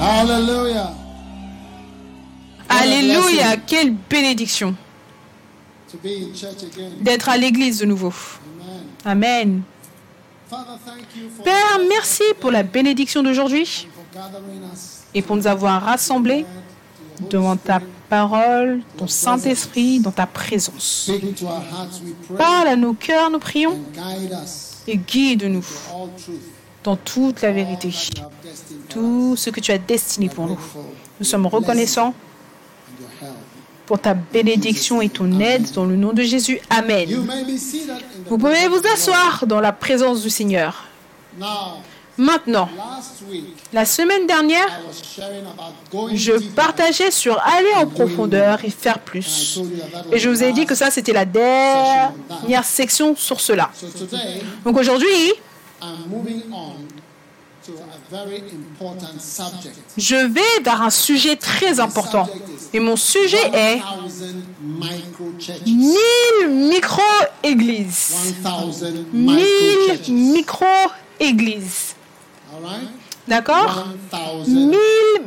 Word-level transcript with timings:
Hallelujah. 0.00 0.92
Alléluia, 2.68 3.56
quelle 3.66 3.94
bénédiction 3.94 4.74
d'être 7.00 7.28
à 7.28 7.36
l'église 7.36 7.78
de 7.78 7.86
nouveau. 7.86 8.12
Amen. 9.04 9.62
Père, 11.44 11.78
merci 11.88 12.22
pour 12.40 12.50
la 12.50 12.62
bénédiction 12.62 13.22
d'aujourd'hui 13.22 13.88
et 15.14 15.22
pour 15.22 15.36
nous 15.36 15.46
avoir 15.46 15.82
rassemblés 15.82 16.44
devant 17.30 17.56
ta 17.56 17.80
parole, 18.08 18.82
ton 18.96 19.08
Saint-Esprit, 19.08 20.00
dans 20.00 20.12
ta 20.12 20.26
présence. 20.26 21.10
Parle 22.36 22.68
à 22.68 22.76
nos 22.76 22.94
cœurs, 22.94 23.30
nous 23.30 23.38
prions, 23.38 23.78
et 24.86 24.96
guide-nous. 24.96 25.64
Dans 26.84 26.96
toute 26.96 27.42
la 27.42 27.52
vérité. 27.52 27.92
Tout 28.88 29.36
ce 29.36 29.50
que 29.50 29.60
tu 29.60 29.72
as 29.72 29.78
destiné 29.78 30.28
pour 30.28 30.46
nous. 30.46 30.58
Nous 31.18 31.26
sommes 31.26 31.46
reconnaissants 31.46 32.14
pour 33.86 33.98
ta 33.98 34.14
bénédiction 34.14 35.00
et 35.00 35.08
ton 35.08 35.40
aide 35.40 35.72
dans 35.72 35.84
le 35.84 35.96
nom 35.96 36.12
de 36.12 36.22
Jésus. 36.22 36.60
Amen. 36.70 37.08
Vous 38.28 38.38
pouvez 38.38 38.68
vous 38.68 38.82
asseoir 38.92 39.46
dans 39.46 39.60
la 39.60 39.72
présence 39.72 40.22
du 40.22 40.30
Seigneur. 40.30 40.84
Maintenant, 42.18 42.68
la 43.72 43.84
semaine 43.84 44.26
dernière, 44.26 44.80
je 46.12 46.32
partageais 46.50 47.12
sur 47.12 47.40
aller 47.40 47.72
en 47.76 47.86
profondeur 47.86 48.64
et 48.64 48.70
faire 48.70 48.98
plus. 48.98 49.60
Et 50.10 50.18
je 50.18 50.28
vous 50.28 50.42
ai 50.42 50.52
dit 50.52 50.66
que 50.66 50.74
ça, 50.74 50.90
c'était 50.90 51.12
la 51.12 51.24
dernière 51.24 52.64
section 52.64 53.14
sur 53.14 53.40
cela. 53.40 53.70
Donc 54.64 54.76
aujourd'hui, 54.76 55.32
I'm 55.80 56.08
moving 56.08 56.42
on 56.52 56.88
to 57.66 57.72
a 57.72 57.98
very 58.10 58.42
important 58.52 59.20
subject. 59.20 59.76
je 59.96 60.16
vais 60.16 60.62
vers 60.62 60.82
un 60.82 60.90
sujet 60.90 61.36
très 61.36 61.80
important. 61.80 62.28
Et 62.72 62.80
mon 62.80 62.96
sujet 62.96 63.50
est 63.52 63.76
1000 63.76 64.44
micro-churches. 64.60 65.66
1000 65.66 66.48
micro-églises. 66.48 68.14
1000 68.42 69.06
1000 69.12 69.34
micro-churches. 69.34 70.08
micro-églises. 70.08 71.94
D'accord? 73.26 73.86
1000 74.46 74.76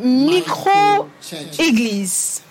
1000 0.01 0.29
micro-churches. 0.29 1.59
micro-églises. 1.59 2.41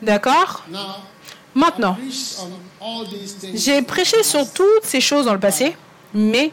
D'accord? 0.00 0.64
Maintenant, 1.54 1.96
j'ai 3.54 3.82
prêché 3.82 4.22
sur 4.22 4.50
toutes 4.52 4.84
ces 4.84 5.00
choses 5.00 5.26
dans 5.26 5.34
le 5.34 5.40
passé, 5.40 5.76
mais 6.14 6.52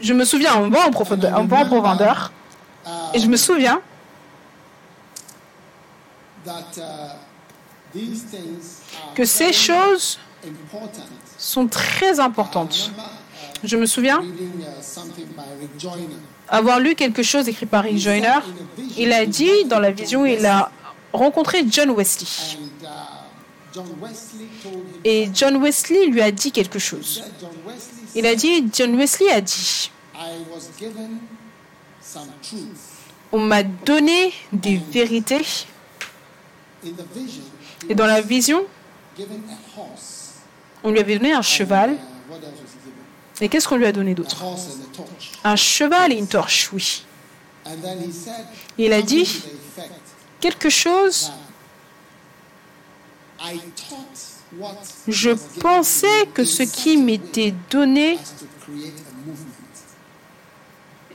je 0.00 0.12
me 0.12 0.24
souviens, 0.24 0.56
on 0.56 0.68
va 0.68 0.86
en 0.86 0.90
profondeur, 0.90 1.46
profondeur 1.46 2.32
et 3.14 3.18
je 3.18 3.26
me 3.26 3.36
souviens 3.36 3.80
que 9.14 9.24
ces 9.24 9.52
choses 9.52 10.18
sont 11.38 11.66
très 11.66 12.20
importantes. 12.20 12.90
Je 13.64 13.76
me 13.76 13.86
souviens 13.86 14.22
avoir 16.48 16.80
lu 16.80 16.94
quelque 16.94 17.22
chose 17.22 17.48
écrit 17.48 17.66
par 17.66 17.84
Rick 17.84 17.98
Joyner. 17.98 18.40
Il 18.98 19.12
a 19.12 19.24
dit 19.24 19.64
dans 19.66 19.78
la 19.78 19.92
vision, 19.92 20.26
il 20.26 20.44
a 20.44 20.70
rencontré 21.12 21.64
John 21.68 21.90
Wesley. 21.90 22.58
Et 25.04 25.30
John 25.32 25.62
Wesley 25.62 26.06
lui 26.06 26.20
a 26.20 26.30
dit 26.30 26.52
quelque 26.52 26.78
chose. 26.78 27.22
Il 28.14 28.26
a 28.26 28.34
dit, 28.34 28.64
John 28.72 28.96
Wesley 28.96 29.30
a 29.30 29.40
dit, 29.40 29.90
on 33.32 33.40
m'a 33.40 33.62
donné 33.62 34.32
des 34.52 34.76
vérités 34.76 35.46
et 37.88 37.94
dans 37.94 38.06
la 38.06 38.20
vision, 38.20 38.64
on 40.84 40.90
lui 40.90 40.98
avait 40.98 41.18
donné 41.18 41.32
un 41.32 41.42
cheval. 41.42 41.96
Et 43.40 43.48
qu'est-ce 43.48 43.66
qu'on 43.66 43.76
lui 43.76 43.86
a 43.86 43.92
donné 43.92 44.14
d'autre? 44.14 44.44
Un 45.44 45.56
cheval 45.56 46.12
et 46.12 46.16
une 46.16 46.28
torche, 46.28 46.70
oui. 46.72 47.04
Il 48.78 48.92
a 48.92 49.02
dit 49.02 49.42
quelque 50.42 50.68
chose. 50.68 51.32
Je 55.08 55.30
pensais 55.60 56.26
que 56.34 56.44
ce 56.44 56.64
qui 56.64 56.96
m'était 56.98 57.54
donné, 57.70 58.18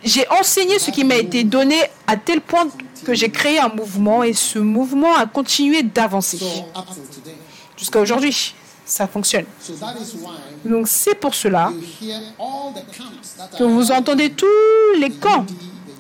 j'ai 0.04 0.28
enseigné 0.30 0.80
ce 0.80 0.90
qui 0.90 1.04
m'a 1.04 1.18
été 1.18 1.44
donné 1.44 1.80
à 2.08 2.18
tel 2.18 2.42
point 2.42 2.68
que 3.06 3.14
j'ai 3.14 3.30
créé 3.30 3.60
un 3.60 3.70
mouvement 3.70 4.24
et 4.24 4.34
ce 4.34 4.60
mouvement 4.60 5.16
a 5.16 5.28
continué 5.28 5.84
d'avancer 5.84 6.40
jusqu'à 7.78 8.00
aujourd'hui. 8.00 8.56
Ça 8.86 9.06
fonctionne. 9.06 9.46
Donc 10.64 10.88
c'est 10.88 11.16
pour 11.16 11.36
cela 11.36 11.74
que 13.58 13.64
vous 13.64 13.92
entendez 13.92 14.32
tous 14.32 14.94
les 14.98 15.12
camps 15.12 15.46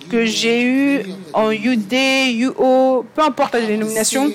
que 0.09 0.25
j'ai 0.25 0.63
eus 0.63 1.03
en 1.33 1.51
UD, 1.51 1.93
UO, 1.93 3.05
peu 3.13 3.21
importe 3.21 3.53
la 3.53 3.65
dénomination, 3.65 4.31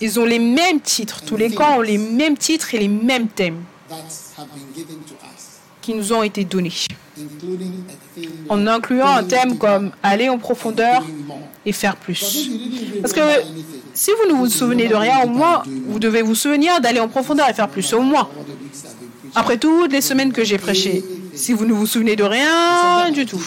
ils 0.00 0.20
ont 0.20 0.24
les 0.24 0.38
mêmes 0.38 0.80
titres. 0.80 1.22
Tous 1.24 1.36
les 1.36 1.50
camps 1.50 1.78
ont 1.78 1.82
les 1.82 1.98
mêmes 1.98 2.36
titres 2.36 2.74
et 2.74 2.78
les 2.78 2.88
mêmes 2.88 3.28
thèmes 3.28 3.62
qui 5.80 5.94
nous 5.94 6.12
ont 6.12 6.22
été 6.22 6.44
donnés, 6.44 6.72
en 8.48 8.66
incluant 8.66 9.06
un 9.06 9.22
thème 9.22 9.56
comme 9.56 9.92
aller 10.02 10.28
en 10.28 10.38
profondeur 10.38 11.04
et 11.64 11.72
faire 11.72 11.96
plus. 11.96 12.50
Parce 13.00 13.12
que 13.12 13.20
si 13.94 14.10
vous 14.10 14.32
ne 14.32 14.36
vous 14.36 14.48
souvenez 14.48 14.88
de 14.88 14.94
rien, 14.94 15.22
au 15.22 15.28
moins, 15.28 15.62
vous 15.86 15.98
devez 15.98 16.22
vous 16.22 16.34
souvenir 16.34 16.80
d'aller 16.80 17.00
en 17.00 17.08
profondeur 17.08 17.48
et 17.48 17.54
faire 17.54 17.68
plus, 17.68 17.92
au 17.92 18.02
moins. 18.02 18.28
Après 19.34 19.58
toutes 19.58 19.92
les 19.92 20.00
semaines 20.00 20.32
que 20.32 20.44
j'ai 20.44 20.58
prêché, 20.58 21.04
si 21.36 21.52
vous 21.52 21.64
ne 21.64 21.72
vous 21.72 21.86
souvenez 21.86 22.16
de 22.16 22.24
rien 22.24 23.10
du 23.10 23.26
tout, 23.26 23.42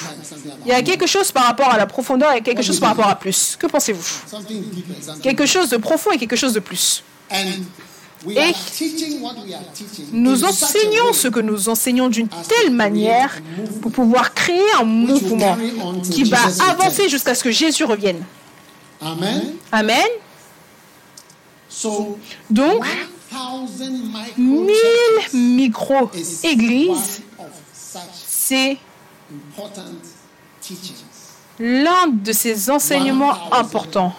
il 0.65 0.69
y 0.69 0.73
a 0.73 0.81
quelque 0.81 1.07
chose 1.07 1.31
par 1.31 1.43
rapport 1.45 1.69
à 1.69 1.77
la 1.77 1.85
profondeur 1.85 2.33
et 2.33 2.41
quelque 2.41 2.61
chose 2.61 2.79
par 2.79 2.89
rapport 2.89 3.07
à 3.07 3.15
plus. 3.15 3.57
Que 3.59 3.67
pensez-vous? 3.67 4.05
Quelque 5.21 5.45
chose 5.45 5.69
de 5.69 5.77
profond 5.77 6.11
et 6.11 6.17
quelque 6.17 6.35
chose 6.35 6.53
de 6.53 6.59
plus. 6.59 7.03
Et 7.31 8.53
Nous 10.11 10.43
enseignons 10.43 11.13
ce 11.13 11.27
que 11.29 11.39
nous 11.39 11.69
enseignons 11.69 12.09
d'une 12.09 12.27
telle 12.27 12.71
manière 12.71 13.39
pour 13.81 13.91
pouvoir 13.91 14.33
créer 14.33 14.71
un 14.79 14.83
mouvement 14.83 15.57
qui 16.11 16.23
va 16.23 16.39
avancer 16.69 17.07
jusqu'à 17.07 17.33
ce 17.33 17.43
que 17.43 17.51
Jésus 17.51 17.85
revienne. 17.85 18.23
Amen. 19.71 20.09
Donc, 22.49 22.83
1000 24.37 24.37
1000 24.37 24.75
micro 25.33 26.09
is 26.13 26.39
micro-églises, 26.43 27.21
c'est 28.49 28.77
l'un 31.59 32.07
de 32.07 32.31
ces 32.31 32.71
enseignements 32.71 33.53
importants. 33.53 34.13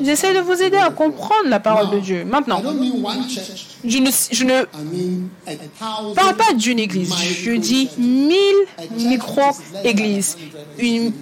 J'essaie 0.00 0.34
de 0.34 0.40
vous 0.40 0.60
aider 0.62 0.76
à 0.76 0.90
comprendre 0.90 1.48
la 1.48 1.60
parole 1.60 1.90
de 1.90 1.98
Dieu. 2.00 2.24
Maintenant, 2.24 2.62
je 3.84 3.98
ne, 3.98 4.10
je 4.10 4.44
parle 6.14 6.36
pas 6.36 6.52
d'une 6.54 6.78
église, 6.78 7.14
je 7.16 7.52
dis 7.52 7.90
mille 7.98 8.66
micro-églises. 8.96 10.36
Une, 10.78 11.12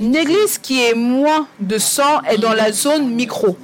une 0.00 0.16
église 0.16 0.58
qui 0.58 0.82
est 0.82 0.94
moins 0.94 1.46
de 1.60 1.78
100 1.78 2.22
est 2.24 2.38
dans 2.38 2.52
la 2.52 2.72
zone 2.72 3.08
micro. 3.14 3.56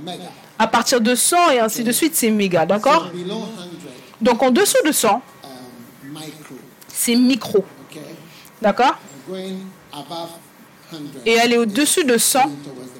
À 0.58 0.66
partir 0.66 1.00
de 1.00 1.14
100 1.14 1.50
et 1.52 1.58
ainsi 1.60 1.84
de 1.84 1.92
suite, 1.92 2.14
c'est 2.14 2.30
méga, 2.30 2.66
d'accord? 2.66 3.10
Below 3.14 3.34
100, 3.34 3.40
Donc 4.20 4.42
en 4.42 4.50
dessous 4.50 4.76
de 4.86 4.92
100, 4.92 5.14
um, 5.14 5.20
c'est 6.88 7.16
micro, 7.16 7.64
d'accord? 8.60 8.98
Going 9.26 9.56
above 9.92 10.28
100 10.90 10.98
Et 11.24 11.40
aller 11.40 11.56
au-dessus 11.56 12.04
de 12.04 12.18
100, 12.18 12.40
towards 12.40 12.50
the 12.50 12.52
mega. 12.52 12.99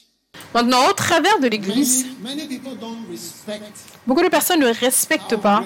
Maintenant, 0.53 0.87
au 0.89 0.93
travers 0.93 1.39
de 1.39 1.47
l'Église, 1.47 2.05
beaucoup 4.05 4.21
de 4.21 4.29
personnes 4.29 4.59
ne 4.59 4.73
respectent 4.73 5.37
pas 5.37 5.63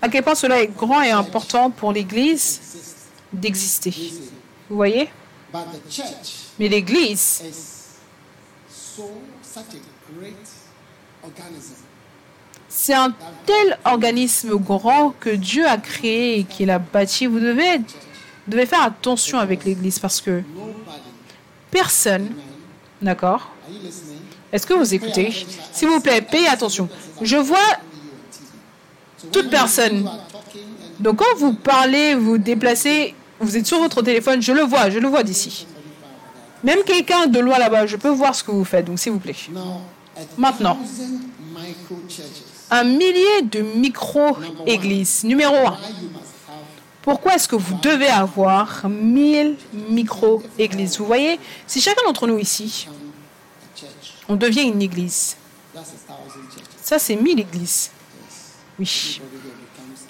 à 0.00 0.08
quel 0.08 0.22
point 0.22 0.34
cela 0.34 0.62
est 0.62 0.68
grand 0.68 1.02
et 1.02 1.10
important 1.10 1.70
pour 1.70 1.92
l'Église 1.92 2.60
d'exister. 3.32 3.94
Vous 4.68 4.76
voyez? 4.76 5.08
Mais 6.58 6.68
l'Église 6.68 7.42
c'est 12.68 12.94
un 12.94 13.14
tel 13.46 13.78
organisme 13.84 14.56
grand 14.56 15.14
que 15.20 15.30
Dieu 15.30 15.66
a 15.66 15.78
créé 15.78 16.40
et 16.40 16.44
qu'il 16.44 16.70
a 16.70 16.78
bâti. 16.78 17.26
Vous 17.26 17.40
devez, 17.40 17.80
devez 18.48 18.66
faire 18.66 18.82
attention 18.82 19.38
avec 19.38 19.64
l'Église 19.64 19.98
parce 19.98 20.20
que 20.20 20.42
personne, 21.70 22.34
d'accord 23.02 23.50
Est-ce 24.52 24.66
que 24.66 24.74
vous 24.74 24.94
écoutez? 24.94 25.32
S'il 25.72 25.88
vous 25.88 26.00
plaît, 26.00 26.20
payez 26.22 26.48
attention. 26.48 26.88
Je 27.20 27.36
vois 27.36 27.58
toute 29.32 29.50
personne. 29.50 30.08
Donc 31.00 31.16
quand 31.16 31.36
vous 31.38 31.54
parlez, 31.54 32.14
vous 32.14 32.38
déplacez, 32.38 33.14
vous 33.40 33.56
êtes 33.56 33.66
sur 33.66 33.78
votre 33.78 34.02
téléphone, 34.02 34.40
je 34.40 34.52
le 34.52 34.62
vois, 34.62 34.90
je 34.90 34.98
le 34.98 35.08
vois 35.08 35.22
d'ici. 35.22 35.66
Même 36.62 36.82
quelqu'un 36.84 37.26
de 37.26 37.38
loin 37.40 37.58
là-bas, 37.58 37.86
je 37.86 37.96
peux 37.96 38.08
voir 38.08 38.34
ce 38.34 38.42
que 38.42 38.50
vous 38.50 38.64
faites, 38.64 38.86
donc 38.86 38.98
s'il 38.98 39.12
vous 39.12 39.18
plaît. 39.18 39.36
Maintenant, 40.38 40.78
un 42.70 42.84
millier 42.84 43.42
de 43.42 43.60
micro-églises. 43.60 45.24
Numéro 45.24 45.54
un. 45.54 45.76
Pourquoi 47.04 47.34
est-ce 47.34 47.46
que 47.46 47.56
vous 47.56 47.74
devez 47.82 48.08
avoir 48.08 48.88
1000 48.88 49.56
micro-églises? 49.90 50.98
Vous 50.98 51.04
voyez, 51.04 51.38
si 51.66 51.82
chacun 51.82 52.02
d'entre 52.06 52.26
nous 52.26 52.38
ici, 52.38 52.88
on 54.26 54.36
devient 54.36 54.62
une 54.62 54.80
église. 54.80 55.36
Ça, 56.82 56.98
c'est 56.98 57.16
1000 57.16 57.40
églises. 57.40 57.90
Oui. 58.78 59.20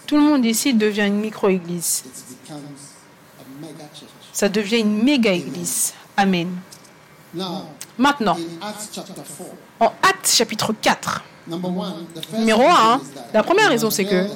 Tout 0.06 0.16
le 0.16 0.22
monde 0.22 0.44
ici 0.44 0.72
devient 0.72 1.06
une 1.06 1.20
micro-église. 1.20 2.04
Ça 4.32 4.48
devient 4.48 4.78
une 4.78 5.02
méga-église. 5.02 5.94
Amen. 6.16 6.48
Maintenant, 7.98 8.36
en 9.80 9.86
Actes 10.02 10.28
chapitre 10.28 10.72
4, 10.80 11.24
numéro 11.48 12.62
1, 12.62 13.00
la 13.32 13.42
première 13.42 13.68
raison 13.68 13.90
c'est 13.90 14.04
que 14.04 14.28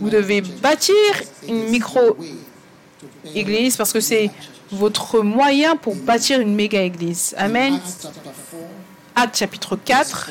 vous 0.00 0.10
devez 0.10 0.40
bâtir 0.40 0.94
une 1.48 1.68
micro-église 1.68 3.76
parce 3.76 3.92
que 3.92 4.00
c'est 4.00 4.30
votre 4.70 5.20
moyen 5.20 5.76
pour 5.76 5.94
bâtir 5.94 6.40
une 6.40 6.54
méga-église. 6.54 7.34
Amen. 7.36 7.78
Actes 9.14 9.36
chapitre 9.36 9.76
4, 9.76 10.30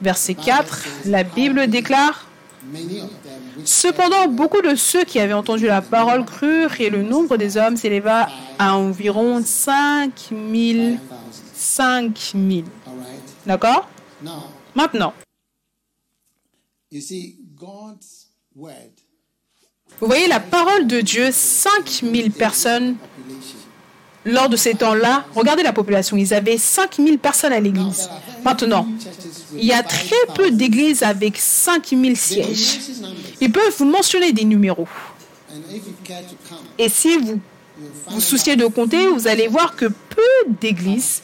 verset 0.00 0.34
4, 0.34 0.86
la 1.06 1.24
Bible 1.24 1.66
déclare 1.66 2.30
Cependant, 3.64 4.28
beaucoup 4.28 4.62
de 4.62 4.74
ceux 4.74 5.04
qui 5.04 5.18
avaient 5.18 5.32
entendu 5.32 5.66
la 5.66 5.82
parole 5.82 6.24
crurent 6.24 6.80
et 6.80 6.90
le 6.90 7.02
nombre 7.02 7.36
des 7.36 7.56
hommes 7.56 7.76
s'éleva 7.76 8.28
à 8.58 8.76
environ 8.76 9.42
5000. 9.44 10.98
5000. 11.54 12.64
D'accord? 13.46 13.88
Maintenant, 14.74 15.12
vous 20.00 20.06
voyez 20.06 20.28
la 20.28 20.40
parole 20.40 20.86
de 20.86 21.00
Dieu, 21.00 21.30
5000 21.30 22.30
personnes 22.30 22.96
lors 24.24 24.48
de 24.48 24.56
ces 24.56 24.74
temps-là, 24.74 25.24
regardez 25.34 25.62
la 25.62 25.72
population, 25.72 26.16
ils 26.16 26.34
avaient 26.34 26.58
5000 26.58 27.18
personnes 27.18 27.52
à 27.52 27.60
l'église. 27.60 28.10
Maintenant, 28.44 28.86
il 29.54 29.64
y 29.64 29.72
a 29.72 29.82
très 29.82 30.26
peu 30.34 30.50
d'églises 30.50 31.02
avec 31.02 31.36
5000 31.38 32.16
sièges. 32.16 32.78
Ils 33.40 33.50
peuvent 33.50 33.74
vous 33.78 33.86
mentionner 33.86 34.32
des 34.32 34.44
numéros. 34.44 34.88
Et 36.78 36.88
si 36.88 37.16
vous 37.16 37.40
vous 38.08 38.20
souciez 38.20 38.56
de 38.56 38.66
compter, 38.66 39.06
vous 39.06 39.26
allez 39.26 39.48
voir 39.48 39.74
que 39.74 39.86
peu 39.86 40.52
d'églises 40.60 41.22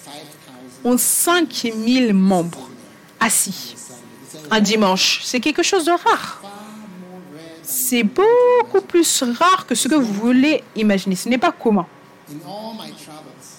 ont 0.84 0.96
5000 0.96 2.14
membres 2.14 2.70
assis 3.20 3.76
un 4.50 4.60
dimanche. 4.60 5.20
C'est 5.24 5.40
quelque 5.40 5.62
chose 5.62 5.84
de 5.84 5.90
rare. 5.90 6.42
C'est 7.66 8.04
beaucoup 8.04 8.80
plus 8.86 9.24
rare 9.38 9.66
que 9.66 9.74
ce 9.74 9.88
que 9.88 9.96
vous 9.96 10.12
voulez 10.12 10.62
imaginer. 10.76 11.16
Ce 11.16 11.28
n'est 11.28 11.38
pas 11.38 11.50
commun. 11.50 11.86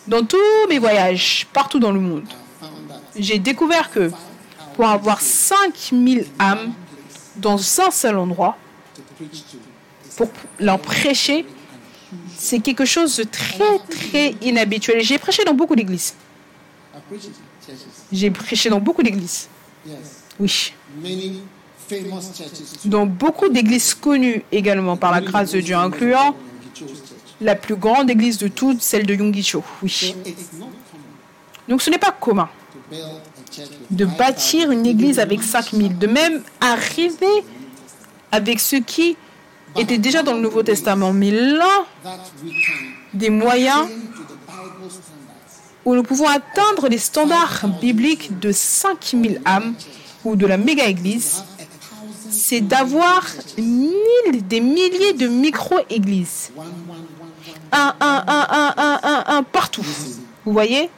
Dans 0.08 0.26
tous 0.26 0.38
mes 0.70 0.80
voyages, 0.80 1.46
partout 1.52 1.80
dans 1.80 1.92
le 1.92 2.00
monde, 2.00 2.28
j'ai 3.18 3.38
découvert 3.38 3.92
que 3.92 4.10
pour 4.76 4.88
avoir 4.88 5.20
5000 5.20 6.26
âmes 6.40 6.74
dans 7.36 7.58
un 7.82 7.92
seul 7.92 8.18
endroit, 8.18 8.58
pour 10.16 10.30
leur 10.60 10.80
prêcher, 10.80 11.46
c'est 12.38 12.60
quelque 12.60 12.86
chose 12.86 13.18
de 13.18 13.24
très, 13.24 13.80
très 13.90 14.36
inhabituel. 14.42 15.02
J'ai 15.02 15.18
prêché 15.18 15.44
dans 15.44 15.54
beaucoup 15.54 15.76
d'églises. 15.76 16.16
J'ai 18.12 18.32
prêché 18.32 18.70
dans 18.70 18.80
beaucoup 18.80 19.04
d'églises. 19.04 19.50
Oui. 20.40 20.74
Dans 22.86 23.06
beaucoup 23.06 23.50
d'églises 23.50 23.94
connues 23.94 24.44
également 24.52 24.98
par 24.98 25.12
la 25.12 25.22
grâce 25.22 25.52
de 25.52 25.62
Dieu, 25.62 25.76
incluant 25.76 26.36
la 27.42 27.56
plus 27.56 27.76
grande 27.76 28.10
église 28.10 28.38
de 28.38 28.48
toutes, 28.48 28.82
celle 28.82 29.06
de 29.06 29.14
Yongicho. 29.14 29.64
Oui. 29.84 30.16
Donc 31.68 31.82
ce 31.82 31.90
n'est 31.90 31.98
pas 32.00 32.12
commun 32.12 32.50
de 33.92 34.06
bâtir 34.06 34.72
une 34.72 34.86
église 34.86 35.20
avec 35.20 35.44
5000, 35.44 35.98
de 35.98 36.08
même 36.08 36.42
arriver 36.62 37.44
avec 38.32 38.60
ce 38.60 38.78
qui 38.78 39.18
était 39.76 39.98
déjà 39.98 40.24
dans 40.24 40.34
le 40.34 40.42
Nouveau 40.42 40.64
Testament. 40.64 41.14
Mais 41.14 41.32
l'un 41.32 41.86
des 43.14 43.30
moyens 43.30 43.88
où 45.86 45.96
nous 45.96 46.04
pouvons 46.04 46.28
atteindre 46.28 46.88
les 46.90 46.98
standards 46.98 47.68
bibliques 47.82 48.40
de 48.40 48.52
5000 48.52 49.42
âmes 49.46 49.74
ou 50.26 50.36
de 50.36 50.46
la 50.46 50.58
méga-église, 50.58 51.44
c'est 52.48 52.62
d'avoir 52.62 53.26
des 53.58 54.62
milliers 54.62 55.14
de 55.14 55.28
micro-églises. 55.28 56.52
Un, 57.74 57.94
un, 58.00 58.24
un, 58.26 58.48
un, 58.50 58.74
un, 58.78 59.00
un, 59.04 59.24
un 59.38 59.44
partout. 59.44 59.86
Vous 60.46 60.54
voyez? 60.54 60.90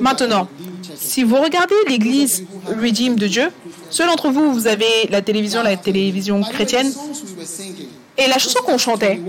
Maintenant, 0.00 0.48
si 0.98 1.24
vous 1.24 1.36
regardez 1.36 1.74
l'église 1.88 2.44
Redeem 2.68 3.16
de 3.16 3.26
Dieu, 3.26 3.50
ceux 3.90 4.06
d'entre 4.06 4.30
vous, 4.30 4.50
vous 4.50 4.66
avez 4.66 5.08
la 5.10 5.20
télévision, 5.20 5.62
la 5.62 5.76
télévision 5.76 6.40
chrétienne, 6.40 6.90
et 8.16 8.26
la 8.26 8.38
chanson 8.38 8.60
qu'on 8.64 8.78
chantait, 8.78 9.20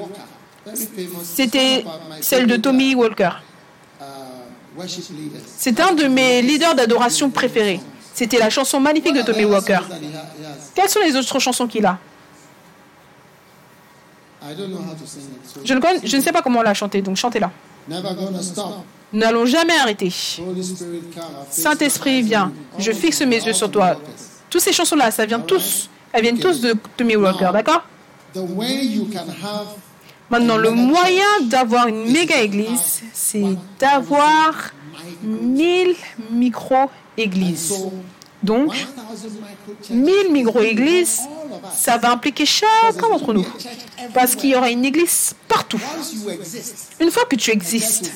c'était 1.24 1.84
celle 2.22 2.48
de 2.48 2.55
Tommy 2.55 2.96
Walker. 2.96 3.31
C'est 5.57 5.77
un 5.81 5.93
de 5.93 6.05
mes 6.05 6.41
leaders 6.41 6.75
d'adoration 6.75 7.29
préférés. 7.29 7.81
C'était 8.18 8.40
la 8.40 8.50
chanson 8.50 8.80
magnifique 8.80 9.14
de 9.14 9.22
Tommy 9.22 9.46
Walker. 9.46 9.78
Quelles 10.74 10.90
sont 10.90 11.02
les 11.02 11.16
autres 11.16 11.40
chansons 11.40 11.68
qu'il 11.68 11.86
a? 11.86 12.00
Je 15.64 15.74
ne, 15.76 15.80
je 16.04 16.18
ne 16.18 16.22
sais 16.24 16.32
pas 16.32 16.42
comment 16.42 16.64
la 16.64 16.74
chanter, 16.74 17.04
donc 17.04 17.16
chantez-la. 17.16 17.52
N'allons 19.14 19.46
jamais 19.46 19.78
arrêter. 19.78 20.12
Saint-Esprit, 21.52 22.24
viens. 22.24 22.52
Je 22.80 22.92
fixe 22.92 23.22
mes 23.22 23.40
yeux 23.46 23.54
sur 23.54 23.70
toi. 23.70 23.96
Toutes 24.50 24.62
ces 24.62 24.74
chansons-là, 24.74 25.12
ça 25.12 25.28
vient 25.28 25.40
tous, 25.40 25.88
elles 26.12 26.24
viennent 26.24 26.40
tous 26.40 26.60
de 26.60 26.74
Tommy 26.98 27.16
Walker, 27.18 27.52
d'accord? 27.54 27.84
Maintenant, 30.29 30.57
le 30.57 30.72
moyen 30.72 31.24
d'avoir 31.43 31.88
une 31.88 32.12
méga 32.12 32.41
église, 32.41 33.01
c'est 33.13 33.43
d'avoir 33.79 34.72
1000 35.24 35.96
micro-églises. 36.31 37.74
Donc, 38.44 38.74
1000 39.89 40.32
micro-églises, 40.32 41.22
ça 41.75 41.98
va 41.98 42.12
impliquer 42.12 42.46
chacun 42.46 43.10
d'entre 43.10 43.34
nous. 43.34 43.48
Parce 44.13 44.36
qu'il 44.36 44.51
y 44.51 44.56
aura 44.56 44.70
une 44.70 44.86
église 44.86 45.34
partout. 45.48 45.82
Une 47.00 47.10
fois 47.10 47.25
que 47.25 47.36
tu 47.36 47.51
existes, 47.51 48.13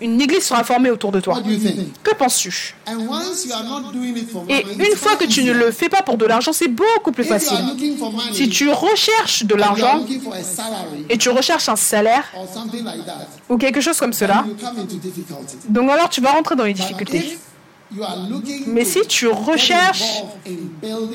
une 0.00 0.20
église 0.20 0.44
sera 0.44 0.64
formée 0.64 0.90
autour 0.90 1.12
de 1.12 1.20
toi. 1.20 1.40
Que 2.02 2.14
penses-tu? 2.14 2.74
Et 4.48 4.66
une 4.78 4.96
fois 4.96 5.16
que 5.16 5.26
tu 5.26 5.44
ne 5.44 5.52
le 5.52 5.70
fais 5.70 5.88
pas 5.88 6.02
pour 6.02 6.16
de 6.16 6.26
l'argent, 6.26 6.52
c'est 6.52 6.68
beaucoup 6.68 7.12
plus 7.12 7.24
facile. 7.24 7.58
Si 8.32 8.48
tu 8.48 8.68
recherches 8.70 9.44
de 9.44 9.54
l'argent 9.54 10.04
et 11.08 11.18
tu 11.18 11.28
recherches 11.28 11.68
un 11.68 11.76
salaire 11.76 12.24
ou 13.48 13.56
quelque 13.58 13.80
chose 13.80 13.98
comme 13.98 14.12
cela, 14.12 14.44
donc 15.68 15.88
alors 15.90 16.08
tu 16.08 16.20
vas 16.20 16.32
rentrer 16.32 16.56
dans 16.56 16.64
les 16.64 16.74
difficultés. 16.74 17.38
Mais 18.66 18.84
si 18.84 19.00
tu 19.06 19.26
recherches 19.26 20.22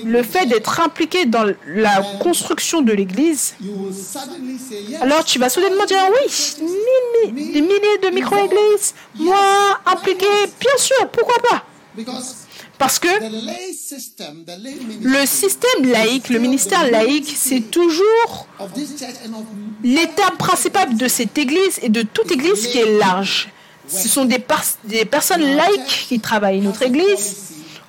le 0.03 0.23
fait 0.23 0.45
d'être 0.45 0.79
impliqué 0.81 1.25
dans 1.25 1.45
la 1.67 2.01
construction 2.19 2.81
de 2.81 2.91
l'Église, 2.91 3.55
alors 5.01 5.23
tu 5.23 5.39
vas 5.39 5.49
soudainement 5.49 5.85
dire 5.85 5.99
oui, 6.11 6.27
des 7.53 7.61
milliers 7.61 7.97
de 8.03 8.09
micro-églises, 8.13 8.93
moi 9.15 9.39
impliqué, 9.85 10.25
bien 10.59 10.77
sûr, 10.77 11.09
pourquoi 11.11 11.37
pas? 11.49 11.65
Parce 12.77 12.99
que 12.99 13.07
le 15.01 15.25
système 15.25 15.89
laïque, 15.89 16.27
le 16.27 16.39
ministère 16.39 16.91
laïque, 16.91 17.33
c'est 17.37 17.71
toujours 17.71 18.47
l'étape 19.81 20.37
principale 20.37 20.97
de 20.97 21.07
cette 21.07 21.37
Église 21.37 21.79
et 21.81 21.89
de 21.89 22.01
toute 22.01 22.31
Église 22.31 22.67
qui 22.67 22.79
est 22.79 22.97
large. 22.97 23.47
Ce 23.87 24.07
sont 24.09 24.25
des, 24.25 24.39
pers- 24.39 24.77
des 24.83 25.05
personnes 25.05 25.41
laïques 25.55 26.05
qui 26.09 26.19
travaillent. 26.19 26.61
Notre 26.61 26.83
Église, 26.83 27.37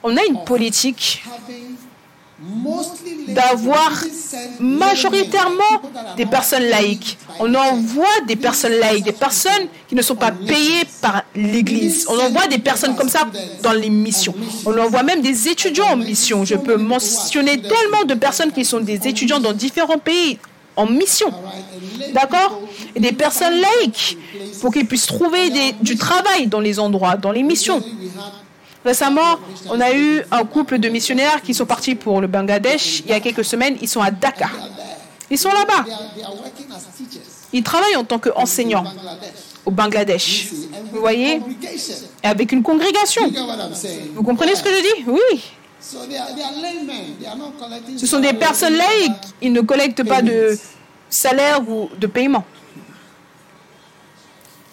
on 0.03 0.17
a 0.17 0.25
une 0.25 0.45
politique 0.45 1.23
d'avoir 3.29 3.93
majoritairement 4.61 5.81
des 6.17 6.26
personnes 6.26 6.65
laïques. 6.65 7.17
On 7.41 7.55
envoie 7.55 8.05
des 8.26 8.37
personnes 8.37 8.73
laïques, 8.75 9.05
des 9.05 9.12
personnes 9.12 9.69
qui 9.88 9.95
ne 9.95 10.03
sont 10.03 10.17
pas 10.17 10.31
payées 10.33 10.85
par 11.00 11.23
l'Église. 11.35 12.07
On 12.09 12.19
envoie 12.19 12.47
des 12.47 12.59
personnes 12.59 12.95
comme 12.95 13.09
ça 13.09 13.26
dans 13.62 13.73
les 13.73 13.88
missions. 13.91 14.35
On 14.67 14.76
envoie 14.79 15.03
même 15.03 15.23
des 15.23 15.49
étudiants 15.49 15.88
en 15.93 15.97
mission. 15.97 16.45
Je 16.45 16.57
peux 16.57 16.76
mentionner 16.76 17.61
tellement 17.62 18.05
de 18.07 18.15
personnes 18.15 18.53
qui 18.53 18.65
sont 18.65 18.81
des 18.81 19.09
étudiants 19.09 19.41
dans 19.41 19.53
différents 19.55 19.99
pays 19.99 20.38
en 20.76 20.87
mission. 20.87 21.33
D'accord? 22.12 22.61
Des 22.95 23.12
personnes 23.12 23.61
laïques 23.61 24.18
pour 24.61 24.73
qu'ils 24.73 24.87
puissent 24.87 25.06
trouver 25.06 25.50
du 25.80 25.97
travail 25.97 26.47
dans 26.47 26.61
les 26.61 26.78
endroits, 26.78 27.16
dans 27.16 27.33
les 27.33 27.42
missions. 27.42 27.83
Récemment, 28.85 29.38
on 29.68 29.80
a 29.80 29.92
eu 29.95 30.23
un 30.30 30.45
couple 30.45 30.78
de 30.78 30.88
missionnaires 30.88 31.42
qui 31.42 31.54
sont 31.54 31.66
partis 31.66 31.97
pour 31.97 32.21
le 32.21 32.28
Bangladesh. 32.28 33.00
Il 33.00 33.11
y 33.11 33.12
a 33.12 33.21
quelques 33.21 33.45
semaines, 33.45 33.76
ils 33.83 33.88
sont 33.88 34.00
à 34.00 34.11
Dhaka. 34.11 34.49
Ils 35.28 35.38
sont 35.38 35.50
là-bas. 35.50 35.85
Ils 37.52 37.62
travaillent 37.64 37.97
en 37.97 38.04
tant 38.04 38.18
qu'enseignants 38.21 38.85
au 39.64 39.73
Bangladesh. 39.73 40.49
Vous 40.92 41.00
voyez? 41.00 41.40
Avec 42.23 42.52
une 42.52 42.62
congrégation. 42.62 43.23
Vous 44.14 44.23
comprenez 44.23 44.54
ce 44.54 44.62
que 44.62 44.71
je 44.71 44.80
dis? 44.80 45.04
Oui. 45.09 45.42
So 45.88 46.05
they 46.05 46.16
are, 46.16 46.35
they 46.35 46.43
are 46.43 46.52
laymen. 46.52 47.16
They 47.21 47.28
are 47.28 47.37
not 47.37 47.52
collecting 47.61 47.97
Ce 47.97 48.07
sont 48.09 48.19
des 48.19 48.33
personnes 48.33 48.75
laïques. 48.75 49.35
Ils 49.40 49.52
ne 49.52 49.61
collectent 49.61 50.02
pas 50.02 50.21
de 50.21 50.59
salaire 51.09 51.61
ou 51.69 51.88
de 51.97 52.09
paiement. 52.09 52.45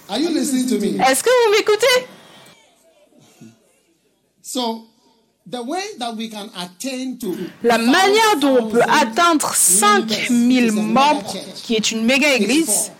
Are 0.09 0.17
you 0.17 0.29
listening 0.29 0.67
to 0.69 0.79
me? 0.79 0.99
Est-ce 0.99 1.23
que 1.23 1.29
vous 1.29 1.51
m'écoutez? 1.51 2.07
So 4.41 4.87
the 5.47 5.61
way 5.63 5.83
that 5.99 6.15
we 6.15 6.31
can 6.31 6.49
attain 6.57 7.15
to 7.19 7.35
La 7.61 7.77
manière 7.77 8.37
dont 8.41 8.57
on 8.63 8.69
peut 8.69 8.79
5,000 8.79 9.01
atteindre 9.01 9.53
5000 9.53 10.71
membres, 10.71 11.35
qui 11.63 11.75
est 11.75 11.91
une 11.91 12.05
méga 12.05 12.27
is 12.35 12.41
église, 12.41 12.91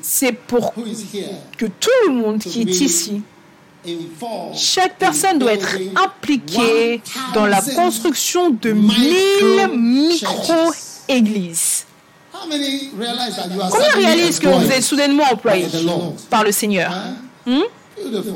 c'est 0.00 0.32
pour 0.32 0.72
que 0.72 1.66
tout 1.66 1.90
le 2.06 2.14
monde 2.14 2.38
qui 2.38 2.62
est 2.62 2.80
ici. 2.80 3.22
Chaque 4.54 4.98
personne 4.98 5.38
doit 5.38 5.54
être 5.54 5.76
impliquée 5.96 7.00
dans 7.34 7.46
la 7.46 7.60
1000 7.60 7.74
construction 7.74 8.50
de 8.50 8.72
1000 8.72 9.68
micro-églises. 9.74 11.86
Combien 12.32 12.58
réalisent 13.94 14.38
que 14.38 14.48
vous 14.48 14.70
êtes 14.70 14.82
soudainement 14.82 15.24
employé 15.30 15.66
par 16.30 16.44
le 16.44 16.52
Seigneur? 16.52 16.92
Huh? 17.46 17.62
Beautiful. 17.96 18.34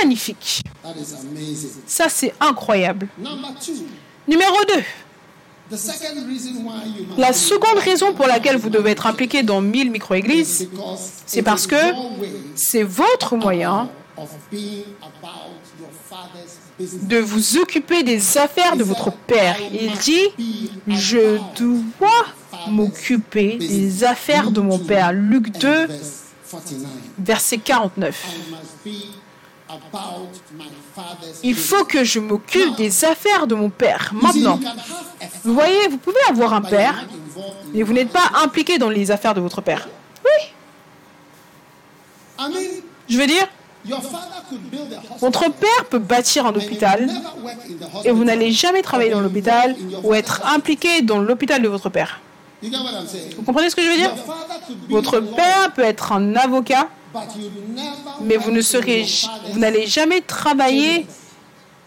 Magnifique. 0.00 0.62
Ça, 1.86 2.08
c'est 2.08 2.34
incroyable. 2.40 3.08
Numéro 4.26 4.56
2. 4.68 4.74
the 5.70 5.76
second 5.76 6.26
reason 6.26 6.64
why 6.64 6.84
you 6.84 7.06
must 7.06 7.18
La 7.18 7.32
seconde 7.32 7.78
raison 7.78 8.14
pour 8.14 8.26
laquelle 8.26 8.56
vous 8.56 8.70
devez 8.70 8.92
être 8.92 9.06
impliqué 9.06 9.42
dans 9.42 9.60
1000 9.60 9.90
micro-églises, 9.90 10.68
c'est 11.26 11.42
parce 11.42 11.66
que 11.66 11.76
c'est 12.54 12.82
votre 12.82 13.36
moyen 13.36 13.90
de 17.02 17.18
vous 17.18 17.56
occuper 17.58 18.02
des 18.02 18.38
affaires 18.38 18.76
de 18.76 18.84
votre 18.84 19.12
Père. 19.12 19.56
Il 19.72 19.92
dit, 19.98 20.72
je 20.86 21.38
dois 21.56 22.26
m'occuper 22.68 23.56
des 23.56 24.04
affaires 24.04 24.50
de 24.50 24.60
mon 24.60 24.78
Père. 24.78 25.12
Luc 25.12 25.50
2, 25.58 25.86
Verse 25.88 26.24
49. 26.50 26.90
verset 27.18 27.58
49. 27.58 28.24
I 28.24 28.50
must 28.50 28.84
be 28.84 29.18
about 29.68 30.30
my 30.56 30.64
father's 30.94 31.40
Il 31.42 31.54
faut 31.54 31.84
que 31.84 32.04
je 32.04 32.20
m'occupe 32.20 32.74
des 32.76 33.04
affaires 33.04 33.46
de 33.46 33.54
mon 33.54 33.68
Père. 33.68 34.12
Maintenant, 34.14 34.58
vous 35.44 35.52
voyez, 35.52 35.88
vous 35.88 35.98
pouvez 35.98 36.16
avoir 36.30 36.54
un 36.54 36.62
père, 36.62 37.04
mais 37.74 37.82
vous 37.82 37.92
n'êêtes 37.92 38.12
pas 38.12 38.30
impliqué 38.42 38.78
dans 38.78 38.88
les 38.88 39.10
affaires 39.10 39.34
de 39.34 39.40
votre 39.40 39.60
Père. 39.60 39.88
Oui, 40.24 40.52
je 43.08 43.18
veux 43.18 43.26
dire, 43.26 43.46
votre 45.20 45.50
Père 45.50 45.84
peut 45.90 45.98
bâtir 45.98 46.46
un 46.46 46.54
hôpital 46.54 47.08
et 48.04 48.10
vous 48.10 48.24
n'allez 48.24 48.52
jamais 48.52 48.82
travailler 48.82 49.10
dans 49.10 49.20
l'hôpital 49.20 49.74
ou 50.02 50.14
être 50.14 50.44
impliqué 50.46 51.02
dans 51.02 51.18
l'hôpital 51.18 51.62
de 51.62 51.68
votre 51.68 51.88
Père. 51.88 52.20
Vous 52.62 53.42
comprenez 53.44 53.70
ce 53.70 53.76
que 53.76 53.82
je 53.82 53.88
veux 53.88 53.96
dire? 53.96 54.14
Votre 54.88 55.20
Père 55.20 55.72
peut 55.74 55.82
être 55.84 56.12
un 56.12 56.34
avocat, 56.36 56.88
mais 58.20 58.36
vous 58.36 58.50
ne 58.50 58.60
serez, 58.60 59.06
vous 59.52 59.58
n'allez 59.58 59.86
jamais 59.86 60.20
travailler 60.20 61.06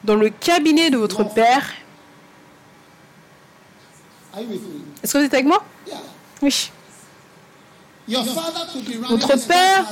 dans 0.03 0.15
le 0.15 0.29
cabinet 0.29 0.89
de 0.89 0.97
votre 0.97 1.23
Père. 1.23 1.71
Est-ce 5.03 5.13
que 5.13 5.17
vous 5.17 5.25
êtes 5.25 5.33
avec 5.33 5.45
moi? 5.45 5.63
Oui. 6.41 6.71
Votre 9.09 9.47
père- 9.47 9.85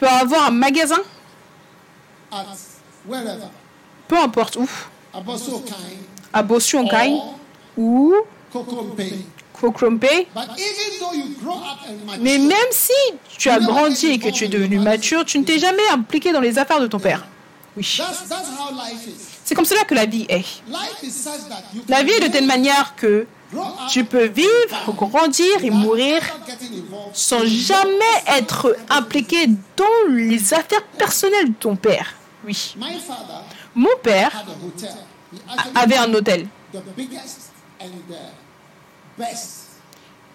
Peut 0.00 0.06
avoir 0.06 0.46
un 0.46 0.50
magasin, 0.50 0.96
peu 4.08 4.16
importe 4.18 4.56
où, 4.56 4.68
à 6.32 6.42
ou. 7.76 8.14
Kokrompe. 9.52 10.04
Mais 12.18 12.38
même 12.38 12.56
si 12.70 12.92
tu 13.36 13.50
as 13.50 13.58
grandi 13.58 14.06
et 14.06 14.18
que 14.18 14.30
tu 14.30 14.44
es 14.44 14.48
devenu 14.48 14.78
mature, 14.78 15.22
tu 15.26 15.38
ne 15.38 15.44
t'es 15.44 15.58
jamais 15.58 15.86
impliqué 15.92 16.32
dans 16.32 16.40
les 16.40 16.58
affaires 16.58 16.80
de 16.80 16.86
ton 16.86 16.98
père. 16.98 17.26
Oui. 17.76 18.00
C'est 19.44 19.54
comme 19.54 19.66
cela 19.66 19.84
que 19.84 19.94
la 19.94 20.06
vie 20.06 20.24
est. 20.30 20.62
La 21.88 22.02
vie 22.02 22.12
est 22.12 22.26
de 22.26 22.32
telle 22.32 22.46
manière 22.46 22.94
que 22.96 23.26
tu 23.90 24.04
peux 24.04 24.26
vivre, 24.26 24.92
grandir 24.96 25.62
et 25.62 25.70
mourir 25.70 26.22
sans 27.12 27.44
jamais 27.44 28.04
être 28.26 28.76
impliqué 28.88 29.46
dans 29.76 30.08
les 30.08 30.54
affaires 30.54 30.84
personnelles 30.98 31.48
de 31.48 31.54
ton 31.54 31.76
père. 31.76 32.14
Oui. 32.44 32.76
Mon 33.74 33.90
père 34.02 34.44
avait 35.74 35.96
un 35.96 36.12
hôtel. 36.14 36.46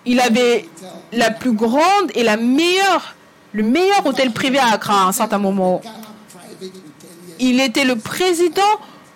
Il 0.05 0.19
avait 0.19 0.67
la 1.11 1.31
plus 1.31 1.53
grande 1.53 2.11
et 2.13 2.23
la 2.23 2.37
meilleure, 2.37 3.15
le 3.53 3.63
meilleur 3.63 4.05
hôtel 4.05 4.31
privé 4.31 4.59
à 4.59 4.67
Accra 4.73 5.03
à 5.03 5.07
un 5.07 5.11
certain 5.11 5.39
moment. 5.39 5.81
Il 7.39 7.59
était 7.59 7.85
le 7.85 7.95
président 7.95 8.61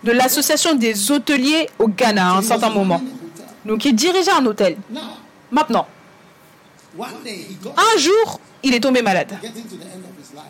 de 0.03 0.12
l'association 0.12 0.75
des 0.75 1.12
hôteliers 1.12 1.70
au 1.77 1.88
Ghana 1.88 2.32
à 2.32 2.38
un 2.38 2.41
certain 2.41 2.70
moment. 2.70 3.01
Donc 3.65 3.85
il 3.85 3.95
dirigeait 3.95 4.31
un 4.31 4.45
hôtel. 4.45 4.77
Maintenant, 5.51 5.87
un 6.97 7.97
jour, 7.97 8.39
il 8.63 8.73
est 8.73 8.79
tombé 8.79 9.01
malade. 9.01 9.37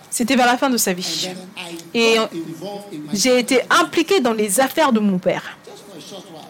C'était 0.09 0.35
vers 0.35 0.45
la 0.45 0.57
fin 0.57 0.69
de 0.69 0.77
sa 0.77 0.93
vie. 0.93 1.29
Et 1.93 2.17
j'ai 3.13 3.39
été 3.39 3.61
impliqué 3.69 4.19
dans 4.19 4.33
les 4.33 4.59
affaires 4.59 4.91
de 4.91 4.99
mon 4.99 5.19
père. 5.19 5.57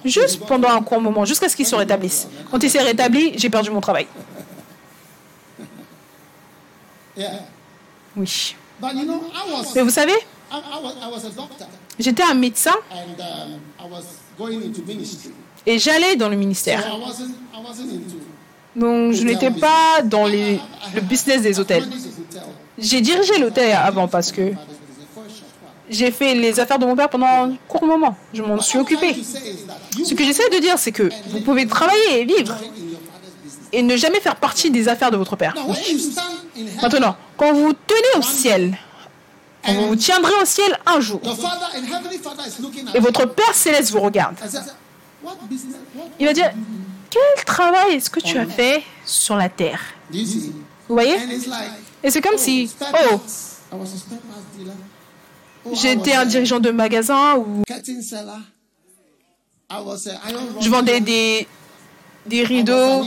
Juste 0.06 0.46
pendant 0.46 0.70
un 0.70 0.82
court 0.82 1.02
moment, 1.02 1.26
jusqu'à 1.26 1.50
ce 1.50 1.56
qu'il 1.56 1.66
se 1.66 1.76
rétablisse. 1.76 2.28
Quand 2.50 2.62
il 2.64 2.70
s'est 2.70 2.82
rétabli, 2.82 3.34
j'ai 3.38 3.50
perdu 3.50 3.70
mon 3.70 3.82
travail. 3.82 4.08
Oui. 8.16 8.56
Mais 9.76 9.82
vous 9.82 9.90
savez, 9.90 10.14
j'étais 12.00 12.24
un 12.24 12.34
médecin 12.34 12.76
et 15.70 15.78
j'allais 15.80 16.16
dans 16.16 16.30
le 16.30 16.36
ministère. 16.36 16.84
Donc 18.76 19.14
je 19.14 19.24
n'étais 19.24 19.52
pas 19.52 20.02
dans 20.04 20.26
les- 20.26 20.60
le 20.96 21.02
business 21.02 21.42
des 21.42 21.60
hôtels. 21.60 21.88
J'ai 22.78 23.02
dirigé 23.02 23.38
l'hôtel 23.38 23.72
avant 23.76 24.08
parce 24.08 24.32
que 24.32 24.54
j'ai 25.90 26.12
fait 26.12 26.34
les 26.36 26.60
affaires 26.60 26.80
de 26.80 26.86
mon 26.86 26.96
père 26.96 27.10
pendant 27.10 27.26
un 27.46 27.56
court 27.68 27.86
moment. 27.86 28.16
Je 28.34 28.42
m'en 28.42 28.60
suis 28.62 28.80
occupé. 28.80 29.16
Ce 30.06 30.14
que 30.14 30.24
j'essaie 30.24 30.50
de 30.50 30.60
dire, 30.60 30.78
c'est 30.78 30.92
que 30.92 31.10
vous 31.32 31.42
pouvez 31.42 31.68
travailler 31.68 32.22
et 32.22 32.26
vivre 32.26 32.56
et 33.72 33.82
ne 33.84 33.96
jamais 33.96 34.20
faire 34.20 34.36
partie 34.38 34.72
des 34.72 34.88
affaires 34.88 35.12
de 35.12 35.18
votre 35.18 35.36
père. 35.36 35.54
Maintenant, 36.82 37.16
quand 37.38 37.54
vous 37.54 37.74
tenez 37.74 38.14
au 38.18 38.22
ciel, 38.22 38.78
quand 39.66 39.74
vous 39.74 39.88
vous 39.90 39.96
tiendrez 39.96 40.34
au 40.42 40.46
ciel 40.46 40.72
un 40.86 41.00
jour. 41.02 41.22
Et 42.96 43.00
votre 43.00 43.26
Père 43.26 43.54
céleste 43.54 43.92
vous 43.92 44.00
regarde. 44.00 44.36
Il 46.20 46.26
va 46.26 46.34
dire, 46.34 46.52
quel 47.10 47.46
travail 47.46 47.96
est-ce 47.96 48.10
que 48.10 48.20
tu 48.20 48.38
as 48.38 48.46
fait 48.46 48.84
sur 49.06 49.36
la 49.36 49.50
terre? 49.50 49.82
Vous 50.12 50.96
voyez? 50.96 51.18
Et 52.04 52.10
c'est 52.10 52.22
comme 52.22 52.38
si, 52.38 52.72
oh, 52.80 52.86
parts. 52.92 53.02
I 53.72 53.76
was 53.76 53.84
a 53.84 53.98
spare 53.98 54.20
parts 54.20 54.44
dealer. 54.58 54.74
Oh, 55.66 55.72
I 55.72 55.76
j'étais 55.76 56.14
un 56.14 56.26
dirigeant 56.26 56.60
de 56.60 56.72
magasin 56.72 57.36
ou 57.36 57.64
je 60.62 60.70
vendais 60.70 61.00
des, 61.00 61.48
des 62.26 62.44
rideaux, 62.44 63.04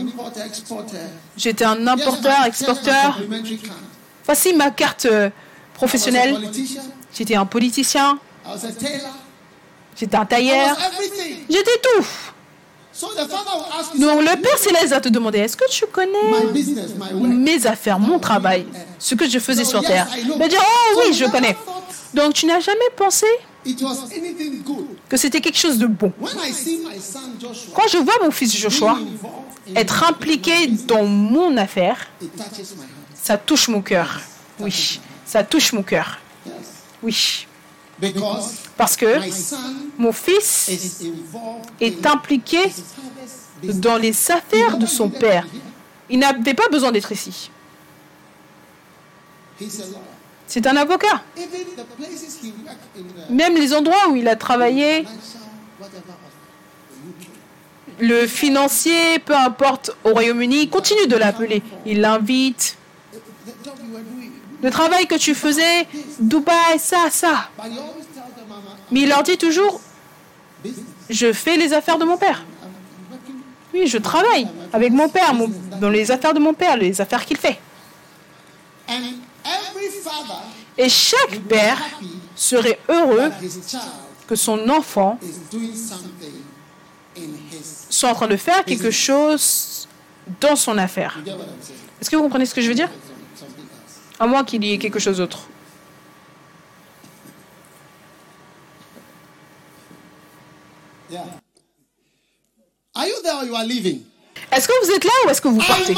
j'étais 1.37 1.65
un 1.65 1.87
importeur, 1.87 2.45
exporteur. 2.47 3.19
Voici 4.25 4.55
ma 4.55 4.71
carte 4.71 5.07
euh, 5.07 5.31
professionnelle. 5.75 6.39
J'étais 7.13 7.35
un 7.35 7.47
politicien, 7.47 8.19
j'étais 9.99 10.17
un 10.17 10.25
tailleur, 10.25 10.77
j'étais 11.49 11.81
tout. 11.83 12.07
Donc 13.99 14.21
le 14.21 14.41
Père 14.41 14.59
céleste 14.59 14.89
va 14.89 15.01
te 15.01 15.09
demander, 15.09 15.39
est-ce 15.41 15.57
que 15.57 15.69
tu 15.71 15.87
connais 15.87 16.53
mes 17.21 17.67
affaires, 17.67 17.99
mon 17.99 18.19
travail, 18.19 18.67
ce 18.99 19.15
que 19.15 19.29
je 19.29 19.39
faisais 19.39 19.65
sur 19.65 19.83
terre? 19.83 20.09
Il 20.19 20.39
va 20.39 20.49
dire, 20.49 20.63
oh 20.63 21.01
oui, 21.01 21.15
je 21.15 21.25
connais. 21.25 21.57
Donc 22.15 22.35
tu 22.35 22.47
n'as 22.47 22.61
jamais 22.61 22.91
pensé 22.97 23.27
que 25.09 25.17
c'était 25.17 25.41
quelque 25.41 25.59
chose 25.59 25.79
de 25.79 25.87
bon? 25.87 26.13
Quand 27.75 27.89
je 27.89 27.99
vois 27.99 28.15
mon 28.23 28.31
fils 28.31 28.55
Joshua 28.57 28.99
être 29.75 30.05
impliqué 30.05 30.67
dans 30.87 31.05
mon 31.05 31.57
affaire, 31.57 31.97
ça 33.15 33.39
touche 33.39 33.69
mon 33.69 33.81
cœur. 33.81 34.21
Oui, 34.61 35.01
ça 35.25 35.43
touche 35.43 35.73
mon 35.73 35.83
cœur. 35.83 36.19
Oui. 37.03 37.47
Parce 38.77 38.97
que 38.97 39.07
mon 39.99 40.13
fils 40.13 40.71
est 41.81 42.07
impliqué 42.07 42.59
dans 43.63 43.97
les 43.97 44.31
affaires 44.31 44.77
de 44.77 44.87
son 44.87 45.09
père. 45.09 45.47
Il 46.11 46.19
n'avait 46.19 46.55
pas 46.55 46.69
besoin 46.69 46.91
d'être 46.91 47.13
ici. 47.13 47.51
C'est 50.47 50.67
un 50.67 50.77
avocat. 50.77 51.23
Même 53.31 53.55
les 53.55 53.73
endroits 53.73 54.09
où 54.11 54.17
il 54.17 54.27
a 54.29 54.37
travaillé, 54.37 55.07
le 58.01 58.27
financier, 58.27 59.19
peu 59.21 59.37
importe, 59.37 59.93
au 60.05 60.11
Royaume-Uni, 60.11 60.69
continue 60.69 61.07
de 61.07 61.17
l'appeler. 61.17 61.63
Il 61.87 62.01
l'invite. 62.01 62.77
The 63.13 63.19
job 63.65 63.75
you 63.81 63.95
were 63.95 64.03
doing. 64.03 64.33
Le 64.63 64.71
travail 64.71 65.07
que 65.07 65.17
tu 65.17 65.35
faisais, 65.35 65.87
Dubaï, 66.21 66.79
ça, 66.79 67.11
ça. 67.11 67.49
Mais 68.91 69.01
il 69.01 69.09
leur 69.09 69.23
dit 69.23 69.37
toujours, 69.37 69.81
je 71.11 71.33
fais 71.33 71.57
les 71.57 71.73
affaires 71.73 71.99
de 71.99 72.05
mon 72.05 72.17
père. 72.17 72.45
Oui, 73.75 73.87
je 73.87 73.99
travaille 73.99 74.47
avec 74.73 74.93
mon 74.93 75.09
père, 75.09 75.35
dans 75.81 75.89
les 75.89 76.11
affaires 76.11 76.35
de 76.35 76.39
mon 76.39 76.55
père, 76.55 76.77
les 76.77 77.01
affaires 77.01 77.25
qu'il 77.25 77.39
fait. 77.39 77.59
Et 80.79 80.89
chaque 80.89 81.39
père 81.49 81.79
serait 82.37 82.79
heureux 82.89 83.31
que 84.27 84.37
son 84.37 84.69
enfant 84.69 85.19
soit 87.91 88.11
en 88.11 88.15
train 88.15 88.29
de 88.29 88.37
faire 88.37 88.65
quelque 88.65 88.91
chose 88.91 89.89
dans 90.41 90.57
son 90.57 90.79
affaire. 90.79 91.19
Est-ce 92.01 92.11
que 92.11 92.17
vous 92.17 92.23
comprenez 92.23 92.47
ce 92.47 92.55
que 92.55 92.61
je 92.61 92.69
veux 92.69 92.75
dire? 92.75 92.89
À 94.23 94.27
moins 94.29 94.45
qu'il 94.45 94.63
y 94.63 94.73
ait 94.73 94.79
quelque 94.79 95.01
chose 95.01 95.17
d'autre. 95.17 95.49
Yeah. 101.11 101.25
Are 102.95 103.05
you 103.05 103.15
there 103.25 103.35
or 103.35 103.45
you 103.45 103.57
are 103.57 103.65
leaving? 103.65 104.03
Est-ce 104.53 104.69
que 104.69 104.87
vous 104.87 104.93
êtes 104.93 105.03
là 105.03 105.11
ou 105.27 105.31
est-ce 105.31 105.41
que 105.41 105.49
vous 105.49 105.61
I 105.61 105.67
partez? 105.67 105.95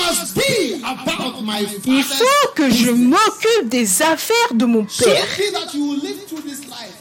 Il 1.85 2.03
faut 2.03 2.49
que 2.55 2.71
je 2.71 2.93
m'occupe 2.93 3.69
des 3.69 4.01
affaires 4.01 4.55
de 4.55 4.65
mon 4.65 4.87
père. 4.87 5.27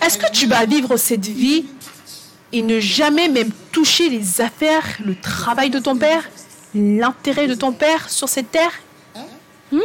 Est-ce 0.02 0.18
que 0.18 0.26
and 0.26 0.32
tu 0.34 0.46
vas 0.48 0.66
vivre 0.66 0.98
cette 0.98 1.26
vie 1.26 1.68
et 2.52 2.62
ne 2.62 2.82
jamais 2.82 3.30
même 3.30 3.52
toucher 3.72 4.10
les 4.10 4.42
affaires, 4.42 4.84
le 5.00 5.16
travail 5.16 5.70
de 5.70 5.80
ton 5.80 5.96
père, 5.96 6.30
l'intérêt 6.76 7.48
de 7.48 7.56
ton 7.56 7.72
père 7.72 8.10
sur 8.10 8.28
cette 8.28 8.52
terre? 8.52 8.74
You 9.72 9.84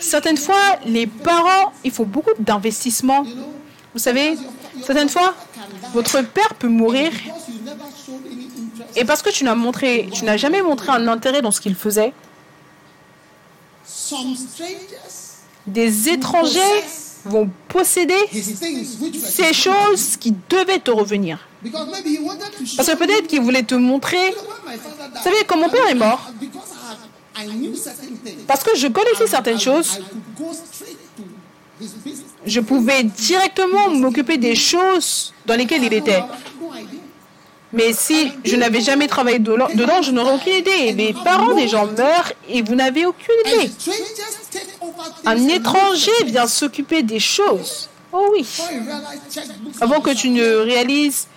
Certaines 0.00 0.36
fois, 0.36 0.78
les 0.84 1.06
parents, 1.06 1.72
il 1.84 1.90
faut 1.90 2.04
beaucoup 2.04 2.30
d'investissement. 2.38 3.24
Vous 3.92 3.98
savez, 3.98 4.36
certaines 4.84 5.08
fois, 5.08 5.34
votre 5.92 6.22
père 6.22 6.54
peut 6.54 6.68
mourir 6.68 7.12
et 8.96 9.04
parce 9.04 9.22
que 9.22 9.30
tu 9.30 9.44
n'as 9.44 10.36
jamais 10.36 10.62
montré 10.62 10.90
un 10.90 11.08
intérêt 11.08 11.42
dans 11.42 11.50
ce 11.50 11.60
qu'il 11.60 11.74
faisait, 11.74 12.12
des 15.66 16.08
étrangers 16.08 16.84
vont 17.24 17.48
posséder 17.68 18.18
ces 18.32 19.52
choses 19.52 20.16
qui 20.16 20.34
devaient 20.50 20.80
te 20.80 20.90
revenir. 20.90 21.38
Parce 22.76 22.88
que 22.88 22.96
peut-être 22.96 23.28
qu'il 23.28 23.40
voulait 23.40 23.62
te 23.62 23.74
montrer, 23.74 24.32
vous 24.32 25.22
savez, 25.22 25.44
quand 25.46 25.56
mon 25.56 25.68
père 25.68 25.86
est 25.88 25.94
mort, 25.94 26.30
parce 28.46 28.62
que 28.62 28.76
je 28.76 28.88
connaissais 28.88 29.26
certaines 29.26 29.60
choses, 29.60 29.98
je 32.46 32.60
pouvais 32.60 33.02
directement 33.04 33.90
m'occuper 33.90 34.36
des 34.36 34.54
choses 34.54 35.32
dans 35.46 35.54
lesquelles 35.56 35.84
il 35.84 35.92
était. 35.94 36.22
Mais 37.74 37.94
si 37.94 38.30
je 38.44 38.54
n'avais 38.56 38.82
jamais 38.82 39.08
travaillé 39.08 39.38
de- 39.38 39.56
dedans, 39.74 40.02
je 40.02 40.10
n'aurais 40.10 40.34
aucune 40.34 40.52
idée. 40.56 40.92
Les 40.92 41.14
parents 41.14 41.54
des 41.54 41.68
gens 41.68 41.86
meurent 41.86 42.32
et 42.46 42.60
vous 42.60 42.74
n'avez 42.74 43.06
aucune 43.06 43.34
idée. 43.46 43.70
Un 45.24 45.48
étranger 45.48 46.12
vient 46.26 46.46
s'occuper 46.46 47.02
des 47.02 47.18
choses. 47.18 47.88
Oh 48.12 48.28
oui. 48.32 48.46
Avant 49.80 50.00
que 50.02 50.10
tu 50.10 50.28
ne 50.28 50.56
réalises, 50.56 51.28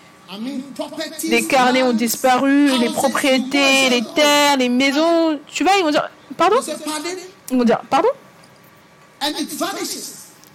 les 1.23 1.45
carnets 1.45 1.83
ont 1.83 1.93
disparu, 1.93 2.77
les 2.79 2.89
propriétés, 2.89 3.89
les 3.89 4.03
terres, 4.15 4.57
les 4.57 4.69
maisons. 4.69 5.39
Tu 5.47 5.63
vas, 5.63 5.77
ils 5.77 5.83
vont 5.83 5.91
dire, 5.91 6.09
pardon? 6.38 6.57
Ils 7.51 7.57
vont 7.57 7.63
dire, 7.63 7.81
pardon? 7.89 8.09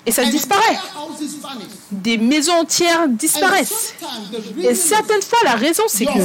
Et 0.07 0.13
ça 0.13 0.25
disparaît. 0.25 0.79
Des 1.91 2.19
maisons 2.19 2.55
entières 2.55 3.09
disparaissent. 3.09 3.95
Et 4.63 4.75
certaines 4.75 5.23
fois, 5.23 5.39
la 5.45 5.55
raison, 5.55 5.85
c'est 5.89 6.07
que 6.07 6.19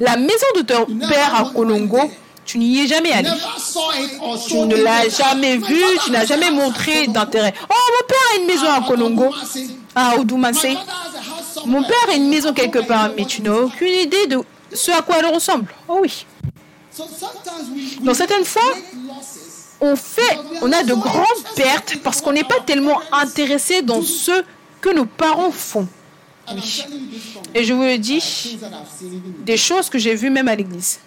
la 0.00 0.16
maison 0.16 0.46
de 0.56 0.62
ton 0.62 0.86
père 1.08 1.34
à 1.34 1.50
Kolongo, 1.50 2.10
tu 2.44 2.58
n'y 2.58 2.80
es 2.80 2.86
jamais 2.86 3.10
allé. 3.10 3.30
Tu 4.46 4.56
ne 4.56 4.76
l'as 4.76 5.08
jamais 5.08 5.56
vu, 5.56 5.82
tu 6.04 6.10
n'as 6.10 6.24
jamais 6.24 6.50
montré 6.50 7.06
d'intérêt. 7.08 7.54
Oh, 7.68 7.74
mon 7.74 8.06
père 8.06 8.18
a 8.32 8.36
une 8.40 8.46
maison 8.46 8.70
à 8.70 8.80
Kolongo, 8.86 9.34
à 9.94 10.16
Oudoumassé. 10.18 10.76
Mon 11.66 11.82
père 11.82 12.08
a 12.10 12.14
une 12.14 12.28
maison 12.28 12.52
quelque 12.52 12.80
part, 12.80 13.10
mais 13.16 13.24
tu 13.24 13.42
n'as 13.42 13.52
aucune 13.54 13.92
idée 13.92 14.26
de 14.26 14.40
ce 14.72 14.90
à 14.90 15.02
quoi 15.02 15.16
elle 15.18 15.26
ressemble. 15.26 15.72
Oh 15.88 15.98
oui. 16.02 16.26
Donc 18.02 18.16
certaines 18.16 18.44
fois, 18.44 18.74
on 19.80 19.96
fait, 19.96 20.38
on 20.62 20.72
a 20.72 20.82
de 20.82 20.94
grandes 20.94 21.44
pertes 21.56 21.96
parce 22.02 22.20
qu'on 22.20 22.32
n'est 22.32 22.44
pas 22.44 22.60
tellement 22.66 23.00
intéressé 23.12 23.82
dans 23.82 24.02
ce 24.02 24.44
que 24.80 24.90
nos 24.90 25.06
parents 25.06 25.50
font. 25.50 25.88
Oui. 26.52 26.84
Et 27.54 27.64
je 27.64 27.72
vous 27.72 27.82
le 27.82 27.98
dis, 27.98 28.58
des 29.44 29.56
choses 29.56 29.88
que 29.88 29.98
j'ai 29.98 30.14
vues 30.14 30.30
même 30.30 30.48
à 30.48 30.54
l'église. 30.54 30.98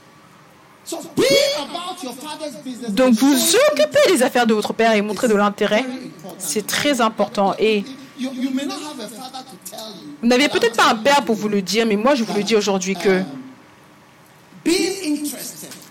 Donc 2.89 3.13
vous 3.13 3.55
occupez 3.71 4.11
des 4.11 4.23
affaires 4.23 4.47
de 4.47 4.53
votre 4.53 4.73
père 4.73 4.93
et 4.93 5.01
montrer 5.01 5.27
de 5.27 5.35
l'intérêt, 5.35 5.85
c'est 6.37 6.65
très 6.65 7.01
important. 7.01 7.53
Et 7.59 7.83
vous 10.21 10.27
n'avez 10.27 10.49
peut-être 10.49 10.75
pas 10.75 10.89
un 10.89 10.95
père 10.95 11.23
pour 11.23 11.35
vous 11.35 11.49
le 11.49 11.61
dire, 11.61 11.85
mais 11.85 11.95
moi 11.95 12.15
je 12.15 12.23
vous 12.23 12.33
le 12.33 12.43
dis 12.43 12.55
aujourd'hui 12.55 12.95
que 12.95 13.23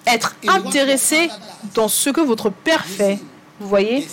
être 0.06 0.36
intéressé 0.48 1.30
dans 1.74 1.88
ce 1.88 2.10
que 2.10 2.20
votre 2.20 2.50
père 2.50 2.84
fait, 2.84 3.18
vous 3.58 3.68
voyez, 3.68 4.06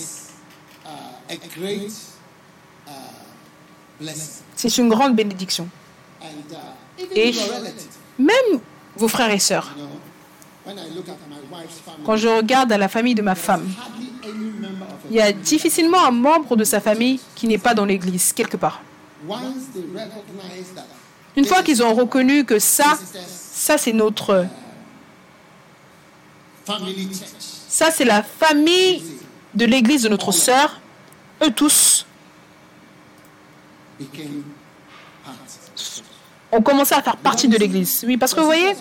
c'est 4.56 4.78
une 4.78 4.90
grande 4.90 5.16
bénédiction. 5.16 5.68
Et 7.16 7.34
même 8.18 8.60
vos 8.96 9.08
frères 9.08 9.32
et 9.32 9.40
sœurs, 9.40 9.76
quand 12.06 12.16
je 12.16 12.28
regarde 12.28 12.72
à 12.72 12.78
la 12.78 12.88
famille 12.88 13.16
de 13.16 13.22
ma 13.22 13.36
femme, 13.36 13.68
il 15.10 15.16
y 15.16 15.22
a 15.22 15.32
difficilement 15.32 16.06
un 16.06 16.12
membre 16.12 16.56
de 16.56 16.64
sa 16.64 16.80
famille 16.80 17.20
qui 17.36 17.48
n'est 17.48 17.58
pas 17.58 17.74
dans 17.74 17.86
l'église, 17.86 18.32
quelque 18.34 18.58
part. 18.58 18.82
Une 21.36 21.46
fois 21.46 21.64
qu'ils 21.64 21.82
ont 21.84 21.94
reconnu 21.94 22.46
que 22.46 22.60
ça, 22.60 22.98
ça 23.28 23.78
c'est 23.78 23.94
notre 23.94 24.26
church. 24.28 24.48
Ça, 27.68 27.92
c'est 27.92 28.06
la 28.06 28.24
famille 28.24 29.04
de 29.54 29.66
l'église 29.66 30.04
de 30.04 30.10
notre 30.10 30.32
sœur. 30.32 30.80
Eux 31.44 31.52
tous 31.52 32.06
ont 36.52 36.62
commencé 36.62 36.94
à 36.94 37.02
faire 37.02 37.18
partie 37.18 37.48
de 37.48 37.58
l'église. 37.58 38.04
Oui, 38.08 38.18
parce 38.18 38.34
que 38.34 38.40
vous 38.40 38.46
voyez, 38.46 38.74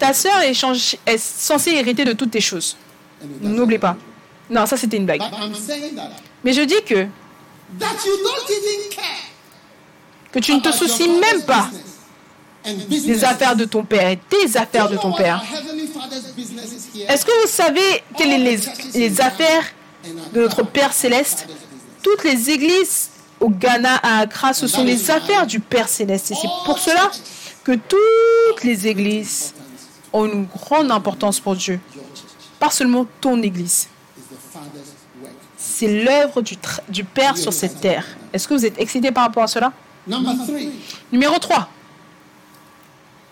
ta 0.00 0.12
sœur 0.12 0.38
est, 0.40 0.54
change- 0.54 0.96
est 1.06 1.18
censée 1.18 1.70
hériter 1.72 2.04
de 2.04 2.12
toutes 2.14 2.32
tes 2.32 2.40
choses. 2.40 2.76
N'oublie 3.42 3.78
pas. 3.78 3.96
Non, 4.48 4.66
ça 4.66 4.76
c'était 4.76 4.96
une 4.96 5.04
blague. 5.06 5.22
Mais 6.42 6.52
je 6.52 6.62
dis 6.62 6.82
que, 6.86 7.06
tu 10.40 10.54
ne 10.54 10.60
te 10.60 10.72
soucies 10.72 11.08
même 11.08 11.42
pas 11.42 11.68
des 12.88 13.24
affaires 13.24 13.54
de 13.56 13.64
ton 13.66 13.84
père 13.84 14.08
et 14.08 14.18
des 14.30 14.56
affaires 14.56 14.88
de 14.88 14.96
ton 14.96 15.12
père. 15.12 15.42
Est-ce 17.08 17.24
que 17.24 17.42
vous 17.42 17.48
savez 17.48 18.02
quelles 18.16 18.32
sont 18.32 18.38
les, 18.94 18.98
les 19.08 19.20
affaires 19.20 19.64
de 20.32 20.40
notre 20.42 20.62
Père 20.62 20.92
céleste? 20.92 21.46
Toutes 22.02 22.24
les 22.24 22.50
églises 22.50 23.10
au 23.38 23.50
Ghana, 23.50 23.96
à 24.02 24.20
Accra, 24.20 24.52
ce 24.54 24.66
sont 24.66 24.82
les 24.84 25.10
affaires 25.10 25.46
du 25.46 25.60
Père 25.60 25.88
céleste. 25.88 26.30
Et 26.30 26.34
c'est 26.34 26.48
pour 26.64 26.78
cela 26.78 27.10
que 27.64 27.72
toutes 27.72 28.64
les 28.64 28.86
églises 28.86 29.52
ont 30.12 30.26
une 30.26 30.46
grande 30.46 30.90
importance 30.90 31.40
pour 31.40 31.56
Dieu. 31.56 31.80
Pas 32.58 32.70
seulement 32.70 33.06
ton 33.20 33.40
église. 33.42 33.88
C'est 35.56 36.04
l'œuvre 36.04 36.42
du, 36.42 37.04
Père 37.04 37.36
sur 37.36 37.52
cette 37.52 37.80
terre. 37.80 38.04
Est-ce 38.32 38.46
que 38.46 38.54
vous 38.54 38.66
êtes 38.66 38.78
excité 38.78 39.12
par 39.12 39.24
rapport 39.24 39.44
à 39.44 39.48
cela? 39.48 39.72
Numéro 41.12 41.38
3. 41.38 41.68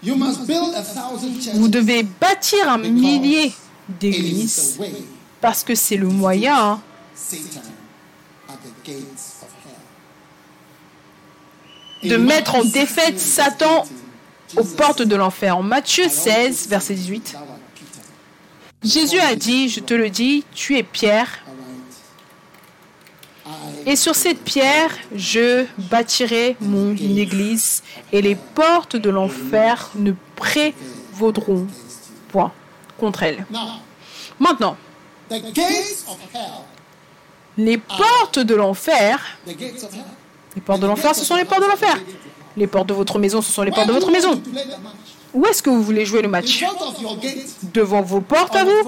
you 0.02 0.14
must 0.14 0.46
build 0.46 0.74
a 0.74 0.82
thousand 0.82 1.40
churches. 1.40 1.56
Vous 1.56 1.68
devez 1.68 2.02
bâtir 2.02 2.68
un 2.68 2.78
millier 2.78 3.52
d'églises 3.88 4.78
parce 5.40 5.64
que 5.64 5.74
c'est 5.74 5.96
le 5.96 6.08
moyen 6.08 6.56
hein, 6.56 6.80
de 12.02 12.16
mettre 12.16 12.54
en 12.54 12.64
défaite 12.64 13.18
16, 13.18 13.32
Satan 13.32 13.84
aux 14.56 14.64
portes 14.64 15.02
de 15.02 15.16
l'enfer. 15.16 15.56
En 15.56 15.62
Matthieu 15.62 16.08
16, 16.08 16.68
verset 16.68 16.94
18, 16.94 17.32
thou 17.32 17.38
art 17.38 17.44
Peter. 17.74 18.02
Jésus 18.82 19.20
a 19.20 19.34
dit, 19.34 19.68
je 19.68 19.80
te 19.80 19.94
le 19.94 20.10
dis, 20.10 20.44
tu 20.54 20.76
es 20.76 20.82
Pierre, 20.82 21.44
et 23.86 23.96
sur 23.96 24.14
cette 24.14 24.42
pierre, 24.44 24.90
je 25.14 25.64
bâtirai 25.78 26.56
mon 26.60 26.94
église, 26.94 27.82
et 28.12 28.20
les 28.20 28.34
portes 28.34 28.96
de 28.96 29.08
l'enfer 29.08 29.90
ne 29.94 30.12
prévaudront 30.36 31.66
point 32.28 32.52
contre 32.98 33.22
elle. 33.22 33.46
Maintenant, 34.38 34.76
les 37.56 37.78
portes 37.78 38.38
de 38.38 38.54
l'enfer, 38.54 39.38
les 39.46 40.60
portes 40.60 40.80
de 40.80 40.86
l'enfer, 40.86 41.14
ce 41.14 41.24
sont 41.24 41.36
les 41.36 41.46
portes 41.46 41.62
de 41.62 41.68
l'enfer. 41.68 41.96
Les 42.58 42.66
portes 42.66 42.88
de 42.88 42.94
votre 42.94 43.18
maison, 43.20 43.40
ce 43.40 43.52
sont 43.52 43.62
les 43.62 43.70
portes 43.70 43.86
de 43.86 43.92
votre 43.92 44.10
maison. 44.10 44.40
Où 45.32 45.46
est-ce 45.46 45.62
que 45.62 45.70
vous 45.70 45.82
voulez 45.82 46.04
jouer 46.04 46.22
le 46.22 46.28
match? 46.28 46.64
Devant 47.72 48.02
vos 48.02 48.20
portes 48.20 48.56
or 48.56 48.60
à 48.60 48.64
vous 48.64 48.82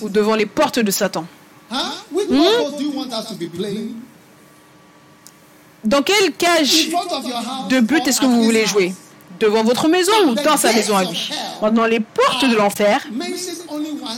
ou 0.00 0.08
devant 0.08 0.34
les 0.34 0.46
portes 0.46 0.78
de 0.78 0.90
Satan? 0.90 1.26
Playing? 3.54 3.94
Dans 5.84 6.02
quelle 6.02 6.32
cage 6.32 6.88
de 7.68 7.80
but 7.80 8.06
est-ce 8.06 8.20
que 8.20 8.26
vous 8.26 8.42
voulez 8.44 8.64
jouer? 8.64 8.94
Devant 9.38 9.62
votre 9.62 9.88
maison 9.88 10.12
ou 10.28 10.34
dans 10.34 10.56
sa 10.56 10.72
maison 10.72 10.96
à 10.96 11.04
lui? 11.04 11.30
Maintenant, 11.60 11.84
les 11.84 12.00
portes 12.00 12.48
de 12.48 12.56
l'enfer 12.56 13.06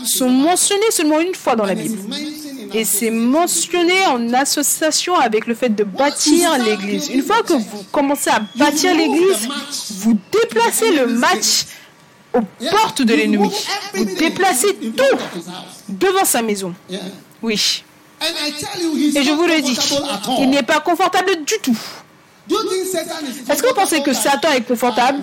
sont 0.05 0.31
mentionnées 0.31 0.93
seulement 0.93 1.19
une 1.19 1.35
fois 1.35 1.57
dans 1.57 1.67
la 1.67 1.75
Bible. 1.75 1.99
Et 2.75 2.85
c'est 2.85 3.11
mentionné 3.11 4.05
en 4.07 4.33
association 4.35 5.17
avec 5.19 5.47
le 5.47 5.55
fait 5.55 5.69
de 5.71 5.85
bâtir 5.85 6.57
l'église. 6.59 7.09
Une 7.09 7.23
fois 7.23 7.43
que 7.43 7.55
vous 7.55 7.85
commencez 7.91 8.31
à 8.31 8.41
bâtir 8.57 8.95
l'église, 8.95 9.49
vous 10.01 10.19
déplacez 10.33 10.93
le 10.93 11.07
match 11.07 11.65
aux 12.35 12.43
portes 12.71 13.03
de 13.03 13.15
l'ennemi. 13.15 13.51
Vous 13.95 14.05
déplacez 14.05 14.75
tout 14.75 15.19
devant 15.89 16.25
sa 16.25 16.43
maison. 16.43 16.75
Oui. 17.43 17.85
Et 18.21 19.23
je 19.23 19.31
vous 19.31 19.47
le 19.47 19.61
dis, 19.63 19.79
il 20.41 20.51
n'est 20.51 20.63
pas 20.63 20.81
confortable 20.81 21.31
du 21.47 21.55
tout. 21.63 21.77
Est-ce 23.51 23.63
que 23.63 23.69
vous 23.69 23.75
pensez 23.75 24.03
que 24.03 24.13
Satan 24.13 24.53
est 24.53 24.63
confortable? 24.63 25.21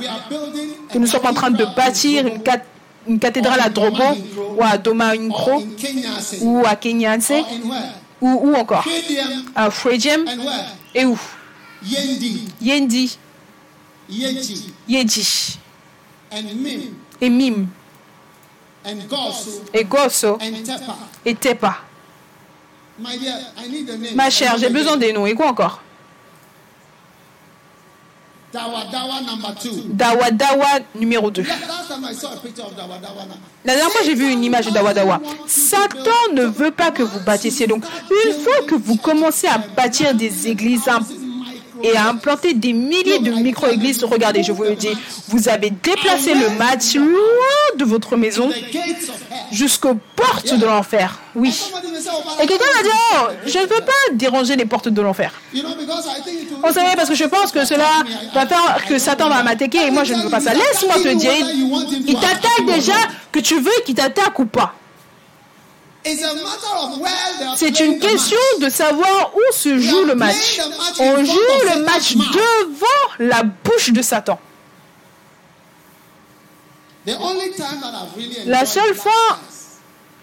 Que 0.91 0.97
nous 0.97 1.07
sommes 1.07 1.25
en 1.25 1.33
train 1.33 1.49
de 1.51 1.65
bâtir 1.75 2.25
une, 2.27 2.41
cat- 2.41 2.63
une 3.07 3.19
cathédrale 3.19 3.59
à 3.61 3.69
Drobo 3.69 4.03
ou 4.57 4.63
à 4.63 4.77
Doma 4.77 5.13
or 5.13 5.21
Incro 5.21 5.59
in 5.59 5.75
Kenya, 5.77 6.19
say, 6.19 6.39
ou 6.41 6.63
à 6.65 6.75
Kenyanse 6.75 7.29
where? 7.29 7.45
ou, 8.21 8.49
ou 8.49 8.55
encore? 8.55 8.85
À 9.55 9.67
and 9.67 9.69
where? 9.69 10.75
et 10.93 11.05
où? 11.05 11.19
Yendi, 11.83 12.47
Yendi, 12.61 13.17
Yeji, 14.87 15.59
et 17.21 17.29
Mim. 17.29 17.67
Et 19.73 19.83
Gosso 19.83 20.37
et 21.25 21.35
Tepa. 21.35 21.77
Ma 24.15 24.29
chère, 24.29 24.57
j'ai 24.57 24.69
besoin 24.69 24.97
des 24.97 25.11
noms. 25.11 25.25
Et 25.25 25.33
quoi 25.33 25.47
encore? 25.49 25.81
Dawa 28.55 28.85
Dawa 28.89 29.19
number 29.21 29.53
two. 29.61 29.83
Dawa 29.93 30.31
Dawa 30.31 30.79
numéro 30.95 31.29
2. 31.29 31.43
La- 33.65 33.73
dernière 33.73 33.91
fois, 33.91 34.01
j'ai 34.05 34.13
vu 34.15 34.31
une 34.31 34.43
image 34.45 34.67
de 34.67 34.71
Dawa 34.71 34.93
Dawa. 34.93 35.19
Satan 35.45 36.33
ne 36.33 36.43
veut 36.45 36.71
pas 36.71 36.91
que 36.91 37.03
vous 37.03 37.19
bâtissiez. 37.25 37.67
Donc, 37.67 37.83
une 38.25 38.33
fois 38.33 38.65
que 38.65 38.75
vous 38.75 38.95
commencez 38.95 39.47
à 39.47 39.57
bâtir 39.57 40.13
des 40.15 40.47
églises 40.47 40.87
et 41.83 41.95
à 41.95 42.07
implanter 42.09 42.53
des 42.53 42.73
milliers 42.73 43.19
de 43.19 43.31
micro-églises, 43.31 44.03
regardez, 44.03 44.43
je 44.43 44.51
vous 44.51 44.63
le 44.63 44.75
dis, 44.75 44.95
vous 45.27 45.49
avez 45.49 45.69
déplacé 45.69 46.33
le 46.33 46.49
match 46.51 46.95
loin 46.95 47.77
de 47.77 47.85
votre 47.85 48.15
maison 48.15 48.49
jusqu'aux 49.51 49.97
portes 50.15 50.53
de 50.53 50.65
l'enfer. 50.65 51.19
Oui. 51.35 51.71
Et 52.41 52.47
quelqu'un 52.47 52.65
va 52.75 52.83
dire, 52.83 52.93
oh, 53.13 53.27
je 53.45 53.57
ne 53.57 53.63
veux 53.63 53.67
pas 53.67 54.13
déranger 54.13 54.55
les 54.55 54.65
portes 54.65 54.89
de 54.89 55.01
l'enfer. 55.01 55.31
Vous 55.53 56.73
savez, 56.73 56.95
parce 56.95 57.09
que 57.09 57.15
je 57.15 57.25
pense 57.25 57.51
que 57.51 57.65
cela 57.65 57.89
va 58.33 58.45
faire 58.45 58.85
que 58.87 58.97
Satan 58.97 59.29
va 59.29 59.43
m'attaquer 59.43 59.87
et 59.87 59.91
moi 59.91 60.03
je 60.03 60.13
ne 60.13 60.23
veux 60.23 60.29
pas 60.29 60.39
ça. 60.39 60.53
Laisse-moi 60.53 60.95
te 60.95 61.13
dire, 61.15 61.31
il 62.07 62.15
t'attaque 62.15 62.65
déjà, 62.65 62.93
que 63.31 63.39
tu 63.39 63.59
veux 63.59 63.71
qu'il 63.85 63.95
t'attaque 63.95 64.37
ou 64.39 64.45
pas. 64.45 64.73
It's 64.77 65.94
a 65.94 65.94
matter 65.94 65.94
of 65.94 65.94
where 65.94 65.94
they 65.94 65.94
are 65.94 65.94
C'est 67.55 67.79
une 67.79 67.99
question 67.99 68.37
de 68.61 68.69
savoir 68.69 69.31
où 69.35 69.53
se 69.53 69.79
joue 69.79 70.03
le 70.03 70.13
match. 70.13 70.59
On 70.99 71.23
joue 71.25 71.39
le 71.73 71.83
match 71.83 72.15
devant 72.15 73.09
la 73.19 73.43
bouche 73.43 73.91
de 73.91 74.01
Satan. 74.01 74.39
The 77.07 77.17
only 77.19 77.51
time 77.51 77.81
that 77.81 77.91
I've 77.93 78.15
really 78.15 78.45
La 78.45 78.65
seule 78.65 78.95
fois, 78.95 79.39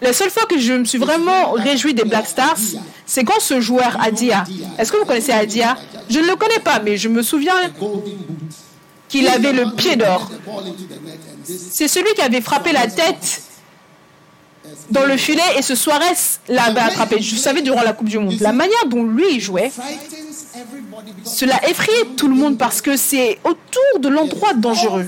la 0.01 0.13
seule 0.13 0.29
fois 0.29 0.45
que 0.45 0.57
je 0.57 0.73
me 0.73 0.85
suis 0.85 0.97
vraiment 0.97 1.51
réjoui 1.51 1.93
des 1.93 2.03
Black 2.03 2.27
Stars, 2.27 2.57
c'est 3.05 3.23
quand 3.23 3.39
ce 3.39 3.59
joueur 3.61 3.97
Adia. 4.01 4.45
Est-ce 4.77 4.91
que 4.91 4.97
vous 4.97 5.05
connaissez 5.05 5.31
Adia? 5.31 5.77
Je 6.09 6.19
ne 6.19 6.27
le 6.27 6.35
connais 6.35 6.59
pas, 6.59 6.79
mais 6.79 6.97
je 6.97 7.09
me 7.09 7.23
souviens 7.23 7.55
qu'il 9.09 9.27
avait 9.27 9.53
le 9.53 9.71
pied 9.71 9.95
d'or. 9.95 10.29
C'est 11.45 11.87
celui 11.87 12.13
qui 12.15 12.21
avait 12.21 12.41
frappé 12.41 12.71
la 12.71 12.87
tête 12.87 13.43
dans 14.93 15.05
le 15.05 15.17
filet 15.17 15.41
et 15.57 15.61
ce 15.61 15.75
Suarez 15.75 16.19
l'avait 16.47 16.79
attrapé. 16.79 17.19
Je 17.19 17.35
savais 17.35 17.61
durant 17.61 17.81
la 17.81 17.93
Coupe 17.93 18.09
du 18.09 18.19
Monde. 18.19 18.39
La 18.39 18.53
manière 18.53 18.85
dont 18.87 19.03
lui 19.03 19.25
il 19.31 19.41
jouait, 19.41 19.71
cela 21.25 21.59
effrayait 21.67 22.05
tout 22.15 22.27
le 22.27 22.35
monde 22.35 22.57
parce 22.57 22.79
que 22.79 22.95
c'est 22.95 23.39
autour 23.43 23.99
de 23.99 24.07
l'endroit 24.07 24.53
dangereux. 24.53 25.07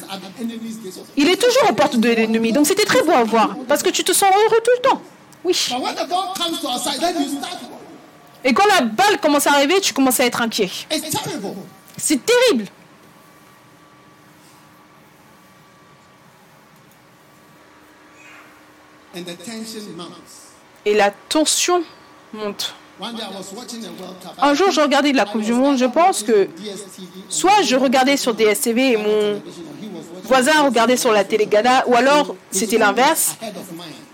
Il 1.16 1.30
est 1.30 1.38
toujours 1.38 1.70
aux 1.70 1.74
portes 1.74 1.98
de 1.98 2.10
l'ennemi, 2.10 2.52
donc 2.52 2.66
c'était 2.66 2.86
très 2.86 3.04
beau 3.04 3.12
à 3.12 3.24
voir 3.24 3.56
parce 3.68 3.84
que 3.84 3.90
tu 3.90 4.04
te 4.04 4.12
sens 4.12 4.30
heureux 4.30 4.62
tout 4.64 4.72
le 4.78 4.90
temps. 4.90 5.02
Oui. 5.44 5.56
Et 8.44 8.54
quand 8.54 8.66
la 8.66 8.82
balle 8.82 9.20
commence 9.22 9.46
à 9.46 9.54
arriver, 9.54 9.80
tu 9.82 9.94
commences 9.94 10.20
à 10.20 10.26
être 10.26 10.42
inquiet. 10.42 10.70
C'est 11.98 12.26
terrible. 12.26 12.66
And 19.05 19.05
the 19.05 19.05
tension 19.05 19.05
mounts. 19.05 19.05
Et 20.86 20.94
la 20.94 21.12
tension 21.30 21.84
monte. 22.34 22.76
Un 24.42 24.54
jour, 24.54 24.72
je 24.72 24.80
regardais 24.80 25.12
de 25.12 25.18
la 25.18 25.26
Coupe 25.26 25.42
du 25.42 25.52
Monde. 25.52 25.78
Je 25.78 25.86
pense 25.86 26.24
que 26.24 26.48
soit 27.28 27.62
je 27.64 27.76
regardais 27.76 28.16
sur 28.18 28.34
DSTV 28.34 28.94
et 28.94 28.98
mon 28.98 29.42
voisin 30.24 30.62
regardait 30.64 30.96
sur 30.96 31.12
la 31.12 31.24
télé 31.24 31.46
Ghana, 31.46 31.84
ou 31.88 31.96
alors 31.96 32.36
c'était 32.52 32.78
l'inverse. 32.78 33.36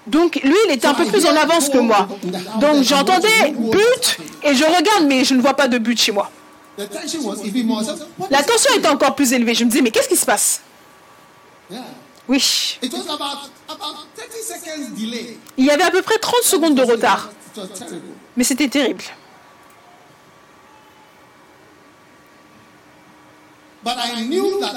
Donc 0.08 0.36
lui, 0.44 0.56
il 0.68 0.72
était 0.72 0.88
un 0.88 0.96
peu 0.96 1.06
plus 1.06 1.26
en 1.26 1.36
avance 1.36 1.70
que 1.70 1.78
moi. 1.78 2.08
Donc 2.60 2.84
j'entendais 2.84 3.52
but 3.52 4.18
et 4.44 4.56
je 4.56 4.64
regarde, 4.64 5.06
mais 5.06 5.24
je 5.24 5.36
ne 5.36 5.42
vois 5.42 5.54
pas 5.54 5.68
de 5.68 5.78
but 5.78 6.00
chez 6.00 6.12
moi. 6.12 6.32
La 8.30 8.44
tension 8.44 8.74
était 8.76 8.88
encore 8.88 9.14
plus 9.14 9.32
élevée. 9.34 9.54
Je 9.54 9.64
me 9.64 9.70
disais, 9.70 9.84
mais 9.84 9.92
qu'est-ce 9.92 10.10
qui 10.10 10.18
se 10.18 10.26
passe? 10.26 10.62
Oui. 12.32 12.78
It 12.82 12.94
was 12.94 13.10
about, 13.10 13.50
about 13.67 14.08
30 14.15 14.32
seconds 14.41 14.96
delay. 14.96 15.38
Il 15.58 15.65
y 15.65 15.70
avait 15.70 15.84
à 15.84 15.91
peu 15.91 16.02
près 16.02 16.17
30 16.17 16.44
secondes 16.44 16.76
de 16.76 16.82
retard. 16.82 17.30
Mais 18.38 18.46
c'était 18.46 18.70
terrible. 18.70 19.04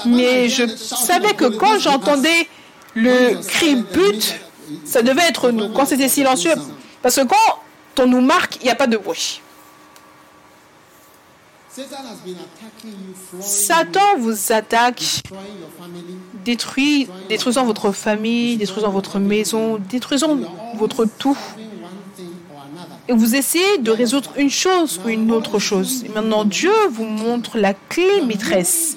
Mais 0.06 0.48
je 0.48 0.66
savais 0.66 1.34
que 1.34 1.44
quand 1.44 1.78
j'entendais 1.78 2.48
le 2.96 3.40
cri 3.46 3.76
but, 3.76 4.34
ça 4.84 5.02
devait 5.02 5.28
être 5.28 5.52
nous. 5.52 5.68
Quand 5.68 5.86
c'était 5.86 6.08
silencieux, 6.08 6.54
parce 7.02 7.14
que 7.14 7.22
quand 7.22 8.00
on 8.00 8.08
nous 8.08 8.20
marque, 8.20 8.56
il 8.62 8.64
n'y 8.64 8.70
a 8.70 8.74
pas 8.74 8.88
de 8.88 8.96
bruit. 8.96 9.40
Satan 13.40 14.18
vous 14.18 14.52
attaque, 14.52 15.22
détruit, 16.44 17.08
détruisant 17.28 17.64
votre 17.64 17.90
famille, 17.92 18.56
détruisant 18.56 18.90
votre 18.90 19.18
maison, 19.18 19.78
détruisant 19.78 20.38
votre 20.76 21.04
tout. 21.04 21.38
Et 23.08 23.12
vous 23.12 23.34
essayez 23.34 23.78
de 23.78 23.90
résoudre 23.90 24.32
une 24.36 24.50
chose 24.50 25.00
ou 25.04 25.08
une 25.08 25.30
autre 25.32 25.58
chose. 25.58 26.04
Et 26.04 26.08
maintenant, 26.08 26.44
Dieu 26.44 26.72
vous 26.90 27.04
montre 27.04 27.58
la 27.58 27.74
clé 27.74 28.22
maîtresse. 28.26 28.96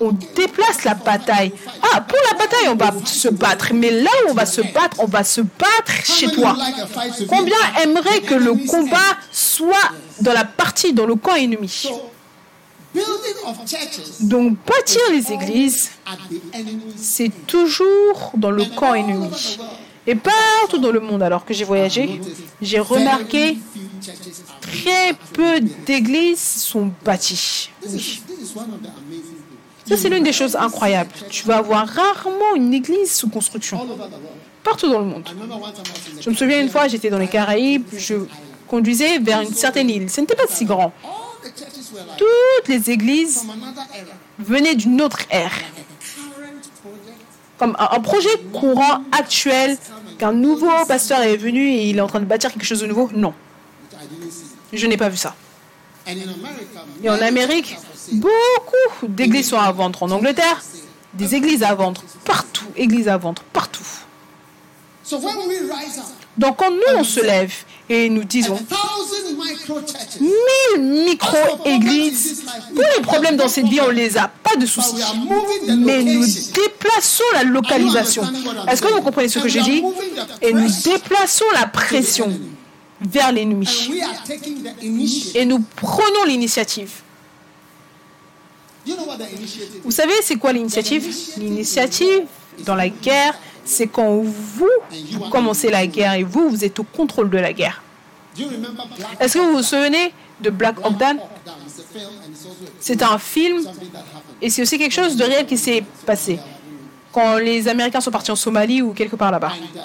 On 0.00 0.12
déplace 0.12 0.84
la 0.84 0.94
bataille. 0.94 1.52
Ah, 1.82 2.00
pour 2.00 2.18
la 2.30 2.38
bataille, 2.38 2.68
on 2.68 2.74
va 2.74 2.92
se 3.04 3.28
battre. 3.28 3.72
Mais 3.74 3.90
là 3.90 4.10
où 4.24 4.30
on 4.30 4.34
va 4.34 4.46
se 4.46 4.62
battre, 4.62 4.96
on 4.98 5.06
va 5.06 5.24
se 5.24 5.42
battre 5.42 5.92
chez 6.04 6.30
toi. 6.30 6.56
Combien 7.28 7.56
aimerait 7.82 8.22
que 8.22 8.34
le 8.34 8.54
combat 8.66 8.98
soit 9.30 9.90
dans 10.20 10.32
la 10.32 10.44
partie, 10.44 10.92
dans 10.94 11.06
le 11.06 11.16
camp 11.16 11.34
ennemi? 11.34 11.68
So, 11.68 12.10
building 12.94 13.44
of 13.46 13.58
churches 13.66 14.20
Donc, 14.20 14.56
bâtir 14.66 15.02
les 15.10 15.32
églises, 15.32 15.90
c'est 16.96 17.46
toujours 17.46 18.32
dans 18.34 18.50
le 18.50 18.64
camp 18.64 18.94
ennemi. 18.94 19.58
Et 20.06 20.14
partout 20.14 20.78
dans 20.78 20.92
le 20.92 21.00
monde, 21.00 21.22
alors 21.22 21.44
que 21.44 21.52
j'ai 21.52 21.64
voyagé, 21.64 22.20
j'ai 22.62 22.80
remarqué 22.80 23.58
très 24.60 25.14
peu 25.34 25.60
d'églises 25.60 26.40
sont 26.40 26.90
bâties. 27.04 27.70
This 27.82 28.22
Ça, 29.90 29.96
c'est 29.96 30.08
l'une 30.08 30.22
des 30.22 30.32
choses 30.32 30.54
incroyables. 30.54 31.10
Tu 31.30 31.44
vas 31.46 31.56
avoir 31.56 31.84
rarement 31.84 32.54
une 32.54 32.72
église 32.72 33.10
sous 33.10 33.28
construction, 33.28 33.84
partout 34.62 34.88
dans 34.88 35.00
le 35.00 35.06
monde. 35.06 35.28
Je 36.20 36.30
me 36.30 36.34
souviens 36.36 36.60
une 36.60 36.68
fois, 36.68 36.86
j'étais 36.86 37.10
dans 37.10 37.18
les 37.18 37.26
Caraïbes, 37.26 37.88
je 37.96 38.14
conduisais 38.68 39.18
vers 39.18 39.40
une 39.40 39.52
certaine 39.52 39.90
île. 39.90 40.08
Ce 40.08 40.20
n'était 40.20 40.36
pas 40.36 40.44
si 40.48 40.64
grand. 40.64 40.92
Toutes 42.16 42.68
les 42.68 42.88
églises 42.90 43.42
venaient 44.38 44.76
d'une 44.76 45.02
autre 45.02 45.22
ère, 45.28 45.54
comme 47.58 47.76
un 47.76 47.98
projet 47.98 48.28
courant 48.52 49.02
actuel 49.10 49.76
qu'un 50.18 50.32
nouveau 50.32 50.70
pasteur 50.86 51.20
est 51.22 51.36
venu 51.36 51.68
et 51.68 51.90
il 51.90 51.98
est 51.98 52.00
en 52.00 52.06
train 52.06 52.20
de 52.20 52.26
bâtir 52.26 52.52
quelque 52.52 52.64
chose 52.64 52.80
de 52.80 52.86
nouveau? 52.86 53.10
Non, 53.12 53.34
je 54.72 54.86
n'ai 54.86 54.96
pas 54.96 55.08
vu 55.08 55.16
ça. 55.16 55.34
Et 57.02 57.10
en 57.10 57.20
Amérique, 57.20 57.76
beaucoup 58.12 59.06
d'églises 59.08 59.48
sont 59.50 59.58
à 59.58 59.70
vendre. 59.72 60.02
En 60.02 60.10
Angleterre, 60.10 60.62
des 61.14 61.34
églises 61.34 61.62
à 61.62 61.74
vendre 61.74 62.02
partout. 62.24 62.66
Églises 62.76 63.08
à 63.08 63.16
vendre 63.16 63.42
partout. 63.52 63.84
Donc 66.38 66.56
quand 66.58 66.70
nous, 66.70 66.96
on 66.96 67.04
se 67.04 67.20
lève 67.20 67.52
et 67.88 68.08
nous 68.08 68.24
disons, 68.24 68.58
mille 70.20 71.04
micro-églises. 71.04 72.44
Tous 72.74 72.82
les 72.96 73.02
problèmes 73.02 73.36
dans 73.36 73.48
cette 73.48 73.66
vie, 73.66 73.80
on 73.80 73.90
les 73.90 74.16
a, 74.16 74.28
pas 74.28 74.56
de 74.56 74.66
soucis. 74.66 75.02
Mais 75.66 76.02
nous 76.04 76.24
déplaçons 76.54 77.24
la 77.34 77.42
localisation. 77.44 78.22
Est-ce 78.68 78.80
que 78.80 78.88
vous 78.88 79.02
comprenez 79.02 79.28
ce 79.28 79.40
que 79.40 79.48
je 79.48 79.58
dis 79.60 79.82
Et 80.40 80.52
nous 80.52 80.68
déplaçons 80.84 81.44
la 81.54 81.66
pression 81.66 82.32
vers 83.00 83.32
l'ennemi. 83.32 83.68
Et 85.34 85.44
nous 85.44 85.62
prenons 85.76 86.24
l'initiative. 86.26 86.90
Do 86.92 87.16
you 87.16 87.18
know 87.18 87.18
what 88.04 88.68
the 88.68 88.68
initiative 88.68 88.68
is? 88.68 88.69
Vous 89.84 89.90
savez, 89.90 90.14
c'est 90.22 90.36
quoi 90.36 90.52
l'initiative? 90.52 91.06
L'initiative 91.36 92.24
dans 92.64 92.74
la 92.74 92.88
guerre, 92.88 93.34
c'est 93.64 93.86
quand 93.86 94.16
vous, 94.16 94.68
vous 95.12 95.20
commencez 95.30 95.70
la 95.70 95.86
guerre 95.86 96.14
et 96.14 96.22
vous, 96.22 96.48
vous 96.48 96.64
êtes 96.64 96.78
au 96.78 96.84
contrôle 96.84 97.30
de 97.30 97.38
la 97.38 97.52
guerre. 97.52 97.82
Est-ce 99.18 99.34
que 99.34 99.38
vous 99.38 99.56
vous 99.56 99.62
souvenez 99.62 100.12
de 100.40 100.50
Black 100.50 100.76
Hawk 100.82 100.96
Down 100.96 101.18
C'est 102.78 103.02
un 103.02 103.18
film 103.18 103.62
something 103.62 103.90
that 103.90 103.98
happened. 103.98 104.24
Et 104.40 104.48
c'est 104.50 104.62
aussi 104.62 104.78
quelque 104.78 104.94
chose 104.94 105.16
de 105.16 105.24
réel 105.24 105.46
qui 105.46 105.58
s'est 105.58 105.84
passé. 106.06 106.38
Quand 107.12 107.38
les 107.38 107.68
Américains 107.68 108.00
sont 108.00 108.10
partis 108.10 108.30
en 108.30 108.36
Somalie 108.36 108.82
ou 108.82 108.92
quelque 108.92 109.16
part 109.16 109.30
là-bas. 109.30 109.52
Uh, 109.52 109.78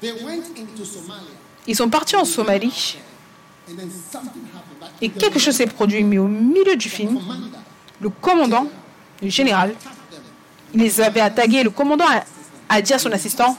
they 0.00 0.12
went 0.24 0.44
into 0.56 0.84
Somalia, 0.84 1.32
Ils 1.66 1.74
sont 1.74 1.88
partis 1.88 2.14
en 2.14 2.24
Somalie 2.24 2.98
et 5.00 5.08
quelque 5.08 5.38
chose 5.38 5.54
s'est 5.54 5.66
produit, 5.66 6.02
mais 6.02 6.18
au 6.18 6.26
milieu 6.26 6.76
du 6.76 6.88
film, 6.88 7.20
le 8.00 8.08
commandant, 8.08 8.66
le 9.22 9.28
général, 9.28 9.74
il 10.74 10.80
les 10.80 11.00
avait 11.00 11.20
attaqués. 11.20 11.62
Le 11.62 11.70
commandant 11.70 12.04
a, 12.68 12.82
dit 12.82 12.92
à 12.92 12.98
son 12.98 13.12
assistant. 13.12 13.56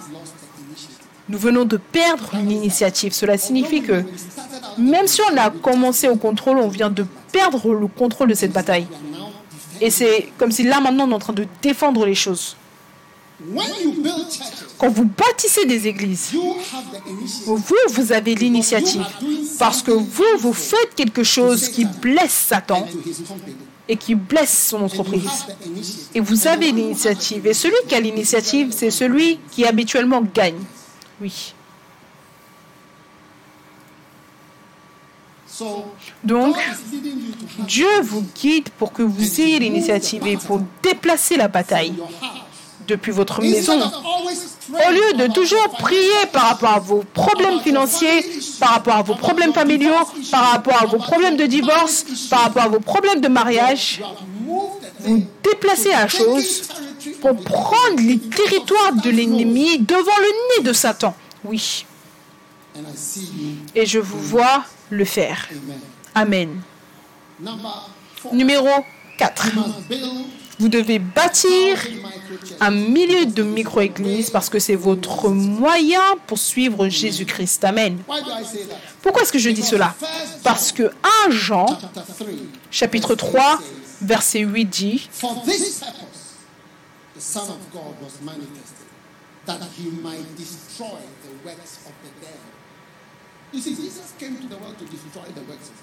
Nous 1.28 1.38
venons 1.38 1.63
de 1.65 1.78
perdre 1.78 2.32
l'initiative. 2.43 3.13
Cela 3.13 3.38
signifie 3.38 3.82
que 3.82 4.04
même 4.78 5.08
si 5.08 5.21
on 5.32 5.38
a 5.38 5.49
commencé 5.49 6.08
au 6.10 6.15
contrôle, 6.15 6.58
on 6.58 6.67
vient 6.67 6.89
de 6.89 7.06
perdre 7.32 7.73
le 7.73 7.88
contrôle 7.88 8.30
de 8.30 8.34
cette 8.34 8.52
bataille. 8.52 8.88
Et 9.82 9.91
c'est 9.91 10.32
comme 10.38 10.52
si 10.52 10.63
là 10.63 10.82
maintenant 10.82 11.08
on 11.08 11.12
est 11.12 11.15
en 11.15 11.19
train 11.19 11.34
de 11.34 11.45
défendre 11.62 12.06
les 12.06 12.15
choses. 12.15 12.58
Quand 14.78 14.89
vous 14.89 15.06
bâtissez 15.06 15.65
des 15.65 15.88
églises. 15.88 16.32
Vous, 17.45 17.75
vous 17.89 18.12
avez 18.12 18.36
l'initiative 18.36 19.06
parce 19.58 19.82
que 19.82 19.91
vous, 19.91 20.23
vous 20.39 20.54
faites 20.54 20.95
quelque 20.95 21.23
chose 21.23 21.69
qui 21.69 21.86
blesse 21.86 22.34
Satan 22.34 22.86
et 23.88 23.97
qui 23.97 24.15
blesse 24.15 24.67
son 24.69 24.84
entreprise. 24.84 25.47
Et 26.13 26.19
vous 26.19 26.47
avez 26.47 26.71
l'initiative. 26.71 27.47
Et 27.47 27.54
celui 27.54 27.75
qui 27.88 27.95
a 27.95 27.99
l'initiative, 27.99 28.73
c'est 28.75 28.91
celui 28.91 29.39
qui 29.52 29.65
habituellement 29.65 30.21
gagne. 30.21 30.60
Oui. 31.21 31.54
Donc, 36.23 36.56
Dieu 37.60 37.88
vous 38.04 38.25
guide 38.36 38.69
pour 38.78 38.93
que 38.93 39.04
vous 39.04 39.41
ayez 39.41 39.60
l'initiative 39.60 40.25
et 40.28 40.38
pour 40.38 40.62
déplacer 40.82 41.36
la 41.36 41.47
bataille. 41.47 41.93
Depuis 42.89 43.12
votre 43.12 43.41
maison. 43.41 43.80
Au 44.71 44.91
lieu 44.91 45.28
de 45.28 45.32
toujours 45.34 45.69
prier 45.80 46.25
par 46.32 46.49
rapport 46.49 46.69
à 46.69 46.80
vos 46.80 47.04
problèmes 47.13 47.60
financiers, 47.62 48.23
par 48.60 48.71
rapport 48.73 48.95
à 48.95 49.02
vos 49.02 49.15
problèmes 49.15 49.54
familiaux, 49.54 49.93
par 50.32 50.52
rapport 50.52 50.82
à 50.82 50.86
vos 50.86 50.97
problèmes 50.97 51.38
de 51.38 51.45
divorce, 51.45 52.04
par 52.30 52.43
rapport 52.43 52.63
à 52.63 52.67
vos 52.67 52.80
problèmes 52.80 53.21
de 53.21 53.28
mariage, 53.28 54.02
vous 54.99 55.25
déplacez 55.43 55.89
la 55.89 56.08
chose 56.08 56.63
pour 57.21 57.36
prendre 57.43 57.99
les 57.99 58.19
territoires 58.19 58.93
de 58.93 59.10
l'ennemi 59.10 59.80
devant 59.80 60.19
le 60.19 60.58
nez 60.58 60.67
de 60.67 60.73
Satan. 60.73 61.15
Oui. 61.43 61.86
Et 63.75 63.86
je 63.86 63.99
vous 63.99 64.19
vois 64.19 64.63
le 64.89 65.06
faire. 65.06 65.47
Amen. 66.13 66.62
Numéro 68.32 68.67
4. 69.17 69.47
Vous 70.59 70.69
devez 70.69 70.99
bâtir 70.99 71.77
un 72.59 72.71
milieu 72.71 73.25
de 73.25 73.43
micro-église 73.43 74.29
parce 74.29 74.49
que 74.49 74.59
c'est 74.59 74.75
votre 74.75 75.29
moyen 75.29 76.01
pour 76.27 76.37
suivre 76.37 76.89
Jésus-Christ. 76.89 77.63
Amen. 77.63 77.97
Pourquoi 79.01 79.23
est-ce 79.23 79.31
que 79.31 79.39
je 79.39 79.49
dis 79.49 79.63
cela? 79.63 79.95
Parce 80.43 80.71
que 80.71 80.91
1 81.27 81.31
Jean, 81.31 81.65
Chapter 81.67 82.01
3. 82.17 82.27
chapitre 82.71 83.15
3, 83.15 83.59
verset 84.01 84.41
8 84.41 84.65
dit 84.65 85.09
that 89.57 89.63
he 89.75 89.89
might 90.03 90.35
destroy 90.37 90.99
the 91.23 91.45
works 91.45 91.79
of 91.87 91.93
the 92.03 92.11
devil. 92.21 92.38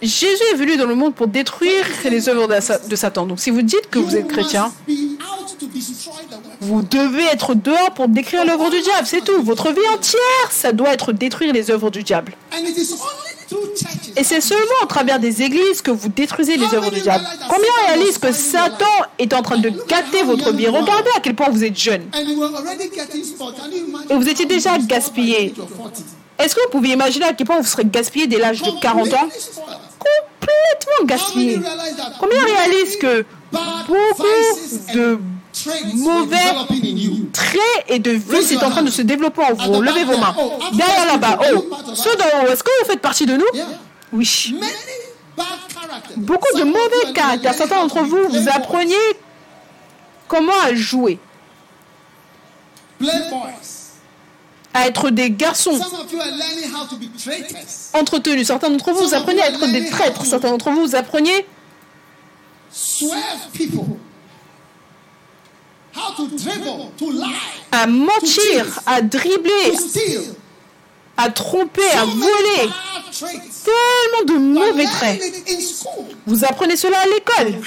Jésus 0.02 0.42
est 0.52 0.56
venu 0.56 0.76
dans 0.76 0.86
le 0.86 0.94
monde 0.94 1.14
pour 1.14 1.26
détruire 1.26 1.84
les 2.08 2.28
œuvres 2.28 2.46
de 2.46 2.60
Sa- 2.60 2.78
de 2.78 2.96
Satan. 2.96 3.26
Donc 3.26 3.40
si 3.40 3.50
vous 3.50 3.62
dites 3.62 3.88
que 3.90 3.98
vous 3.98 4.14
êtes 4.16 4.28
chrétien, 4.28 4.72
vous 6.60 6.82
devez 6.82 7.24
être 7.24 7.54
dehors 7.54 7.92
pour 7.94 8.08
décrire 8.08 8.44
l'œuvre 8.44 8.70
du 8.70 8.80
diable. 8.80 9.06
C'est 9.06 9.24
tout. 9.24 9.42
Votre 9.42 9.72
vie 9.72 9.88
entière, 9.94 10.50
ça 10.50 10.72
doit 10.72 10.92
être 10.92 11.12
détruire 11.12 11.52
les 11.52 11.70
œuvres 11.70 11.90
du 11.90 12.02
diable. 12.02 12.34
Et 14.16 14.24
c'est 14.24 14.40
seulement 14.40 14.64
à 14.82 14.86
travers 14.86 15.18
des 15.20 15.42
églises 15.42 15.80
que 15.82 15.90
vous 15.90 16.08
détruisez 16.08 16.56
les 16.56 16.74
œuvres 16.74 16.90
du 16.90 17.00
diable. 17.00 17.24
Combien 17.48 17.70
réalisent 17.86 18.18
que 18.18 18.32
Satan 18.32 18.84
est 19.18 19.32
en 19.34 19.42
train 19.42 19.58
de 19.58 19.70
gâter 19.70 20.22
votre 20.24 20.52
vie 20.52 20.66
Regardez 20.68 21.10
à 21.16 21.20
quel 21.20 21.34
point 21.34 21.48
vous 21.50 21.62
êtes 21.64 21.78
jeune. 21.78 22.02
Et 24.10 24.14
vous 24.16 24.28
étiez 24.28 24.46
déjà 24.46 24.78
gaspillé. 24.78 25.54
Spoiled 26.38 26.42
by 26.42 26.42
the 26.42 26.42
age 26.42 26.42
of 26.42 26.42
40? 26.42 26.44
Est-ce 26.44 26.54
que 26.54 26.60
vous 26.62 26.70
pouvez 26.70 26.90
imaginer 26.90 27.26
à 27.26 27.32
quel 27.32 27.46
point 27.46 27.58
vous 27.60 27.66
serez 27.66 27.84
gaspillé 27.84 28.26
dès 28.26 28.38
l'âge 28.38 28.62
de 28.62 28.70
40 28.80 29.14
ans. 29.14 29.28
Complètement 29.98 31.06
gaspillé. 31.06 31.60
Combien 32.20 32.44
réalisent 32.44 32.96
que 32.96 33.24
beaucoup 33.50 34.22
vices 34.22 34.86
de 34.94 35.18
mauvais 35.94 36.36
traits 37.32 37.84
et 37.88 37.98
de 37.98 38.10
vice 38.10 38.52
est 38.52 38.62
en 38.62 38.70
train 38.70 38.82
de 38.82 38.90
se 38.90 39.02
développer 39.02 39.42
en 39.42 39.54
vous. 39.54 39.80
Levez 39.80 40.04
vos 40.04 40.18
mains. 40.18 40.34
Derrière 40.72 41.06
là-bas. 41.06 41.38
Oh, 41.54 41.64
ceux 41.94 42.14
d'en 42.16 42.24
haut, 42.24 42.52
est-ce 42.52 42.62
que 42.62 42.70
vous 42.80 42.90
faites 42.90 43.00
partie 43.00 43.26
de 43.26 43.36
nous? 43.36 43.46
Oui. 44.12 44.54
Beaucoup 46.16 46.58
de 46.58 46.64
mauvais 46.64 47.12
caractères. 47.14 47.54
Certains 47.54 47.80
d'entre 47.80 48.00
vous, 48.02 48.28
vous 48.28 48.48
appreniez 48.48 48.94
comment 50.28 50.52
à 50.64 50.74
jouer. 50.74 51.18
À 54.76 54.86
être 54.88 55.08
des 55.08 55.30
garçons 55.30 55.80
entretenus. 57.94 58.46
Certains 58.46 58.68
d'entre 58.68 58.92
vous, 58.92 59.08
vous 59.08 59.14
apprenez 59.14 59.40
à 59.40 59.48
être 59.48 59.66
des 59.72 59.88
traîtres. 59.88 60.26
Certains 60.26 60.50
d'entre 60.50 60.70
vous, 60.70 60.82
vous 60.82 60.94
appreniez 60.94 61.46
à 67.72 67.86
mentir, 67.86 68.80
à 68.84 69.00
dribbler, 69.00 69.72
à 71.16 71.30
tromper, 71.30 71.90
à 71.92 72.04
voler. 72.04 72.70
Tellement 73.64 74.24
de 74.26 74.38
mauvais 74.38 74.84
traits. 74.84 75.22
Vous 76.26 76.44
apprenez 76.44 76.76
cela 76.76 76.98
à 76.98 77.06
l'école 77.06 77.62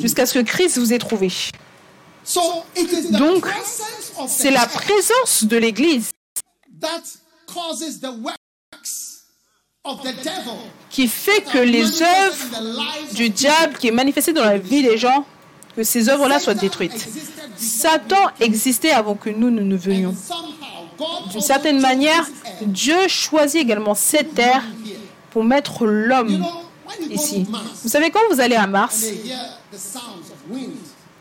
jusqu'à 0.00 0.26
ce 0.26 0.38
que 0.38 0.44
Christ 0.44 0.78
vous 0.78 0.92
ait 0.92 0.98
trouvé. 0.98 1.28
Donc, 3.10 3.46
c'est 4.28 4.52
la 4.52 4.66
présence 4.66 5.42
de 5.42 5.56
l'Église 5.56 6.10
qui 10.90 11.08
fait 11.08 11.42
que 11.42 11.58
les 11.58 12.02
œuvres 12.02 13.14
du 13.14 13.30
diable 13.30 13.76
qui 13.78 13.88
est 13.88 13.92
manifestées 13.92 14.32
dans 14.32 14.44
la 14.44 14.58
vie 14.58 14.82
des 14.82 14.98
gens, 14.98 15.24
que 15.76 15.82
ces 15.82 16.08
œuvres-là 16.08 16.38
soient 16.38 16.54
détruites. 16.54 17.08
Satan 17.56 18.30
existait 18.40 18.90
avant 18.90 19.14
que 19.14 19.30
nous, 19.30 19.50
nous 19.50 19.64
ne 19.64 19.76
venions. 19.76 20.14
D'une 21.30 21.40
certaine 21.40 21.80
manière, 21.80 22.26
Dieu 22.62 23.08
choisit 23.08 23.60
également 23.60 23.94
cette 23.94 24.34
terre 24.34 24.62
pour 25.30 25.44
mettre 25.44 25.86
l'homme 25.86 26.44
ici. 27.08 27.46
Vous 27.82 27.88
savez, 27.88 28.10
quand 28.10 28.20
vous 28.30 28.40
allez 28.40 28.56
à 28.56 28.66
Mars, 28.66 29.04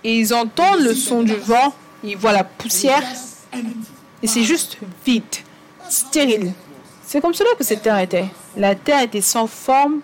et 0.03 0.19
ils 0.19 0.33
entendent 0.33 0.81
le 0.81 0.93
son 0.95 1.23
du 1.23 1.35
vent, 1.35 1.73
ils 2.03 2.17
voient 2.17 2.33
la 2.33 2.43
poussière, 2.43 3.03
et 4.21 4.27
c'est 4.27 4.43
juste 4.43 4.77
vide, 5.05 5.23
stérile. 5.89 6.53
C'est 7.05 7.21
comme 7.21 7.33
cela 7.33 7.49
que 7.57 7.63
cette 7.63 7.81
terre 7.81 7.99
était. 7.99 8.27
La 8.55 8.75
terre 8.75 9.01
était 9.01 9.21
sans 9.21 9.47
forme, 9.47 10.01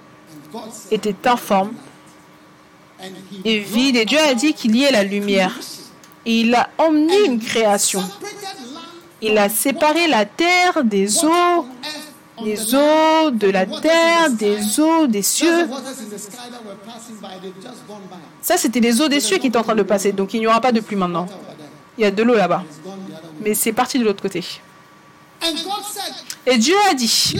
était 0.91 1.15
informe 1.25 1.73
et 3.43 3.59
vide. 3.59 3.97
Et 3.97 4.05
Dieu 4.05 4.19
a 4.19 4.33
dit 4.33 4.53
qu'il 4.53 4.75
y 4.75 4.83
ait 4.83 4.91
la 4.91 5.03
lumière. 5.03 5.57
Et 6.25 6.41
il 6.41 6.55
a 6.55 6.69
emmené 6.77 7.25
une 7.25 7.39
création. 7.39 8.03
Il 9.21 9.37
a 9.37 9.49
séparé 9.49 10.07
la 10.07 10.25
terre 10.25 10.83
des 10.83 11.23
eaux, 11.23 11.65
les 12.43 12.75
eaux 12.75 13.31
de 13.31 13.49
la 13.49 13.65
terre, 13.65 14.31
des 14.31 14.79
eaux 14.79 15.07
des 15.07 15.21
cieux. 15.21 15.69
Ça, 18.41 18.57
c'était 18.57 18.79
les 18.79 19.01
eaux 19.01 19.07
des 19.07 19.19
cieux 19.19 19.37
qui 19.37 19.47
étaient 19.47 19.57
en 19.57 19.63
train 19.63 19.75
de 19.75 19.83
passer. 19.83 20.11
Donc 20.11 20.33
il 20.33 20.39
n'y 20.39 20.47
aura 20.47 20.61
pas 20.61 20.71
de 20.71 20.79
pluie 20.79 20.97
maintenant. 20.97 21.27
Il 21.97 22.01
y 22.01 22.05
a 22.05 22.11
de 22.11 22.23
l'eau 22.23 22.35
là-bas. 22.35 22.63
Mais 23.41 23.53
c'est 23.53 23.73
parti 23.73 23.99
de 23.99 24.03
l'autre 24.03 24.21
côté. 24.21 24.43
Et 26.45 26.57
Dieu 26.57 26.75
a 26.89 26.93
dit, 26.93 27.35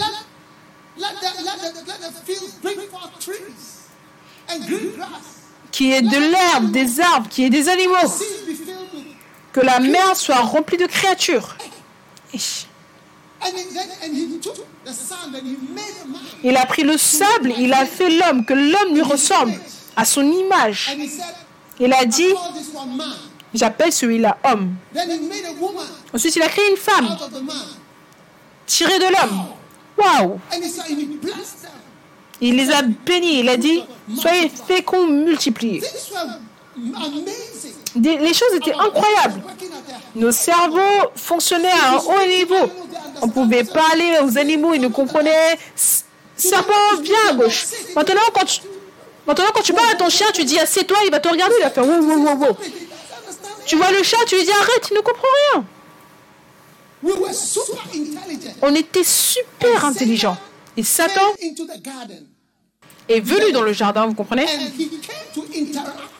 qu'il 5.72 5.86
y 5.86 5.92
ait 5.92 6.02
de 6.02 6.18
l'herbe, 6.18 6.70
des 6.70 7.00
arbres, 7.00 7.28
qu'il 7.28 7.44
y 7.44 7.46
ait 7.46 7.50
des 7.50 7.68
animaux, 7.68 7.94
que 9.52 9.60
la 9.60 9.80
mer 9.80 10.16
soit 10.16 10.36
remplie 10.36 10.76
de 10.76 10.86
créatures. 10.86 11.56
Il 16.42 16.56
a 16.56 16.66
pris 16.66 16.82
le 16.82 16.96
sable, 16.96 17.52
il 17.58 17.72
a 17.72 17.86
fait 17.86 18.10
l'homme, 18.10 18.44
que 18.44 18.54
l'homme 18.54 18.94
lui 18.94 19.02
ressemble 19.02 19.54
à 19.96 20.04
son 20.04 20.22
image. 20.22 20.96
Il 21.78 21.92
a 21.92 22.04
dit, 22.04 22.32
j'appelle 23.54 23.92
celui-là 23.92 24.38
homme. 24.44 24.74
Ensuite, 26.14 26.36
il 26.36 26.42
a 26.42 26.48
créé 26.48 26.70
une 26.70 26.76
femme 26.76 27.16
tirée 28.66 28.98
de 28.98 29.04
l'homme. 29.04 29.46
Waouh! 29.96 30.40
Il 32.40 32.56
les 32.56 32.70
a 32.70 32.82
bénis. 32.82 33.40
Il 33.40 33.48
a 33.48 33.56
dit, 33.56 33.82
soyez 34.20 34.50
féconds, 34.50 35.06
multipliés. 35.06 35.82
les 37.96 38.34
choses 38.34 38.54
étaient 38.56 38.74
incroyables. 38.74 39.42
Nos 40.14 40.32
cerveaux 40.32 41.10
fonctionnaient 41.14 41.70
à 41.70 41.92
un 41.92 41.96
haut 41.96 42.26
niveau. 42.26 42.70
On 43.22 43.28
pouvait 43.28 43.64
parler 43.64 44.18
aux 44.22 44.36
animaux, 44.36 44.74
ils 44.74 44.80
nous 44.80 44.90
comprenaient. 44.90 45.58
Serpent, 46.36 46.72
viens 47.02 47.30
à 47.30 47.32
gauche. 47.34 47.66
Maintenant, 47.94 48.20
quand 48.34 48.44
tu, 48.44 48.60
maintenant, 49.26 49.46
quand 49.54 49.62
tu 49.62 49.72
parles 49.72 49.90
à 49.90 49.94
ton 49.94 50.10
chien, 50.10 50.26
tu 50.34 50.44
dis 50.44 50.58
assieds-toi, 50.58 50.98
il 51.06 51.10
va 51.10 51.18
te 51.18 51.28
regarder, 51.28 51.54
il 51.58 51.64
va 51.64 51.70
faire 51.70 51.86
wow, 51.86 52.02
wow, 52.02 52.18
wow, 52.18 52.36
wow. 52.36 52.56
Tu 53.64 53.76
vois 53.76 53.90
le 53.90 54.02
chat, 54.02 54.18
tu 54.26 54.36
lui 54.36 54.44
dis 54.44 54.52
arrête, 54.52 54.88
il 54.90 54.96
ne 54.96 55.00
comprend 55.00 55.26
rien. 55.54 55.64
On 58.62 58.74
était 58.74 59.04
super 59.04 59.84
intelligents. 59.84 60.36
Et 60.76 60.82
Satan 60.82 61.34
est 63.08 63.20
venu 63.20 63.52
dans 63.52 63.62
le 63.62 63.72
jardin, 63.72 64.06
vous 64.06 64.14
comprenez? 64.14 64.46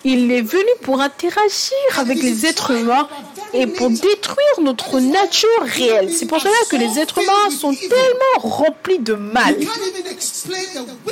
Il 0.04 0.30
est 0.30 0.42
venu 0.42 0.68
pour 0.82 1.00
interagir 1.00 1.76
avec 1.96 2.22
les 2.22 2.46
êtres 2.46 2.70
humains 2.70 3.08
et 3.52 3.66
pour 3.66 3.90
détruire 3.90 4.60
notre 4.62 5.00
nature 5.00 5.48
réelle. 5.62 6.12
C'est 6.12 6.26
pour 6.26 6.40
cela 6.40 6.54
que 6.70 6.76
les 6.76 6.98
êtres 6.98 7.18
humains 7.18 7.50
sont 7.50 7.74
tellement 7.74 8.38
remplis 8.38 8.98
de 9.00 9.14
mal. 9.14 9.56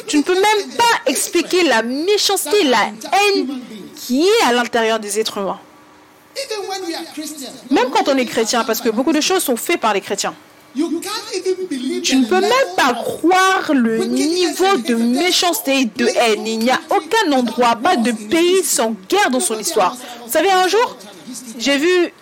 Tu 0.06 0.18
ne 0.18 0.22
peux 0.22 0.34
même 0.34 0.70
pas 0.76 1.10
expliquer 1.10 1.64
la 1.64 1.82
méchanceté, 1.82 2.62
la 2.64 2.86
haine 2.86 3.60
qui 3.96 4.26
est 4.26 4.44
à 4.46 4.52
l'intérieur 4.52 5.00
des 5.00 5.18
êtres 5.18 5.38
humains. 5.38 5.60
Même 7.70 7.90
quand 7.90 8.08
on 8.08 8.16
est 8.16 8.26
chrétien, 8.26 8.64
parce 8.64 8.80
que 8.80 8.88
beaucoup 8.88 9.12
de 9.12 9.20
choses 9.20 9.42
sont 9.42 9.56
faites 9.56 9.80
par 9.80 9.94
les 9.94 10.00
chrétiens. 10.00 10.34
Tu 10.74 12.16
ne 12.16 12.26
peux 12.26 12.40
même 12.40 12.50
pas 12.76 12.94
croire 12.94 13.72
le 13.72 14.04
niveau 14.06 14.76
de 14.78 14.94
méchanceté 14.96 15.80
et 15.82 15.84
de 15.84 16.06
haine. 16.06 16.46
Il 16.46 16.58
n'y 16.58 16.70
a 16.70 16.80
aucun 16.90 17.32
endroit, 17.32 17.76
pas 17.76 17.96
de 17.96 18.10
pays 18.10 18.64
sans 18.64 18.94
guerre 19.08 19.30
dans 19.30 19.40
son 19.40 19.58
histoire. 19.58 19.96
Vous 20.26 20.32
savez, 20.32 20.50
un 20.50 20.66
jour, 20.66 20.96
j'ai 21.58 21.78
vu 21.78 22.12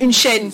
une 0.00 0.12
chaîne, 0.12 0.50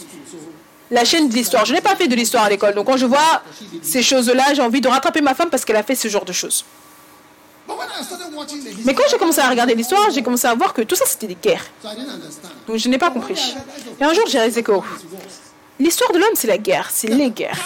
la 0.90 1.04
chaîne 1.06 1.30
de 1.30 1.34
l'histoire. 1.34 1.64
Je 1.64 1.72
n'ai 1.72 1.80
pas 1.80 1.96
fait 1.96 2.06
de 2.06 2.14
l'histoire 2.14 2.44
à 2.44 2.50
l'école. 2.50 2.74
Donc 2.74 2.86
quand 2.86 2.98
je 2.98 3.06
vois 3.06 3.42
ces 3.82 4.02
choses-là, 4.02 4.52
j'ai 4.52 4.62
envie 4.62 4.82
de 4.82 4.88
rattraper 4.88 5.22
ma 5.22 5.34
femme 5.34 5.48
parce 5.48 5.64
qu'elle 5.64 5.76
a 5.76 5.82
fait 5.82 5.94
ce 5.94 6.08
genre 6.08 6.26
de 6.26 6.32
choses. 6.32 6.66
Mais 8.84 8.94
quand 8.94 9.04
j'ai 9.10 9.18
commencé 9.18 9.40
à 9.40 9.48
regarder 9.48 9.74
l'histoire, 9.74 10.10
j'ai 10.10 10.22
commencé 10.22 10.46
à 10.46 10.54
voir 10.54 10.72
que 10.72 10.82
tout 10.82 10.94
ça 10.94 11.04
c'était 11.06 11.26
des 11.26 11.36
guerres. 11.36 11.64
Donc 12.66 12.76
je 12.76 12.88
n'ai 12.88 12.98
pas 12.98 13.10
compris. 13.10 13.54
Et 14.00 14.04
un 14.04 14.12
jour 14.12 14.24
j'ai 14.26 14.38
réalisé 14.38 14.62
que 14.62 14.72
l'histoire 15.78 16.12
de 16.12 16.18
l'homme 16.18 16.34
c'est 16.34 16.48
la 16.48 16.58
guerre, 16.58 16.88
c'est 16.92 17.08
les 17.08 17.30
guerres. 17.30 17.58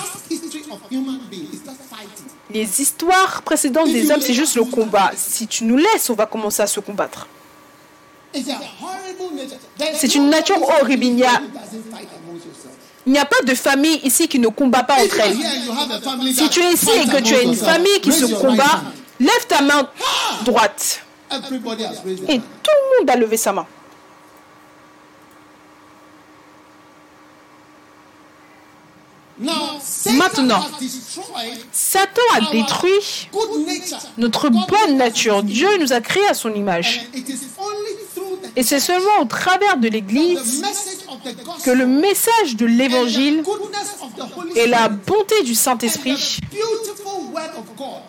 Les 2.51 2.81
histoires 2.81 3.42
précédentes 3.42 3.92
des 3.92 4.11
hommes 4.11 4.21
c'est 4.21 4.35
juste 4.35 4.57
le 4.57 4.64
combat. 4.64 5.12
Si 5.16 5.47
tu 5.47 5.64
nous 5.64 5.77
laisses, 5.77 6.09
on 6.11 6.14
va 6.14 6.27
commencer 6.27 6.62
à 6.62 6.66
se 6.66 6.81
combattre. 6.81 7.27
C'est 9.95 10.14
une 10.14 10.29
nature 10.31 10.61
horrible. 10.62 11.05
Il 11.05 11.14
n'y 11.16 11.25
a, 11.25 11.40
il 13.07 13.12
n'y 13.12 13.19
a 13.19 13.25
pas 13.25 13.40
de 13.42 13.55
famille 13.55 14.01
ici 14.05 14.29
qui 14.29 14.38
ne 14.38 14.49
combat 14.49 14.83
pas 14.83 14.95
entre 15.03 15.21
elles. 15.21 15.37
Si 16.35 16.49
tu 16.49 16.61
es 16.61 16.73
ici 16.73 16.90
et 16.90 17.09
que 17.09 17.21
tu 17.23 17.35
as 17.35 17.42
une 17.42 17.55
famille 17.55 18.01
qui 18.01 18.12
se 18.12 18.27
combat, 18.35 18.83
Lève 19.20 19.46
ta 19.48 19.62
main 19.62 19.88
droite. 20.44 21.02
Et 21.31 21.38
tout 21.38 21.55
le 21.55 22.98
monde 23.00 23.10
a 23.10 23.17
levé 23.17 23.37
sa 23.37 23.52
main. 23.52 23.67
Maintenant, 29.38 30.64
Satan 31.73 32.23
a 32.35 32.50
détruit 32.52 33.29
notre 34.17 34.48
bonne 34.48 34.96
nature. 34.96 35.42
Dieu 35.42 35.69
nous 35.79 35.92
a 35.92 36.00
créés 36.00 36.27
à 36.27 36.35
son 36.35 36.54
image. 36.54 37.06
Et 38.56 38.62
c'est 38.62 38.81
seulement 38.81 39.21
au 39.21 39.25
travers 39.27 39.77
de 39.77 39.88
l'Église 39.88 40.62
que 41.64 41.71
le 41.71 41.87
message 41.87 42.56
de 42.56 42.67
l'Évangile 42.67 43.42
et 44.54 44.67
la 44.67 44.88
bonté 44.88 45.42
du 45.42 45.54
Saint-Esprit 45.54 46.38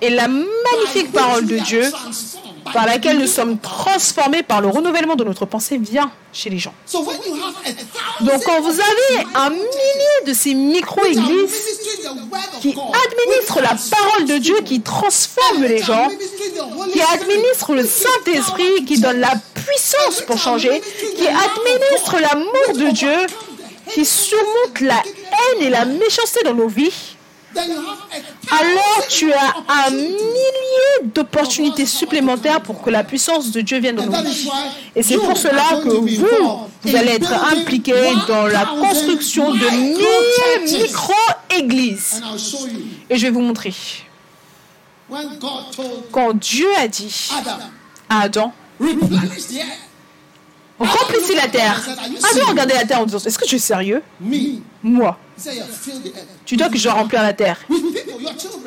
et 0.01 0.09
la 0.09 0.27
magnifique 0.27 1.11
parole 1.11 1.45
de 1.45 1.57
Dieu 1.57 1.83
par 2.73 2.85
laquelle 2.85 3.17
nous 3.19 3.27
sommes 3.27 3.57
transformés 3.59 4.43
par 4.43 4.61
le 4.61 4.67
renouvellement 4.67 5.15
de 5.15 5.23
notre 5.23 5.45
pensée 5.45 5.77
vient 5.77 6.11
chez 6.33 6.49
les 6.49 6.59
gens. 6.59 6.73
Donc 8.21 8.43
quand 8.45 8.61
vous 8.61 8.79
avez 8.79 9.25
un 9.35 9.49
millier 9.49 10.25
de 10.25 10.33
ces 10.33 10.53
micro-églises 10.53 11.63
qui 12.61 12.75
administrent 12.75 13.61
la 13.61 13.75
parole 13.91 14.25
de 14.25 14.37
Dieu, 14.37 14.55
qui 14.63 14.81
transforment 14.81 15.63
les 15.63 15.81
gens, 15.81 16.09
qui 16.91 17.01
administrent 17.01 17.73
le 17.73 17.85
Saint-Esprit, 17.85 18.85
qui 18.85 18.99
donne 18.99 19.19
la 19.19 19.33
puissance 19.67 20.21
pour 20.21 20.37
changer, 20.37 20.81
qui 21.17 21.27
administre 21.27 22.17
l'amour 22.19 22.85
de 22.85 22.91
Dieu, 22.91 23.17
qui 23.93 24.05
surmonte 24.05 24.81
la 24.81 25.01
haine 25.03 25.61
et 25.61 25.69
la 25.69 25.85
méchanceté 25.85 26.43
dans 26.43 26.53
nos 26.53 26.67
vies, 26.67 27.15
alors 27.55 29.07
tu 29.09 29.31
as 29.33 29.55
un 29.85 29.89
millier 29.89 31.01
d'opportunités 31.03 31.85
supplémentaires 31.85 32.61
pour 32.61 32.81
que 32.81 32.89
la 32.89 33.03
puissance 33.03 33.51
de 33.51 33.61
Dieu 33.61 33.79
vienne 33.79 33.95
dans 33.95 34.05
nos 34.05 34.21
vies. 34.29 34.49
Et 34.95 35.01
c'est 35.01 35.17
pour 35.17 35.35
cela 35.37 35.81
que 35.83 35.89
vous, 35.89 36.07
vous 36.83 36.95
allez 36.95 37.13
être 37.13 37.33
impliqués 37.51 38.13
dans 38.27 38.47
la 38.47 38.65
construction 38.65 39.53
de 39.53 39.69
mille 39.69 40.81
micro-églises. 40.81 42.21
Et 43.09 43.17
je 43.17 43.23
vais 43.23 43.31
vous 43.31 43.41
montrer. 43.41 43.73
Quand 46.11 46.33
Dieu 46.37 46.67
a 46.77 46.87
dit 46.87 47.29
à 48.09 48.21
Adam, 48.21 48.53
remplissez 50.79 51.35
la 51.35 51.47
terre. 51.47 51.81
Adam 52.31 52.45
regardait 52.49 52.75
la 52.75 52.85
terre 52.85 53.01
en 53.01 53.05
disant, 53.05 53.19
est-ce 53.19 53.37
que 53.37 53.45
tu 53.45 53.55
es 53.55 53.59
sérieux? 53.59 54.01
Moi. 54.83 55.17
Tu 56.45 56.55
dois 56.55 56.69
que 56.69 56.77
je 56.77 56.89
remplir 56.89 57.21
la 57.21 57.33
terre. 57.33 57.59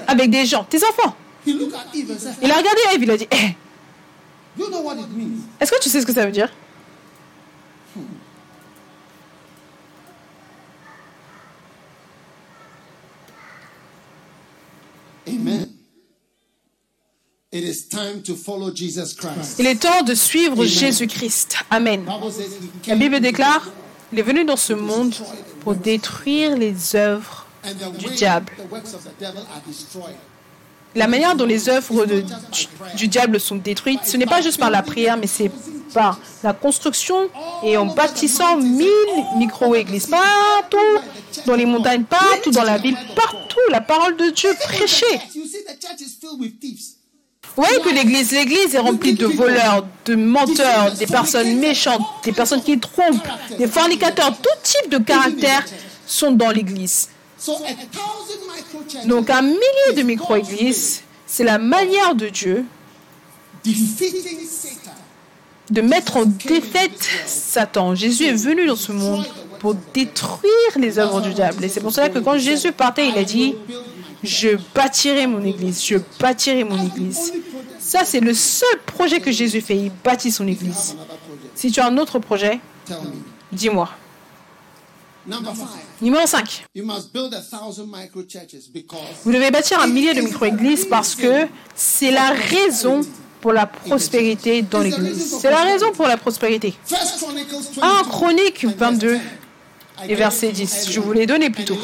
Avec 0.07 0.31
des 0.31 0.45
gens, 0.47 0.65
tes 0.65 0.79
enfants. 0.85 1.15
Il 1.47 2.51
a 2.51 2.57
regardé 2.57 2.81
Eve, 2.95 3.03
il 3.03 3.11
a 3.11 3.17
dit, 3.17 3.29
eh, 3.31 3.55
est-ce 5.61 5.71
que 5.71 5.81
tu 5.81 5.89
sais 5.89 6.01
ce 6.01 6.07
que 6.07 6.13
ça 6.13 6.27
veut 6.27 6.33
dire? 6.33 6.51
Amen. 15.29 15.80
Il 17.53 17.65
est 19.67 19.81
temps 19.81 20.03
de 20.03 20.15
suivre 20.15 20.65
Jésus-Christ. 20.65 21.57
Amen. 21.69 22.09
La 22.87 22.95
Bible 22.95 23.19
déclare, 23.19 23.69
il 24.13 24.21
est 24.21 24.23
venu 24.23 24.45
dans 24.45 24.57
ce 24.57 24.73
monde 24.73 25.13
pour 25.61 25.75
détruire 25.75 26.57
les 26.57 26.95
œuvres 26.95 27.47
du 27.99 28.07
diable. 28.11 28.53
La 30.95 31.09
manière 31.09 31.35
dont 31.35 31.45
les 31.45 31.69
œuvres 31.69 32.07
du, 32.07 32.23
du, 32.97 33.09
diable 33.09 33.41
sont 33.41 33.57
détruites, 33.57 34.05
ce 34.05 34.17
n'est 34.17 34.27
pas 34.27 34.43
juste 34.43 34.61
par 34.61 34.71
la 34.71 34.83
prière, 34.83 35.17
mais 35.17 35.27
c'est 35.27 35.51
par 35.93 36.21
la 36.45 36.53
construction 36.53 37.29
et 37.65 37.77
en 37.77 37.87
bâtissant 37.87 38.59
mille 38.59 39.25
micro-églises 39.39 40.07
partout, 40.07 40.79
dans 41.47 41.57
les 41.57 41.67
montagnes, 41.67 42.05
partout 42.05 42.53
dans 42.53 42.63
la 42.63 42.79
ville, 42.79 42.97
partout, 43.17 43.59
la 43.71 43.81
parole 43.81 44.17
de 44.17 44.31
Dieu 44.31 44.51
prêchée. 44.61 45.21
Voyez 47.61 47.81
que 47.81 47.91
l'église, 47.91 48.33
l'église 48.33 48.75
est 48.75 48.79
remplie 48.79 49.13
de 49.13 49.27
voleurs, 49.27 49.87
de 50.07 50.15
menteurs, 50.15 50.93
des 50.93 51.07
personnes 51.07 51.59
méchantes, 51.59 52.01
des 52.25 52.33
personnes 52.33 52.63
qui 52.63 52.81
trompent, 52.81 53.29
des 53.59 53.67
fornicateurs, 53.67 54.33
tout 54.33 54.59
type 54.63 54.91
de 54.91 54.97
caractères 54.97 55.67
sont 56.07 56.33
dans 56.33 56.49
l'église. 56.53 57.11
Donc 59.05 59.29
un 59.29 59.43
millier 59.43 59.93
de 59.95 60.01
micro-églises, 60.01 61.03
c'est 61.27 61.45
la 61.45 61.59
manière 61.59 62.15
de 62.15 62.31
Dieu 62.31 62.65
de 65.71 65.83
mettre 65.83 66.17
en 66.17 66.25
défaite 66.25 67.11
Satan. 67.27 67.95
Jésus 67.95 68.25
est 68.25 68.33
venu 68.33 68.67
dans 68.69 68.75
ce 68.75 68.93
monde 68.93 69.27
pour 69.59 69.75
détruire 69.93 70.73
les 70.77 70.99
œuvres 70.99 71.21
du 71.21 71.35
diable. 71.35 71.63
Et 71.63 71.69
c'est 71.69 71.81
pour 71.81 71.93
cela 71.93 72.09
que 72.09 72.21
quand 72.21 72.39
Jésus 72.39 72.73
partait, 72.73 73.09
il 73.09 73.19
a 73.19 73.25
dit, 73.25 73.55
je 74.23 74.51
bâtirai 74.75 75.27
mon 75.27 75.43
église, 75.45 75.85
je 75.85 75.97
bâtirai 76.19 76.65
mon 76.65 76.85
église. 76.85 77.33
Ça, 77.79 78.05
c'est 78.05 78.21
le 78.21 78.35
seul 78.35 78.79
projet 78.87 79.21
que 79.21 79.33
Jésus 79.33 79.61
fait. 79.61 79.77
Il 79.77 79.93
bâtit 80.05 80.31
son 80.31 80.47
église. 80.47 80.97
Si 81.55 81.73
tu 81.73 81.81
as 81.81 81.87
un 81.87 81.99
autre 81.99 82.19
projet, 82.19 82.61
dis-moi. 83.53 83.89
Numéro 86.01 86.27
5. 86.27 86.67
Vous 89.25 89.33
devez 89.33 89.51
bâtir 89.51 89.81
un 89.81 89.87
millier 89.87 90.15
de 90.15 90.21
micro-églises 90.21 90.87
parce 90.87 91.15
que 91.15 91.47
c'est 91.75 92.11
la 92.11 92.31
raison 92.31 93.03
pour 93.41 93.53
la 93.53 93.67
prospérité 93.67 94.63
dans 94.63 94.81
l'Église. 94.81 95.39
C'est 95.41 95.51
la 95.51 95.63
raison 95.63 95.93
pour 95.93 96.07
la 96.07 96.17
prospérité. 96.17 96.75
1 97.81 98.05
Chronique 98.05 98.65
22 98.65 99.19
et 100.09 100.15
verset 100.15 100.53
10. 100.53 100.91
Je 100.91 101.01
vous 101.01 101.13
l'ai 101.13 101.27
donné 101.27 101.51
plus 101.51 101.65
tôt 101.65 101.79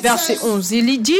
verset 0.00 0.38
11. 0.42 0.72
Il 0.72 1.02
dit 1.02 1.14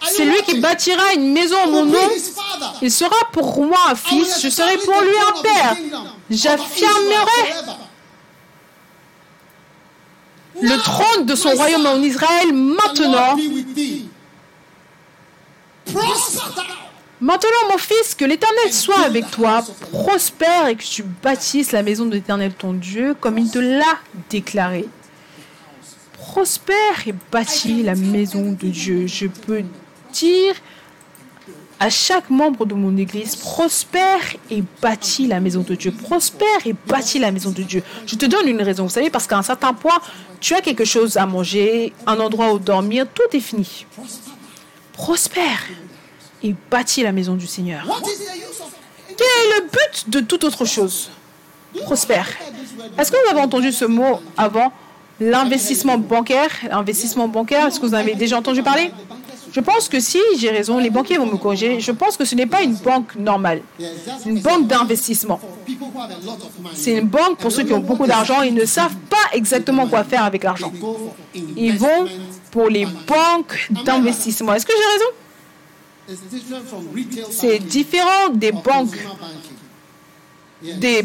c'est 0.00 0.24
lui 0.24 0.42
qui 0.42 0.58
bâtira 0.60 1.14
une 1.14 1.32
maison 1.32 1.56
en 1.64 1.70
mon 1.70 1.84
nom. 1.84 2.08
Il 2.80 2.90
sera 2.90 3.16
pour 3.32 3.62
moi 3.64 3.78
un 3.90 3.94
fils, 3.94 4.40
je 4.42 4.48
serai 4.48 4.78
pour 4.78 5.00
lui 5.00 5.10
un 5.28 5.42
père. 5.42 5.76
J'affirmerai 6.30 7.54
le 10.60 10.76
trône 10.78 11.26
de 11.26 11.34
son 11.34 11.50
royaume 11.50 11.86
en 11.86 12.02
Israël 12.02 12.52
maintenant. 12.52 13.36
Maintenant, 17.20 17.48
mon 17.70 17.78
fils, 17.78 18.14
que 18.14 18.24
l'Éternel 18.24 18.72
soit 18.72 19.00
avec 19.00 19.28
toi, 19.30 19.64
prospère 19.90 20.68
et 20.68 20.76
que 20.76 20.84
tu 20.84 21.02
bâtisses 21.02 21.72
la 21.72 21.82
maison 21.82 22.06
de 22.06 22.12
l'Éternel 22.12 22.52
ton 22.52 22.72
Dieu 22.72 23.16
comme 23.20 23.38
il 23.38 23.50
te 23.50 23.58
l'a 23.58 23.98
déclaré. 24.30 24.88
Prospère 26.12 27.06
et 27.06 27.14
bâtis 27.32 27.82
la 27.82 27.96
maison 27.96 28.52
de 28.52 28.68
Dieu. 28.68 29.08
Je 29.08 29.26
peux 29.26 29.64
dire 30.12 30.54
à 31.80 31.90
chaque 31.90 32.30
membre 32.30 32.66
de 32.66 32.74
mon 32.74 32.96
église, 32.96 33.34
prospère 33.34 34.36
et 34.50 34.62
bâtis 34.80 35.26
la 35.26 35.40
maison 35.40 35.62
de 35.62 35.74
Dieu. 35.74 35.90
Prospère 35.90 36.66
et 36.66 36.74
bâtis 36.86 37.18
la 37.18 37.32
maison 37.32 37.50
de 37.50 37.62
Dieu. 37.62 37.82
Je 38.06 38.14
te 38.14 38.26
donne 38.26 38.46
une 38.46 38.62
raison, 38.62 38.84
vous 38.84 38.90
savez, 38.90 39.10
parce 39.10 39.26
qu'à 39.26 39.38
un 39.38 39.42
certain 39.42 39.72
point, 39.72 39.98
tu 40.40 40.54
as 40.54 40.60
quelque 40.60 40.84
chose 40.84 41.16
à 41.16 41.26
manger, 41.26 41.92
un 42.06 42.20
endroit 42.20 42.52
où 42.52 42.58
dormir, 42.60 43.06
tout 43.12 43.36
est 43.36 43.40
fini. 43.40 43.86
Prospère 44.92 45.62
et 46.42 46.54
bâtit 46.70 47.02
la 47.02 47.12
maison 47.12 47.34
du 47.34 47.46
Seigneur. 47.46 47.82
Quel 49.08 49.26
est 49.26 49.60
le 49.60 49.66
but 49.66 50.10
de 50.10 50.20
toute 50.20 50.44
autre 50.44 50.64
chose? 50.64 51.10
Prospère. 51.82 52.28
Est-ce 52.98 53.10
que 53.10 53.16
vous 53.24 53.30
avez 53.30 53.40
entendu 53.40 53.72
ce 53.72 53.84
mot 53.84 54.20
avant? 54.36 54.72
L'investissement 55.20 55.98
bancaire. 55.98 56.50
L'investissement 56.70 57.26
bancaire, 57.26 57.66
est-ce 57.66 57.80
que 57.80 57.86
vous 57.86 57.94
avez 57.94 58.14
déjà 58.14 58.38
entendu 58.38 58.62
parler? 58.62 58.92
Je 59.50 59.60
pense 59.60 59.88
que 59.88 59.98
si 59.98 60.18
j'ai 60.38 60.50
raison, 60.50 60.78
les 60.78 60.90
banquiers 60.90 61.16
vont 61.16 61.26
me 61.26 61.36
corriger. 61.36 61.80
Je 61.80 61.90
pense 61.90 62.16
que 62.16 62.24
ce 62.24 62.34
n'est 62.34 62.46
pas 62.46 62.62
une 62.62 62.74
banque 62.74 63.16
normale, 63.16 63.62
une 64.26 64.40
banque 64.40 64.66
d'investissement. 64.68 65.40
C'est 66.74 66.92
une 66.92 67.08
banque 67.08 67.38
pour 67.38 67.50
ceux 67.50 67.64
qui 67.64 67.72
ont 67.72 67.80
beaucoup 67.80 68.06
d'argent 68.06 68.42
et 68.42 68.50
ne 68.50 68.64
savent 68.64 68.94
pas 69.10 69.16
exactement 69.32 69.88
quoi 69.88 70.04
faire 70.04 70.22
avec 70.24 70.44
l'argent. 70.44 70.70
Ils 71.56 71.78
vont 71.78 72.06
pour 72.50 72.68
les 72.68 72.84
banques 72.86 73.70
d'investissement. 73.84 74.54
Est-ce 74.54 74.66
que 74.66 74.72
j'ai 74.76 74.92
raison? 74.92 75.10
C'est 77.30 77.58
différent 77.58 78.30
des 78.32 78.52
banques 78.52 78.96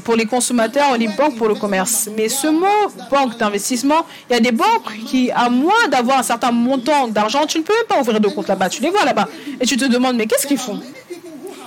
pour 0.04 0.16
les 0.16 0.26
consommateurs 0.26 0.96
et 0.96 0.98
les 0.98 1.10
banques 1.10 1.36
pour 1.36 1.48
le 1.48 1.56
commerce. 1.56 2.10
Mais 2.16 2.30
ce 2.30 2.48
mot 2.48 2.90
banque 3.12 3.38
d'investissement, 3.38 4.06
il 4.30 4.34
y 4.34 4.38
a 4.38 4.40
des 4.40 4.52
banques 4.52 4.94
qui, 5.06 5.30
à 5.32 5.50
moins 5.50 5.88
d'avoir 5.92 6.20
un 6.20 6.24
certain 6.24 6.52
montant 6.52 7.08
d'argent, 7.08 7.46
tu 7.46 7.60
ne 7.60 7.64
peux 7.64 7.74
même 7.74 7.88
pas 7.88 8.00
ouvrir 8.00 8.20
de 8.20 8.28
compte 8.30 8.48
là-bas. 8.48 8.70
Tu 8.70 8.82
les 8.82 8.90
vois 8.90 9.04
là-bas. 9.04 9.28
Et 9.60 9.66
tu 9.66 9.78
te 9.78 9.86
demandes, 9.86 10.16
mais 10.16 10.26
qu'est-ce 10.26 10.48
qu'ils 10.48 10.58
font? 10.58 10.80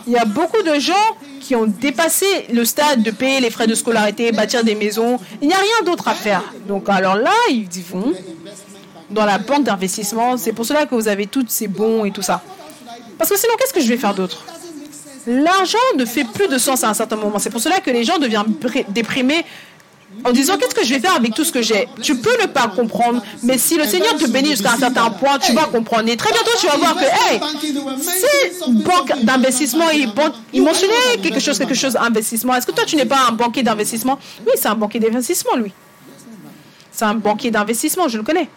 Il 0.06 0.12
y 0.12 0.16
a 0.16 0.24
beaucoup 0.24 0.62
de 0.62 0.78
gens 0.78 0.94
qui 1.40 1.54
ont 1.54 1.66
dépassé 1.66 2.26
le 2.52 2.64
stade 2.64 3.02
de 3.02 3.10
payer 3.10 3.40
les 3.40 3.50
frais 3.50 3.66
de 3.66 3.74
scolarité, 3.74 4.32
bâtir 4.32 4.64
des 4.64 4.74
maisons. 4.74 5.18
Il 5.42 5.48
n'y 5.48 5.54
a 5.54 5.58
rien 5.58 5.84
d'autre 5.84 6.08
à 6.08 6.14
faire. 6.14 6.42
Donc 6.66 6.88
alors 6.88 7.16
là, 7.16 7.34
ils 7.50 7.68
vont 7.92 8.12
dans 9.10 9.26
la 9.26 9.38
banque 9.38 9.64
d'investissement. 9.64 10.36
C'est 10.38 10.52
pour 10.52 10.64
cela 10.64 10.86
que 10.86 10.94
vous 10.94 11.06
avez 11.06 11.26
tous 11.26 11.44
ces 11.48 11.68
bons 11.68 12.04
et 12.04 12.10
tout 12.10 12.22
ça. 12.22 12.42
Parce 13.18 13.30
que 13.30 13.38
sinon, 13.38 13.54
qu'est-ce 13.58 13.72
que 13.72 13.80
je 13.80 13.88
vais 13.88 13.96
faire 13.96 14.14
d'autre? 14.14 14.44
L'argent 15.26 15.78
ne 15.96 16.04
fait 16.04 16.24
plus 16.24 16.48
de 16.48 16.58
sens 16.58 16.84
à 16.84 16.88
un 16.88 16.94
certain 16.94 17.16
moment. 17.16 17.38
C'est 17.38 17.50
pour 17.50 17.60
cela 17.60 17.80
que 17.80 17.90
les 17.90 18.04
gens 18.04 18.18
deviennent 18.18 18.54
déprimés 18.88 19.44
en 20.24 20.32
disant 20.32 20.56
qu'est-ce 20.56 20.74
que 20.74 20.84
je 20.84 20.94
vais 20.94 21.00
faire 21.00 21.16
avec 21.16 21.34
tout 21.34 21.44
ce 21.44 21.52
que 21.52 21.62
j'ai? 21.62 21.88
Tu 22.00 22.16
peux 22.16 22.40
ne 22.40 22.46
pas 22.46 22.68
comprendre, 22.68 23.22
mais 23.42 23.58
si 23.58 23.76
le 23.76 23.84
Seigneur 23.84 24.16
te 24.16 24.26
bénit 24.28 24.50
jusqu'à 24.50 24.72
un 24.72 24.78
certain 24.78 25.10
point, 25.10 25.38
tu 25.38 25.52
vas 25.52 25.64
comprendre. 25.64 26.08
Et 26.08 26.16
très 26.16 26.30
bientôt, 26.32 26.52
tu 26.58 26.66
vas 26.66 26.76
voir 26.76 26.94
que, 26.94 27.04
hey, 27.04 27.40
c'est 28.00 28.66
une 28.66 28.82
banque 28.82 29.24
d'investissement, 29.24 29.90
il, 29.90 30.08
il 30.52 30.62
mentionnait 30.62 31.18
quelque 31.22 31.40
chose, 31.40 31.58
quelque 31.58 31.74
chose 31.74 31.94
d'investissement. 31.94 32.54
Est-ce 32.54 32.66
que 32.66 32.72
toi, 32.72 32.84
tu 32.84 32.96
n'es 32.96 33.04
pas 33.04 33.26
un 33.28 33.32
banquier 33.32 33.62
d'investissement? 33.62 34.18
Oui, 34.46 34.52
c'est 34.54 34.68
un 34.68 34.76
banquier 34.76 35.00
d'investissement, 35.00 35.56
lui. 35.56 35.72
C'est 36.92 37.04
un 37.04 37.14
banquier 37.14 37.50
d'investissement, 37.50 38.08
je 38.08 38.16
le 38.18 38.22
connais. 38.22 38.48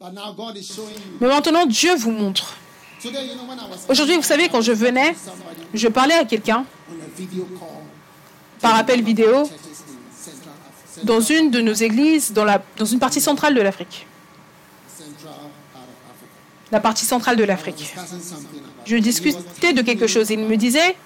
Mais 0.00 1.26
maintenant, 1.28 1.66
Dieu 1.66 1.96
vous 1.96 2.12
montre. 2.12 2.56
Aujourd'hui, 3.88 4.16
vous 4.16 4.22
savez, 4.22 4.48
quand 4.48 4.60
je 4.60 4.70
venais, 4.72 5.16
je 5.74 5.88
parlais 5.88 6.14
à 6.14 6.24
quelqu'un 6.24 6.64
par 8.60 8.76
appel 8.76 9.02
vidéo 9.02 9.50
dans 11.02 11.20
une 11.20 11.50
de 11.50 11.60
nos 11.60 11.72
églises 11.72 12.32
dans, 12.32 12.44
la, 12.44 12.62
dans 12.76 12.84
une 12.84 13.00
partie 13.00 13.20
centrale 13.20 13.54
de 13.54 13.60
l'Afrique. 13.60 14.06
la 16.70 16.80
partie 16.80 17.04
centrale 17.06 17.36
de 17.36 17.44
l'Afrique. 17.44 17.94
Je 18.84 18.96
discutais 18.96 19.72
de 19.72 19.82
quelque 19.82 20.06
chose. 20.06 20.30
Il 20.30 20.40
me 20.40 20.56
disait, 20.56 20.96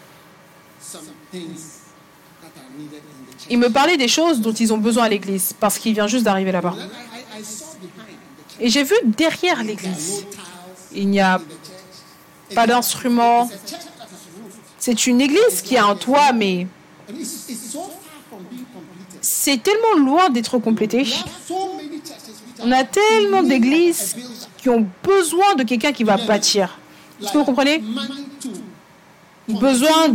il 3.49 3.59
me 3.59 3.70
parlait 3.70 3.97
des 3.97 4.09
choses 4.09 4.40
dont 4.40 4.53
ils 4.53 4.72
ont 4.72 4.78
besoin 4.78 5.05
à 5.05 5.09
l'église, 5.09 5.55
parce 5.59 5.78
qu'il 5.78 5.95
vient 5.95 6.09
juste 6.09 6.24
d'arriver 6.24 6.53
là-bas. 6.53 6.74
Et 8.62 8.70
j'ai 8.70 8.84
vu 8.84 8.94
derrière 9.04 9.64
l'église, 9.64 10.24
il 10.94 11.08
n'y 11.08 11.18
a 11.18 11.40
pas 12.54 12.68
d'instrument. 12.68 13.50
C'est 14.78 15.08
une 15.08 15.20
église 15.20 15.62
qui 15.64 15.76
a 15.76 15.86
un 15.86 15.96
toit, 15.96 16.32
mais 16.32 16.68
c'est 19.20 19.60
tellement 19.60 19.96
loin 19.96 20.30
d'être 20.30 20.58
complété. 20.58 21.12
On 22.60 22.70
a 22.70 22.84
tellement 22.84 23.42
d'églises 23.42 24.14
qui 24.58 24.68
ont 24.68 24.86
besoin 25.02 25.56
de 25.56 25.64
quelqu'un 25.64 25.92
qui 25.92 26.04
va 26.04 26.16
bâtir. 26.16 26.78
Est-ce 27.20 27.32
que 27.32 27.38
vous 27.38 27.44
comprenez? 27.44 27.82
Besoin 29.48 30.14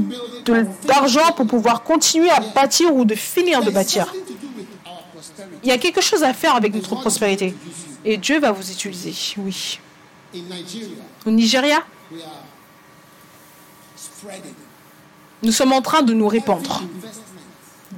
d'argent 0.85 1.33
pour 1.35 1.47
pouvoir 1.47 1.83
continuer 1.83 2.29
à 2.29 2.39
bâtir 2.39 2.95
ou 2.95 3.03
de 3.03 3.15
finir 3.15 3.61
de 3.61 3.71
bâtir. 3.71 4.13
Il 5.63 5.69
y 5.69 5.73
a 5.73 5.77
quelque 5.77 5.99
chose 5.99 6.23
à 6.23 6.33
faire 6.33 6.55
avec 6.55 6.73
notre 6.73 6.95
prospérité. 6.95 7.53
Et 8.05 8.17
Dieu 8.17 8.39
va 8.39 8.51
vous 8.51 8.71
utiliser, 8.71 9.13
oui. 9.37 9.79
Au 11.25 11.31
Nigeria, 11.31 11.83
nous 15.41 15.51
sommes 15.51 15.73
en 15.73 15.81
train 15.81 16.01
de 16.01 16.13
nous 16.13 16.27
répandre. 16.27 16.83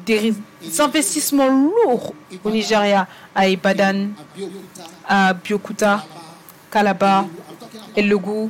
Des 0.05 0.33
investissements 0.79 1.47
lourds 1.47 2.13
au 2.43 2.49
Nigeria, 2.49 3.07
à 3.35 3.47
Ibadan, 3.47 4.09
à 5.07 5.33
Biokuta, 5.33 6.05
Calabar, 6.71 7.25
Elogu. 7.95 8.49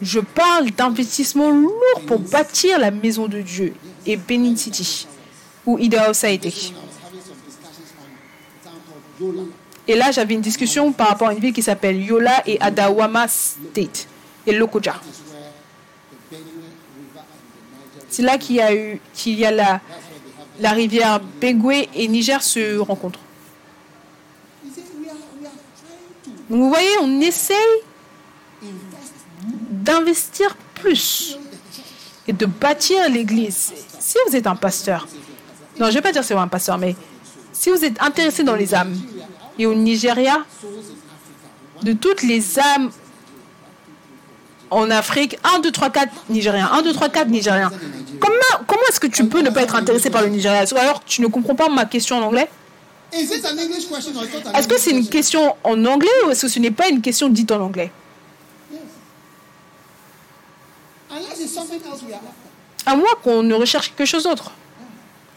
Je 0.00 0.20
parle 0.20 0.70
d'investissements 0.70 1.50
lourds 1.50 2.02
pour 2.06 2.18
bâtir 2.18 2.78
la 2.78 2.90
maison 2.90 3.26
de 3.26 3.40
Dieu 3.40 3.74
et 4.04 4.16
Benin 4.16 4.54
City, 4.56 5.06
où 5.64 5.78
Idaos 5.78 6.24
a 6.24 6.28
été. 6.28 6.72
Et 9.88 9.94
là, 9.94 10.10
j'avais 10.10 10.34
une 10.34 10.40
discussion 10.40 10.92
par 10.92 11.08
rapport 11.08 11.28
à 11.28 11.32
une 11.32 11.38
ville 11.38 11.52
qui 11.52 11.62
s'appelle 11.62 12.02
Yola 12.02 12.42
et 12.46 12.60
Adawama 12.60 13.28
State, 13.28 14.08
et 14.46 14.52
Lokoja. 14.52 14.94
C'est 18.08 18.22
là 18.22 18.38
qu'il 18.38 18.56
y 18.56 18.60
a 18.60 18.74
eu, 18.74 19.00
qu'il 19.14 19.38
y 19.38 19.44
a 19.44 19.50
la, 19.50 20.70
rivière 20.70 21.20
Bengue 21.40 21.88
et 21.94 22.08
Niger 22.08 22.42
se 22.42 22.78
rencontrent. 22.78 23.20
Vous 26.48 26.68
voyez, 26.68 26.88
on 27.02 27.20
essaye 27.20 27.56
d'investir 29.70 30.56
plus 30.74 31.38
et 32.26 32.32
de 32.32 32.46
bâtir 32.46 33.08
l'Église. 33.08 33.72
Si 33.98 34.16
vous 34.26 34.36
êtes 34.36 34.46
un 34.46 34.56
pasteur, 34.56 35.06
non, 35.78 35.86
je 35.86 35.90
ne 35.90 35.94
vais 35.94 36.02
pas 36.02 36.12
dire 36.12 36.24
c'est 36.24 36.34
un 36.34 36.48
pasteur, 36.48 36.78
mais 36.78 36.96
si 37.52 37.70
vous 37.70 37.84
êtes 37.84 38.00
intéressé 38.00 38.44
dans 38.44 38.54
les 38.54 38.74
âmes, 38.74 38.96
et 39.58 39.66
au 39.66 39.74
Nigeria, 39.74 40.44
de 41.82 41.92
toutes 41.92 42.22
les 42.22 42.58
âmes 42.58 42.90
en 44.70 44.90
Afrique, 44.90 45.38
1, 45.44 45.60
2, 45.60 45.70
3, 45.70 45.90
4 45.90 46.12
Nigériens, 46.28 46.68
1, 46.72 46.82
2, 46.82 46.92
3, 46.92 47.08
4 47.08 47.28
Nigériens. 47.28 47.70
Comment, 48.20 48.64
comment 48.66 48.82
est-ce 48.88 49.00
que 49.00 49.06
tu 49.06 49.26
peux 49.28 49.40
ne 49.40 49.50
pas 49.50 49.62
être 49.62 49.74
intéressé 49.76 50.10
par 50.10 50.22
le 50.22 50.28
Nigeria? 50.28 50.64
Alors, 50.76 51.04
tu 51.04 51.22
ne 51.22 51.28
comprends 51.28 51.54
pas 51.54 51.68
ma 51.68 51.84
question 51.84 52.16
en 52.18 52.22
anglais? 52.22 52.48
Est-ce 53.12 54.68
que 54.68 54.78
c'est 54.78 54.90
une 54.90 55.08
question? 55.08 55.54
en 55.64 55.84
anglais 55.84 56.08
ou 56.26 56.30
est-ce 56.30 56.42
que 56.42 56.48
ce 56.48 56.58
n'est 56.58 56.70
pas 56.70 56.88
une 56.88 57.00
question 57.00 57.28
dite 57.28 57.52
en 57.52 57.60
anglais? 57.60 57.92
À 62.84 62.96
moins 62.96 63.14
qu'on 63.22 63.42
ne 63.42 63.54
recherche 63.54 63.92
quelque 63.94 64.08
chose 64.08 64.24
d'autre. 64.24 64.50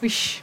Oui. 0.02 0.42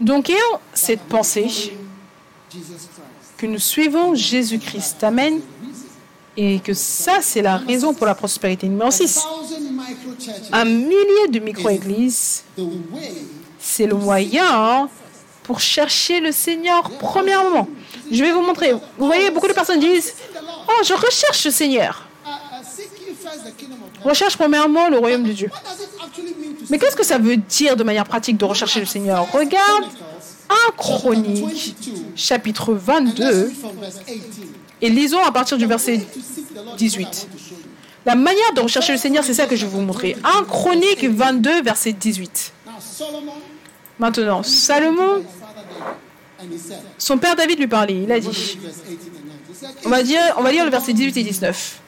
Donc, 0.00 0.30
ayant 0.30 0.60
cette 0.74 1.02
pensée 1.02 1.48
que 3.36 3.46
nous 3.46 3.58
suivons 3.58 4.14
Jésus-Christ, 4.14 5.02
Amen, 5.04 5.40
et 6.36 6.60
que 6.60 6.74
ça, 6.74 7.18
c'est 7.20 7.42
la 7.42 7.58
raison 7.58 7.92
pour 7.92 8.06
la 8.06 8.14
prospérité. 8.14 8.68
Numéro 8.68 8.90
6, 8.90 9.20
un 10.52 10.64
millier 10.64 11.28
de 11.28 11.38
micro-églises, 11.38 12.44
c'est 13.58 13.86
le 13.86 13.94
moyen 13.94 14.88
pour 15.42 15.60
chercher 15.60 16.20
le 16.20 16.32
Seigneur 16.32 16.88
premièrement. 16.98 17.68
Je 18.10 18.22
vais 18.22 18.32
vous 18.32 18.42
montrer. 18.42 18.72
Vous 18.72 19.06
voyez, 19.06 19.30
beaucoup 19.30 19.48
de 19.48 19.52
personnes 19.52 19.80
disent, 19.80 20.14
oh, 20.68 20.82
je 20.84 20.94
recherche 20.94 21.44
le 21.44 21.50
Seigneur. 21.50 22.06
Recherche 24.04 24.36
premièrement 24.36 24.88
le 24.88 24.98
royaume 24.98 25.24
de 25.24 25.32
Dieu. 25.32 25.50
Mais 26.72 26.78
qu'est-ce 26.78 26.96
que 26.96 27.04
ça 27.04 27.18
veut 27.18 27.36
dire 27.36 27.76
de 27.76 27.84
manière 27.84 28.06
pratique 28.06 28.38
de 28.38 28.46
rechercher 28.46 28.80
le 28.80 28.86
Seigneur 28.86 29.30
Regarde 29.30 29.84
1 30.48 30.54
Chronique, 30.78 31.76
chapitre 32.16 32.72
22, 32.72 33.52
et 34.80 34.88
lisons 34.88 35.22
à 35.22 35.30
partir 35.32 35.58
du 35.58 35.66
verset 35.66 36.00
18. 36.78 37.28
La 38.06 38.14
manière 38.14 38.54
de 38.56 38.62
rechercher 38.62 38.92
le 38.92 38.98
Seigneur, 38.98 39.22
c'est 39.22 39.34
ça 39.34 39.44
que 39.44 39.54
je 39.54 39.66
vais 39.66 39.70
vous 39.70 39.82
montrer. 39.82 40.16
1 40.24 40.44
Chronique 40.44 41.04
22, 41.04 41.60
verset 41.60 41.92
18. 41.92 42.54
Maintenant, 43.98 44.42
Salomon, 44.42 45.22
son 46.96 47.18
père 47.18 47.36
David 47.36 47.58
lui 47.58 47.68
parlait. 47.68 48.02
Il 48.02 48.10
a 48.10 48.18
dit, 48.18 48.58
on 49.84 49.90
va, 49.90 50.02
dire, 50.02 50.22
on 50.38 50.42
va 50.42 50.50
lire 50.50 50.64
le 50.64 50.70
verset 50.70 50.94
18 50.94 51.18
et 51.18 51.22
19. 51.22 51.80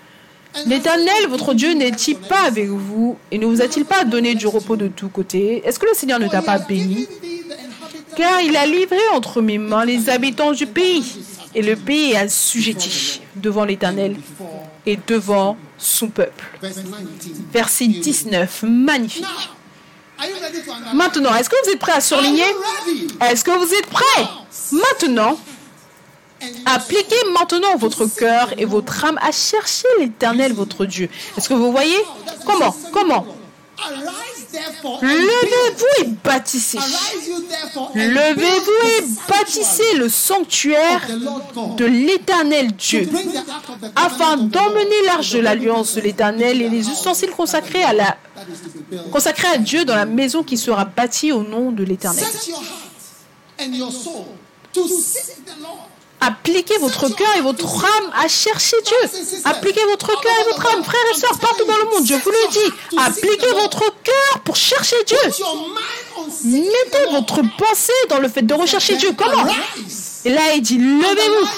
L'Éternel, 0.66 1.28
votre 1.28 1.54
Dieu, 1.54 1.72
n'est-il 1.72 2.16
pas 2.16 2.42
avec 2.42 2.68
vous 2.68 3.16
et 3.30 3.38
ne 3.38 3.46
vous 3.46 3.60
a-t-il 3.60 3.84
pas 3.84 4.04
donné 4.04 4.34
du 4.34 4.46
repos 4.46 4.76
de 4.76 4.88
tous 4.88 5.08
côtés? 5.08 5.62
Est-ce 5.64 5.78
que 5.78 5.86
le 5.86 5.94
Seigneur 5.94 6.18
ne 6.18 6.28
t'a 6.28 6.42
pas 6.42 6.58
béni? 6.58 7.06
Car 8.16 8.40
il 8.40 8.56
a 8.56 8.64
livré 8.66 9.00
entre 9.12 9.42
mes 9.42 9.58
mains 9.58 9.84
les 9.84 10.08
habitants 10.08 10.52
du 10.52 10.66
pays, 10.66 11.04
et 11.54 11.62
le 11.62 11.74
pays 11.74 12.12
est 12.12 12.16
assujetti 12.16 13.20
devant 13.34 13.64
l'Éternel 13.64 14.16
et 14.86 14.98
devant 15.06 15.56
son 15.78 16.08
peuple. 16.08 16.44
Verset 17.52 17.86
19, 17.88 18.64
magnifique. 18.68 19.24
Maintenant, 20.94 21.34
est-ce 21.34 21.50
que 21.50 21.56
vous 21.64 21.72
êtes 21.72 21.80
prêts 21.80 21.92
à 21.92 22.00
surligner? 22.00 22.44
Est-ce 23.20 23.42
que 23.44 23.50
vous 23.50 23.74
êtes 23.74 23.86
prêts? 23.86 24.24
Maintenant, 24.70 25.38
Appliquez 26.66 27.22
maintenant 27.32 27.76
votre 27.76 28.06
cœur 28.06 28.52
et 28.58 28.64
votre 28.64 29.04
âme 29.04 29.18
à 29.22 29.32
chercher 29.32 29.88
l'Éternel, 29.98 30.52
votre 30.52 30.84
Dieu. 30.84 31.08
Est-ce 31.36 31.48
que 31.48 31.54
vous 31.54 31.72
voyez? 31.72 31.98
Comment? 32.44 32.74
Comment? 32.92 33.26
Levez-vous 35.02 36.04
et 36.04 36.08
bâtissez. 36.24 36.78
Levez-vous 37.94 38.88
et 38.88 39.04
bâtissez 39.28 39.96
le 39.96 40.08
sanctuaire 40.08 41.06
de 41.76 41.84
l'Éternel 41.84 42.72
Dieu, 42.72 43.08
afin 43.96 44.36
d'emmener 44.36 45.02
l'arche 45.06 45.30
de 45.30 45.40
l'alliance 45.40 45.94
de 45.94 46.00
l'Éternel 46.02 46.62
et 46.62 46.68
les 46.68 46.88
ustensiles 46.88 47.30
consacrés 47.30 47.82
à, 47.82 48.16
consacrés 49.12 49.48
à 49.48 49.58
Dieu 49.58 49.84
dans 49.84 49.96
la 49.96 50.06
maison 50.06 50.42
qui 50.42 50.56
sera 50.56 50.84
bâtie 50.84 51.32
au 51.32 51.42
nom 51.42 51.72
de 51.72 51.82
l'Éternel. 51.82 52.24
Appliquez 56.26 56.78
votre 56.78 57.08
cœur 57.14 57.28
et 57.36 57.40
votre 57.42 57.84
âme 57.84 58.10
à 58.18 58.28
chercher 58.28 58.76
Dieu. 58.84 59.20
Appliquez 59.44 59.84
votre 59.84 60.06
cœur 60.20 60.32
et 60.40 60.44
votre 60.52 60.74
âme, 60.74 60.82
frères 60.84 61.00
et 61.14 61.18
sœurs, 61.18 61.38
partout 61.38 61.64
dans 61.64 61.76
le 61.76 61.84
monde. 61.84 62.06
Je 62.06 62.14
vous 62.14 62.30
le 62.30 62.50
dis. 62.50 62.98
Appliquez 62.98 63.52
votre 63.52 63.84
cœur 64.02 64.40
pour 64.44 64.56
chercher 64.56 64.96
Dieu. 65.06 65.16
Mettez 66.44 67.10
votre 67.10 67.42
pensée 67.58 67.92
dans 68.08 68.18
le 68.18 68.28
fait 68.28 68.42
de 68.42 68.54
rechercher 68.54 68.96
Dieu. 68.96 69.10
Comment 69.16 69.46
Et 70.24 70.30
là, 70.30 70.54
il 70.54 70.62
dit, 70.62 70.78
levez-vous. 70.78 71.48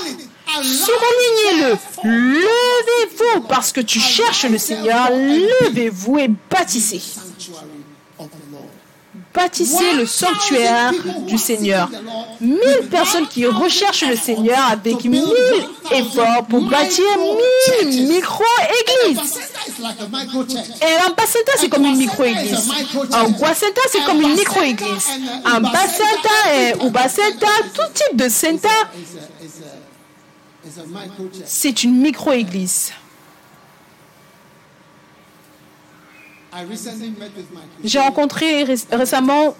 Surlignez-le. 0.62 1.76
Levez-vous 2.04 3.40
parce 3.48 3.72
que 3.72 3.80
tu 3.80 4.00
cherches 4.00 4.44
le 4.44 4.58
Seigneur. 4.58 5.10
Levez-vous 5.10 6.18
et 6.18 6.28
bâtissez 6.50 7.02
bâtissez 9.36 9.92
le 9.92 10.06
sanctuaire 10.06 10.92
du 11.26 11.38
Seigneur. 11.38 11.88
Mille 12.40 12.88
personnes 12.90 13.28
qui 13.28 13.46
recherchent 13.46 14.08
le 14.08 14.16
Seigneur 14.16 14.58
avec 14.70 15.04
mille 15.04 15.22
efforts 15.90 16.46
pour 16.48 16.62
bâtir 16.62 17.04
mille 17.82 18.08
micro-églises. 18.08 19.38
Et 20.80 20.94
un 21.06 21.14
c'est 21.58 21.68
comme 21.68 21.84
une 21.84 21.96
micro-église. 21.96 22.70
Un 23.12 23.28
Guacenta, 23.30 23.80
c'est 23.90 24.04
comme 24.04 24.22
une 24.22 24.34
micro-église. 24.34 25.06
Un 25.44 25.60
Bacenta 25.60 26.84
ou 26.84 26.90
Bacenta, 26.90 27.46
tout 27.74 27.92
type 27.94 28.16
de 28.16 28.28
Senta, 28.28 28.68
c'est 31.46 31.84
une 31.84 32.00
micro-église. 32.00 32.92
J'ai 37.84 37.98
rencontré 37.98 38.64
récemment 38.92 39.54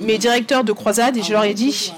mes 0.00 0.18
directeurs 0.18 0.64
de 0.64 0.72
croisade 0.72 1.16
et 1.16 1.22
je 1.22 1.32
leur 1.32 1.44
ai 1.44 1.54
dit, 1.54 1.92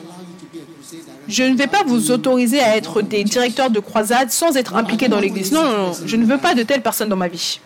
Je 1.28 1.42
ne 1.44 1.56
vais 1.56 1.66
pas 1.66 1.82
vous 1.84 2.10
autoriser 2.10 2.60
à 2.60 2.76
être 2.76 3.02
des 3.02 3.24
directeurs 3.24 3.70
de 3.70 3.80
croisade 3.80 4.30
sans 4.30 4.56
être 4.56 4.74
impliqués 4.76 5.08
dans 5.08 5.20
l'Église. 5.20 5.52
Non, 5.52 5.62
non, 5.64 5.76
non, 5.86 5.92
je 6.04 6.16
ne 6.16 6.26
veux 6.26 6.38
pas 6.38 6.54
de 6.54 6.62
telles 6.62 6.82
personnes 6.82 7.08
dans 7.08 7.16
ma 7.16 7.28
vie. 7.28 7.60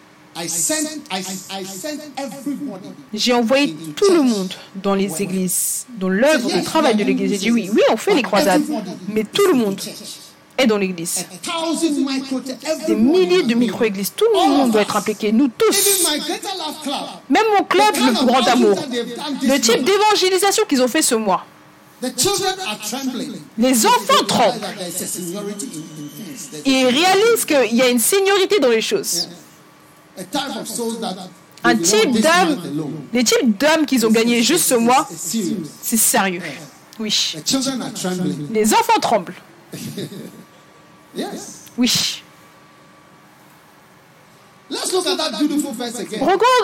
J'ai 3.13 3.33
envoyé 3.33 3.75
tout 3.97 4.13
le 4.13 4.23
monde 4.23 4.53
dans 4.77 4.95
les 4.95 5.21
églises, 5.23 5.87
dans 5.99 6.09
l'œuvre, 6.09 6.51
le 6.55 6.63
travail 6.63 6.95
de 6.95 7.03
l'Église. 7.03 7.33
J'ai 7.33 7.39
dit 7.39 7.51
oui, 7.51 7.69
oui, 7.73 7.83
on 7.91 7.97
fait 7.97 8.15
les 8.15 8.23
croisades, 8.23 8.63
mais 9.09 9.25
tout 9.25 9.47
le 9.51 9.55
monde 9.59 9.81
est 10.59 10.67
dans 10.67 10.77
l'Église. 10.77 11.25
Des 12.87 12.95
milliers 12.95 13.45
de 13.45 13.55
micro-églises, 13.55 14.13
tout 14.15 14.27
le 14.35 14.39
monde 14.39 14.73
doit 14.73 14.83
être 14.83 14.97
impliqué, 14.97 15.33
nous 15.33 15.49
tous. 15.49 16.09
Même 17.31 17.45
mon 17.57 17.65
club, 17.65 17.95
le 17.95 18.13
plus 18.13 18.27
grand 18.27 18.47
amour, 18.49 18.79
le 19.43 19.61
type 19.61 19.85
d'évangélisation 19.85 20.65
qu'ils 20.69 20.83
ont 20.83 20.89
fait 20.89 21.03
ce 21.03 21.15
mois. 21.15 21.47
Les 23.57 23.87
enfants 23.87 24.25
tremblent. 24.27 24.61
Ils 26.65 26.87
réalisent 26.87 27.45
qu'il 27.47 27.77
y 27.77 27.83
a 27.83 27.89
une 27.89 27.99
seniorité 27.99 28.59
dans 28.61 28.69
les 28.69 28.81
choses. 28.81 29.29
Un 31.65 31.77
type 31.77 32.21
d'âme, 32.21 32.57
les 33.13 33.25
types 33.25 33.59
d'âmes 33.59 33.85
qu'ils 33.85 34.07
ont 34.07 34.11
gagnés 34.11 34.43
juste 34.43 34.65
ce 34.65 34.75
mois, 34.75 35.09
c'est 35.83 35.97
sérieux. 35.97 36.43
Oui. 37.01 37.35
Les 38.53 38.75
enfants 38.75 39.01
tremblent. 39.01 39.35
Oui. 41.77 42.23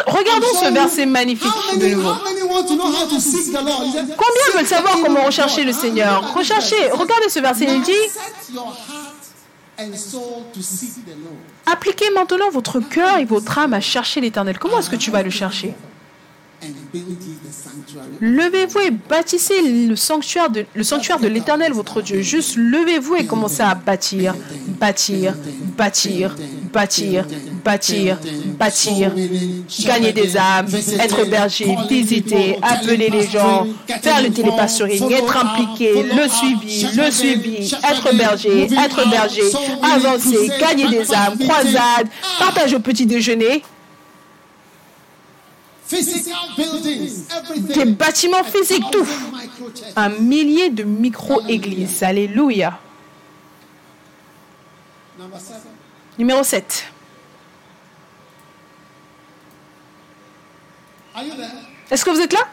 Regardons 0.07 0.47
ce 0.61 0.73
verset 0.73 1.07
magnifique 1.07 1.51
de 1.81 1.87
nouveau. 1.87 2.13
Combien 4.17 4.57
veulent 4.57 4.67
savoir 4.67 4.99
comment 5.03 5.23
rechercher 5.25 5.65
le 5.65 5.73
Seigneur? 5.73 6.35
Recherchez, 6.35 6.91
regardez 6.93 7.29
ce 7.31 7.41
verset, 7.41 7.67
il 7.69 7.83
dit 7.83 7.93
Appliquez 11.67 12.11
maintenant 12.11 12.51
votre 12.51 12.81
cœur 12.81 13.19
et 13.19 13.25
votre 13.25 13.59
âme 13.59 13.75
à 13.75 13.81
chercher 13.81 14.21
l'Éternel. 14.21 14.59
Comment 14.59 14.79
est-ce 14.81 14.91
que 14.91 14.97
tu 14.97 15.11
vas 15.11 15.23
le 15.23 15.31
chercher? 15.31 15.75
Levez-vous 18.21 18.81
et 18.81 18.91
bâtissez 18.91 19.87
le 19.87 19.97
sanctuaire 19.97 20.51
de, 20.51 21.29
l'Éternel, 21.29 21.73
votre 21.73 22.03
Dieu. 22.03 22.21
Juste 22.21 22.57
levez-vous 22.57 23.17
et 23.17 23.27
commencez 23.27 23.63
à 23.63 23.75
bâtir, 23.75 24.35
bâtir, 24.81 25.35
bâtir, 25.77 26.35
bâtir, 26.73 27.27
bâtir, 27.65 28.19
bâtir, 28.59 29.13
gagner 29.85 30.13
des 30.13 30.37
âmes, 30.37 30.67
être 31.01 31.29
berger, 31.29 31.77
visiter, 31.89 32.59
appeler 32.63 33.11
les 33.11 33.29
gens, 33.29 33.67
faire 34.03 34.23
le 34.23 34.31
télépastoring, 34.31 35.13
être 35.13 35.37
impliqué, 35.37 36.03
le 36.03 36.29
suivi, 36.29 36.87
le 36.97 37.11
suivi, 37.11 37.75
être 37.91 38.17
berger, 38.17 38.69
être 38.73 39.09
berger, 39.11 39.53
avancer, 39.83 40.51
gagner 40.61 40.89
des 40.89 41.13
âmes, 41.13 41.39
croisade, 41.39 42.09
partage 42.39 42.75
au 42.75 42.81
petit 42.81 43.07
déjeuner. 43.07 43.63
Des 45.91 47.85
bâtiments 47.85 48.45
physiques, 48.45 48.85
tout. 48.91 49.07
Un 49.97 50.09
millier 50.09 50.71
de 50.71 50.83
micro-églises. 50.83 52.03
Alléluia. 52.03 52.79
Numéro 56.19 56.43
7. 56.43 56.85
Est-ce 61.91 62.05
que 62.05 62.11
vous 62.11 62.21
êtes 62.21 62.33
là? 62.33 62.49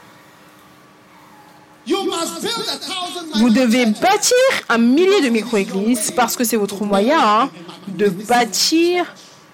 Vous 3.36 3.50
devez 3.50 3.86
bâtir 3.88 4.38
un 4.70 4.78
millier 4.78 5.22
de 5.22 5.30
micro-églises 5.30 6.12
parce 6.12 6.36
que 6.36 6.44
c'est 6.44 6.58
votre 6.58 6.84
moyen 6.84 7.20
hein, 7.20 7.50
de 7.88 8.10
bâtir 8.10 9.06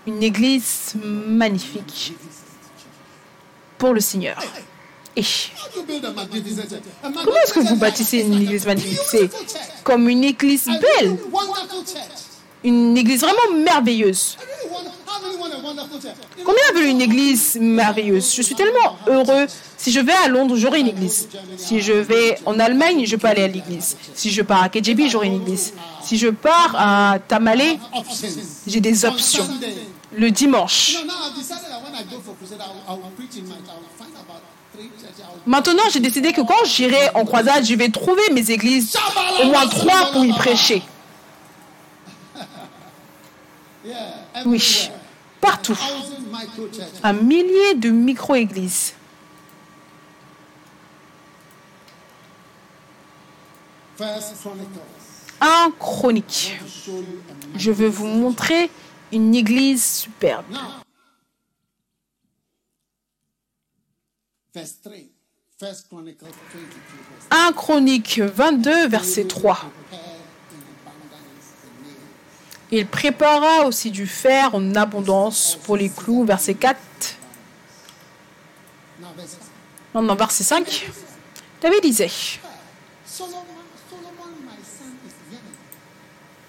une 0.06 0.22
église 0.22 0.94
magnifique 1.04 2.14
pour 3.78 3.94
le 3.94 4.00
Seigneur. 4.00 4.38
Comment 5.16 5.26
est-ce 7.44 7.54
que 7.54 7.60
vous 7.60 7.76
bâtissez 7.76 8.20
une 8.20 8.42
église 8.42 8.66
magnifique? 8.66 9.32
Comme 9.84 10.10
une 10.10 10.24
église 10.24 10.66
belle, 10.66 11.18
une 12.64 12.98
église 12.98 13.22
vraiment 13.22 13.64
merveilleuse. 13.64 14.38
Combien 16.46 16.64
veulent 16.76 16.86
une 16.86 17.02
église 17.02 17.58
merveilleuse? 17.60 18.34
Je 18.36 18.42
suis 18.42 18.56
tellement 18.56 18.98
heureux. 19.08 19.48
Si 19.78 19.92
je 19.92 20.00
vais 20.00 20.14
à 20.14 20.28
Londres, 20.28 20.56
j'aurai 20.56 20.80
une 20.80 20.88
église. 20.88 21.28
Si 21.58 21.82
je 21.82 21.94
vais 21.94 22.40
en 22.46 22.60
Allemagne, 22.60 23.06
je 23.06 23.16
peux 23.16 23.28
aller 23.28 23.44
à 23.44 23.48
l'église. 23.48 23.98
Si 24.14 24.32
je 24.32 24.42
pars 24.42 24.64
à 24.64 24.70
KJB, 24.70 25.08
j'aurai 25.10 25.28
une 25.28 25.42
église. 25.42 25.74
Si 26.04 26.18
je 26.18 26.28
pars 26.28 26.76
à 26.78 27.18
Tamale, 27.28 27.78
j'ai 28.66 28.80
des 28.80 29.06
options. 29.06 29.48
Le 30.16 30.32
dimanche, 30.32 30.98
Maintenant, 35.46 35.84
j'ai 35.92 36.00
décidé 36.00 36.34
que 36.34 36.42
quand 36.42 36.66
j'irai 36.66 37.10
en 37.16 37.26
croisade, 37.26 37.66
je 37.66 37.76
vais 37.76 37.90
trouver 37.90 38.22
mes 38.34 38.52
églises, 38.52 38.96
au 39.42 39.48
moins 39.48 39.68
trois 39.68 40.12
pour 40.12 40.26
y 40.26 40.34
prêcher. 40.34 40.84
Oui, 44.46 44.92
partout. 45.42 45.76
Un 47.02 47.14
millier 47.14 47.74
de 47.76 47.90
micro-églises. 47.90 48.94
Un 55.42 55.72
chronique. 55.80 56.60
Je 57.56 57.72
veux 57.72 57.88
vous 57.88 58.06
montrer 58.06 58.70
une 59.12 59.34
église 59.34 59.84
superbe. 59.84 60.46
1 67.30 67.54
Chronique 67.54 68.20
22, 68.20 68.88
verset 68.88 69.26
3. 69.26 69.60
Il 72.72 72.86
prépara 72.86 73.66
aussi 73.66 73.92
du 73.92 74.08
fer 74.08 74.54
en 74.54 74.76
abondance 74.76 75.58
pour 75.64 75.78
les 75.78 75.90
clous, 75.90 76.26
verset 76.26 76.56
4. 76.56 76.78
Non, 79.96 80.02
non, 80.02 80.16
verset 80.16 80.44
5. 80.44 80.90
David 81.62 81.82
disait 81.82 82.12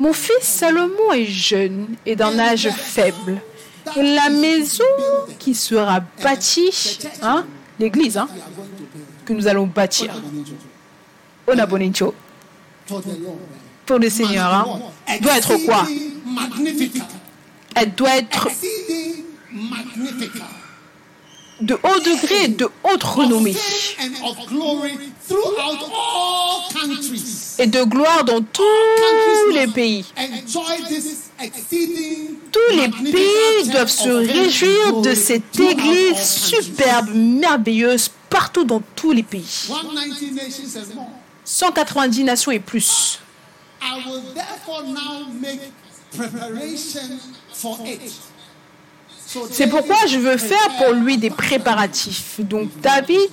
Mon 0.01 0.13
fils 0.13 0.43
Salomon 0.43 1.13
est 1.13 1.25
jeune 1.25 1.97
et 2.05 2.15
d'un 2.15 2.39
âge 2.39 2.69
faible. 2.71 3.41
Et 3.97 4.03
la 4.03 4.29
maison 4.29 4.85
qui 5.39 5.55
sera 5.55 6.01
bâtie, 6.23 6.99
hein, 7.23 7.47
l'église 7.79 8.17
hein, 8.17 8.29
que 9.25 9.33
nous 9.33 9.47
allons 9.47 9.67
bâtir. 9.67 10.13
Onabonincho. 11.47 12.15
Pour 13.87 13.99
le 13.99 14.11
Seigneur, 14.11 14.53
hein, 14.53 14.81
doit 15.21 15.39
être 15.39 15.57
quoi? 15.65 15.87
Elle 17.75 17.95
doit 17.95 18.17
être 18.17 18.49
de 21.61 21.75
haut 21.75 22.01
degré, 22.01 22.49
de 22.49 22.69
haute 22.85 23.03
renommée. 23.03 23.57
Et 27.59 27.67
de 27.67 27.83
gloire 27.83 28.25
dans 28.25 28.41
tous 28.41 29.51
les 29.53 29.67
pays. 29.67 30.05
Tous 32.53 32.77
les 32.77 32.89
pays 33.13 33.69
doivent 33.71 33.91
se 33.91 34.09
réjouir 34.09 35.01
de 35.01 35.15
cette 35.15 35.59
église 35.59 36.23
superbe, 36.23 37.11
merveilleuse, 37.15 38.11
partout 38.31 38.65
dans 38.65 38.83
tous 38.95 39.13
les 39.13 39.23
pays. 39.23 39.69
190 41.45 42.25
nations 42.25 42.53
et 42.53 42.61
plus. 42.61 43.19
C'est 49.51 49.67
pourquoi 49.67 50.07
je 50.07 50.19
veux 50.19 50.37
faire 50.37 50.69
pour 50.79 50.95
lui 50.95 51.19
des 51.19 51.31
préparatifs. 51.31 52.41
Donc 52.41 52.71
David 52.81 53.31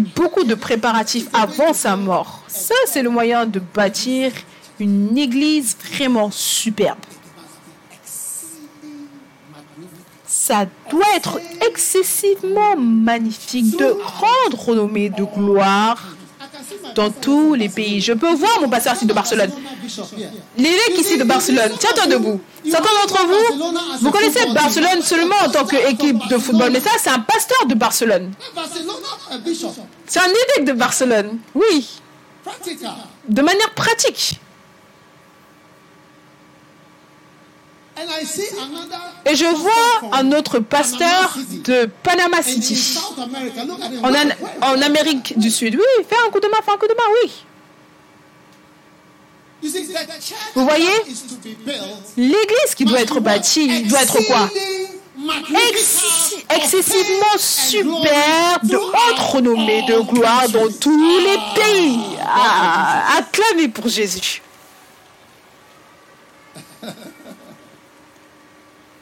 beaucoup 0.00 0.44
de 0.44 0.54
préparatifs 0.54 1.28
avant 1.32 1.72
sa 1.72 1.96
mort. 1.96 2.42
Ça, 2.48 2.74
c'est 2.86 3.02
le 3.02 3.10
moyen 3.10 3.46
de 3.46 3.60
bâtir 3.60 4.32
une 4.80 5.16
église 5.16 5.76
vraiment 5.92 6.30
superbe. 6.30 6.98
Ça 10.26 10.66
doit 10.90 11.16
être 11.16 11.40
excessivement 11.68 12.76
magnifique, 12.76 13.78
de 13.78 13.92
grande 13.92 14.54
renommée, 14.58 15.08
de 15.08 15.24
gloire 15.24 16.02
dans 16.94 17.10
tous 17.10 17.54
les 17.54 17.68
pays. 17.68 18.00
Je 18.00 18.12
peux 18.12 18.32
voir 18.34 18.60
mon 18.60 18.68
pasteur 18.68 18.94
ici 18.94 19.06
de 19.06 19.12
Barcelone. 19.12 19.50
L'évêque 20.56 20.98
ici 20.98 21.18
de 21.18 21.24
Barcelone, 21.24 21.72
tiens-toi 21.78 22.06
debout. 22.06 22.40
Certains 22.68 22.90
d'entre 23.00 23.26
vous, 23.26 23.72
vous 24.00 24.10
connaissez 24.10 24.46
Barcelone 24.52 25.02
seulement 25.02 25.36
en 25.44 25.50
tant 25.50 25.64
qu'équipe 25.66 26.18
de 26.28 26.38
football, 26.38 26.70
mais 26.72 26.80
ça, 26.80 26.90
c'est 26.98 27.10
un 27.10 27.20
pasteur 27.20 27.66
de 27.66 27.74
Barcelone. 27.74 28.32
C'est 30.06 30.20
un 30.20 30.28
évêque 30.28 30.64
de 30.66 30.72
Barcelone, 30.72 31.38
oui. 31.54 31.88
De 33.28 33.42
manière 33.42 33.70
pratique. 33.74 34.40
Et 39.26 39.34
je 39.36 39.44
vois 39.44 40.10
un 40.12 40.32
autre 40.32 40.58
pasteur 40.58 41.36
de 41.64 41.88
Panama 42.02 42.42
City, 42.42 42.98
en, 44.02 44.14
An- 44.14 44.36
en 44.62 44.82
Amérique 44.82 45.38
du 45.38 45.50
Sud. 45.50 45.74
Oui, 45.76 46.04
fais 46.08 46.16
un 46.26 46.30
coup 46.30 46.40
de 46.40 46.48
main, 46.48 46.58
fais 46.64 46.72
un 46.72 46.76
coup 46.76 46.88
de 46.88 46.94
main, 46.94 47.04
oui. 47.22 47.44
Vous 50.54 50.64
voyez 50.64 50.90
L'église 52.16 52.74
qui 52.76 52.84
doit 52.84 53.00
être 53.00 53.20
bâtie 53.20 53.82
doit 53.84 54.02
être 54.02 54.18
quoi? 54.26 54.48
Ex- 55.70 56.34
excessivement 56.50 57.38
superbe, 57.38 58.64
de 58.64 58.76
haute 58.76 59.18
renommée, 59.20 59.82
de 59.86 60.00
gloire 60.00 60.48
dans 60.48 60.68
tous 60.80 61.18
les 61.20 61.38
pays. 61.62 62.00
Ah, 62.26 63.18
acclamez 63.18 63.68
pour 63.68 63.88
Jésus. 63.88 64.42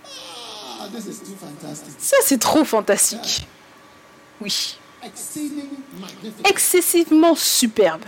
Ah, 0.05 0.89
this 0.93 1.07
is 1.07 1.19
too 1.21 1.35
fantastic. 1.37 1.60
Ça, 1.99 2.17
c'est 2.25 2.39
trop 2.39 2.65
fantastique. 2.65 3.47
Oui. 4.41 4.77
Excessivement 6.45 7.35
superbe. 7.35 8.05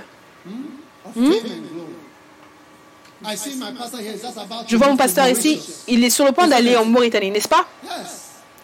about 3.24 4.66
Je 4.68 4.76
vois 4.76 4.88
mon 4.88 4.96
pasteur 4.96 5.28
ici, 5.28 5.60
il 5.86 6.02
est 6.04 6.10
sur 6.10 6.24
le 6.24 6.32
point 6.32 6.48
d'aller 6.48 6.76
en 6.76 6.84
Mauritanie, 6.84 7.30
n'est-ce 7.30 7.48
pas? 7.48 7.66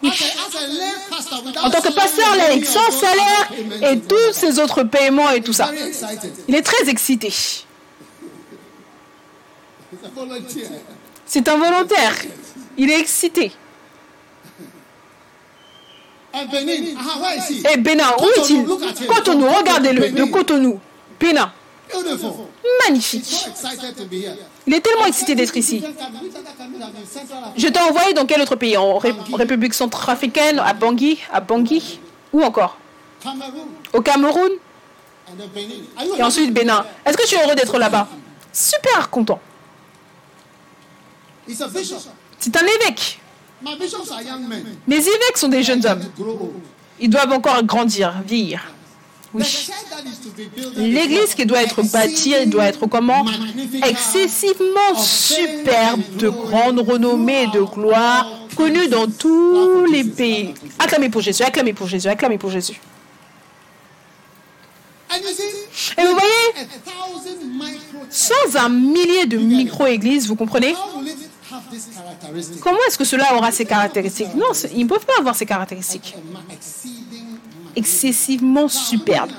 En 0.01 1.69
tant 1.69 1.81
que 1.81 1.91
pasteur 1.93 2.35
laïque, 2.35 2.65
sans 2.65 2.91
salaire 2.91 3.51
et 3.91 3.99
tous 3.99 4.33
ces 4.33 4.59
autres 4.59 4.83
paiements 4.83 5.29
et 5.29 5.41
tout 5.41 5.53
ça. 5.53 5.71
Il 6.47 6.55
est 6.55 6.61
très 6.61 6.89
excité. 6.89 7.33
C'est 11.25 11.47
un 11.47 11.57
volontaire. 11.57 12.15
Il 12.77 12.89
est 12.89 12.99
excité. 12.99 13.51
And 16.28 16.28
Benin, 16.28 16.28
ah, 16.28 16.28
where 16.28 16.28
is 16.28 16.28
he? 16.28 16.28
Et 17.73 17.77
Bénin, 17.77 18.11
où 18.19 18.25
est-il 18.39 18.65
Cotonou, 19.07 19.47
regardez-le, 19.49 20.09
de 20.11 20.23
Cotonou. 20.25 20.79
Bénin. 21.19 21.51
Magnifique. 22.87 23.45
Il 24.67 24.73
est 24.75 24.81
tellement 24.81 25.05
excité 25.05 25.33
d'être 25.35 25.55
ici. 25.57 25.83
Je 27.57 27.67
t'ai 27.67 27.79
envoyé 27.79 28.13
dans 28.13 28.25
quel 28.25 28.41
autre 28.41 28.55
pays? 28.55 28.77
En 28.77 28.97
Ré- 28.99 29.13
République 29.33 29.73
centrafricaine, 29.73 30.59
à 30.59 30.73
Bangui, 30.73 31.19
à 31.33 31.39
Bangui, 31.41 31.99
ou 32.31 32.43
encore? 32.43 32.77
Au 33.93 34.01
Cameroun 34.01 34.51
et 36.17 36.23
ensuite 36.23 36.53
Bénin. 36.53 36.85
Est-ce 37.05 37.17
que 37.17 37.27
tu 37.27 37.35
es 37.35 37.43
heureux 37.43 37.55
d'être 37.55 37.77
là-bas? 37.77 38.07
Super 38.53 39.09
content. 39.09 39.39
C'est 42.39 42.55
un 42.55 42.65
évêque. 42.65 43.19
Les 44.87 44.95
évêques 44.97 45.37
sont 45.37 45.47
des 45.47 45.63
jeunes 45.63 45.85
hommes. 45.85 46.03
Ils 46.99 47.09
doivent 47.09 47.31
encore 47.31 47.63
grandir, 47.63 48.21
vieillir. 48.25 48.61
Oui. 49.33 49.43
L'église 50.75 51.35
qui 51.35 51.45
doit 51.45 51.61
être 51.61 51.83
bâtie, 51.83 52.33
elle 52.33 52.49
doit 52.49 52.65
être 52.65 52.87
comment 52.87 53.25
Excessivement 53.83 54.95
superbe, 54.95 56.01
de 56.17 56.29
grande 56.29 56.79
renommée, 56.79 57.47
de 57.47 57.61
gloire, 57.61 58.27
connue 58.55 58.87
dans 58.87 59.07
tous 59.07 59.85
les 59.85 60.03
pays. 60.03 60.53
Acclamez 60.79 61.09
pour 61.09 61.21
Jésus, 61.21 61.43
acclamez 61.43 61.73
pour 61.73 61.87
Jésus, 61.87 62.07
acclamez 62.07 62.37
pour 62.37 62.49
Jésus. 62.49 62.79
Et 65.97 66.01
vous 66.01 66.13
voyez, 66.13 66.67
sans 68.09 68.55
un 68.55 68.69
millier 68.69 69.25
de 69.25 69.37
micro-églises, 69.37 70.27
vous 70.27 70.35
comprenez 70.35 70.75
Comment 72.61 72.79
est-ce 72.87 72.97
que 72.97 73.03
cela 73.03 73.35
aura 73.35 73.51
ces 73.51 73.65
caractéristiques 73.65 74.33
Non, 74.35 74.51
ils 74.73 74.83
ne 74.83 74.89
peuvent 74.89 75.05
pas 75.05 75.19
avoir 75.19 75.35
ces 75.35 75.45
caractéristiques. 75.45 76.15
Excessivement 77.75 78.67
superbe. 78.67 79.31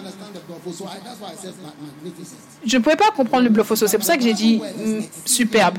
Je 2.64 2.76
ne 2.76 2.82
pouvais 2.82 2.96
pas 2.96 3.10
comprendre 3.10 3.44
le 3.44 3.50
bluff 3.50 3.72
c'est 3.74 3.96
pour 3.96 4.06
ça 4.06 4.16
que 4.16 4.22
j'ai 4.22 4.34
dit 4.34 4.58
mm, 4.58 5.00
superbe. 5.24 5.78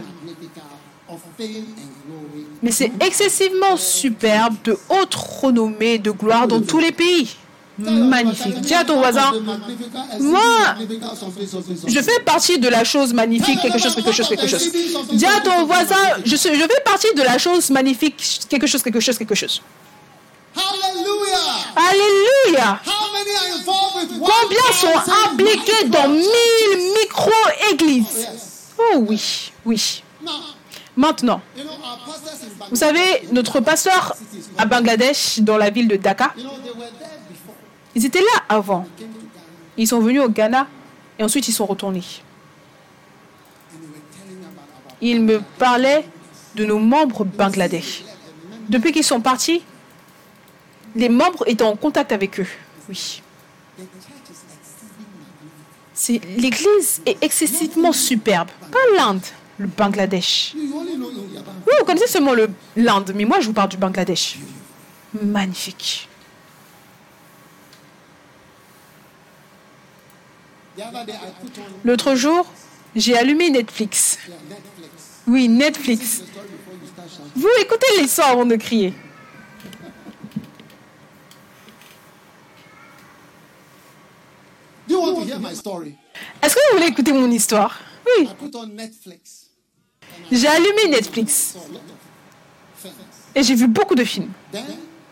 Mais 2.61 2.71
c'est 2.71 2.91
excessivement 2.99 3.77
superbe, 3.77 4.55
de 4.63 4.77
haute 4.89 5.15
renommée, 5.15 5.97
de 5.97 6.11
gloire 6.11 6.47
dans 6.47 6.61
tous 6.61 6.79
les 6.79 6.91
pays. 6.91 7.35
Magnifique. 7.89 8.61
Dis 8.61 8.73
à 8.73 8.83
ton 8.83 8.97
voisin, 8.97 9.31
Moi, 10.19 10.41
je 11.87 11.99
fais 12.01 12.19
partie 12.25 12.59
de 12.59 12.67
la 12.67 12.83
chose 12.83 13.13
magnifique, 13.13 13.59
quelque 13.61 13.79
chose, 13.79 13.95
quelque 13.95 14.11
chose, 14.11 14.27
quelque 14.27 14.47
chose. 14.47 14.71
Dis 15.13 15.25
à 15.25 15.39
ton 15.41 15.65
voisin, 15.65 15.95
je, 16.25 16.35
suis- 16.35 16.53
je 16.55 16.61
fais 16.61 16.81
partie 16.85 17.13
de 17.15 17.21
la 17.23 17.37
chose 17.37 17.69
magnifique, 17.69 18.45
quelque 18.49 18.67
chose, 18.67 18.83
quelque 18.83 18.99
chose, 18.99 19.17
quelque 19.17 19.35
chose. 19.35 19.61
Alléluia. 21.75 22.79
Combien 24.19 24.71
sont 24.73 24.87
1,000 24.87 25.15
impliqués 25.31 25.85
dans 25.87 26.07
1000 26.09 26.23
micro-églises? 27.01 28.27
Oh 28.77 28.97
oui, 29.07 29.51
oui. 29.65 30.03
Maintenant, 30.95 31.41
vous 32.69 32.75
savez, 32.75 33.23
notre 33.31 33.59
pasteur 33.61 34.13
à 34.57 34.65
Bangladesh, 34.65 35.39
dans 35.39 35.57
la 35.57 35.69
ville 35.69 35.87
de 35.87 35.95
Dhaka, 35.95 36.33
ils 37.95 38.05
étaient 38.05 38.21
là 38.21 38.43
avant. 38.49 38.87
Ils 39.77 39.87
sont 39.87 39.99
venus 39.99 40.21
au 40.21 40.29
Ghana 40.29 40.67
et 41.19 41.23
ensuite 41.23 41.47
ils 41.47 41.53
sont 41.53 41.65
retournés. 41.65 42.03
Ils 45.01 45.21
me 45.21 45.41
parlaient 45.57 46.05
de 46.55 46.65
nos 46.65 46.79
membres 46.79 47.23
bangladais. 47.23 47.83
Depuis 48.69 48.91
qu'ils 48.91 49.03
sont 49.03 49.21
partis, 49.21 49.63
les 50.95 51.09
membres 51.09 51.43
étaient 51.47 51.63
en 51.63 51.75
contact 51.75 52.11
avec 52.11 52.39
eux. 52.39 52.47
Oui. 52.89 53.21
l'église 56.37 57.01
est 57.05 57.17
excessivement 57.23 57.91
superbe. 57.91 58.49
Pas 58.71 58.79
l'Inde, 58.97 59.21
le 59.59 59.67
Bangladesh. 59.67 60.53
Oui, 60.55 61.73
vous 61.79 61.85
connaissez 61.85 62.07
seulement 62.07 62.33
le- 62.33 62.49
l'Inde, 62.75 63.11
mais 63.15 63.25
moi 63.25 63.39
je 63.39 63.47
vous 63.47 63.53
parle 63.53 63.69
du 63.69 63.77
Bangladesh. 63.77 64.37
Magnifique. 65.21 66.07
L'autre 71.83 72.15
jour, 72.15 72.45
j'ai 72.95 73.17
allumé 73.17 73.49
Netflix. 73.49 74.17
Oui, 75.27 75.47
Netflix. 75.47 76.23
Vous 77.35 77.49
écoutez 77.59 77.87
les 77.99 78.07
sons 78.07 78.23
avant 78.23 78.45
de 78.45 78.55
crier. 78.55 78.93
Do 84.87 84.95
you 84.95 85.01
want 85.01 85.15
to 85.15 85.25
hear 85.25 85.39
my 85.39 85.55
story? 85.55 85.97
Est-ce 86.41 86.55
que 86.55 86.59
vous 86.71 86.77
voulez 86.77 86.89
écouter 86.89 87.13
mon 87.13 87.31
histoire? 87.31 87.79
Oui. 88.05 88.27
J'ai 90.31 90.47
allumé 90.47 90.87
Netflix 90.89 91.55
et 93.35 93.43
j'ai 93.43 93.55
vu 93.55 93.67
beaucoup 93.67 93.95
de 93.95 94.03
films. 94.03 94.31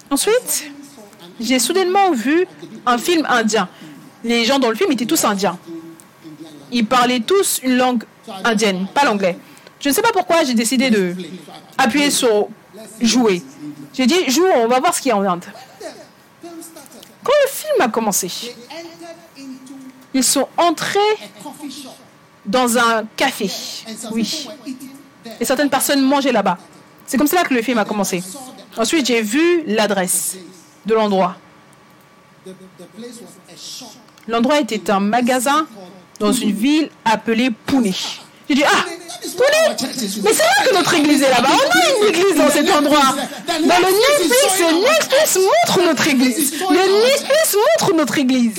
Ensuite, 0.10 0.72
j'ai 1.40 1.60
soudainement 1.60 2.12
vu 2.12 2.46
un 2.86 2.98
film 2.98 3.26
indien. 3.30 3.70
Les 4.24 4.46
gens 4.46 4.60
dans 4.60 4.70
le 4.70 4.76
film 4.76 4.92
étaient 4.92 5.06
tous 5.06 5.24
indiens. 5.24 5.58
Ils 6.72 6.86
parlaient 6.86 7.22
tous 7.22 7.60
une 7.64 7.78
langue 7.78 8.04
indienne, 8.44 8.88
pas 8.94 9.06
l'anglais. 9.06 9.38
Je 9.80 9.90
ne 9.90 9.94
sais 9.94 10.02
pas 10.02 10.12
pourquoi 10.12 10.44
j'ai 10.44 10.54
décidé 10.54 10.90
de 10.90 11.16
appuyer 11.78 12.12
sur 12.12 12.50
jouer. 13.02 13.42
J'ai 13.94 14.06
dit 14.06 14.30
joue, 14.30 14.46
on 14.46 14.68
va 14.68 14.80
voir 14.80 14.94
ce 14.94 15.02
qu'il 15.02 15.10
y 15.10 15.12
a 15.12 15.18
en 15.18 15.24
Inde. 15.24 15.46
Quand 17.24 17.34
le 17.46 17.50
film 17.50 17.82
a 17.82 17.88
commencé, 17.90 18.56
ils 20.14 20.24
sont 20.24 20.48
entrés 20.58 21.00
dans 22.46 22.78
un 22.78 23.06
café. 23.16 23.50
Oui. 24.12 24.48
Et 25.40 25.46
certaines 25.46 25.70
personnes 25.70 26.02
mangeaient 26.02 26.32
là-bas. 26.32 26.58
C'est 27.06 27.18
comme 27.18 27.28
cela 27.28 27.44
que 27.44 27.54
le 27.54 27.62
film 27.62 27.78
a 27.78 27.86
commencé. 27.86 28.24
Ensuite, 28.78 29.06
j'ai 29.06 29.22
vu 29.22 29.64
l'adresse 29.66 30.38
de 30.86 30.94
l'endroit. 30.94 31.36
L'endroit 34.30 34.60
était 34.60 34.92
un 34.92 35.00
magasin 35.00 35.66
dans 36.20 36.32
une 36.32 36.52
ville 36.52 36.90
appelée 37.04 37.50
Pune. 37.66 37.92
J'ai 38.48 38.56
dit, 38.56 38.64
ah, 38.64 38.86
Pune 39.24 40.22
Mais 40.24 40.34
c'est 40.34 40.44
là 40.44 40.70
que 40.70 40.76
notre 40.76 40.94
église 40.94 41.24
est 41.24 41.32
là-bas. 41.32 41.50
On 41.50 42.04
a 42.04 42.08
une 42.08 42.10
église 42.14 42.36
dans 42.36 42.50
cet 42.52 42.70
endroit. 42.70 43.16
Dans 43.48 43.56
le 43.56 43.66
Netflix, 43.66 44.60
le 44.60 44.82
Netflix 44.82 45.38
montre 45.38 45.84
notre 45.84 46.08
église. 46.08 46.54
Le 46.62 47.06
Netflix 47.06 47.56
montre 47.56 47.94
notre 47.96 48.18
église. 48.20 48.54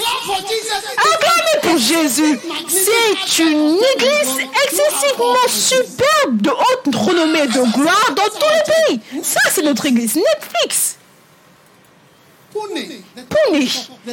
Acclamez 0.99 1.61
pour 1.63 1.79
Jésus. 1.79 2.41
C'est 2.69 3.43
une 3.45 3.79
église 3.95 4.49
excessivement 4.65 5.49
superbe, 5.49 6.43
de 6.43 6.51
haute 6.51 6.95
renommée, 6.97 7.47
de 7.47 7.73
gloire 7.73 8.11
dans 8.17 8.25
tous 8.25 8.89
les 8.89 8.99
pays. 8.99 9.23
Ça, 9.23 9.41
c'est 9.53 9.63
notre 9.63 9.87
église. 9.87 10.17
Netflix. 10.17 10.97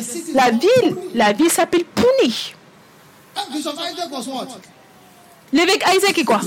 City 0.02 0.34
La 0.34 0.52
ville, 0.52 0.96
la 1.14 1.34
ville 1.34 1.50
s'appelle 1.50 1.84
was 4.12 4.28
what? 4.28 4.48
L'évêque 5.54 5.84
Isaac 5.96 6.18
est 6.18 6.24
quoi? 6.24 6.42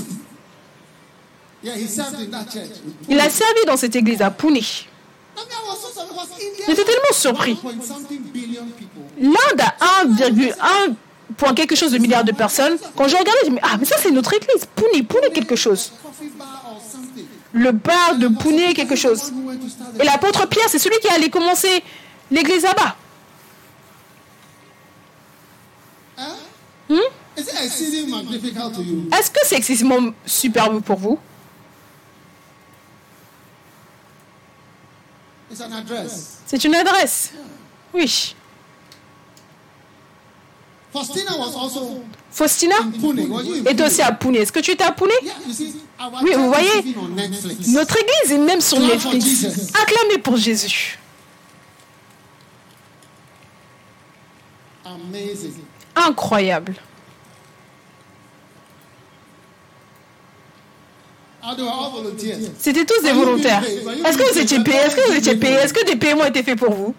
Il 1.63 3.19
a 3.19 3.29
servi 3.29 3.65
dans 3.65 3.77
cette 3.77 3.95
église 3.95 4.21
à 4.21 4.31
Pune. 4.31 4.57
I 4.57 4.59
mean, 4.59 5.45
I 5.49 5.67
was 5.67 5.77
so 5.79 5.87
surprised 5.87 6.29
because 6.29 6.43
India 6.43 6.65
J'étais 6.67 6.83
tellement 6.83 7.13
surpris. 7.13 7.57
has 7.63 7.69
1 7.69 7.81
something 7.81 8.19
billion 8.33 8.65
people. 8.77 9.03
L'Inde 9.17 9.61
a 9.61 10.03
1,1 10.05 10.95
point 11.37 11.53
quelque 11.53 11.75
chose 11.75 11.91
de 11.91 11.97
milliards 11.97 12.23
de 12.25 12.33
personnes. 12.33 12.77
Quand 12.95 13.07
je 13.07 13.15
regardais, 13.15 13.39
je 13.45 13.49
me 13.51 13.55
dis, 13.55 13.61
ah, 13.63 13.77
mais 13.79 13.85
ça, 13.85 13.95
c'est 13.97 14.11
notre 14.11 14.33
église. 14.33 14.65
Pune, 14.75 15.05
Pune, 15.05 15.31
quelque 15.33 15.55
chose. 15.55 15.93
Coffee 16.03 16.31
bar 16.37 16.63
or 16.69 16.81
something. 16.81 17.25
Le 17.53 17.71
bar 17.71 18.15
de 18.15 18.27
Pune, 18.27 18.73
quelque 18.73 18.95
chose. 18.95 19.31
Et 19.99 20.03
l'apôtre 20.03 20.47
Pierre, 20.47 20.69
c'est 20.69 20.79
celui 20.79 20.99
qui 20.99 21.09
allait 21.09 21.29
commencer 21.29 21.83
l'église 22.29 22.63
là-bas. 22.63 22.95
To 28.73 28.81
you? 28.81 29.09
Est-ce 29.17 29.31
que 29.31 29.39
c'est 29.43 29.55
excessivement 29.55 30.11
superbe 30.25 30.81
pour 30.81 30.97
vous? 30.97 31.19
C'est 36.45 36.63
une 36.63 36.75
adresse. 36.75 37.31
Oui. 37.93 38.35
Faustina? 42.31 42.75
Est 43.65 43.81
aussi 43.81 44.01
à 44.01 44.11
Pune. 44.13 44.35
Est-ce 44.35 44.51
que 44.51 44.59
tu 44.59 44.71
étais 44.71 44.83
à 44.83 44.91
Pune 44.91 45.09
Oui, 46.23 46.31
vous 46.35 46.47
voyez. 46.47 46.95
Notre 47.67 47.97
église 47.97 48.31
est 48.31 48.37
même 48.37 48.61
sur 48.61 48.79
Netflix. 48.79 49.45
Acclamez 49.81 50.17
pour 50.23 50.37
Jésus. 50.37 50.97
Incroyable. 55.95 56.75
C'était 62.59 62.85
tous 62.85 63.01
des 63.03 63.11
volontaires. 63.11 63.63
Est-ce 63.63 64.17
que 64.17 64.31
vous 64.33 64.39
étiez 64.39 64.59
payés 64.63 64.77
Est-ce 64.77 64.95
que 64.95 65.09
vous 65.09 65.17
étiez 65.17 65.35
payés 65.35 65.55
Est-ce 65.55 65.73
que 65.73 65.85
des 65.85 65.95
paiements 65.95 66.25
étaient 66.25 66.43
faits 66.43 66.57
pour 66.59 66.73
vous? 66.73 66.95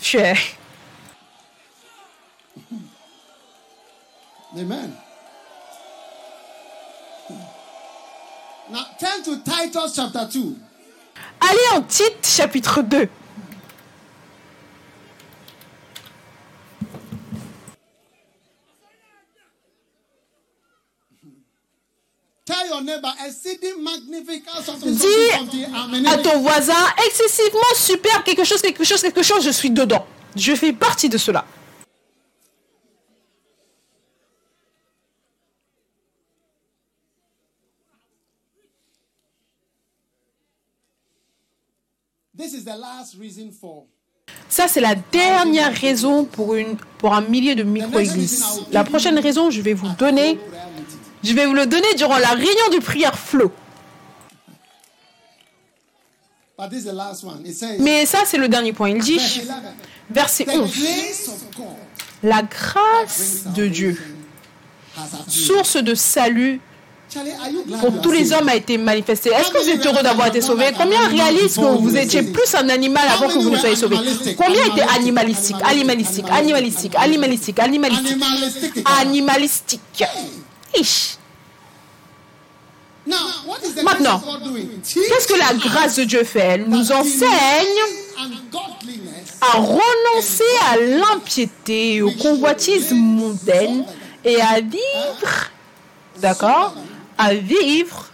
Cher. 0.00 0.36
Amen. 4.56 4.96
Now 8.70 8.84
turn 8.98 9.22
to 9.24 9.42
Titus 9.42 9.94
chapter 9.94 10.28
2. 10.30 10.56
Allez 11.40 11.76
en 11.76 11.82
Tite, 11.82 12.26
chapitre 12.26 12.82
2. 12.82 13.08
Tell 22.44 22.66
your 22.66 22.82
neighbor, 22.82 23.12
exceeding 23.26 23.82
magnificent 23.82 24.64
something, 24.64 24.94
Dis 24.94 26.06
à 26.06 26.16
ton 26.16 26.40
voisin, 26.40 26.72
excessivement 27.06 27.74
superbe, 27.74 28.22
quelque 28.24 28.44
chose, 28.44 28.62
quelque 28.62 28.84
chose, 28.84 29.02
quelque 29.02 29.22
chose, 29.22 29.44
je 29.44 29.50
suis 29.50 29.70
dedans. 29.70 30.06
Je 30.34 30.54
fais 30.54 30.72
partie 30.72 31.10
de 31.10 31.18
cela. 31.18 31.44
Ça, 44.48 44.68
c'est 44.68 44.80
la 44.80 44.94
dernière 44.94 45.74
raison 45.74 46.24
pour, 46.24 46.54
une, 46.54 46.76
pour 46.98 47.14
un 47.14 47.20
millier 47.20 47.54
de 47.54 47.62
micro-églises. 47.62 48.44
La 48.72 48.84
prochaine 48.84 49.18
raison, 49.18 49.50
je 49.50 49.60
vais 49.60 49.74
vous 49.74 49.88
donner, 49.98 50.38
je 51.22 51.32
vais 51.34 51.46
vous 51.46 51.54
le 51.54 51.66
donner 51.66 51.94
durant 51.96 52.18
la 52.18 52.30
réunion 52.30 52.68
de 52.72 52.78
prière 52.78 53.18
flow. 53.18 53.52
But 56.58 56.70
this 56.70 56.80
is 56.80 56.86
the 56.86 56.92
last 56.92 57.22
one. 57.22 57.46
It 57.46 57.54
says, 57.54 57.78
Mais 57.78 58.04
ça, 58.04 58.24
c'est 58.26 58.36
le 58.36 58.48
dernier 58.48 58.72
point. 58.72 58.90
Il 58.90 59.00
dit, 59.00 59.20
verse 60.10 60.40
11, 60.40 60.44
verset 60.44 60.44
the 60.44 60.48
11, 60.48 60.70
grace 60.76 61.28
of 61.28 61.56
God 61.56 61.66
la 62.22 62.42
grâce 62.42 63.44
de 63.54 63.66
Dieu, 63.66 63.96
source 65.28 65.76
de 65.76 65.94
salut 65.94 66.60
Pour 67.80 68.00
tous 68.02 68.10
les 68.10 68.32
hommes 68.32 68.48
a 68.48 68.56
été 68.56 68.76
manifestée. 68.76 69.30
Est-ce 69.30 69.50
que 69.50 69.58
vous 69.58 69.68
êtes 69.68 69.86
heureux 69.86 70.02
d'avoir 70.02 70.26
été 70.28 70.40
sauvé 70.40 70.66
Combien 70.76 71.08
réalisent 71.08 71.56
que 71.56 71.78
vous 71.78 71.96
étiez 71.96 72.22
plus 72.22 72.54
un 72.54 72.68
animal 72.68 73.04
avant 73.08 73.28
que 73.28 73.38
vous 73.38 73.50
ne 73.50 73.56
soyez 73.56 73.76
sauvé 73.76 73.96
Combien 74.36 74.64
étaient 74.66 74.82
animalistique, 74.94 75.56
animalistique, 75.64 76.26
animalistique, 76.30 76.94
animalistique, 76.96 77.58
animalistique, 77.58 78.16
Animalistic. 78.18 78.84
animalistique 79.00 80.04
Ich. 80.78 81.16
Now, 83.06 83.16
what 83.46 83.58
is 83.64 83.74
the 83.74 83.82
Maintenant? 83.82 84.20
Qu'est-ce 84.84 85.26
que 85.28 85.38
la 85.38 85.54
grâce 85.54 85.96
de 85.96 86.04
Dieu 86.04 86.24
fait? 86.24 86.40
Elle 86.40 86.68
nous 86.68 86.92
enseigne 86.92 87.78
à 89.40 89.56
renoncer 89.56 90.44
à 90.72 90.76
l'impiété 90.76 91.94
et 91.94 92.02
aux 92.02 92.10
convoitises 92.12 92.92
mondaines 92.92 93.84
et 94.24 94.38
à 94.42 94.60
vivre, 94.60 95.50
d'accord? 96.20 96.74
À 97.18 97.34
vivre 97.34 98.10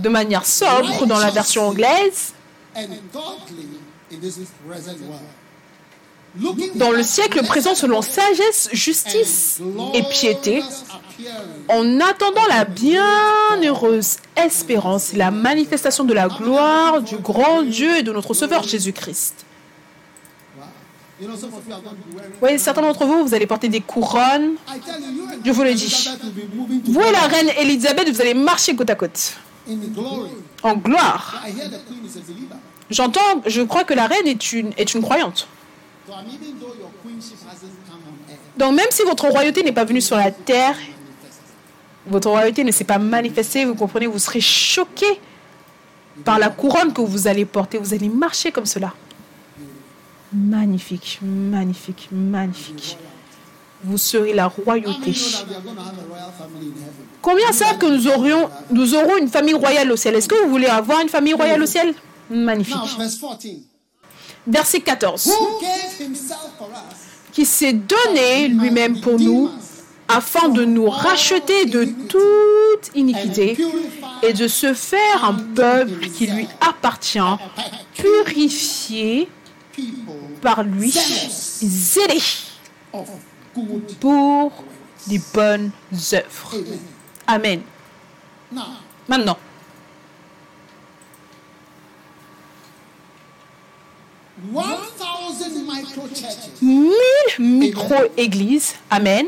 de 0.00 0.08
manière 0.08 0.46
sobre 0.46 1.06
dans 1.06 1.18
la 1.18 1.30
version 1.30 1.68
anglaise, 1.68 2.32
dans 6.74 6.90
le 6.90 7.02
siècle 7.04 7.44
présent 7.46 7.74
selon 7.74 8.02
sagesse, 8.02 8.68
justice 8.72 9.60
et 9.92 10.02
piété, 10.02 10.62
en 11.68 12.00
attendant 12.00 12.44
la 12.48 12.64
bienheureuse 12.64 14.16
espérance 14.36 15.14
et 15.14 15.16
la 15.16 15.30
manifestation 15.30 16.02
de 16.02 16.12
la 16.12 16.26
gloire 16.26 17.02
du 17.02 17.16
grand 17.18 17.62
Dieu 17.62 17.98
et 17.98 18.02
de 18.02 18.12
notre 18.12 18.34
Sauveur 18.34 18.64
Jésus-Christ. 18.64 19.44
Wow. 20.56 20.64
You 20.64 20.66
know, 20.66 20.72
some 20.72 20.72
of 20.72 20.72
you 20.72 20.72
are 20.72 20.72
going 20.74 21.13
to 21.13 21.13
be 21.13 21.13
wearing. 21.13 21.13
Vous 21.13 21.13
voyez, 22.40 22.58
certains 22.58 22.82
d'entre 22.82 23.04
vous, 23.04 23.26
vous 23.26 23.34
allez 23.34 23.46
porter 23.46 23.68
des 23.68 23.80
couronnes. 23.80 24.54
Je 25.44 25.50
vous 25.50 25.62
le 25.62 25.74
dis. 25.74 26.08
Vous 26.86 27.00
et 27.00 27.12
la 27.12 27.22
reine 27.22 27.50
Elisabeth, 27.58 28.08
vous 28.10 28.20
allez 28.20 28.34
marcher 28.34 28.74
côte 28.74 28.90
à 28.90 28.94
côte, 28.94 29.34
en 30.62 30.74
gloire. 30.74 31.42
J'entends, 32.90 33.42
je 33.46 33.62
crois 33.62 33.84
que 33.84 33.94
la 33.94 34.06
reine 34.06 34.26
est 34.26 34.52
une, 34.52 34.72
est 34.76 34.94
une 34.94 35.02
croyante. 35.02 35.48
Donc 38.56 38.74
même 38.74 38.86
si 38.90 39.02
votre 39.02 39.28
royauté 39.28 39.62
n'est 39.62 39.72
pas 39.72 39.84
venue 39.84 40.00
sur 40.00 40.16
la 40.16 40.30
terre, 40.30 40.76
votre 42.06 42.28
royauté 42.30 42.62
ne 42.64 42.70
s'est 42.70 42.84
pas 42.84 42.98
manifestée, 42.98 43.64
vous 43.64 43.74
comprenez, 43.74 44.06
vous 44.06 44.18
serez 44.18 44.40
choqué 44.40 45.06
par 46.24 46.38
la 46.38 46.50
couronne 46.50 46.92
que 46.92 47.00
vous 47.00 47.26
allez 47.26 47.44
porter. 47.44 47.78
Vous 47.78 47.94
allez 47.94 48.08
marcher 48.08 48.52
comme 48.52 48.66
cela. 48.66 48.92
Magnifique, 50.34 51.20
magnifique, 51.22 52.08
magnifique. 52.10 52.98
Vous 53.84 53.98
serez 53.98 54.32
la 54.32 54.48
royauté. 54.48 55.14
Combien 57.22 57.52
savent 57.52 57.78
que 57.78 57.86
nous, 57.86 58.08
aurions, 58.08 58.48
nous 58.70 58.94
aurons 58.94 59.16
une 59.18 59.28
famille 59.28 59.54
royale 59.54 59.92
au 59.92 59.96
ciel? 59.96 60.14
Est-ce 60.16 60.28
que 60.28 60.42
vous 60.44 60.50
voulez 60.50 60.66
avoir 60.66 61.00
une 61.00 61.08
famille 61.08 61.34
royale 61.34 61.62
au 61.62 61.66
ciel? 61.66 61.94
Magnifique. 62.30 62.74
Now, 62.74 62.98
verse 62.98 63.18
14. 63.18 63.50
Verset 64.46 64.80
14. 64.80 65.26
Who 65.26 65.60
gave 65.60 66.00
himself 66.00 66.50
for 66.58 66.68
us? 66.68 66.96
Qui 67.32 67.44
s'est 67.44 67.72
donné 67.72 68.48
lui-même 68.48 69.00
pour 69.00 69.18
nous 69.18 69.50
afin 70.08 70.48
de 70.48 70.64
nous 70.64 70.88
racheter 70.88 71.66
de 71.66 71.84
toute 71.84 72.94
iniquité 72.94 73.56
et 74.22 74.32
de 74.32 74.48
se 74.48 74.74
faire 74.74 75.24
un 75.24 75.34
peuple 75.34 76.08
qui 76.08 76.26
lui 76.26 76.46
appartient, 76.60 77.18
purifié 77.96 79.28
par 80.44 80.62
lui, 80.62 80.92
zélé. 81.62 82.20
Pour 84.00 84.52
des 85.06 85.20
bonnes 85.32 85.70
œuvres. 86.12 86.54
Amen. 87.26 87.62
Maintenant, 89.08 89.38
1,000 94.52 95.64
micro 95.64 96.08
churches 96.08 96.60
1000 96.60 96.92
micro-églises, 97.38 98.74
Amen, 98.90 99.26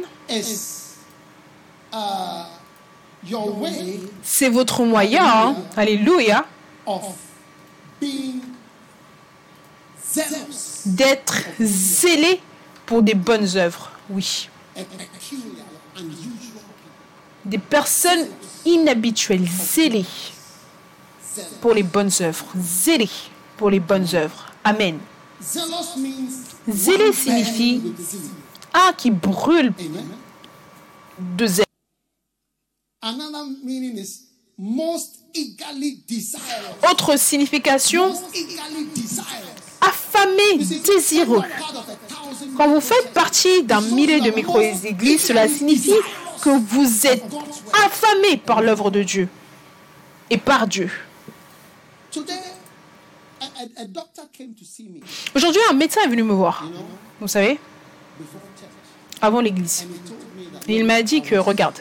c'est 4.23 4.49
votre 4.51 4.85
moyen, 4.85 5.25
hein, 5.25 5.57
Alléluia, 5.77 6.45
d'être 10.87 11.43
zélé 11.61 12.41
pour 12.87 13.03
des 13.03 13.15
bonnes 13.15 13.57
œuvres. 13.57 13.91
Oui. 14.09 14.49
Des 17.45 17.59
personnes 17.59 18.27
inhabituelles, 18.65 19.47
zélées 19.49 20.07
pour 21.61 21.75
les 21.75 21.83
bonnes 21.83 22.11
œuvres. 22.21 22.47
Zélé 22.57 23.09
pour 23.57 23.71
les 23.71 23.81
bonnes 23.81 24.09
œuvres. 24.15 24.53
Amen. 24.65 24.99
Zélé 26.69 27.13
signifie-. 27.13 27.83
Ah, 28.73 28.93
qui 28.97 29.11
brûle 29.11 29.73
de 31.37 31.47
zèle. 31.47 31.65
Another 33.03 33.45
meaning 33.63 33.97
is 33.99 34.27
most 34.59 35.21
eagerly 35.33 36.03
desirous. 36.09 36.43
Autre 36.91 37.17
signification, 37.19 38.13
See, 40.61 40.81
désireux. 40.81 41.43
Quand 42.57 42.69
vous 42.69 42.81
faites 42.81 43.13
partie 43.13 43.63
d'un 43.63 43.81
millier 43.81 44.21
de 44.21 44.31
micro-églises, 44.31 45.23
cela 45.23 45.49
signifie 45.49 45.95
que 46.43 46.51
vous 46.51 47.07
êtes 47.07 47.25
affamé 47.85 48.37
par 48.37 48.63
l'œuvre 48.63 48.91
de 48.91 49.03
Dieu 49.03 49.29
et 50.31 50.39
par 50.39 50.67
Dieu. 50.67 50.91
Aujourd'hui, 55.35 55.61
un 55.71 55.75
médecin 55.75 56.01
est 56.03 56.09
venu 56.09 56.23
me 56.23 56.33
voir, 56.33 56.65
vous 57.21 57.29
savez, 57.29 57.59
avant 59.21 59.41
l'église. 59.41 59.87
Il 60.69 60.85
m'a 60.85 61.03
dit 61.03 61.23
que, 61.23 61.37
regarde, 61.37 61.79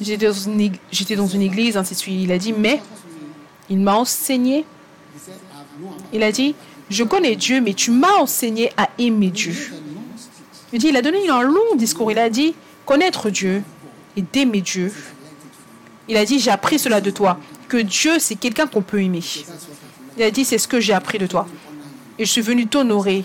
j'étais 0.00 0.26
dans, 0.26 1.22
dans 1.22 1.28
une 1.28 1.42
église, 1.42 1.76
ainsi 1.76 1.94
de 1.94 1.98
suite. 1.98 2.20
Il 2.22 2.32
a 2.32 2.38
dit, 2.38 2.52
mais 2.52 2.82
il 3.70 3.78
m'a 3.78 3.94
enseigné, 3.94 4.64
Il 6.12 6.22
a 6.22 6.32
dit, 6.32 6.54
je 6.90 7.04
connais 7.04 7.36
Dieu, 7.36 7.60
mais 7.60 7.74
tu 7.74 7.90
m'as 7.90 8.14
enseigné 8.18 8.70
à 8.76 8.88
aimer 8.98 9.30
Dieu. 9.30 9.54
Il 10.72 10.96
a 10.96 11.02
donné 11.02 11.28
un 11.28 11.42
long 11.42 11.76
discours. 11.76 12.10
Il 12.10 12.18
a 12.18 12.28
dit, 12.28 12.54
connaître 12.84 13.30
Dieu 13.30 13.62
et 14.16 14.22
d'aimer 14.22 14.60
Dieu. 14.60 14.92
Il 16.08 16.16
a 16.16 16.24
dit, 16.24 16.38
j'ai 16.38 16.50
appris 16.50 16.78
cela 16.78 17.00
de 17.00 17.10
toi. 17.10 17.38
Que 17.68 17.76
Dieu, 17.78 18.18
c'est 18.18 18.34
quelqu'un 18.34 18.66
qu'on 18.66 18.82
peut 18.82 19.02
aimer. 19.02 19.22
Il 20.16 20.22
a 20.22 20.30
dit, 20.30 20.44
c'est 20.44 20.58
ce 20.58 20.68
que 20.68 20.80
j'ai 20.80 20.92
appris 20.92 21.18
de 21.18 21.26
toi. 21.26 21.46
Et 22.18 22.24
je 22.24 22.30
suis 22.30 22.42
venu 22.42 22.66
t'honorer 22.66 23.24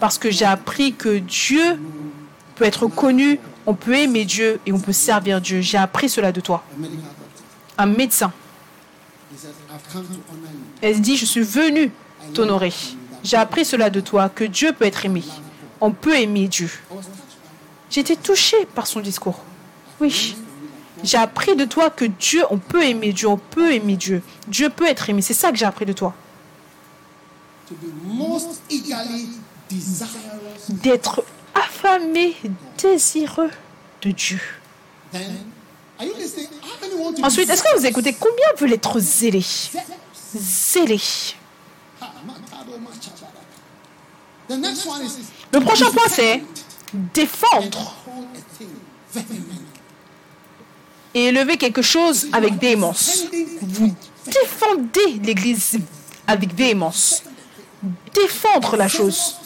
parce 0.00 0.18
que 0.18 0.30
j'ai 0.30 0.44
appris 0.44 0.94
que 0.94 1.18
Dieu 1.18 1.78
peut 2.54 2.64
être 2.64 2.86
connu, 2.86 3.38
on 3.66 3.74
peut 3.74 3.94
aimer 3.94 4.24
Dieu 4.24 4.60
et 4.66 4.72
on 4.72 4.80
peut 4.80 4.92
servir 4.92 5.40
Dieu. 5.40 5.60
J'ai 5.60 5.78
appris 5.78 6.08
cela 6.08 6.32
de 6.32 6.40
toi. 6.40 6.64
Un 7.78 7.86
médecin. 7.86 8.32
Elle 10.80 11.00
dit, 11.00 11.16
je 11.16 11.24
suis 11.24 11.40
venu 11.40 11.90
t'honorer. 12.34 12.72
J'ai 13.24 13.36
appris 13.36 13.64
cela 13.64 13.90
de 13.90 14.00
toi, 14.00 14.28
que 14.28 14.44
Dieu 14.44 14.72
peut 14.72 14.84
être 14.84 15.04
aimé. 15.04 15.22
On 15.80 15.92
peut 15.92 16.16
aimer 16.16 16.48
Dieu. 16.48 16.70
J'étais 17.90 18.16
touchée 18.16 18.66
par 18.74 18.86
son 18.86 19.00
discours. 19.00 19.40
Oui. 20.00 20.36
J'ai 21.04 21.18
appris 21.18 21.56
de 21.56 21.64
toi 21.64 21.90
que 21.90 22.04
Dieu, 22.04 22.44
on 22.50 22.58
peut 22.58 22.84
aimer 22.84 23.12
Dieu, 23.12 23.28
on 23.28 23.36
peut 23.36 23.72
aimer 23.72 23.96
Dieu. 23.96 24.22
Dieu 24.48 24.70
peut 24.70 24.86
être 24.86 25.10
aimé. 25.10 25.20
C'est 25.22 25.34
ça 25.34 25.50
que 25.50 25.58
j'ai 25.58 25.64
appris 25.64 25.86
de 25.86 25.92
toi. 25.92 26.14
D'être 30.68 31.24
affamé, 31.54 32.36
désireux 32.78 33.50
de 34.02 34.10
Dieu. 34.10 34.40
Ensuite, 37.22 37.50
est-ce 37.50 37.62
que 37.62 37.78
vous 37.78 37.86
écoutez 37.86 38.14
combien 38.14 38.46
veulent 38.58 38.72
être 38.72 38.98
one 44.86 45.02
is 45.04 45.12
Le 45.52 45.60
prochain 45.60 45.90
point, 45.90 46.08
c'est 46.08 46.42
défendre 47.14 47.94
et 51.14 51.26
élever 51.26 51.56
quelque 51.56 51.82
chose 51.82 52.28
avec 52.32 52.54
véhémence. 52.54 53.24
Vous 53.60 53.94
défendez 54.26 55.20
l'Église 55.22 55.78
avec 56.26 56.54
véhémence. 56.54 57.22
Défendre 58.14 58.76
la 58.76 58.88
chose. 58.88 59.36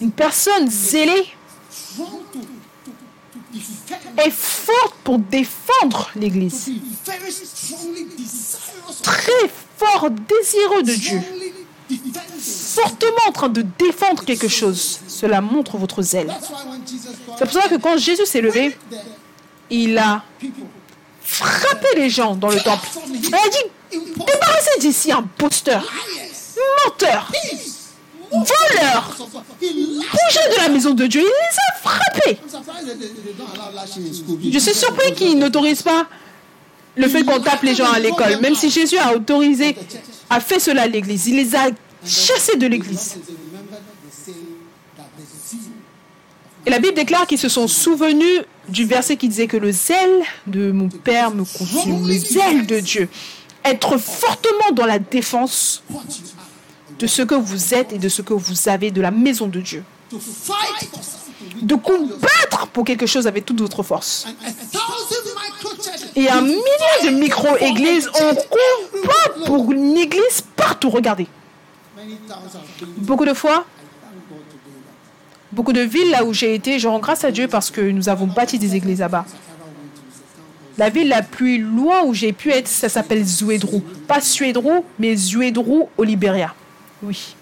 Une 0.00 0.10
personne 0.12 0.68
zélée 0.68 1.26
Strong 1.70 2.08
to, 2.32 2.38
to, 2.40 2.90
to 3.34 3.40
defend, 3.52 3.81
est 4.18 4.30
forte 4.30 4.94
pour 5.04 5.18
défendre 5.18 6.10
l'Église. 6.16 6.70
Très 9.02 9.50
fort, 9.78 10.08
désireux 10.10 10.82
de 10.82 10.94
Dieu. 10.94 11.20
Fortement 12.74 13.28
en 13.28 13.32
train 13.32 13.48
de 13.48 13.64
défendre 13.78 14.24
quelque 14.24 14.48
chose. 14.48 15.00
Cela 15.08 15.40
montre 15.40 15.76
votre 15.76 16.02
zèle. 16.02 16.32
C'est 17.38 17.44
pour 17.44 17.62
ça 17.62 17.68
que 17.68 17.76
quand 17.76 17.98
Jésus 17.98 18.26
s'est 18.26 18.40
levé, 18.40 18.76
il 19.70 19.98
a 19.98 20.22
frappé 21.22 21.88
les 21.96 22.10
gens 22.10 22.34
dans 22.34 22.50
le 22.50 22.60
temple. 22.60 22.88
Il 23.08 23.34
a 23.34 23.48
dit, 23.48 23.98
débarrassez 24.00 24.80
d'ici 24.80 25.12
un 25.12 25.22
posteur, 25.22 25.90
menteur, 26.84 27.30
thieves, 28.44 28.78
voleur. 28.78 29.16
he 29.60 29.72
lashed 29.72 30.10
Bougez 30.10 30.56
de 30.56 30.62
la 30.62 30.68
maison 30.68 30.94
de 30.94 31.06
Dieu. 31.06 31.20
Il 31.20 31.24
les 31.24 31.58
a 31.58 31.88
frappés. 31.88 32.38
Je 34.52 34.58
suis 34.58 34.74
surpris 34.74 35.12
qu'ils 35.14 35.38
n'autorisent 35.38 35.82
pas 35.82 36.06
le 36.96 37.08
fait 37.08 37.24
qu'on 37.24 37.40
tape 37.40 37.62
les 37.62 37.74
gens 37.74 37.90
à 37.90 37.98
l'école. 37.98 38.40
Même 38.40 38.54
si 38.54 38.70
Jésus 38.70 38.98
a 38.98 39.14
autorisé, 39.14 39.76
a 40.30 40.40
fait 40.40 40.60
cela 40.60 40.82
à 40.82 40.86
l'église. 40.86 41.26
Il 41.26 41.36
les 41.36 41.54
a 41.54 41.68
chassés 42.04 42.56
de 42.56 42.66
l'église. 42.66 43.16
Et 46.64 46.70
la 46.70 46.78
Bible 46.78 46.94
déclare 46.94 47.26
qu'ils 47.26 47.38
se 47.38 47.48
sont 47.48 47.66
souvenus 47.66 48.42
du 48.68 48.84
verset 48.84 49.16
qui 49.16 49.28
disait 49.28 49.48
que 49.48 49.56
le 49.56 49.72
zèle 49.72 50.22
de 50.46 50.70
mon 50.70 50.88
Père 50.88 51.32
me 51.32 51.44
consume, 51.44 52.06
le 52.06 52.14
zèle 52.14 52.66
de 52.66 52.78
Dieu. 52.78 53.08
Être 53.64 53.98
fortement 53.98 54.70
dans 54.72 54.86
la 54.86 54.98
défense 54.98 55.82
de 57.02 57.08
ce 57.08 57.22
que 57.22 57.34
vous 57.34 57.74
êtes 57.74 57.92
et 57.92 57.98
de 57.98 58.08
ce 58.08 58.22
que 58.22 58.32
vous 58.32 58.68
avez 58.68 58.92
de 58.92 59.00
la 59.00 59.10
maison 59.10 59.48
de 59.48 59.60
Dieu. 59.60 59.82
De 61.60 61.74
combattre 61.74 62.68
pour 62.72 62.84
quelque 62.84 63.06
chose 63.06 63.26
avec 63.26 63.44
toute 63.44 63.60
votre 63.60 63.82
force. 63.82 64.28
Et 66.14 66.28
un 66.28 66.42
millier 66.42 67.00
de 67.04 67.10
micro-églises, 67.10 68.08
on 68.14 68.34
combat 68.34 69.46
pour 69.46 69.72
une 69.72 69.96
église 69.96 70.42
partout. 70.54 70.90
Regardez. 70.90 71.26
Beaucoup 72.98 73.24
de 73.24 73.34
fois, 73.34 73.64
beaucoup 75.50 75.72
de 75.72 75.80
villes 75.80 76.10
là 76.10 76.24
où 76.24 76.32
j'ai 76.32 76.54
été, 76.54 76.78
je 76.78 76.86
rends 76.86 77.00
grâce 77.00 77.24
à 77.24 77.32
Dieu 77.32 77.48
parce 77.48 77.70
que 77.72 77.80
nous 77.80 78.08
avons 78.08 78.28
bâti 78.28 78.60
des 78.60 78.76
églises 78.76 79.00
là-bas. 79.00 79.24
La 80.78 80.88
ville 80.88 81.08
la 81.08 81.22
plus 81.22 81.58
loin 81.58 82.04
où 82.04 82.14
j'ai 82.14 82.32
pu 82.32 82.50
être, 82.50 82.68
ça 82.68 82.88
s'appelle 82.88 83.24
Zuedru. 83.24 83.80
Pas 84.06 84.20
Suedru, 84.20 84.82
mais 85.00 85.16
Zuedru 85.16 85.82
au 85.98 86.04
Libéria. 86.04 86.54
Oui. 87.02 87.34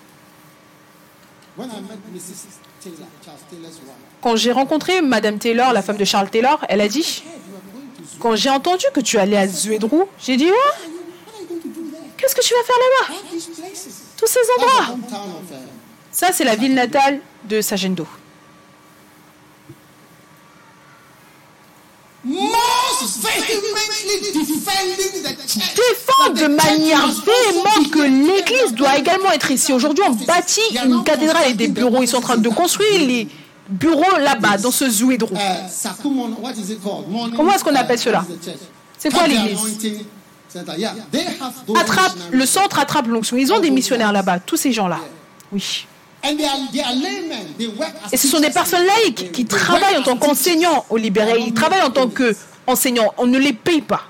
Quand 4.22 4.36
j'ai 4.36 4.52
rencontré 4.52 5.00
Madame 5.02 5.38
Taylor, 5.38 5.72
la 5.72 5.82
femme 5.82 5.96
de 5.96 6.04
Charles 6.04 6.30
Taylor, 6.30 6.64
elle 6.68 6.80
a 6.80 6.88
dit, 6.88 7.22
quand 8.18 8.36
j'ai 8.36 8.50
entendu 8.50 8.84
que 8.94 9.00
tu 9.00 9.18
allais 9.18 9.36
à 9.36 9.46
Zuedru, 9.46 10.04
j'ai 10.18 10.36
dit, 10.36 10.48
Ah, 10.48 10.76
there? 10.78 10.90
qu'est-ce 12.16 12.34
que 12.34 12.42
tu 12.42 12.54
vas 12.54 12.62
faire 12.62 12.76
là-bas? 12.78 13.20
Tous 14.16 14.26
ces 14.26 14.40
endroits. 14.58 14.96
uh, 14.96 15.54
Ça, 16.12 16.32
c'est 16.32 16.44
la 16.44 16.56
ville 16.56 16.74
natale 16.74 17.20
de 17.44 17.60
Sagendo. 17.60 18.06
Défendre 25.74 26.34
de 26.34 26.46
manière 26.46 27.06
véhémente 27.06 27.90
que 27.90 28.00
l'Église 28.00 28.74
doit 28.74 28.98
également 28.98 29.30
être 29.32 29.50
ici. 29.50 29.72
Aujourd'hui, 29.72 30.04
on 30.06 30.12
bâtit 30.12 30.60
une 30.84 31.02
cathédrale 31.04 31.50
et 31.50 31.54
des 31.54 31.68
bureaux. 31.68 32.02
Ils 32.02 32.08
sont 32.08 32.18
en 32.18 32.22
train 32.22 32.36
de 32.36 32.48
construire 32.48 33.00
les 33.00 33.28
bureaux 33.68 34.18
là-bas, 34.18 34.58
dans 34.58 34.70
ce 34.70 34.88
Zouédro. 34.90 35.30
Sakumon, 35.68 36.36
what 36.42 36.52
is 36.52 36.72
it 36.72 36.82
called? 36.82 37.08
Morning, 37.08 37.36
Comment 37.36 37.52
est-ce 37.52 37.64
qu'on 37.64 37.74
appelle 37.74 37.98
cela? 37.98 38.24
C'est 38.98 39.12
quoi 39.12 39.26
l'église? 39.26 39.58
Attrape, 41.76 42.16
le 42.32 42.44
centre 42.46 42.78
attrape 42.80 43.06
l'onction. 43.06 43.36
Ils 43.36 43.52
ont 43.52 43.60
des 43.60 43.70
missionnaires 43.70 44.12
là-bas, 44.12 44.40
tous 44.40 44.56
ces 44.56 44.72
gens-là. 44.72 44.98
Oui. 45.52 45.86
Et 48.12 48.16
ce 48.16 48.28
sont 48.28 48.40
des 48.40 48.50
personnes 48.50 48.84
laïques 48.84 49.32
qui 49.32 49.46
travaillent 49.46 49.96
en 49.96 50.02
tant 50.02 50.16
qu'enseignants 50.16 50.84
au 50.90 50.96
libéré. 50.96 51.40
Ils 51.46 51.54
travaillent 51.54 51.82
en 51.82 51.90
tant 51.90 52.08
qu'enseignants. 52.70 53.12
On 53.18 53.26
ne 53.26 53.38
les 53.38 53.52
paye 53.52 53.82
pas, 53.82 54.02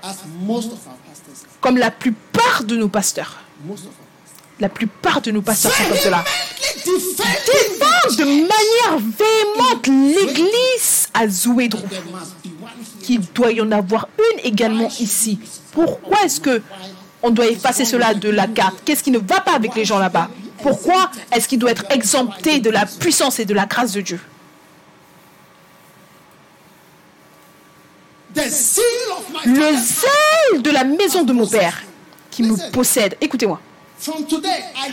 comme 1.59 1.77
la 1.77 1.91
plupart 1.91 2.63
de 2.63 2.75
nos 2.75 2.87
pasteurs. 2.89 3.37
La 4.59 4.69
plupart 4.69 5.21
de 5.21 5.31
nos 5.31 5.41
pasteurs 5.41 5.73
sont 5.73 5.83
comme 5.85 5.97
cela. 5.97 6.23
Défendre 6.85 8.17
de 8.17 8.23
manière 8.23 8.99
véhémente 8.99 9.87
l'Église 9.87 11.07
à 11.13 11.27
Zouédro. 11.27 11.81
there 11.89 12.01
must 12.11 12.35
be 12.43 12.49
one 12.61 12.69
here. 12.77 13.03
qu'il 13.03 13.21
doit 13.33 13.51
y 13.51 13.61
en 13.61 13.71
avoir 13.71 14.07
une 14.17 14.39
également 14.43 14.89
ici. 14.99 15.39
Pourquoi 15.71 16.23
est-ce 16.23 16.39
que 16.39 16.61
on 17.23 17.31
doit 17.31 17.47
effacer 17.47 17.85
cela 17.85 18.13
de 18.13 18.29
la 18.29 18.47
carte? 18.47 18.81
Qu'est-ce 18.85 19.03
qui 19.03 19.11
ne 19.11 19.19
va 19.19 19.41
pas 19.41 19.53
avec 19.53 19.75
les 19.75 19.85
gens 19.85 19.99
là-bas? 19.99 20.29
Pourquoi 20.61 21.09
est-ce 21.31 21.47
qu'il 21.47 21.59
doit 21.59 21.71
être 21.71 21.85
exempté 21.89 22.59
de 22.59 22.69
la 22.69 22.85
puissance 22.85 23.39
et 23.39 23.45
de 23.45 23.53
la 23.53 23.65
grâce 23.65 23.93
de 23.93 24.01
Dieu 24.01 24.19
The 27.41 27.49
zeal 27.49 27.89
of 27.89 28.19
my 28.19 28.20
Le 28.35 29.75
zèle 29.75 30.61
de 30.61 30.69
la 30.69 30.83
maison 30.83 31.23
de 31.23 31.33
mon 31.33 31.47
Père 31.47 31.81
qui 32.29 32.43
me 32.43 32.71
possède. 32.71 33.15
Écoutez-moi. 33.21 33.59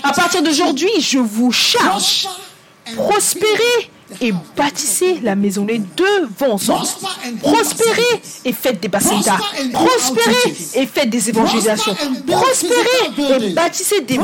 À 0.02 0.12
partir 0.12 0.42
d'aujourd'hui, 0.42 0.90
je 0.98 1.18
vous 1.18 1.52
charge. 1.52 2.28
Prospérer 2.96 3.90
et 4.20 4.32
bâtissez 4.56 5.20
la 5.22 5.34
maison. 5.34 5.66
Les 5.66 5.78
deux 5.78 6.28
vont 6.38 6.52
ensemble. 6.52 6.86
Prospérez 7.42 8.22
et 8.44 8.52
faites 8.52 8.80
des 8.80 8.88
bassins 8.88 9.20
Prospérez 9.72 10.56
et 10.74 10.86
faites 10.86 11.10
des 11.10 11.28
évangélisations. 11.28 11.94
Prospérez 12.26 13.46
et 13.46 13.50
bâtissez 13.52 14.00
des 14.00 14.18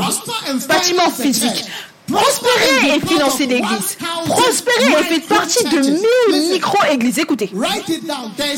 bâtiments 0.67 1.11
physiques. 1.11 1.65
Prospérez 2.07 2.95
et 2.95 2.99
financez 2.99 3.45
l'église. 3.45 3.97
Prospérez 4.25 5.01
et 5.01 5.03
faites 5.03 5.27
partie 5.27 5.63
de 5.63 5.79
mille 5.79 6.51
micro-églises. 6.51 7.19
Écoutez, 7.19 7.51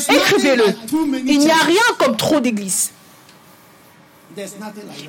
écrivez-le. 0.08 0.64
Il 1.26 1.38
n'y 1.38 1.50
a 1.50 1.56
rien 1.56 1.82
comme 1.98 2.16
trop 2.16 2.40
d'églises. 2.40 2.90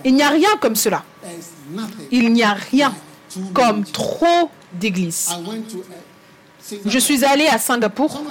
Il 0.05 0.15
n'y 0.15 0.23
a 0.23 0.29
rien 0.29 0.49
comme 0.59 0.75
cela. 0.75 1.03
Il 2.11 2.31
n'y 2.33 2.43
a 2.43 2.53
rien 2.53 2.93
comme 3.53 3.83
trop 3.83 4.49
d'églises. 4.73 5.29
Je 6.85 6.99
suis 6.99 7.25
allé 7.25 7.47
à 7.47 7.57
Singapour. 7.57 8.21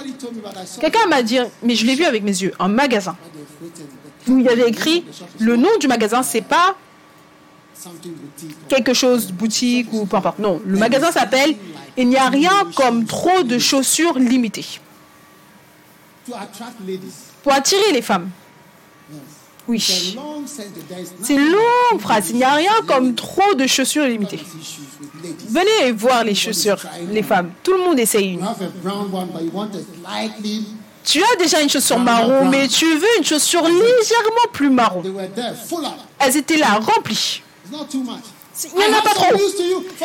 Quelqu'un 0.79 1.07
m'a 1.07 1.21
dit, 1.23 1.39
mais 1.61 1.75
je 1.75 1.85
l'ai 1.85 1.95
vu 1.95 2.05
avec 2.05 2.23
mes 2.23 2.31
yeux, 2.41 2.53
un 2.59 2.67
magasin 2.67 3.15
où 4.27 4.37
il 4.37 4.45
y 4.45 4.49
avait 4.49 4.69
écrit 4.69 5.05
le 5.39 5.55
nom 5.55 5.69
du 5.79 5.87
magasin, 5.87 6.23
c'est 6.23 6.41
pas 6.41 6.75
quelque 8.67 8.93
chose 8.93 9.31
boutique 9.31 9.87
ou 9.91 10.05
peu 10.05 10.17
importe. 10.17 10.39
Non, 10.39 10.61
le 10.65 10.77
magasin 10.77 11.11
s'appelle 11.11 11.55
Il 11.97 12.09
n'y 12.09 12.17
a 12.17 12.29
rien 12.29 12.67
comme 12.75 13.05
trop 13.05 13.43
de 13.43 13.57
chaussures 13.57 14.17
limitées. 14.17 14.79
Pour 17.43 17.53
attirer 17.53 17.91
les 17.93 18.01
femmes. 18.01 18.29
Oui. 19.67 19.79
C'est 19.79 21.33
une 21.33 21.51
longue 21.51 21.99
phrase. 21.99 22.31
Il 22.31 22.37
n'y 22.37 22.43
a 22.43 22.53
rien 22.53 22.73
comme 22.87 23.13
trop 23.13 23.53
de 23.53 23.67
chaussures 23.67 24.05
limitées. 24.05 24.39
Venez 25.49 25.91
voir 25.91 26.23
les 26.23 26.35
chaussures, 26.35 26.79
les 27.11 27.23
femmes. 27.23 27.51
Tout 27.63 27.73
le 27.73 27.79
monde 27.79 27.99
essaye 27.99 28.33
une. 28.33 28.45
Tu 31.03 31.23
as 31.23 31.35
déjà 31.37 31.61
une 31.61 31.69
chaussure 31.69 31.99
marron, 31.99 32.45
mais 32.49 32.67
tu 32.67 32.85
veux 32.85 33.17
une 33.17 33.23
chaussure 33.23 33.63
légèrement 33.63 34.47
plus 34.51 34.69
marron. 34.69 35.03
Elles 36.19 36.37
étaient 36.37 36.57
là, 36.57 36.79
remplies. 36.79 37.41
Il 37.71 38.77
n'y 38.77 38.85
en 38.85 38.97
a 38.97 39.01
pas 39.01 39.13
trop. 39.13 39.37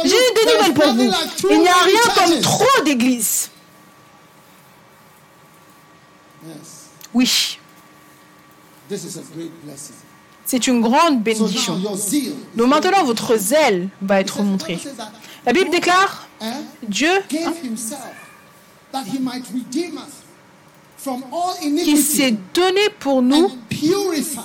J'ai 0.05 0.11
des 0.11 0.53
nouvelles 0.53 0.75
pour 0.75 0.93
vous. 0.93 1.11
Il 1.51 1.61
n'y 1.61 1.69
a 1.69 1.83
rien 1.83 2.01
comme 2.15 2.41
trop 2.41 2.83
d'églises. 2.85 3.51
Oui. 7.13 7.59
C'est 10.47 10.67
une 10.67 10.81
grande 10.81 11.23
bénédiction. 11.23 11.81
Donc 12.55 12.69
maintenant, 12.69 13.05
votre 13.05 13.37
zèle 13.37 13.89
va 14.03 14.21
être 14.21 14.43
montré. 14.43 14.79
La 15.47 15.53
Bible 15.53 15.71
déclare, 15.71 16.29
Dieu 16.87 17.13
qui 21.83 21.97
s'est 21.99 22.35
donné 22.55 22.89
pour 22.99 23.21
nous 23.23 23.51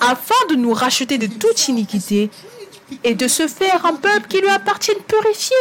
afin 0.01 0.35
de 0.49 0.55
nous 0.55 0.73
racheter 0.73 1.17
de 1.17 1.27
toute 1.27 1.67
iniquité 1.67 2.29
et 3.03 3.15
de 3.15 3.27
se 3.27 3.47
faire 3.47 3.85
un 3.85 3.93
peuple 3.93 4.27
qui 4.27 4.39
lui 4.39 4.49
appartient 4.49 4.91
purifié. 5.07 5.55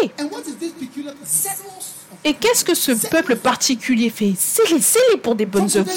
Et 2.25 2.35
qu'est-ce 2.35 2.65
que 2.65 2.75
ce 2.75 2.93
peuple 3.09 3.37
particulier 3.37 4.11
fait? 4.11 4.33
C'est 4.37 4.69
les 4.69 5.19
pour 5.19 5.35
des 5.37 5.47
bonnes 5.47 5.71
œuvres. 5.77 5.91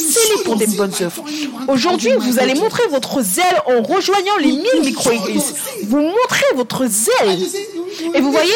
pour 0.44 0.56
des 0.56 0.68
bonnes 0.68 0.94
œuvres. 1.02 1.24
Aujourd'hui, 1.68 2.12
vous 2.20 2.40
allez 2.40 2.54
montrer 2.54 2.84
votre 2.90 3.22
zèle 3.22 3.62
en 3.66 3.82
rejoignant 3.82 4.38
les 4.38 4.52
mille 4.52 4.82
micro-églises. 4.82 5.56
Vous 5.86 6.00
montrez 6.00 6.46
votre 6.56 6.86
zèle. 6.86 7.40
Et 8.14 8.22
vous 8.22 8.32
voyez, 8.32 8.54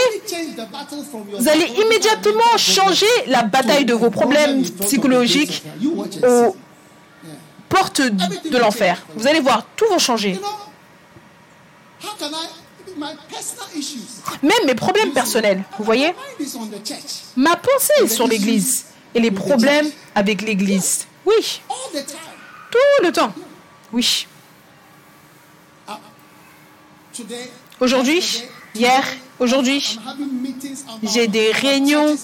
vous 1.38 1.50
allez 1.50 1.66
immédiatement 1.84 2.58
changer 2.58 3.06
la 3.28 3.44
bataille 3.44 3.86
de 3.86 3.94
vos 3.94 4.10
problèmes 4.10 4.64
psychologiques 4.82 5.64
aux 6.24 6.56
portes 7.68 8.02
de 8.02 8.58
l'enfer. 8.58 9.06
Vous 9.16 9.28
allez 9.28 9.40
voir, 9.40 9.66
tout 9.76 9.86
va 9.90 9.98
changer. 9.98 10.40
Même 14.42 14.66
mes 14.66 14.76
problèmes 14.76 15.12
personnels, 15.12 15.64
vous 15.78 15.84
voyez? 15.84 16.14
Ma 17.36 17.56
pensée 17.56 17.94
est 18.04 18.08
sur 18.08 18.28
l'Église 18.28 18.86
et 19.14 19.20
les 19.20 19.32
problèmes 19.32 19.90
avec 20.14 20.42
l'Église. 20.42 21.06
Oui. 21.26 21.62
Tout 21.92 23.04
le 23.04 23.12
temps. 23.12 23.34
Oui. 23.92 24.28
Aujourd'hui, 27.80 28.44
hier, 28.74 29.04
aujourd'hui, 29.40 30.00
j'ai 31.04 31.28
des 31.28 31.52
réunions 31.52 32.16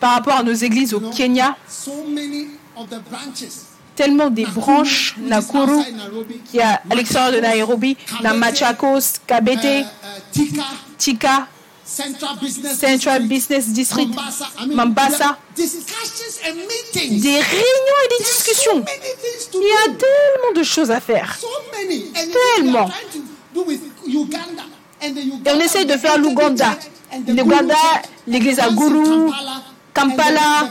par 0.00 0.14
rapport 0.14 0.36
à 0.36 0.42
nos 0.42 0.52
églises 0.52 0.94
au 0.94 1.00
Kenya 1.10 1.56
tellement 3.96 4.30
des 4.30 4.44
branches, 4.46 5.16
Nakuru, 5.18 5.82
qui 6.50 6.60
a 6.60 6.80
à 6.88 6.94
l'extérieur 6.94 7.32
de 7.32 7.38
Nairobi, 7.38 7.96
na 8.22 8.34
Machakos, 8.34 9.18
Kabete, 9.26 9.86
Tika, 10.98 11.48
Central 11.84 13.22
Business 13.26 13.68
District, 13.68 14.10
Mombasa. 14.68 15.38
Des 15.56 15.62
réunions 17.40 17.98
et 18.04 18.08
des 18.18 18.24
discussions. 18.24 18.84
Il 19.54 19.60
y 19.60 19.72
a 19.72 19.94
tellement 19.94 20.52
de 20.54 20.62
choses 20.62 20.90
à 20.90 21.00
faire. 21.00 21.38
Tellement. 22.56 22.90
Et 25.02 25.50
on 25.50 25.60
essaie 25.60 25.84
de 25.84 25.96
faire 25.96 26.18
l'Ouganda. 26.18 26.76
L'Ouganda, 27.28 27.76
l'église 28.26 28.58
à 28.58 28.68
Guru, 28.70 29.30
Kampala, 29.96 30.68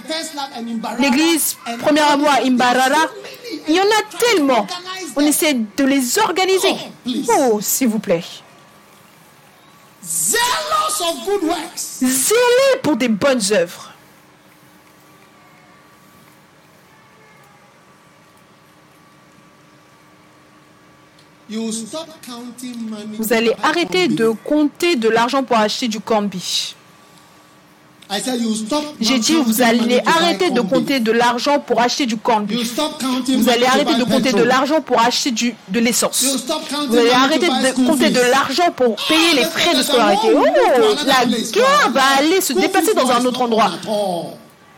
l'église 0.99 1.57
Première 1.79 2.11
Amour 2.11 2.29
à 2.29 2.43
Imbarara. 2.43 3.09
Il 3.67 3.73
y 3.73 3.79
en 3.79 3.83
a 3.83 4.03
tellement. 4.19 4.67
On 5.15 5.21
essaie 5.21 5.55
de 5.55 5.83
les 5.83 6.19
organiser. 6.19 6.75
Oh, 7.29 7.59
s'il 7.59 7.87
vous 7.87 7.97
plaît. 7.97 8.23
Zélés 11.73 12.79
pour 12.83 12.95
des 12.95 13.07
bonnes 13.07 13.41
œuvres. 13.51 13.91
Vous 21.49 23.33
allez 23.33 23.53
arrêter 23.63 24.07
de 24.07 24.29
compter 24.29 24.95
de 24.95 25.09
l'argent 25.09 25.43
pour 25.43 25.57
acheter 25.57 25.87
du 25.87 25.99
corned 25.99 26.29
j'ai 29.01 29.19
dit, 29.19 29.33
vous 29.33 29.61
allez 29.61 30.01
arrêter 30.05 30.51
de 30.51 30.61
compter 30.61 30.99
de 30.99 31.11
l'argent 31.11 31.59
pour 31.59 31.81
acheter 31.81 32.05
du 32.05 32.17
corn 32.17 32.45
Vous 32.47 33.49
allez 33.49 33.65
arrêter 33.65 33.95
de 33.95 34.03
compter 34.03 34.31
de 34.31 34.43
l'argent 34.43 34.81
pour 34.81 34.99
acheter 35.01 35.31
du, 35.31 35.55
de 35.69 35.79
l'essence. 35.79 36.23
Vous 36.89 36.97
allez 36.97 37.09
arrêter 37.11 37.47
de 37.47 37.85
compter 37.85 38.09
de 38.09 38.19
l'argent 38.19 38.71
pour 38.75 38.95
payer 39.07 39.33
les 39.35 39.45
frais 39.45 39.75
de 39.75 39.81
scolarité. 39.81 40.27
Oh, 40.33 40.43
la 41.05 41.25
guerre 41.25 41.91
va 41.91 42.01
aller 42.19 42.41
se 42.41 42.53
déplacer 42.53 42.93
dans 42.93 43.09
un 43.09 43.25
autre 43.25 43.41
endroit. 43.41 43.71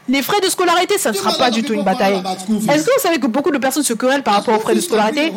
Les 0.10 0.22
frais 0.22 0.40
de 0.40 0.48
scolarité, 0.48 0.98
ça 0.98 1.12
ne 1.12 1.16
sera 1.18 1.38
pas 1.38 1.52
du 1.52 1.64
tout 1.64 1.74
une 1.74 1.84
bataille. 1.84 2.16
Est-ce 2.16 2.86
que 2.86 2.92
vous 2.96 3.02
savez 3.02 3.20
que 3.20 3.28
beaucoup 3.28 3.52
de 3.52 3.58
personnes 3.58 3.84
se 3.84 3.94
querellent 3.94 4.24
par 4.24 4.36
rapport 4.36 4.56
aux 4.56 4.60
frais 4.60 4.76
de 4.76 4.80
scolarité 4.80 5.34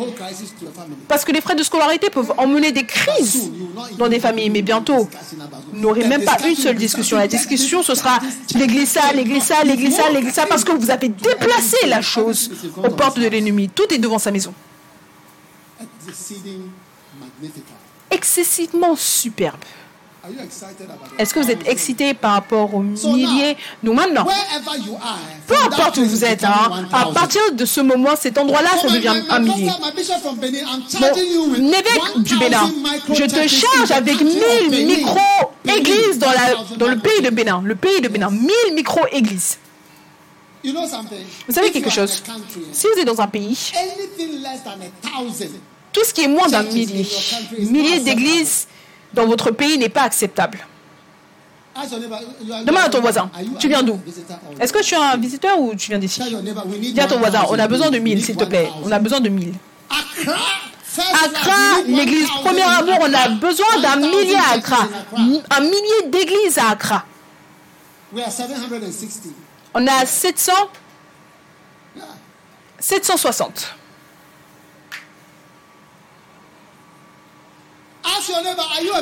Parce 1.07 1.25
que 1.25 1.31
les 1.33 1.41
frais 1.41 1.55
de 1.55 1.63
scolarité 1.63 2.09
peuvent 2.09 2.33
emmener 2.37 2.71
des 2.71 2.85
crises 2.85 3.51
dans 3.97 4.07
des 4.07 4.19
familles. 4.19 4.49
Mais 4.49 4.61
bientôt, 4.61 5.09
vous 5.73 5.79
n'aurez 5.79 6.05
même 6.07 6.23
pas 6.23 6.37
une 6.47 6.55
seule 6.55 6.75
discussion. 6.77 7.17
La 7.17 7.27
discussion, 7.27 7.83
ce 7.83 7.95
sera 7.95 8.19
l'église 8.55 8.89
ça, 8.89 9.11
l'église 9.13 9.43
ça, 9.43 9.63
l'église 9.63 9.95
ça, 9.95 10.09
l'église 10.09 10.33
ça, 10.33 10.45
parce 10.45 10.63
que 10.63 10.71
vous 10.71 10.89
avez 10.89 11.09
déplacé 11.09 11.87
la 11.87 12.01
chose 12.01 12.49
aux 12.77 12.89
portes 12.91 13.19
de 13.19 13.27
l'ennemi. 13.27 13.69
Tout 13.69 13.93
est 13.93 13.97
devant 13.97 14.19
sa 14.19 14.31
maison. 14.31 14.53
Excessivement 18.09 18.95
superbe. 18.95 19.59
Est-ce 21.17 21.33
que 21.33 21.39
vous 21.39 21.49
êtes 21.49 21.67
excité 21.67 22.13
par 22.13 22.33
rapport 22.33 22.75
aux 22.75 22.81
milliers? 22.81 23.57
Nous 23.81 23.93
maintenant, 23.93 24.27
peu 25.47 25.55
importe 25.65 25.97
où 25.97 26.05
vous 26.05 26.23
êtes, 26.23 26.43
hein, 26.43 26.85
à 26.93 27.05
partir 27.07 27.41
de 27.53 27.65
ce 27.65 27.81
moment, 27.81 28.15
cet 28.15 28.37
endroit-là, 28.37 28.69
ça 28.81 28.87
devient 28.89 29.23
un 29.29 29.39
millier. 29.39 29.71
Mon 31.31 31.69
évêque 31.69 32.17
du 32.17 32.37
Bénin, 32.37 32.71
je 33.09 33.23
te 33.23 33.47
charge 33.47 33.91
avec 33.91 34.21
1000 34.21 34.85
micro-églises 34.85 36.19
dans, 36.19 36.31
dans 36.77 36.87
le 36.87 36.99
pays 36.99 37.21
de 37.23 37.29
Bénin. 37.31 37.61
Le 37.65 37.75
pays 37.75 38.01
de 38.01 38.07
Bénin, 38.07 38.29
1000 38.29 38.49
micro-églises. 38.75 39.57
Vous 40.63 41.53
savez 41.53 41.71
quelque 41.71 41.89
chose? 41.89 42.21
Si 42.71 42.85
vous 42.93 42.99
êtes 42.99 43.07
dans 43.07 43.19
un 43.21 43.27
pays, 43.27 43.57
tout 45.91 46.03
ce 46.05 46.13
qui 46.13 46.21
est 46.21 46.27
moins 46.27 46.47
d'un 46.47 46.61
millier, 46.63 47.07
millier 47.57 47.99
d'églises, 48.01 48.67
dans 49.13 49.25
votre 49.27 49.51
pays 49.51 49.77
n'est 49.77 49.89
pas 49.89 50.03
acceptable. 50.03 50.59
Demande 52.65 52.83
à 52.83 52.89
ton 52.89 52.99
voisin, 52.99 53.29
tu 53.59 53.67
viens 53.69 53.81
d'où? 53.81 53.97
Est-ce 54.59 54.73
que 54.73 54.83
tu 54.83 54.93
es 54.93 54.97
un 54.97 55.15
visiteur 55.17 55.57
ou 55.59 55.73
tu 55.73 55.89
viens 55.89 55.99
d'ici? 55.99 56.21
Dis 56.93 56.99
à 56.99 57.07
ton 57.07 57.17
voisin, 57.19 57.43
on 57.49 57.57
a 57.57 57.67
besoin 57.67 57.89
de 57.89 57.97
1000, 57.97 58.25
s'il 58.25 58.35
te 58.35 58.43
plaît. 58.43 58.69
On 58.83 58.91
a 58.91 58.99
besoin 58.99 59.21
de 59.21 59.29
1000. 59.29 59.53
Accra, 61.23 61.81
l'église 61.87 62.27
Premier 62.43 62.63
Amour, 62.63 62.97
on 63.01 63.13
a 63.13 63.29
besoin 63.29 63.79
d'un 63.81 63.95
millier 63.95 64.35
à 64.35 64.55
Accra. 64.55 64.85
Un 65.15 65.61
millier 65.61 66.07
d'églises 66.07 66.57
à 66.57 66.71
Accra. 66.71 67.05
We 68.13 68.21
are 68.25 68.29
760. 68.31 69.33
On 69.73 69.87
a 69.87 70.05
700, 70.05 70.51
Yeah. 71.95 72.03
760. 72.79 73.37
Ask 73.39 73.49
your 73.51 73.59
neighbor, 73.59 73.75
are 77.75 77.87
you 77.87 77.90
a 77.90 77.90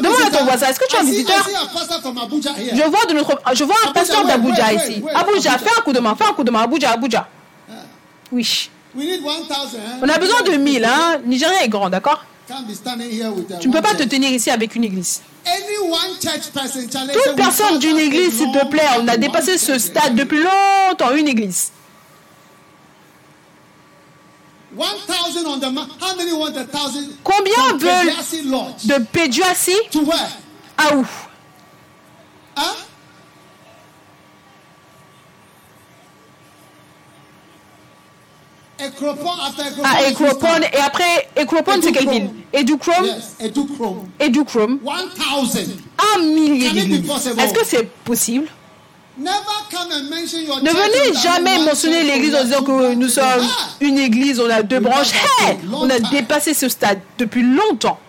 Demande 0.02 0.22
à 0.26 0.38
ton 0.38 0.46
voisin, 0.46 0.68
est-ce 0.68 0.80
que 0.80 0.88
tu 0.88 0.96
es 0.96 1.00
un 1.00 1.04
visiteur? 1.04 1.48
Je 2.74 2.90
vois, 2.90 3.06
de 3.06 3.14
notre, 3.14 3.40
je 3.54 3.64
vois 3.64 3.76
un 3.88 3.92
pasteur 3.92 4.26
d'Abuja 4.26 4.74
ici. 4.74 5.04
Abuja, 5.14 5.58
fais 5.58 5.78
un 5.78 5.82
coup 5.82 5.94
de 5.94 6.00
main, 6.00 6.16
fais 6.16 6.26
un 6.26 6.34
coup 6.34 6.44
de 6.44 6.52
main. 6.52 6.62
Abuja, 6.64 6.92
Abuja. 6.92 7.28
Oui. 8.32 8.70
We 8.96 9.06
need 9.06 9.22
1,000. 9.22 9.46
eh? 9.76 10.00
On 10.02 10.10
a 10.10 10.18
besoin 10.18 10.42
de 10.42 10.52
1000. 10.52 10.84
Hein. 10.86 11.20
Nigeria 11.26 11.64
est 11.64 11.70
grand, 11.70 11.90
d'accord? 11.90 12.24
A 12.50 12.56
Tu 13.60 13.68
ne 13.68 13.74
peux 13.74 13.82
pas 13.82 13.94
te 13.94 14.04
tenir 14.04 14.32
ici 14.32 14.50
avec 14.50 14.76
une 14.76 14.84
église. 14.84 15.22
Toute 17.14 17.36
personne 17.36 17.78
d'une 17.80 18.00
église, 18.00 18.38
s'il 18.38 18.52
te 18.52 18.66
plaît, 18.66 18.88
on 19.00 19.08
a 19.08 19.18
dépassé 19.18 19.58
ce 19.60 19.78
stade 19.78 20.16
depuis 20.16 20.42
longtemps, 20.44 21.12
une 21.16 21.28
église. 21.28 21.72
1,000 21.72 21.72
on 21.72 21.72
the 21.72 21.76
mount. 21.76 21.88
How 23.70 23.88
many 23.88 23.88
want 23.88 23.88
a 24.20 24.48
thousand? 24.48 24.59
Combien 27.24 27.78
veulent 27.78 28.14
de 28.86 28.94
where? 30.00 30.30
à 30.78 30.96
où? 30.96 31.06
Ekropon. 38.80 39.30
À 39.84 40.04
Ekropon. 40.08 40.62
Et 40.74 40.78
après, 40.78 41.28
Ekropon, 41.36 41.82
c'est 41.82 41.92
quelle 41.92 42.10
ville? 42.10 42.30
Edukrom. 42.54 43.06
1,000. 44.20 44.80
Un 46.16 46.20
millier 46.24 46.70
d'églises. 46.72 47.12
Est-ce 47.38 47.54
que 47.54 47.66
c'est 47.66 47.90
possible? 48.04 48.48
Ne 49.20 50.70
venez 50.70 51.14
jamais 51.20 51.60
mentionner 51.60 52.04
l'église 52.04 52.36
en 52.36 52.44
disant 52.44 52.64
que 52.64 52.94
nous 52.94 53.10
sommes 53.10 53.46
une 53.82 53.98
église, 53.98 54.40
on 54.40 54.50
a 54.50 54.64
deux 54.64 54.80
branches. 54.80 55.12
Hey, 55.42 55.58
on 55.72 55.90
a 55.90 56.00
dépassé 56.00 56.54
ce 56.54 56.70
stade 56.70 57.00
depuis 57.18 57.44
longtemps. 57.44 58.00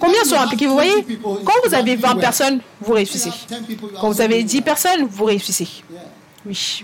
Combien 0.00 0.24
sont 0.24 0.36
impliqués? 0.36 0.66
Vous 0.66 0.76
20 0.76 0.82
voyez? 0.82 1.18
Quand 1.22 1.52
vous 1.64 1.74
avez 1.74 1.96
not 1.96 2.00
20 2.02 2.08
doing 2.08 2.20
personnes, 2.20 2.60
vous 2.80 2.94
réussissez. 2.94 3.28
You 3.28 3.34
have 3.50 3.60
10 3.60 3.66
people, 3.66 3.90
you 3.92 3.98
Quand 4.00 4.08
vous 4.08 4.20
avez 4.22 4.36
also 4.36 4.46
10 4.46 4.52
doing 4.52 4.64
personnes, 4.64 5.08
vous 5.10 5.24
réussissez. 5.24 5.68
Oui. 6.46 6.82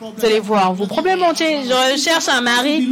Vous 0.00 0.24
allez 0.26 0.40
voir, 0.40 0.74
vos 0.74 0.86
problèmes 0.86 1.22
entiers. 1.22 1.60
Je 1.64 1.96
cherche 1.96 2.28
un 2.28 2.40
mari. 2.42 2.86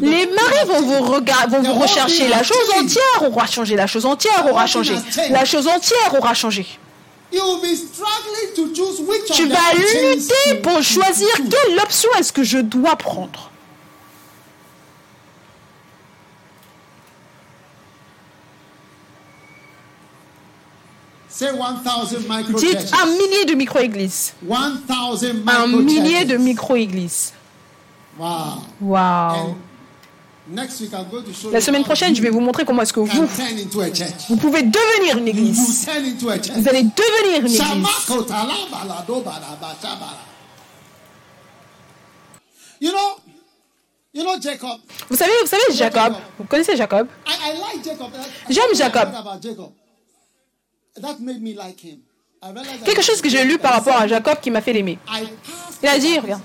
Les 0.00 0.26
maris 0.26 0.66
vont 0.68 0.80
vous, 0.80 1.04
vont 1.04 1.62
vous 1.62 1.74
rechercher. 1.74 2.28
La 2.28 2.42
chose 2.42 2.56
entière 2.80 3.30
aura 3.30 3.46
changé. 3.46 3.76
La 3.76 3.86
chose 3.86 4.06
entière 4.06 4.46
aura 4.50 4.66
changé. 4.66 4.94
La 5.30 5.44
chose 5.44 5.68
entière 5.68 6.14
aura 6.16 6.32
changé. 6.32 6.66
You 7.30 7.42
will 7.44 7.60
be 7.60 7.74
struggling 7.76 8.54
to 8.56 8.72
choose 8.74 9.00
which 9.00 9.26
Tu 9.36 9.46
vas 9.48 9.74
lutter 9.74 10.16
to- 10.16 10.62
pour 10.62 10.82
choisir 10.82 11.28
choose. 11.36 11.48
quelle 11.50 11.78
option 11.78 12.08
est-ce 12.18 12.32
que 12.32 12.42
je 12.42 12.58
dois 12.58 12.96
prendre. 12.96 13.50
Say 21.28 21.50
1,000 21.52 22.26
micro 22.28 22.58
Dites 22.58 22.92
un 22.94 23.06
millier 23.06 23.44
de 23.44 23.54
micro-églises. 23.54 24.32
1,000 24.42 25.44
Un 25.46 25.66
millier 25.66 26.24
de 26.24 26.36
micro-églises. 26.36 27.32
Wow. 28.18 28.62
Waouh. 28.80 29.54
La 31.52 31.60
semaine 31.60 31.84
prochaine, 31.84 32.14
je 32.16 32.22
vais 32.22 32.30
vous 32.30 32.40
montrer 32.40 32.64
comment 32.64 32.82
est-ce 32.82 32.92
que 32.92 33.00
you 33.00 33.06
vous, 33.06 33.26
vous 34.28 34.36
pouvez 34.36 34.62
devenir 34.62 35.18
une 35.18 35.28
église. 35.28 35.86
Vous 35.86 36.68
allez 36.68 36.82
devenir 36.84 37.40
une 37.40 37.46
église. 37.46 37.58
Shamako 37.58 38.22
talabala 38.22 39.04
dobalaba 39.06 39.76
shabala. 39.82 40.18
You 42.80 42.90
know, 42.92 43.16
you 44.14 44.22
know 44.22 44.40
Jacob? 44.40 44.80
Vous 45.10 45.16
savez, 45.16 45.32
vous 45.42 45.48
savez 45.48 45.64
Jacob? 45.72 46.14
Vous 46.38 46.44
connaissez 46.44 46.76
Jacob? 46.76 47.08
J'aime 48.48 48.74
Jacob. 48.74 49.08
Quelque 52.84 53.02
chose 53.02 53.20
que 53.20 53.28
j'ai 53.28 53.44
lu 53.44 53.58
par 53.58 53.74
rapport 53.74 53.96
à 53.96 54.06
Jacob 54.06 54.40
qui 54.40 54.50
m'a 54.50 54.62
fait 54.62 54.72
l'aimer. 54.72 54.98
Il 55.82 55.88
a 55.88 55.98
dit, 55.98 56.18
regarde, 56.18 56.42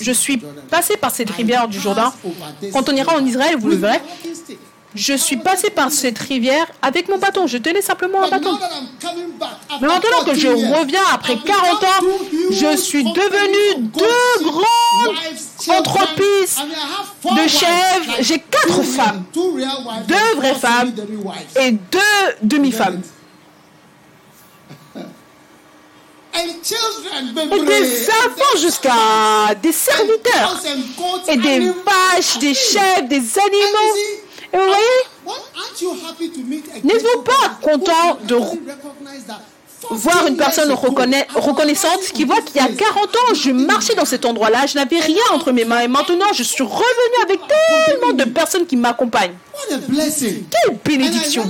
Je 0.00 0.12
suis 0.12 0.42
passé 0.70 0.96
par 0.96 1.10
cette 1.10 1.30
rivière 1.30 1.68
du 1.68 1.80
Jourdain. 1.80 2.12
Quand 2.72 2.88
on 2.88 2.92
ira 2.92 3.14
en 3.16 3.24
Israël, 3.24 3.56
vous 3.58 3.68
le 3.68 3.76
verrez. 3.76 4.00
Je 4.94 5.12
suis 5.12 5.36
passé 5.36 5.68
par 5.68 5.90
cette 5.92 6.18
rivière 6.18 6.66
avec 6.80 7.08
mon 7.08 7.18
bâton. 7.18 7.46
Je 7.46 7.58
tenais 7.58 7.82
simplement 7.82 8.24
un 8.24 8.30
bâton. 8.30 8.58
Mais 9.80 9.88
maintenant 9.88 10.24
que 10.24 10.34
je 10.34 10.48
14 10.48 10.62
years, 10.62 10.78
reviens 10.78 11.02
après 11.12 11.34
I've 11.34 11.42
40 11.44 11.80
become 11.80 11.88
ans, 11.90 12.16
je 12.50 12.76
suis 12.78 13.04
devenu 13.04 13.84
deux 13.88 14.42
grandes 14.42 15.78
entreprises 15.78 16.56
de 17.24 17.48
chèvres. 17.48 18.16
J'ai 18.20 18.38
quatre 18.38 18.82
femmes, 18.82 19.24
deux 19.34 20.36
vraies 20.36 20.54
femmes 20.54 20.92
et 21.60 21.72
deux 21.72 22.34
demi-femmes. 22.42 23.02
And 24.94 25.02
children, 25.02 25.04
Et 25.04 25.04
baby, 25.04 26.25
des 27.64 28.08
enfants 28.08 28.58
jusqu'à 28.58 29.54
des 29.62 29.72
serviteurs. 29.72 30.60
Et 31.28 31.36
des 31.36 31.60
vaches, 31.60 32.38
des 32.38 32.54
chèvres, 32.54 33.08
des 33.08 33.16
animaux. 33.38 33.96
Et 34.52 34.56
vous 34.56 34.64
voyez? 34.64 35.06
a 35.26 36.84
N'êtes-vous 36.84 37.22
pas 37.22 37.58
content 37.60 38.18
de 38.24 38.36
voir 39.90 40.26
une 40.26 40.36
14 40.36 40.36
personne 40.36 40.72
reconnaissante 40.72 42.00
qui 42.14 42.24
voit 42.24 42.40
qu'il 42.40 42.56
y 42.56 42.60
a 42.60 42.66
place. 42.66 42.78
40 42.78 43.16
ans, 43.16 43.34
je 43.34 43.50
marchais 43.50 43.94
dans 43.94 44.04
cet 44.04 44.24
endroit-là, 44.24 44.66
je 44.66 44.76
n'avais 44.76 45.00
rien 45.00 45.22
entre 45.32 45.52
mes 45.52 45.64
mains. 45.64 45.80
Et 45.80 45.88
maintenant 45.88 46.32
je 46.34 46.42
suis 46.42 46.62
revenu 46.62 47.24
avec 47.24 47.40
tellement 47.86 48.12
de 48.12 48.24
personnes 48.24 48.66
qui 48.66 48.76
m'accompagnent. 48.76 49.34
Quelle 49.68 50.78
bénédiction. 50.84 51.44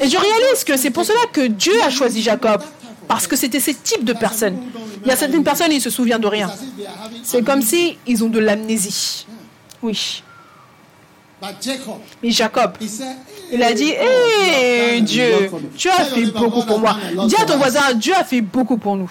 Et 0.00 0.08
je 0.08 0.16
réalise 0.16 0.64
que 0.64 0.76
c'est 0.76 0.90
pour 0.90 1.04
cela 1.04 1.20
que 1.32 1.46
Dieu 1.46 1.74
a 1.82 1.90
choisi 1.90 2.22
Jacob, 2.22 2.62
parce 3.12 3.26
que 3.26 3.36
c'était 3.36 3.60
ce 3.60 3.72
type 3.72 4.04
de 4.04 4.14
personnes. 4.14 4.56
Il 5.04 5.08
y 5.08 5.10
a 5.10 5.16
certaines 5.16 5.44
personnes, 5.44 5.70
ils 5.70 5.82
se 5.82 5.90
souviennent 5.90 6.22
de 6.22 6.26
rien. 6.26 6.50
C'est 7.22 7.42
comme 7.42 7.60
si 7.60 7.98
ils 8.06 8.24
ont 8.24 8.30
de 8.30 8.38
l'amnésie. 8.38 9.26
Oui. 9.82 10.22
Mais 12.22 12.30
Jacob, 12.30 12.72
il 13.52 13.62
a 13.62 13.74
dit, 13.74 13.90
hé 13.90 15.02
Dieu, 15.02 15.50
tu 15.76 15.90
as 15.90 16.04
fait 16.04 16.24
beaucoup 16.24 16.62
pour 16.64 16.78
moi. 16.78 16.96
Dis 17.26 17.36
à 17.36 17.44
ton 17.44 17.58
voisin, 17.58 17.92
Dieu 17.92 18.14
a 18.14 18.24
fait 18.24 18.40
beaucoup 18.40 18.78
pour 18.78 18.96
nous. 18.96 19.10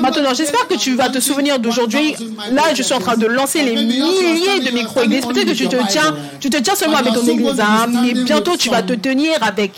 Maintenant, 0.00 0.34
j'espère 0.34 0.66
que 0.66 0.74
tu 0.74 0.96
vas 0.96 1.08
te 1.08 1.20
souvenir 1.20 1.60
d'aujourd'hui. 1.60 2.16
Là, 2.50 2.74
je 2.74 2.82
suis 2.82 2.94
en 2.94 2.98
train 2.98 3.16
de 3.16 3.26
lancer 3.26 3.62
les 3.62 3.76
milliers 3.76 4.60
de 4.60 4.70
micro-églises. 4.72 5.26
Peut-être 5.26 5.46
que 5.46 5.52
tu 5.52 5.68
te 5.68 5.88
tiens, 5.88 6.16
tu 6.40 6.50
te 6.50 6.56
tiens 6.56 6.74
seulement 6.74 6.96
avec 6.96 7.14
ton 7.14 7.24
église, 7.24 7.60
hein, 7.60 7.86
mais 7.88 8.14
bientôt 8.24 8.56
tu 8.56 8.68
vas 8.68 8.82
te 8.82 8.94
tenir 8.94 9.38
avec, 9.42 9.72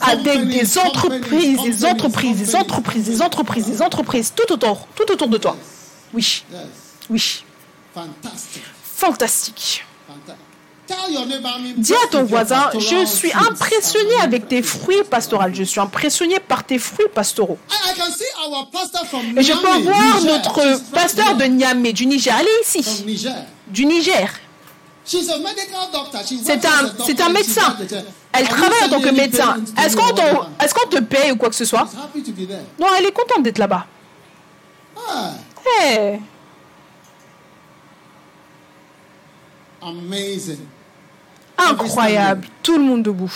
avec 0.00 0.48
des 0.48 0.78
entreprises, 0.78 1.62
des 1.62 1.84
entreprises, 1.84 2.36
des 2.38 2.56
entreprises, 2.56 3.04
des 3.04 3.22
entreprises, 3.22 3.66
des 3.66 3.82
entreprises, 3.82 4.32
tout 4.34 4.52
autour, 4.52 4.86
tout 4.94 5.10
autour 5.12 5.28
de 5.28 5.38
toi. 5.38 5.56
Oui, 6.14 6.44
oui, 7.10 7.44
fantastique. 8.96 9.84
Dis 11.76 11.92
à 11.94 12.06
ton 12.10 12.24
voisin, 12.24 12.70
je 12.78 13.04
suis 13.04 13.32
impressionné 13.32 14.14
avec 14.22 14.48
tes 14.48 14.62
fruits 14.62 15.04
pastoraux. 15.10 15.44
Je 15.52 15.62
suis 15.64 15.80
impressionné 15.80 16.40
par 16.40 16.64
tes 16.64 16.78
fruits 16.78 17.08
pastoraux. 17.14 17.58
Et 19.36 19.42
je 19.42 19.52
peux 19.52 19.82
voir 19.82 20.22
notre 20.22 20.80
pasteur 20.92 21.36
de 21.36 21.44
Niamey, 21.44 21.92
du 21.92 22.06
Niger. 22.06 22.34
From 22.72 23.08
ici, 23.08 23.36
du 23.68 23.84
Niger. 23.84 24.30
C'est 26.44 26.64
un, 26.66 26.70
a 26.70 26.82
c'est 27.04 27.14
doctor 27.14 27.26
un 27.26 27.32
médecin. 27.32 27.76
Elle 28.32 28.48
travaille 28.48 28.84
en 28.84 28.88
tant 28.90 29.00
que 29.00 29.08
médecin. 29.08 29.56
Est-ce 29.82 29.96
qu'on 29.96 30.14
t'en- 30.14 30.48
est-ce 30.62 30.74
qu'on 30.74 30.88
te 30.88 31.00
paye 31.00 31.32
ou 31.32 31.36
quoi 31.36 31.48
que 31.48 31.54
ce 31.54 31.64
soit? 31.64 31.88
Non, 32.78 32.86
elle 32.98 33.06
est 33.06 33.12
contente 33.12 33.42
d'être 33.42 33.58
là-bas. 33.58 33.86
Ah, 34.96 35.30
Hey, 35.80 36.20
amazing. 39.82 40.58
incroyable. 41.56 42.46
Tout 42.62 42.76
le 42.78 42.84
monde 42.84 43.02
debout. 43.02 43.32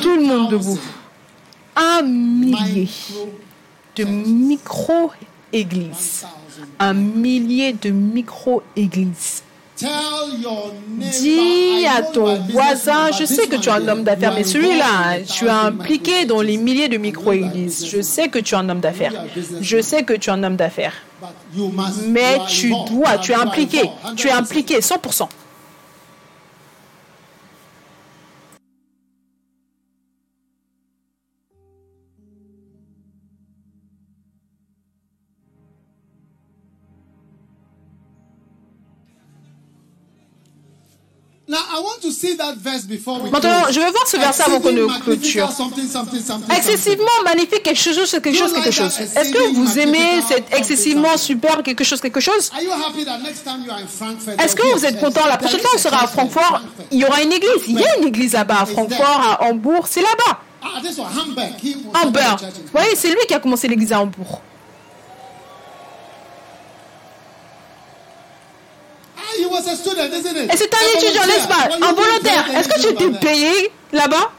Tout 0.00 0.16
le 0.16 0.22
monde 0.22 0.48
1,000 0.48 0.58
debout. 0.58 0.78
Un 1.76 2.02
millier 2.02 2.88
de 3.96 4.04
micro-églises. 4.04 6.24
1,000. 6.24 6.66
Un 6.78 6.94
millier 6.94 7.72
de 7.72 7.90
micro-églises. 7.90 9.42
Dis 10.88 11.86
à 11.86 12.02
ton 12.02 12.40
voisin, 12.50 13.06
but 13.06 13.16
je 13.20 13.24
sais 13.24 13.46
que 13.46 13.56
tu 13.56 13.68
es 13.68 13.72
un 13.72 13.88
homme 13.88 14.04
d'affaires, 14.04 14.34
mais 14.34 14.44
celui-là, 14.44 14.84
hein, 14.84 15.16
tu 15.26 15.46
es 15.46 15.48
1,000 15.48 15.66
impliqué 15.66 16.24
dans 16.26 16.42
les 16.42 16.56
milliers 16.56 16.88
de 16.88 16.98
micro-églises. 16.98 17.86
Je 17.86 18.02
sais 18.02 18.28
que 18.28 18.38
tu 18.38 18.54
es 18.54 18.58
un 18.58 18.68
homme 18.68 18.80
d'affaires. 18.80 19.12
Je 19.60 19.80
sais 19.80 20.02
que 20.02 20.12
tu 20.12 20.30
es 20.30 20.32
un 20.32 20.42
homme 20.42 20.56
d'affaires. 20.56 20.94
Mais 22.06 22.38
tu 22.48 22.72
dois, 22.90 23.18
tu 23.18 23.32
es 23.32 23.36
impliqué. 23.36 23.82
Tu 24.16 24.28
es 24.28 24.32
100%. 24.32 24.36
impliqué, 24.36 24.80
100%. 24.80 25.28
Maintenant, 43.32 43.64
je 43.70 43.80
veux 43.80 43.90
voir 43.90 44.06
ce 44.06 44.16
verset 44.16 44.42
avant 44.44 44.60
qu'on 44.60 44.72
ne 44.72 44.86
clôture. 45.00 45.50
Excessivement 46.56 47.06
magnifique, 47.24 47.62
quelque 47.62 47.78
chose, 47.80 48.10
quelque 48.22 48.36
chose, 48.36 48.52
quelque 48.52 48.70
chose. 48.70 48.98
Est-ce 49.00 49.32
que 49.32 49.54
vous 49.54 49.78
aimez 49.78 50.22
cet 50.28 50.54
excessivement 50.54 51.16
super 51.16 51.62
quelque 51.62 51.82
chose, 51.84 52.00
quelque 52.00 52.20
chose? 52.20 52.50
Est-ce 54.38 54.54
que 54.56 54.74
vous 54.74 54.84
êtes 54.84 55.00
content 55.00 55.26
La 55.26 55.38
prochaine 55.38 55.60
fois, 55.60 55.70
on 55.74 55.78
sera 55.78 56.04
à 56.04 56.06
Francfort? 56.06 56.60
Il 56.92 57.00
y 57.00 57.04
aura 57.04 57.20
une 57.22 57.32
église. 57.32 57.62
Il 57.66 57.80
y 57.80 57.84
a 57.84 57.96
une 57.98 58.06
église 58.08 58.32
là-bas 58.34 58.60
à 58.62 58.66
Francfort, 58.66 59.20
à 59.40 59.44
Hambourg. 59.44 59.86
C'est 59.88 60.02
là-bas. 60.02 60.38
Hamburg. 61.94 62.38
Vous 62.40 62.70
voyez, 62.72 62.94
c'est 62.94 63.08
lui 63.08 63.26
qui 63.26 63.34
a 63.34 63.40
commencé 63.40 63.66
l'église 63.66 63.92
à 63.92 64.00
Hambourg. 64.00 64.42
Et 69.72 70.56
c'est 70.56 70.74
un 70.74 70.98
étudiant, 70.98 71.26
n'est-ce 71.26 71.46
pas 71.48 71.68
Un 71.80 71.92
volontaire. 71.92 72.58
Est-ce 72.58 72.68
que 72.68 72.80
tu 72.80 72.88
étais 72.88 73.18
payé 73.18 73.70
là-bas? 73.92 74.32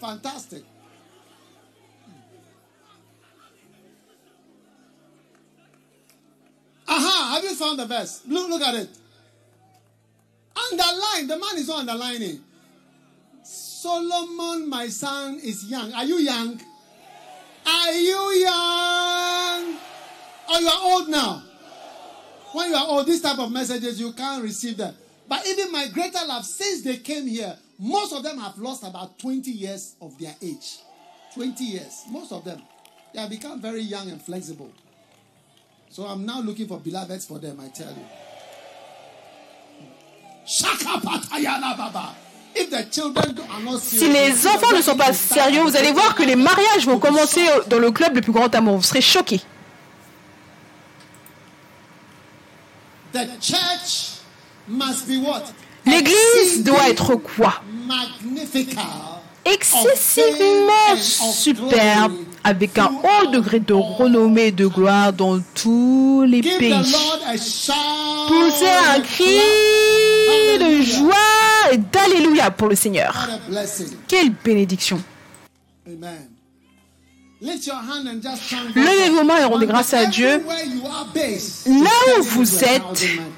Fantastic. 0.00 0.64
Aha, 6.88 7.34
have 7.34 7.44
you 7.44 7.54
found 7.54 7.78
the 7.78 7.86
verse? 7.86 8.22
Look, 8.26 8.48
look 8.48 8.62
at 8.62 8.74
it. 8.74 8.88
Underline. 10.72 11.26
The 11.28 11.38
man 11.38 11.56
is 11.56 11.68
not 11.68 11.80
underlining. 11.80 12.40
Solomon, 13.80 14.68
my 14.68 14.88
son, 14.88 15.38
is 15.38 15.64
young. 15.66 15.92
Are 15.92 16.04
you 16.04 16.16
young? 16.16 16.60
Are 17.64 17.92
you 17.92 18.32
young? 18.42 19.78
Or 20.50 20.60
you 20.60 20.66
are 20.66 20.80
old 20.82 21.08
now? 21.08 21.44
When 22.54 22.70
you 22.70 22.74
are 22.74 22.86
old, 22.88 23.06
this 23.06 23.20
type 23.20 23.38
of 23.38 23.52
messages, 23.52 24.00
you 24.00 24.12
can't 24.14 24.42
receive 24.42 24.78
them. 24.78 24.96
But 25.28 25.46
even 25.46 25.70
my 25.70 25.86
greater 25.94 26.26
love, 26.26 26.44
since 26.44 26.82
they 26.82 26.96
came 26.96 27.28
here, 27.28 27.56
most 27.78 28.12
of 28.12 28.24
them 28.24 28.38
have 28.38 28.58
lost 28.58 28.82
about 28.82 29.16
20 29.20 29.48
years 29.48 29.94
of 30.02 30.18
their 30.18 30.34
age. 30.42 30.78
20 31.34 31.62
years. 31.62 32.02
Most 32.10 32.32
of 32.32 32.44
them. 32.44 32.60
They 33.14 33.20
have 33.20 33.30
become 33.30 33.60
very 33.60 33.82
young 33.82 34.10
and 34.10 34.20
flexible. 34.20 34.72
So 35.90 36.02
I'm 36.04 36.26
now 36.26 36.40
looking 36.40 36.66
for 36.66 36.80
beloveds 36.80 37.26
for 37.26 37.38
them, 37.38 37.60
I 37.60 37.68
tell 37.68 37.92
you. 37.92 38.06
Shaka 40.48 40.98
patayana 40.98 41.76
baba. 41.78 42.16
Si 43.80 44.08
les 44.08 44.46
enfants 44.46 44.76
ne 44.76 44.82
sont 44.82 44.96
pas 44.96 45.12
sérieux, 45.12 45.62
vous 45.62 45.76
allez 45.76 45.92
voir 45.92 46.14
que 46.14 46.22
les 46.22 46.36
mariages 46.36 46.86
vont 46.86 46.98
commencer 46.98 47.44
dans 47.68 47.78
le 47.78 47.90
club 47.90 48.14
le 48.16 48.20
plus 48.20 48.32
grand 48.32 48.54
amour. 48.54 48.76
Vous 48.76 48.82
serez 48.82 49.00
choqués. 49.00 49.40
L'église 55.86 56.62
doit 56.64 56.88
être 56.90 57.14
quoi? 57.14 57.62
Excessivement 59.44 60.96
superbe, 61.00 62.12
avec 62.44 62.76
un 62.78 62.90
haut 63.02 63.26
degré 63.28 63.60
de 63.60 63.72
renommée 63.72 64.48
et 64.48 64.52
de 64.52 64.66
gloire 64.66 65.12
dans 65.14 65.40
tous 65.54 66.24
les 66.26 66.42
pays. 66.42 66.74
Poussez 68.26 68.68
un 68.94 69.00
cri 69.00 69.38
de 70.58 70.82
joie 70.82 71.72
et 71.72 71.78
d'alléluia 71.78 72.50
pour 72.50 72.68
le 72.68 72.76
Seigneur. 72.76 73.28
Quelle 74.06 74.30
bénédiction. 74.30 75.00
Levez 77.40 79.10
vos 79.10 79.22
mains 79.22 79.38
et 79.38 79.44
rendez 79.44 79.66
grâce 79.66 79.94
à 79.94 80.06
Dieu. 80.06 80.42
Là 81.66 82.18
où 82.18 82.22
vous 82.22 82.64
êtes, 82.64 82.82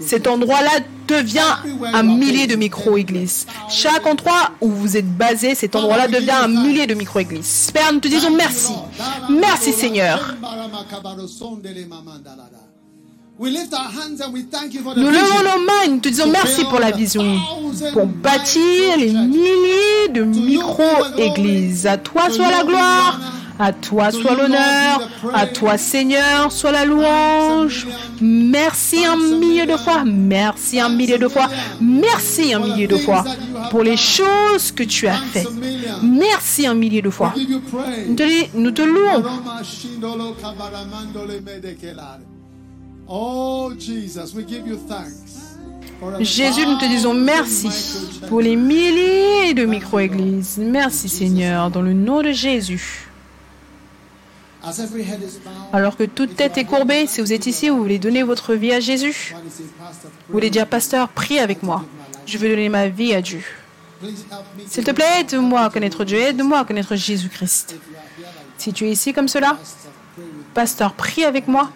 cet 0.00 0.26
endroit-là 0.26 0.80
devient 1.06 1.56
un 1.92 2.02
millier 2.02 2.46
de 2.46 2.56
micro-églises. 2.56 3.46
Chaque 3.68 4.06
endroit 4.06 4.52
où 4.62 4.70
vous 4.70 4.96
êtes 4.96 5.10
basé, 5.16 5.54
cet 5.54 5.76
endroit-là 5.76 6.08
devient 6.08 6.30
un 6.30 6.48
millier 6.48 6.86
de 6.86 6.94
micro-églises. 6.94 7.70
Père, 7.74 7.92
nous 7.92 8.00
te 8.00 8.08
disons 8.08 8.30
merci. 8.30 8.72
Merci 9.28 9.72
Seigneur. 9.74 10.34
Nous 13.42 15.10
levons 15.10 15.42
nos 15.42 15.64
mains 15.64 15.82
et 15.86 15.88
nous 15.88 15.98
te 15.98 16.10
disons 16.10 16.30
merci 16.30 16.62
pour 16.64 16.78
la 16.78 16.90
vision, 16.90 17.24
pour 17.94 18.04
bâtir 18.04 18.98
les 18.98 19.12
milliers 19.12 20.08
de 20.12 20.24
micro-églises. 20.24 21.86
À 21.86 21.96
toi 21.96 22.28
soit 22.28 22.50
la 22.50 22.64
gloire. 22.64 23.18
À 23.58 23.72
toi 23.74 24.10
soit 24.10 24.34
l'honneur, 24.34 25.06
à 25.34 25.46
toi 25.46 25.76
Seigneur 25.76 26.50
soit 26.50 26.72
la 26.72 26.86
louange. 26.86 27.86
Merci 28.22 29.04
un 29.04 29.16
millier 29.16 29.66
de 29.66 29.76
fois, 29.76 30.02
merci 30.06 30.80
un 30.80 30.88
millier 30.88 31.18
de 31.18 31.28
fois, 31.28 31.46
merci 31.78 32.54
un 32.54 32.58
millier 32.60 32.86
de 32.86 32.96
fois 32.96 33.22
pour 33.70 33.82
les 33.82 33.98
choses 33.98 34.72
que 34.72 34.82
tu 34.82 35.06
as 35.08 35.18
faites. 35.18 35.48
Merci 36.02 36.66
un 36.66 36.72
millier 36.74 37.02
de 37.02 37.10
fois. 37.10 37.34
Nous 38.08 38.14
te, 38.14 38.56
nous 38.56 38.70
te 38.70 38.80
louons. 38.80 39.22
Jésus, 46.20 46.64
nous 46.64 46.78
te 46.78 46.86
disons 46.86 47.12
merci 47.12 47.68
pour 48.28 48.40
les 48.40 48.54
milliers 48.54 49.52
de 49.52 49.64
micro-églises. 49.64 50.58
Merci 50.58 51.08
Seigneur, 51.08 51.70
dans 51.70 51.82
le 51.82 51.92
nom 51.92 52.22
de 52.22 52.30
Jésus. 52.30 53.08
Alors 55.72 55.96
que 55.96 56.04
toute 56.04 56.36
tête 56.36 56.56
est 56.56 56.64
courbée, 56.64 57.08
si 57.08 57.20
vous 57.20 57.32
êtes 57.32 57.46
ici, 57.46 57.68
vous 57.68 57.78
voulez 57.78 57.98
donner 57.98 58.22
votre 58.22 58.54
vie 58.54 58.72
à 58.72 58.78
Jésus, 58.78 59.34
vous 60.28 60.32
voulez 60.32 60.50
dire, 60.50 60.68
pasteur, 60.68 61.08
prie 61.08 61.40
avec 61.40 61.64
moi. 61.64 61.84
Je 62.26 62.38
veux 62.38 62.48
donner 62.48 62.68
ma 62.68 62.86
vie 62.86 63.12
à 63.14 63.22
Dieu. 63.22 63.42
S'il 64.68 64.84
te 64.84 64.92
plaît, 64.92 65.20
aide-moi 65.20 65.62
à 65.62 65.70
connaître 65.70 66.04
Dieu, 66.04 66.18
aide-moi 66.18 66.60
à 66.60 66.64
connaître 66.64 66.94
Jésus-Christ. 66.94 67.76
Si 68.56 68.72
tu 68.72 68.86
es 68.86 68.92
ici 68.92 69.12
comme 69.12 69.28
cela, 69.28 69.58
pasteur, 70.54 70.92
prie 70.92 71.24
avec 71.24 71.48
moi. 71.48 71.70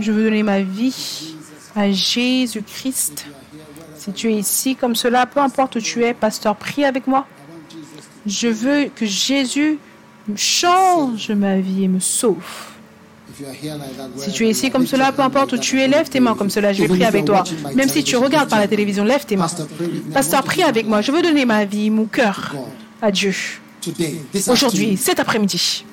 Je 0.00 0.12
veux 0.12 0.24
donner 0.24 0.42
ma 0.42 0.60
vie 0.60 1.34
à 1.76 1.90
Jésus-Christ. 1.90 3.26
Si 3.96 4.12
tu 4.12 4.32
es 4.32 4.34
ici 4.34 4.76
comme 4.76 4.94
cela, 4.94 5.26
peu 5.26 5.40
importe 5.40 5.76
où 5.76 5.80
tu 5.80 6.04
es, 6.04 6.14
pasteur, 6.14 6.56
prie 6.56 6.84
avec 6.84 7.06
moi. 7.06 7.26
Je 8.26 8.48
veux 8.48 8.86
que 8.94 9.06
Jésus 9.06 9.78
change 10.36 11.30
ma 11.30 11.58
vie 11.58 11.84
et 11.84 11.88
me 11.88 12.00
sauve. 12.00 12.36
Si 14.16 14.32
tu 14.32 14.46
es 14.46 14.50
ici 14.50 14.70
comme 14.70 14.86
cela, 14.86 15.10
peu 15.12 15.22
importe 15.22 15.52
où 15.54 15.58
tu 15.58 15.80
es, 15.80 15.88
lève 15.88 16.08
tes 16.08 16.20
mains 16.20 16.34
comme 16.34 16.50
cela, 16.50 16.72
je 16.72 16.82
vais 16.82 16.88
prier 16.88 17.06
avec 17.06 17.24
toi. 17.24 17.44
Même 17.74 17.88
si 17.88 18.04
tu 18.04 18.16
regardes 18.16 18.48
par 18.48 18.60
la 18.60 18.68
télévision, 18.68 19.04
lève 19.04 19.24
tes 19.24 19.36
mains. 19.36 19.48
Pasteur, 20.12 20.42
prie 20.42 20.62
avec 20.62 20.86
moi. 20.86 21.00
Je 21.00 21.10
veux 21.10 21.22
donner 21.22 21.44
ma 21.44 21.64
vie, 21.64 21.90
mon 21.90 22.04
cœur 22.04 22.54
à 23.00 23.10
Dieu. 23.10 23.34
Aujourd'hui, 24.48 24.96
cet 24.96 25.20
après-midi. 25.20 25.84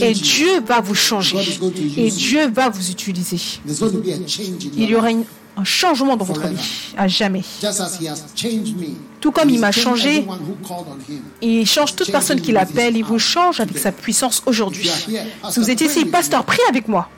Et 0.00 0.12
Dieu 0.12 0.60
va 0.66 0.80
vous 0.80 0.94
changer. 0.94 1.36
Et 1.96 2.10
Dieu 2.10 2.48
va 2.48 2.68
vous 2.68 2.90
utiliser. 2.90 3.38
Il 4.76 4.90
y 4.90 4.94
aura 4.94 5.10
une 5.10 5.24
un 5.56 5.64
changement 5.64 6.16
dans 6.16 6.24
votre 6.24 6.46
vie, 6.46 6.56
à 6.96 7.08
jamais. 7.08 7.42
Tout 9.20 9.30
comme 9.30 9.50
il 9.50 9.60
m'a 9.60 9.72
changé, 9.72 10.26
il 11.42 11.66
change 11.66 11.96
toute 11.96 12.10
personne 12.10 12.40
qui 12.40 12.52
l'appelle, 12.52 12.96
il 12.96 13.04
vous 13.04 13.18
change 13.18 13.60
avec 13.60 13.76
sa 13.78 13.92
puissance 13.92 14.42
aujourd'hui. 14.46 14.90
Si 15.50 15.60
vous 15.60 15.70
êtes 15.70 15.80
ici, 15.80 16.04
pasteur, 16.04 16.44
prie 16.44 16.62
avec 16.68 16.88
moi. 16.88 17.08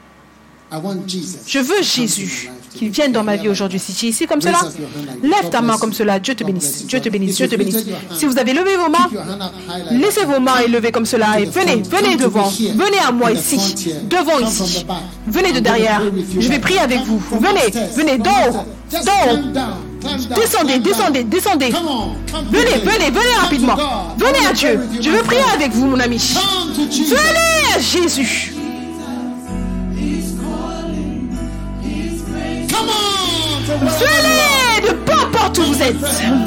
Je 1.47 1.59
veux 1.59 1.83
Jésus 1.83 2.51
qu'il 2.75 2.89
vienne 2.91 3.13
dans 3.13 3.23
ma 3.23 3.37
vie 3.37 3.49
aujourd'hui. 3.49 3.79
Si 3.79 3.93
tu 3.93 4.07
es 4.07 4.09
ici 4.09 4.27
comme 4.27 4.41
cela, 4.41 4.61
lève 5.23 5.51
ta 5.51 5.61
main 5.61 5.77
comme 5.77 5.93
cela. 5.93 6.19
Dieu 6.19 6.35
te 6.35 6.45
bénisse. 6.45 6.87
Dieu 6.87 7.01
te 7.01 7.09
bénisse. 7.11 7.37
Dieu 7.37 7.49
te 7.49 7.57
bénisse. 7.57 7.85
Si 8.15 8.25
vous 8.25 8.39
avez 8.39 8.55
levé 8.55 8.77
vos 8.77 8.89
mains, 8.89 9.11
laissez 9.91 10.25
vos 10.25 10.41
mains 10.41 10.61
élevées 10.65 10.91
comme 10.91 11.05
cela 11.07 11.39
et 11.41 11.45
venez, 11.45 11.83
venez 11.83 12.17
devant. 12.17 12.49
Venez 12.49 12.99
à 13.07 13.13
moi 13.13 13.33
ici. 13.33 13.93
Devant 14.09 14.39
ici. 14.39 14.87
Venez 15.27 15.53
de 15.53 15.61
derrière. 15.61 16.03
Je 16.39 16.49
vais 16.49 16.59
prier 16.59 16.81
avec 16.81 17.01
vous. 17.05 17.21
Venez, 17.39 17.71
venez, 17.95 18.19
d'en 18.19 18.31
haut. 18.31 18.65
Descendez, 20.35 20.79
descendez, 20.79 21.25
descendez. 21.25 21.71
Venez, 22.51 22.79
venez, 22.83 23.11
venez 23.11 23.35
rapidement. 23.39 23.77
Venez 24.17 24.47
à 24.49 24.53
Dieu. 24.53 24.81
Je 25.01 25.11
veux 25.11 25.23
prier 25.23 25.43
avec 25.55 25.73
vous, 25.73 25.87
mon 25.87 26.01
ami. 26.01 26.19
Venez 26.77 27.75
à 27.77 27.79
Jésus. 27.79 28.55
Venez, 32.73 34.89
de 34.89 34.93
peu 34.95 35.13
importe 35.13 35.59
où 35.59 35.63
vous 35.63 35.83
êtes. 35.83 35.97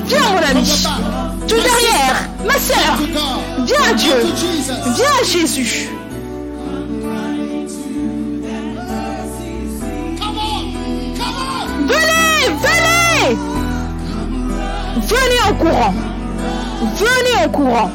Viens, 0.05 0.29
mon 0.31 0.37
ami. 0.37 0.85
Tout 1.47 1.55
derrière, 1.55 2.29
ma 2.45 2.59
soeur. 2.59 2.97
Viens 3.65 3.83
à 3.89 3.93
Dieu. 3.93 4.13
Viens 4.95 5.15
à 5.21 5.23
Jésus. 5.23 5.89
Venez, 11.87 12.49
venez. 12.61 13.37
Venez 14.97 15.41
en 15.49 15.53
courant. 15.55 15.93
Venez 16.95 17.35
en 17.45 17.49
courant. 17.49 17.91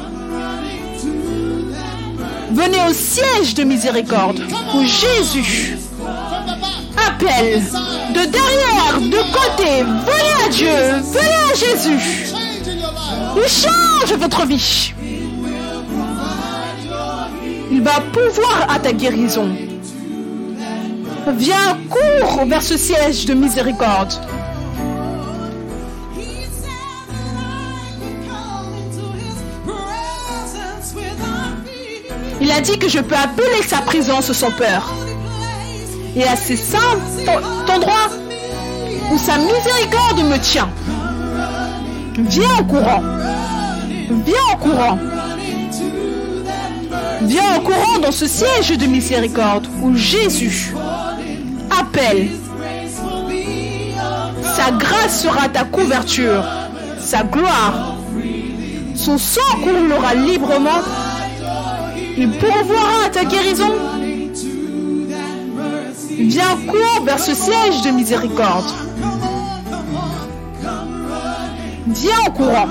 Venez 2.53 2.79
au 2.89 2.93
siège 2.93 3.55
de 3.55 3.63
miséricorde 3.65 4.41
où 4.75 4.83
Jésus 4.83 5.79
de 7.19 8.31
derrière, 8.31 9.01
de 9.01 9.19
côté. 9.33 9.83
Venez 9.83 10.45
à 10.45 10.49
Dieu, 10.49 11.01
venez 11.13 11.41
à 11.51 11.55
Jésus. 11.55 12.33
Il 13.37 13.49
change 13.49 14.19
votre 14.19 14.47
vie. 14.47 14.93
Il 17.71 17.83
va 17.83 18.01
pouvoir 18.13 18.67
à 18.69 18.79
ta 18.79 18.93
guérison. 18.93 19.49
Viens, 21.37 21.79
cours 21.89 22.45
vers 22.47 22.63
ce 22.63 22.77
siège 22.77 23.27
de 23.27 23.35
miséricorde. 23.35 24.13
Il 32.41 32.51
a 32.51 32.61
dit 32.61 32.79
que 32.79 32.89
je 32.89 32.99
peux 32.99 33.17
appeler 33.17 33.63
sa 33.67 33.79
présence 33.83 34.33
sans 34.33 34.51
peur. 34.51 34.93
Et 36.17 36.25
à 36.25 36.37
ces 36.37 36.57
saints 36.57 36.99
endroits 37.69 38.11
où 39.13 39.19
sa 39.19 39.39
miséricorde 39.39 40.25
me 40.29 40.39
tient. 40.39 40.69
Viens 42.19 42.55
en 42.59 42.65
courant. 42.65 43.03
Viens 44.27 44.45
en 44.53 44.57
courant. 44.57 44.99
Viens 47.23 47.57
en 47.57 47.61
courant 47.61 47.99
dans 48.03 48.13
ce 48.13 48.27
siège 48.27 48.77
de 48.77 48.87
miséricorde 48.87 49.67
où 49.83 49.95
Jésus 49.95 50.75
appelle. 51.79 52.31
Sa 54.57 54.73
grâce 54.73 55.23
sera 55.23 55.49
ta 55.49 55.65
couverture, 55.65 56.45
sa 56.99 57.23
gloire. 57.23 57.95
Son 58.95 59.17
sang 59.17 59.41
coulera 59.63 60.15
librement. 60.15 60.83
Il 62.17 62.31
pourvoira 62.33 63.07
à 63.07 63.11
ta 63.11 63.25
guérison. 63.25 63.71
Viens 66.29 66.57
cours 66.67 67.05
vers 67.05 67.19
ce 67.19 67.35
siège 67.35 67.81
de 67.83 67.91
miséricorde. 67.91 68.71
Viens 71.87 72.21
en 72.27 72.31
courant. 72.31 72.69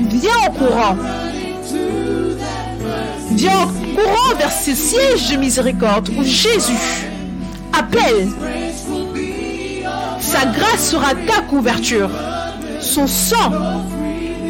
Viens 0.00 0.36
en 0.46 0.50
courant. 0.50 0.96
Viens 3.30 3.58
en 3.58 3.66
courant 3.66 4.36
vers 4.38 4.52
ce 4.52 4.74
siège 4.74 5.30
de 5.30 5.36
miséricorde 5.36 6.10
où 6.10 6.22
Jésus 6.22 7.08
appelle. 7.72 8.28
Sa 10.20 10.44
grâce 10.46 10.90
sera 10.90 11.14
ta 11.14 11.40
couverture. 11.48 12.10
Son 12.80 13.06
sang 13.06 13.50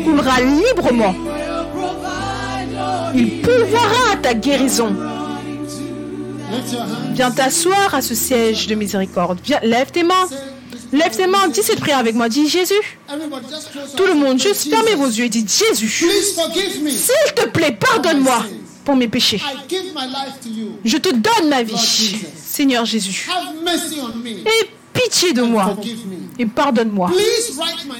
coulera 0.04 0.40
librement. 0.40 1.14
Il 3.14 3.42
pourvoira 3.42 4.16
ta 4.20 4.34
guérison. 4.34 4.92
Viens 7.14 7.30
t'asseoir 7.30 7.94
à 7.94 8.02
ce 8.02 8.14
siège 8.14 8.66
de 8.66 8.74
miséricorde. 8.74 9.38
Viens, 9.44 9.60
lève 9.62 9.90
tes 9.90 10.02
mains. 10.02 10.28
Lève 10.92 11.16
tes 11.16 11.26
mains. 11.26 11.48
Dis 11.48 11.62
cette 11.62 11.80
prière 11.80 11.98
avec 11.98 12.14
moi. 12.14 12.28
Dis 12.28 12.48
Jésus. 12.48 12.74
Tout 13.96 14.06
le 14.06 14.14
monde, 14.14 14.40
juste 14.40 14.68
fermez 14.68 14.94
vos 14.94 15.06
yeux 15.06 15.24
et 15.24 15.28
dites 15.28 15.52
Jésus. 15.52 15.88
S'il 15.88 17.34
te 17.34 17.48
plaît, 17.48 17.72
pardonne-moi 17.72 18.44
pour 18.84 18.96
mes 18.96 19.08
péchés. 19.08 19.40
Je 20.84 20.96
te 20.96 21.10
donne 21.10 21.48
ma 21.48 21.62
vie, 21.62 22.18
Seigneur 22.36 22.84
Jésus. 22.84 23.28
Et 24.26 24.68
pitié 24.92 25.32
de 25.32 25.42
moi 25.42 25.76
et 26.38 26.46
pardonne-moi. 26.46 27.10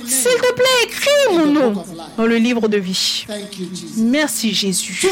S'il 0.07 0.33
te 0.33 0.53
plaît, 0.55 0.85
écris 0.85 1.09
mon 1.33 1.47
nom 1.47 1.85
dans 2.17 2.27
le 2.27 2.37
livre 2.37 2.69
de 2.69 2.79
vie. 2.79 3.25
Merci 3.97 4.53
Jésus. 4.53 5.07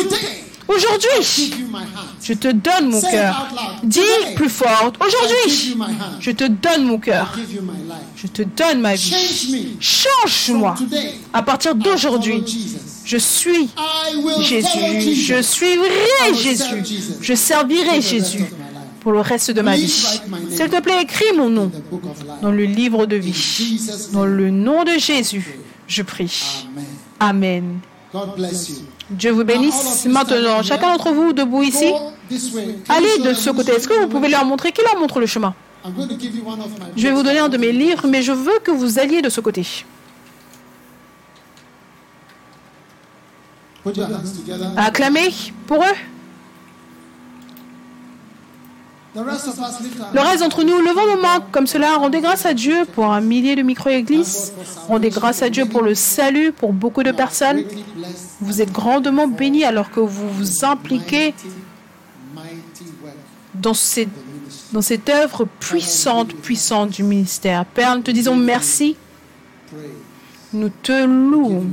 Aujourd'hui, 0.70 1.52
je 2.22 2.32
te 2.32 2.48
donne 2.48 2.90
mon 2.90 3.00
cœur. 3.00 3.48
Dis 3.82 4.00
plus 4.36 4.48
fort. 4.48 4.92
Aujourd'hui, 5.00 5.76
je 6.20 6.30
te 6.30 6.44
donne 6.44 6.84
mon 6.84 6.98
cœur. 6.98 7.36
Je 8.16 8.28
te 8.28 8.42
donne 8.42 8.80
ma 8.80 8.94
vie. 8.94 9.76
Change-moi. 9.80 10.76
À 11.32 11.42
partir 11.42 11.74
d'aujourd'hui, 11.74 12.44
je 13.04 13.16
suis 13.16 13.68
Jésus. 14.42 15.14
Je 15.16 15.42
suivrai 15.42 16.34
Jésus. 16.40 16.84
Je 17.20 17.34
servirai 17.34 18.00
Jésus 18.00 18.44
pour 19.00 19.10
le 19.10 19.20
reste 19.20 19.50
de 19.50 19.62
ma 19.62 19.74
vie. 19.74 19.88
S'il 19.88 20.68
te 20.68 20.80
plaît, 20.80 21.02
écris 21.02 21.32
mon 21.36 21.48
nom 21.48 21.72
dans 22.42 22.52
le 22.52 22.64
livre 22.64 23.06
de 23.06 23.16
vie. 23.16 23.80
Dans 24.12 24.24
le 24.24 24.50
nom 24.50 24.84
de 24.84 24.98
Jésus, 24.98 25.58
je 25.88 26.02
prie. 26.02 26.66
Amen. 27.18 27.80
Dieu 29.10 29.32
vous 29.32 29.44
bénisse. 29.44 30.06
Maintenant, 30.06 30.62
chacun 30.62 30.92
d'entre 30.92 31.10
vous 31.12 31.32
debout 31.32 31.62
ici, 31.62 31.92
allez 32.88 33.18
de 33.24 33.34
ce 33.34 33.50
côté. 33.50 33.72
Est-ce 33.72 33.88
que 33.88 33.94
vous 34.00 34.08
pouvez 34.08 34.28
leur 34.28 34.44
montrer? 34.44 34.72
Qui 34.72 34.82
leur 34.82 34.98
montre 34.98 35.18
le 35.20 35.26
chemin? 35.26 35.54
Je 36.96 37.02
vais 37.08 37.12
vous 37.12 37.22
donner 37.22 37.38
un 37.38 37.48
de 37.48 37.56
mes 37.56 37.72
livres, 37.72 38.06
mais 38.06 38.22
je 38.22 38.32
veux 38.32 38.58
que 38.62 38.70
vous 38.70 38.98
alliez 38.98 39.22
de 39.22 39.28
ce 39.28 39.40
côté. 39.40 39.66
Acclamez 44.76 45.32
pour 45.66 45.82
eux. 45.82 45.96
Le 49.14 49.22
reste 50.20 50.40
d'entre 50.40 50.62
nous, 50.62 50.78
levons 50.78 51.16
nos 51.16 51.20
mains 51.20 51.40
comme 51.50 51.66
cela, 51.66 51.96
rendez 51.96 52.20
grâce 52.20 52.46
à 52.46 52.54
Dieu 52.54 52.84
pour 52.92 53.12
un 53.12 53.20
millier 53.20 53.56
de 53.56 53.62
micro-églises, 53.62 54.52
rendez 54.86 55.10
grâce 55.10 55.42
à 55.42 55.50
Dieu 55.50 55.66
pour 55.66 55.82
le 55.82 55.96
salut 55.96 56.52
pour 56.52 56.72
beaucoup 56.72 57.02
de 57.02 57.10
personnes. 57.10 57.64
Vous 58.40 58.62
êtes 58.62 58.70
grandement 58.70 59.26
bénis 59.26 59.64
alors 59.64 59.90
que 59.90 59.98
vous 59.98 60.28
vous 60.28 60.64
impliquez 60.64 61.34
dans 63.54 63.74
cette, 63.74 64.08
dans 64.72 64.82
cette 64.82 65.08
œuvre 65.08 65.46
puissante, 65.58 66.32
puissante 66.34 66.90
du 66.90 67.02
ministère. 67.02 67.64
Père, 67.66 67.96
nous 67.96 68.02
te 68.02 68.12
disons 68.12 68.36
merci. 68.36 68.96
Nous 70.52 70.70
te 70.82 71.04
louons. 71.04 71.66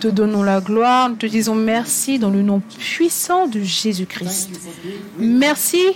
Te 0.00 0.08
donnons 0.08 0.42
la 0.42 0.60
gloire, 0.60 1.10
nous 1.10 1.16
te 1.16 1.26
disons 1.26 1.54
merci 1.54 2.18
dans 2.18 2.30
le 2.30 2.42
nom 2.42 2.60
puissant 2.60 3.46
de 3.46 3.60
Jésus-Christ. 3.60 4.50
Merci 5.18 5.94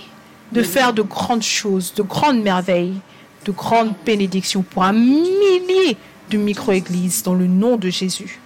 de 0.51 0.63
faire 0.63 0.93
de 0.93 1.01
grandes 1.01 1.43
choses, 1.43 1.93
de 1.93 2.03
grandes 2.03 2.41
merveilles, 2.41 2.99
de 3.45 3.51
grandes 3.51 3.93
bénédictions 4.05 4.61
pour 4.61 4.83
un 4.83 4.93
millier 4.93 5.97
de 6.29 6.37
micro-églises 6.37 7.23
dans 7.23 7.33
le 7.33 7.47
nom 7.47 7.77
de 7.77 7.89
Jésus. 7.89 8.39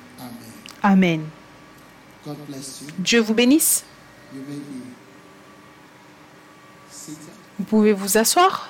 Amen. 0.82 1.22
Dieu 3.00 3.20
vous 3.20 3.34
bénisse. 3.34 3.84
Vous 7.58 7.66
pouvez 7.66 7.94
vous 7.94 8.18
asseoir. 8.18 8.70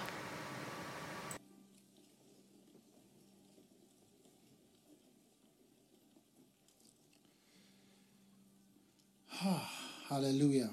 Alléluia. 10.14 10.66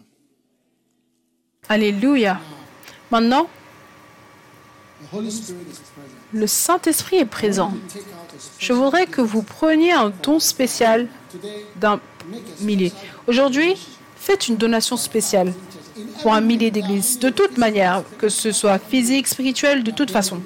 Alléluia. 1.68 2.40
Maintenant, 3.12 3.46
le 6.32 6.46
Saint-Esprit 6.48 7.18
est 7.18 7.24
présent. 7.24 7.72
Je 8.58 8.72
voudrais 8.72 9.06
que 9.06 9.20
vous 9.20 9.42
preniez 9.42 9.92
un 9.92 10.10
don 10.24 10.40
spécial 10.40 11.06
d'un 11.76 12.00
millier. 12.62 12.92
Aujourd'hui, 13.28 13.76
faites 14.16 14.48
une 14.48 14.56
donation 14.56 14.96
spéciale 14.96 15.54
pour 16.20 16.34
un 16.34 16.40
millier 16.40 16.72
d'églises. 16.72 17.20
De 17.20 17.30
toute 17.30 17.58
manière, 17.58 18.02
que 18.18 18.28
ce 18.28 18.50
soit 18.50 18.80
physique, 18.80 19.28
spirituel, 19.28 19.84
de 19.84 19.92
toute 19.92 20.10
façon. 20.10 20.40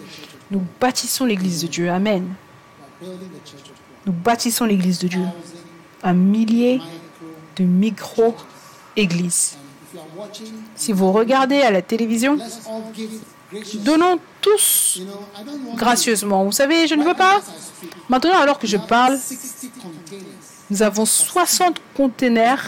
Nous 0.50 0.62
bâtissons 0.78 1.24
l'Église 1.24 1.62
de 1.62 1.68
Dieu. 1.68 1.90
Amen. 1.90 2.28
Nous 4.04 4.12
bâtissons 4.12 4.66
l'Église 4.66 4.98
de 4.98 5.08
Dieu. 5.08 5.24
Un 6.02 6.12
millier 6.12 6.82
de 7.56 7.64
micro-églises. 8.96 9.56
Si 10.74 10.92
vous 10.92 11.12
regardez 11.12 11.60
à 11.60 11.70
la 11.70 11.82
télévision, 11.82 12.38
donnons 13.74 14.18
tous 14.40 15.00
gracieusement. 15.74 16.44
Vous 16.44 16.52
savez, 16.52 16.86
je 16.86 16.94
ne 16.94 17.04
veux 17.04 17.14
pas. 17.14 17.40
Maintenant, 18.08 18.38
alors 18.38 18.58
que 18.58 18.66
je 18.66 18.78
parle, 18.78 19.18
nous 20.70 20.82
avons 20.82 21.04
60 21.04 21.80
conteneurs 21.94 22.62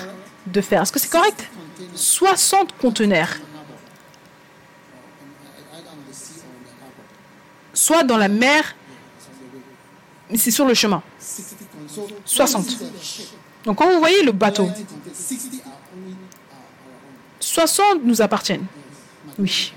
de 0.46 0.60
fer. 0.60 0.82
Est-ce 0.82 0.92
que 0.92 0.98
c'est 0.98 1.10
correct? 1.10 1.50
60 1.94 2.76
conteneurs. 2.78 3.30
Soit 7.72 8.04
dans 8.04 8.18
la 8.18 8.28
mer, 8.28 8.76
mais 10.30 10.36
c'est 10.36 10.50
sur 10.50 10.66
le 10.66 10.74
chemin. 10.74 11.02
60. 12.24 12.66
Donc 13.64 13.78
quand 13.78 13.90
vous 13.90 13.98
voyez 13.98 14.22
le 14.22 14.32
bateau, 14.32 14.68
60 17.44 18.04
nous 18.04 18.22
appartiennent. 18.22 18.64
Oui. 19.38 19.72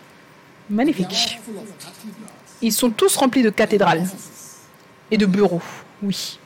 Magnifique. 0.69 1.39
Ils 2.61 2.73
sont 2.73 2.89
tous 2.89 3.15
remplis 3.17 3.43
de 3.43 3.49
cathédrales 3.49 4.07
et 5.11 5.17
de 5.17 5.25
bureaux. 5.25 5.61
Oui. 6.01 6.39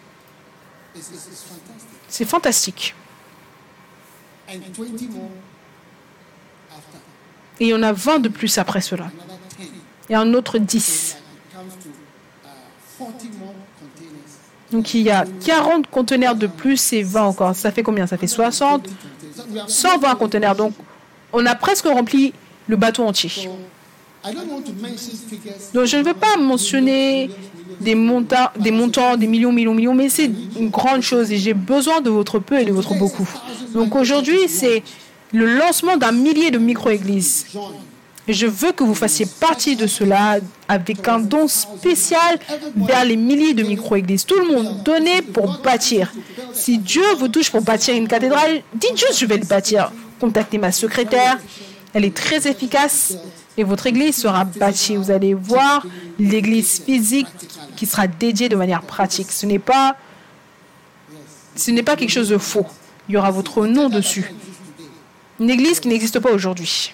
C'est 2.07 2.26
fantastique. 2.26 2.95
and 4.49 4.60
20 4.73 5.10
more 5.11 5.30
after. 6.72 6.98
Et 7.60 7.65
il 7.65 7.69
y 7.69 7.73
en 7.73 7.84
a 7.84 7.93
20 7.93 8.19
de 8.19 8.30
plus 8.30 8.57
après 8.57 8.81
cela. 8.81 9.06
Another 9.06 9.38
10. 9.60 9.69
Et 10.10 10.15
un 10.15 10.34
autre 10.34 10.57
10. 10.57 11.18
It 11.18 11.56
comes 11.56 11.69
to 11.81 11.89
uh, 12.43 12.49
40 12.98 13.23
more 13.39 13.53
containers. 13.80 14.72
Donc 14.72 14.93
il 14.93 15.02
y 15.03 15.11
a 15.11 15.26
40 15.45 15.88
conteneurs 15.88 16.35
de 16.35 16.48
plus 16.48 16.91
et 16.93 17.03
20 17.03 17.22
encore. 17.23 17.56
Ça 17.56 17.72
fait 17.72 17.84
combien? 17.84 18.07
Ça 18.07 18.18
fait 18.18 18.27
60 18.27 18.88
So 19.34 19.43
we 19.49 19.60
have 19.61 19.69
120 19.69 20.15
conteneurs. 20.15 20.56
Donc 20.56 20.73
on 21.33 21.45
a 21.45 21.55
presque 21.55 21.85
rempli 21.85 22.33
le 22.67 22.75
bateau 22.75 23.03
entier. 23.03 23.49
Donc 25.73 25.85
je 25.85 25.97
ne 25.97 26.03
veux 26.03 26.13
pas 26.13 26.37
mentionner 26.37 27.29
des 27.79 27.95
montants, 27.95 28.51
des 29.17 29.27
millions, 29.27 29.51
millions, 29.51 29.73
millions, 29.73 29.95
mais 29.95 30.09
c'est 30.09 30.29
une 30.59 30.69
grande 30.69 31.01
chose 31.01 31.31
et 31.31 31.37
j'ai 31.37 31.53
besoin 31.53 32.01
de 32.01 32.09
votre 32.09 32.39
peu 32.39 32.59
et 32.59 32.65
de 32.65 32.71
votre 32.71 32.93
beaucoup. 32.95 33.27
Donc 33.73 33.95
aujourd'hui, 33.95 34.47
c'est 34.47 34.83
le 35.33 35.57
lancement 35.57 35.97
d'un 35.97 36.11
millier 36.11 36.51
de 36.51 36.59
micro-églises. 36.59 37.47
Je 38.27 38.45
veux 38.45 38.71
que 38.71 38.83
vous 38.83 38.93
fassiez 38.93 39.25
partie 39.39 39.75
de 39.75 39.87
cela 39.87 40.37
avec 40.67 41.07
un 41.07 41.19
don 41.19 41.47
spécial 41.47 42.37
vers 42.75 43.03
les 43.03 43.17
milliers 43.17 43.55
de 43.55 43.63
micro-églises. 43.63 44.25
Tout 44.25 44.37
le 44.39 44.45
monde, 44.45 44.83
donnez 44.83 45.23
pour 45.23 45.59
bâtir. 45.63 46.13
Si 46.53 46.77
Dieu 46.77 47.01
vous 47.17 47.29
touche 47.29 47.49
pour 47.49 47.61
bâtir 47.61 47.95
une 47.95 48.07
cathédrale, 48.07 48.61
dites 48.75 48.97
juste 48.97 49.17
je 49.17 49.25
vais 49.25 49.37
le 49.37 49.45
bâtir. 49.45 49.91
Contactez 50.22 50.60
ma 50.60 50.72
secrétaire, 50.72 51.39
elle 51.95 52.06
est 52.06 52.15
très 52.15 52.48
efficace 52.48 53.15
et 53.57 53.64
votre 53.64 53.88
église 53.88 54.15
sera 54.15 54.45
bâtie. 54.45 54.95
Vous 54.95 55.10
allez 55.10 55.34
voir 55.34 55.84
l'église 56.19 56.80
physique 56.80 57.26
qui 57.76 57.88
sera 57.88 58.06
dédiée 58.06 58.48
de 58.48 58.56
manière 58.56 58.84
pratique. 58.84 59.31
Ce 59.31 59.48
n'est 59.48 59.57
pas, 59.57 59.98
ce 61.56 61.72
n'est 61.72 61.81
pas 61.81 61.95
quelque 61.95 62.11
chose 62.11 62.30
de 62.30 62.38
faux. 62.38 62.68
Il 63.10 63.15
y 63.15 63.18
aura 63.18 63.31
votre 63.31 63.65
nom 63.65 63.89
dessus. 63.89 64.31
Une 65.39 65.49
église 65.49 65.80
qui 65.80 65.88
n'existe 65.88 66.19
pas 66.19 66.31
aujourd'hui. 66.31 66.93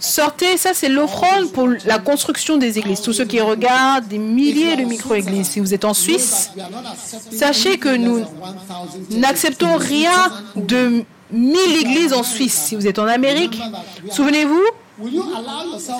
Sortez, 0.00 0.56
ça 0.56 0.70
c'est 0.74 0.88
l'offrande 0.88 1.52
pour 1.52 1.68
la 1.84 1.98
construction 1.98 2.56
des 2.56 2.78
églises. 2.78 3.00
Tous 3.00 3.12
ceux 3.12 3.24
qui 3.24 3.40
regardent 3.40 4.08
des 4.08 4.18
milliers 4.18 4.76
de 4.76 4.82
micro-églises. 4.82 5.48
Si 5.48 5.60
vous 5.60 5.74
êtes 5.74 5.84
en 5.84 5.94
Suisse, 5.94 6.50
sachez 7.30 7.78
que 7.78 7.94
nous 7.94 8.24
n'acceptons 9.10 9.76
rien 9.76 10.32
de 10.56 11.04
1000 11.30 11.56
églises 11.80 12.12
en 12.12 12.22
Suisse. 12.22 12.54
Si 12.54 12.74
vous 12.74 12.86
êtes 12.86 12.98
en 12.98 13.06
Amérique, 13.06 13.60
souvenez-vous, 14.10 14.62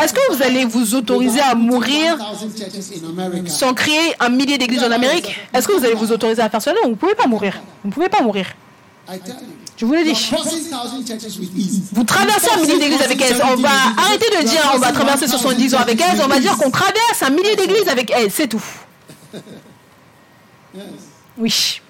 est-ce 0.01 0.15
que 0.15 0.33
vous 0.33 0.43
allez 0.43 0.65
vous 0.65 0.95
autoriser 0.95 1.41
à 1.41 1.55
mourir 1.55 2.17
1,000 2.17 2.51
churches 2.57 3.03
in 3.05 3.19
America? 3.19 3.51
sans 3.51 3.75
créer 3.75 4.15
un 4.21 4.31
millier 4.31 4.59
d'églises 4.59 4.83
en 4.83 4.91
Amérique? 4.91 5.39
Est-ce 5.53 5.69
que 5.69 5.75
vous 5.75 5.85
allez 5.85 5.95
vous 5.95 6.13
autoriser 6.13 6.43
à 6.43 6.49
faire 6.49 6.63
cela? 6.63 6.77
Non, 6.77 6.85
vous 6.85 6.91
ne 6.91 6.95
pouvez 6.95 7.15
pas 7.15 7.27
mourir. 7.27 7.61
Vous 7.83 7.91
ne 7.91 7.95
pouvez 7.95 8.09
pas 8.09 8.23
mourir. 8.23 8.47
Je 9.77 9.85
vous 9.85 9.93
l'ai 9.93 10.05
dit. 10.05 10.13
Crossing 10.13 10.71
1,000 10.71 11.07
churches 11.21 11.39
with 11.39 11.51
ease. 11.57 11.83
Vous 11.93 12.05
traversez 12.05 12.51
un 12.51 12.61
millier 12.61 12.79
d'églises 12.79 13.03
avec 13.03 13.21
aise. 13.21 13.41
On 13.45 13.57
va 13.57 13.69
arrêter 13.99 14.27
de 14.37 14.47
dire 14.47 14.71
on 14.75 14.79
va 14.79 14.93
traverser 14.93 15.29
70 15.29 15.75
ans 15.75 15.79
avec 15.79 16.01
aise. 16.01 16.21
On 16.25 16.29
va 16.29 16.41
dire 16.41 16.57
qu'on 16.57 16.71
traverse 16.71 17.23
un 17.23 17.31
millier 17.31 17.57
d'églises 17.57 17.89
avec 17.89 18.11
aise. 18.11 18.33
C'est 18.35 18.49
tout. 18.49 18.65
Oui. 21.39 21.81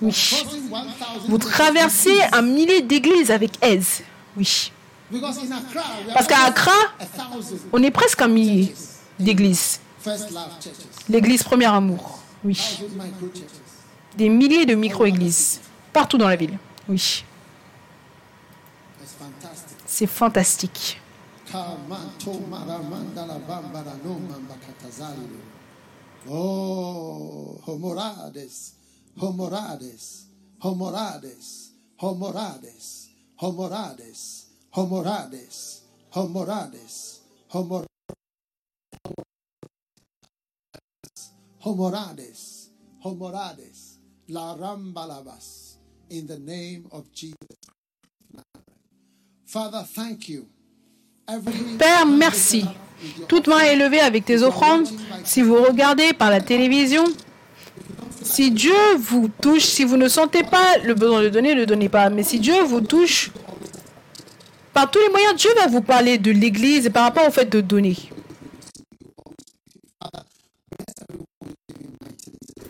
Oui. 0.00 0.12
Crossing 0.12 0.68
1,000 0.70 0.84
Vous 1.28 1.38
traversez 1.38 2.20
un 2.32 2.42
millier 2.42 2.82
d'églises 2.82 3.30
avec 3.30 3.52
aise. 3.62 4.02
Oui. 4.36 4.72
Parce 6.14 6.26
qu'à 6.26 6.44
Accra, 6.44 6.72
on 7.72 7.82
est 7.82 7.90
presque 7.90 8.22
un 8.22 8.28
millier 8.28 8.74
d'églises. 9.18 9.80
L'église 11.08 11.42
Premier 11.42 11.66
Amour. 11.66 12.18
Oui. 12.44 12.58
Des 14.16 14.28
milliers 14.28 14.66
de 14.66 14.74
micro-églises. 14.74 15.60
Partout 15.92 16.18
dans 16.18 16.28
la 16.28 16.36
ville. 16.36 16.58
Oui. 16.88 17.24
C'est 19.86 20.06
fantastique. 20.06 20.98
Oh, 26.28 27.60
homorades, 27.66 28.48
homorades, 29.20 29.82
homorades, 30.60 31.26
homorades, 31.98 33.10
homorades, 33.40 34.46
homorades, 34.72 35.82
homorades, 36.14 37.20
homor- 37.52 37.84
homorades, 41.64 42.70
homorades, 43.04 43.91
la 44.28 44.54
rambalabas, 44.54 45.76
in 46.10 46.26
the 46.26 46.38
name 46.38 46.84
of 46.90 47.04
Jesus. 47.12 47.36
Father, 49.46 49.84
thank 49.94 50.28
you. 50.28 50.46
Père, 51.78 52.06
merci. 52.06 52.64
Toute 53.28 53.46
main 53.48 53.60
est 53.60 53.76
levée 53.76 54.00
avec 54.00 54.24
tes 54.24 54.42
offrandes. 54.42 54.88
Si 55.24 55.42
vous 55.42 55.56
regardez 55.62 56.12
par 56.12 56.30
la 56.30 56.40
télévision, 56.40 57.04
si 58.22 58.50
Dieu 58.50 58.72
vous 58.98 59.30
touche, 59.40 59.64
si 59.64 59.84
vous 59.84 59.96
ne 59.96 60.08
sentez 60.08 60.42
pas 60.42 60.78
le 60.78 60.94
besoin 60.94 61.22
de 61.22 61.28
donner, 61.28 61.54
ne 61.54 61.64
donnez 61.64 61.88
pas. 61.88 62.10
Mais 62.10 62.22
si 62.22 62.38
Dieu 62.38 62.62
vous 62.62 62.80
touche, 62.80 63.30
par 64.72 64.90
tous 64.90 65.00
les 65.00 65.08
moyens, 65.10 65.34
Dieu 65.36 65.50
va 65.56 65.66
vous 65.66 65.82
parler 65.82 66.18
de 66.18 66.30
l'Église 66.30 66.86
et 66.86 66.90
par 66.90 67.04
rapport 67.04 67.26
au 67.26 67.30
fait 67.30 67.46
de 67.46 67.60
donner. 67.60 67.96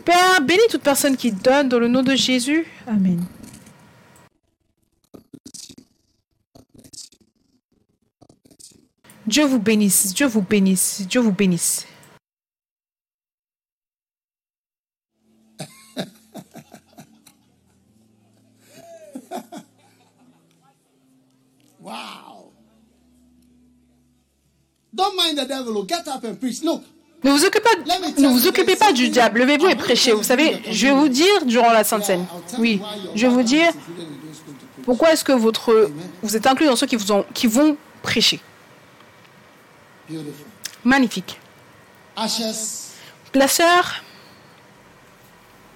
Père, 0.04 0.40
bénis 0.42 0.62
toute 0.70 0.82
personne 0.82 1.16
qui 1.16 1.30
donne 1.32 1.68
dans 1.68 1.78
le 1.78 1.88
nom 1.88 2.02
de 2.02 2.14
Jésus. 2.14 2.66
Amen. 2.86 3.24
Dieu 9.26 9.44
vous 9.44 9.60
bénisse, 9.60 10.12
Dieu 10.12 10.26
vous 10.26 10.42
bénisse, 10.42 11.02
Dieu 11.06 11.20
vous 11.20 11.32
bénisse. 11.32 11.86
Wow. 21.80 22.52
Don't 24.94 25.16
mind 25.16 25.38
the 25.38 25.46
devil. 25.46 25.82
Get 25.84 26.06
up 26.06 26.22
and 26.24 26.38
preach. 26.38 26.62
Look, 26.62 26.84
Ne 27.24 27.30
vous 27.30 27.44
occupez 27.44 27.60
pas, 27.60 28.20
ne 28.20 28.28
vous 28.28 28.46
occupez 28.48 28.76
pas 28.76 28.92
du 28.92 29.08
diable. 29.08 29.40
Levez-vous 29.40 29.68
et 29.68 29.76
prêchez. 29.76 30.12
Vous 30.12 30.24
savez, 30.24 30.60
je 30.68 30.88
vais 30.88 30.92
vous 30.92 31.08
dire 31.08 31.44
durant 31.46 31.72
la 31.72 31.84
Sainte 31.84 32.04
Seine. 32.04 32.26
Oui, 32.58 32.80
je 33.14 33.26
vais 33.26 33.32
vous 33.32 33.42
dire 33.42 33.70
pourquoi 34.84 35.12
est-ce 35.12 35.24
que 35.24 35.32
votre, 35.32 35.90
vous 36.22 36.36
êtes 36.36 36.46
inclus 36.46 36.66
dans 36.66 36.76
ceux 36.76 36.86
qui, 36.86 36.96
vous 36.96 37.12
ont, 37.12 37.24
qui 37.32 37.46
vont 37.46 37.76
prêcher. 38.02 38.40
Magnifique. 40.84 41.38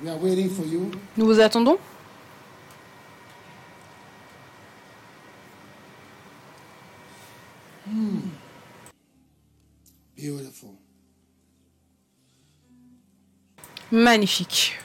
For 0.01 0.67
you. 0.67 0.91
nous 1.17 1.27
vous 1.27 1.41
attendons. 1.41 1.79
Beautiful. 10.17 10.76
Magnifique. 13.93 14.79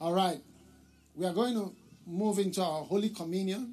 All 0.00 0.14
right. 0.14 0.40
We 1.14 1.26
are 1.26 1.34
going 1.34 1.54
to 1.54 1.72
move 2.06 2.38
into 2.38 2.62
our 2.62 2.84
Holy 2.84 3.10
Communion. 3.10 3.68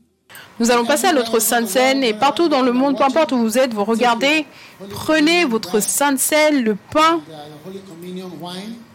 Nous 0.59 0.71
allons 0.71 0.85
passer 0.85 1.07
à 1.07 1.13
notre 1.13 1.39
Sainte 1.39 1.67
Seine 1.67 2.03
et 2.03 2.13
partout 2.13 2.49
dans 2.49 2.61
le 2.61 2.73
monde, 2.73 2.97
peu 2.97 3.03
importe 3.03 3.31
où 3.31 3.37
vous 3.37 3.57
êtes, 3.57 3.73
vous 3.73 3.85
regardez, 3.85 4.45
prenez 4.89 5.45
votre 5.45 5.79
Sainte 5.79 6.19
Seine, 6.19 6.63
le 6.63 6.75
pain 6.75 7.21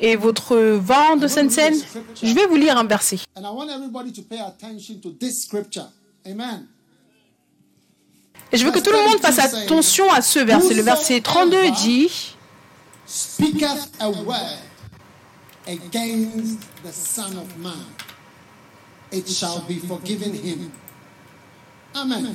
et 0.00 0.16
votre 0.16 0.56
vin 0.56 1.16
de 1.16 1.26
Sainte 1.28 1.50
Seine. 1.50 1.74
Je 2.22 2.34
vais 2.34 2.46
vous 2.46 2.56
lire 2.56 2.76
un 2.76 2.84
verset 2.84 3.16
I 3.36 3.40
want 3.40 3.68
everybody 3.70 4.12
to 4.12 4.22
pay 4.22 4.40
attention 4.40 5.00
to 5.00 5.10
this 5.12 5.44
scripture. 5.44 5.86
Amen. 6.26 6.66
Et 8.52 8.58
je 8.58 8.64
veux 8.64 8.70
que 8.70 8.80
tout 8.80 8.90
le 8.90 9.08
monde 9.08 9.18
fasse 9.20 9.38
attention 9.38 10.12
à 10.12 10.20
ce 10.20 10.38
verset. 10.38 10.74
Le 10.74 10.82
verset 10.82 11.20
32 11.20 11.70
dit 11.70 12.34
Speaketh 13.06 13.90
a 13.98 14.08
word 14.08 14.58
against 15.66 16.60
the 16.84 16.92
Son 16.92 17.36
of 17.38 17.56
Man, 17.58 17.72
it 19.10 19.28
shall 19.28 19.62
be 19.68 19.78
forgiven 19.86 20.34
him. 20.34 20.70
Amen. 21.94 22.34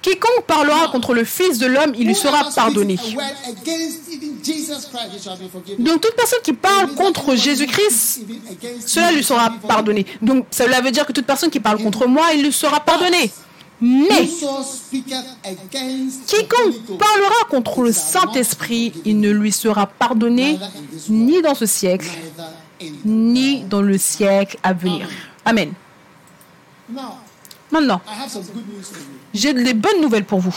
Quiconque 0.00 0.44
parlera 0.46 0.88
contre 0.88 1.12
le 1.12 1.24
Fils 1.24 1.58
de 1.58 1.66
l'homme, 1.66 1.92
il 1.96 2.06
lui 2.06 2.14
sera 2.14 2.50
pardonné. 2.54 2.96
Donc 5.78 6.00
toute 6.00 6.14
personne 6.14 6.38
qui 6.44 6.52
parle 6.52 6.94
contre 6.94 7.34
Jésus-Christ, 7.34 8.20
cela 8.86 9.10
lui 9.10 9.24
sera 9.24 9.50
pardonné. 9.66 10.06
Donc 10.22 10.46
cela 10.52 10.80
veut 10.80 10.92
dire 10.92 11.04
que 11.04 11.12
toute 11.12 11.26
personne 11.26 11.50
qui 11.50 11.60
parle 11.60 11.82
contre 11.82 12.06
moi, 12.06 12.32
il 12.34 12.44
lui 12.44 12.52
sera 12.52 12.78
pardonné. 12.80 13.30
Mais 13.80 14.26
quiconque 16.26 16.98
parlera 16.98 17.44
contre 17.48 17.82
le 17.82 17.92
Saint-Esprit, 17.92 18.92
il 19.04 19.20
ne 19.20 19.30
lui 19.30 19.52
sera 19.52 19.86
pardonné 19.86 20.58
ni 21.08 21.40
dans 21.42 21.54
ce 21.54 21.66
siècle, 21.66 22.10
ni 23.04 23.62
dans 23.62 23.82
le 23.82 23.96
siècle 23.96 24.58
à 24.62 24.72
venir. 24.72 25.08
Amen. 25.44 25.72
Maintenant, 27.70 28.00
j'ai 29.32 29.52
des 29.54 29.74
bonnes 29.74 30.00
nouvelles 30.00 30.24
pour 30.24 30.40
vous. 30.40 30.56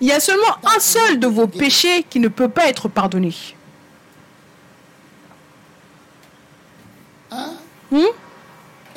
Il 0.00 0.06
y 0.06 0.12
a 0.12 0.20
seulement 0.20 0.56
un 0.64 0.80
seul 0.80 1.18
de 1.18 1.26
vos 1.26 1.46
péchés 1.46 2.04
qui 2.08 2.20
ne 2.20 2.28
peut 2.28 2.48
pas 2.48 2.68
être 2.68 2.88
pardonné. 2.88 3.34
Hmm? 7.90 8.04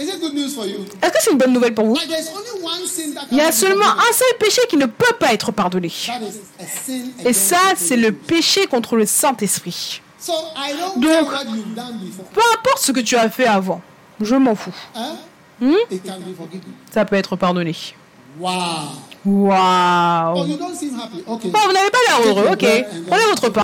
Est-ce 0.02 1.12
que 1.12 1.18
c'est 1.20 1.32
une 1.32 1.38
bonne 1.38 1.54
nouvelle 1.54 1.74
pour 1.74 1.86
vous? 1.86 1.98
Il 3.32 3.38
y 3.38 3.42
a 3.42 3.52
seulement 3.52 3.86
un 3.86 4.14
seul 4.14 4.38
péché 4.40 4.62
qui 4.70 4.78
ne 4.78 4.86
peut 4.86 5.16
pas 5.20 5.34
être 5.34 5.52
pardonné. 5.52 5.92
Et 7.26 7.34
ça, 7.34 7.58
c'est 7.76 7.98
le 7.98 8.12
péché 8.12 8.68
contre 8.68 8.96
le 8.96 9.06
Saint-Esprit. 9.06 10.02
Donc, 10.98 11.30
peu 12.34 12.42
importe 12.54 12.80
ce 12.80 12.92
que 12.92 13.00
tu 13.00 13.16
as 13.16 13.30
fait 13.30 13.48
avant, 13.48 13.82
je 14.20 14.36
m'en 14.36 14.56
fous. 14.56 14.74
Hmm? 15.60 15.74
Ça 16.92 17.06
peut 17.06 17.16
être 17.16 17.36
pardonné. 17.36 17.76
Wow. 18.40 18.50
Wow. 19.26 20.34
Oh, 20.36 20.44
vous 20.44 21.74
n'avez 21.74 21.92
pas 21.92 21.98
l'air 22.08 22.28
heureux. 22.28 22.48
Ok. 22.52 22.66
Prenez 23.08 23.26
votre 23.26 23.50
pain. 23.50 23.64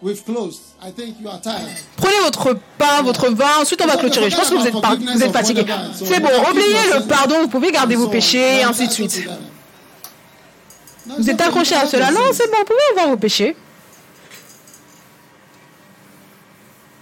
Let's 0.00 0.02
go. 0.02 0.06
We've 0.06 0.24
closed. 0.24 0.60
I 0.82 0.90
think 0.92 1.16
you 1.20 1.28
are 1.28 1.40
tired. 1.40 1.68
Prenez 1.96 2.20
votre 2.24 2.54
pain, 2.78 3.02
votre 3.02 3.28
vin. 3.30 3.60
Ensuite, 3.60 3.80
on 3.82 3.86
va 3.86 3.96
clôturer. 3.96 4.30
Je 4.30 4.36
pense 4.36 4.50
que 4.50 4.54
vous 4.54 4.66
êtes, 4.66 4.80
par- 4.80 4.96
vous 4.96 5.22
êtes 5.22 5.32
fatigué. 5.32 5.64
C'est 6.04 6.20
bon. 6.20 6.28
Oubliez 6.50 6.92
le 6.94 7.06
pardon. 7.06 7.40
Vous 7.42 7.48
pouvez 7.48 7.72
garder 7.72 7.96
vos 7.96 8.08
péchés, 8.08 8.60
et 8.60 8.62
ainsi 8.64 8.86
de 8.86 8.92
suite. 8.92 9.22
Vous 11.06 11.30
êtes 11.30 11.40
accroché 11.40 11.74
à 11.74 11.86
cela 11.86 12.10
Non, 12.10 12.20
c'est 12.32 12.48
bon. 12.50 12.58
Vous 12.58 12.64
pouvez 12.64 12.90
avoir 12.92 13.08
vos 13.08 13.16
péchés. 13.16 13.56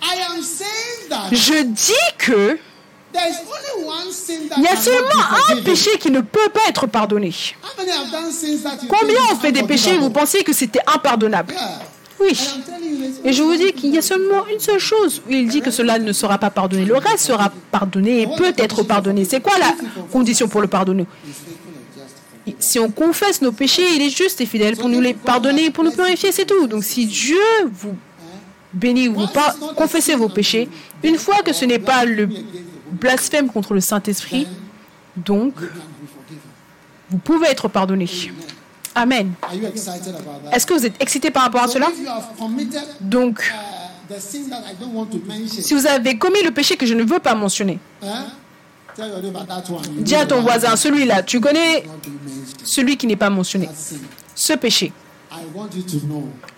I 0.02 0.20
am 0.30 0.40
saying 0.42 1.08
that 1.10 1.28
Je 1.32 1.62
dis 1.64 1.92
que 2.18 2.58
there 3.12 3.28
is 3.28 3.36
only 3.46 3.86
one 3.88 4.12
sin 4.12 4.48
that 4.48 4.54
il 4.58 4.62
y 4.62 4.68
a 4.68 4.76
seulement 4.76 5.22
un 5.50 5.62
péché 5.62 5.98
qui 5.98 6.10
ne 6.10 6.20
peut 6.20 6.48
pas 6.52 6.60
être 6.68 6.86
pardonné. 6.86 7.34
Combien 8.88 9.20
ont 9.32 9.36
fait 9.36 9.52
des 9.52 9.64
péchés 9.64 9.94
et 9.94 9.98
vous 9.98 10.10
pensiez 10.10 10.44
que 10.44 10.52
c'était 10.52 10.80
impardonnable? 10.86 11.54
Oui. 12.20 12.32
Et 13.24 13.32
je 13.32 13.42
vous 13.42 13.56
dis 13.56 13.72
qu'il 13.72 13.94
y 13.94 13.98
a 13.98 14.02
seulement 14.02 14.46
une 14.52 14.58
seule 14.60 14.78
chose 14.78 15.20
où 15.26 15.30
il 15.32 15.48
dit 15.48 15.60
que 15.60 15.70
cela 15.70 15.98
ne 15.98 16.12
sera 16.12 16.38
pas 16.38 16.50
pardonné. 16.50 16.84
Le 16.84 16.96
reste 16.96 17.18
sera 17.26 17.52
pardonné 17.70 18.22
et 18.22 18.26
peut 18.26 18.54
être 18.56 18.82
pardonné. 18.84 19.24
C'est 19.24 19.40
quoi 19.42 19.58
la 19.58 19.74
condition 20.10 20.48
pour 20.48 20.60
le 20.60 20.66
pardonner? 20.68 21.06
Si 22.58 22.78
on 22.78 22.90
confesse 22.90 23.42
nos 23.42 23.52
péchés, 23.52 23.82
il 23.96 24.02
est 24.02 24.10
juste 24.16 24.40
et 24.40 24.46
fidèle 24.46 24.76
pour 24.76 24.88
nous 24.88 25.00
les 25.00 25.14
pardonner, 25.14 25.70
pour 25.70 25.82
nous 25.84 25.90
purifier, 25.90 26.30
c'est 26.32 26.46
tout. 26.46 26.66
Donc 26.68 26.84
si 26.84 27.06
Dieu 27.06 27.36
vous 27.72 27.96
bénit, 28.72 29.08
vous 29.08 29.26
par- 29.26 29.56
confessez 29.76 30.14
vos 30.14 30.28
péchés, 30.28 30.68
une 31.02 31.18
fois 31.18 31.42
que 31.42 31.52
ce 31.52 31.64
n'est 31.64 31.78
pas 31.80 32.04
le 32.04 32.28
blasphème 32.92 33.48
contre 33.48 33.74
le 33.74 33.80
Saint-Esprit, 33.80 34.46
donc 35.16 35.54
vous 37.10 37.18
pouvez 37.18 37.48
être 37.48 37.68
pardonné. 37.68 38.08
Amen. 38.96 39.34
Est-ce 40.52 40.66
que 40.66 40.72
vous 40.72 40.86
êtes 40.86 41.00
excité 41.00 41.30
par 41.30 41.42
rapport 41.44 41.62
à 41.62 41.68
cela? 41.68 41.88
Donc, 42.98 43.52
uh, 44.10 44.14
si 44.18 45.74
vous 45.74 45.86
avez 45.86 46.16
commis 46.16 46.42
le 46.42 46.50
péché 46.50 46.78
que 46.78 46.86
je 46.86 46.94
ne 46.94 47.02
veux 47.02 47.18
pas 47.18 47.34
mentionner, 47.34 47.78
dis 49.98 50.14
à 50.14 50.24
ton 50.24 50.40
voisin, 50.40 50.74
celui-là, 50.76 51.22
tu 51.22 51.40
connais 51.40 51.84
celui 52.64 52.96
qui 52.96 53.06
n'est 53.06 53.16
pas 53.16 53.28
mentionné, 53.28 53.68
ce 54.34 54.54
péché. 54.54 54.92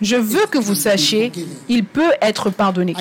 Je 0.01 0.15
veux 0.15 0.45
que 0.45 0.57
vous 0.57 0.75
sachiez, 0.75 1.33
il 1.67 1.83
peut 1.83 2.13
être 2.21 2.49
pardonné. 2.51 2.95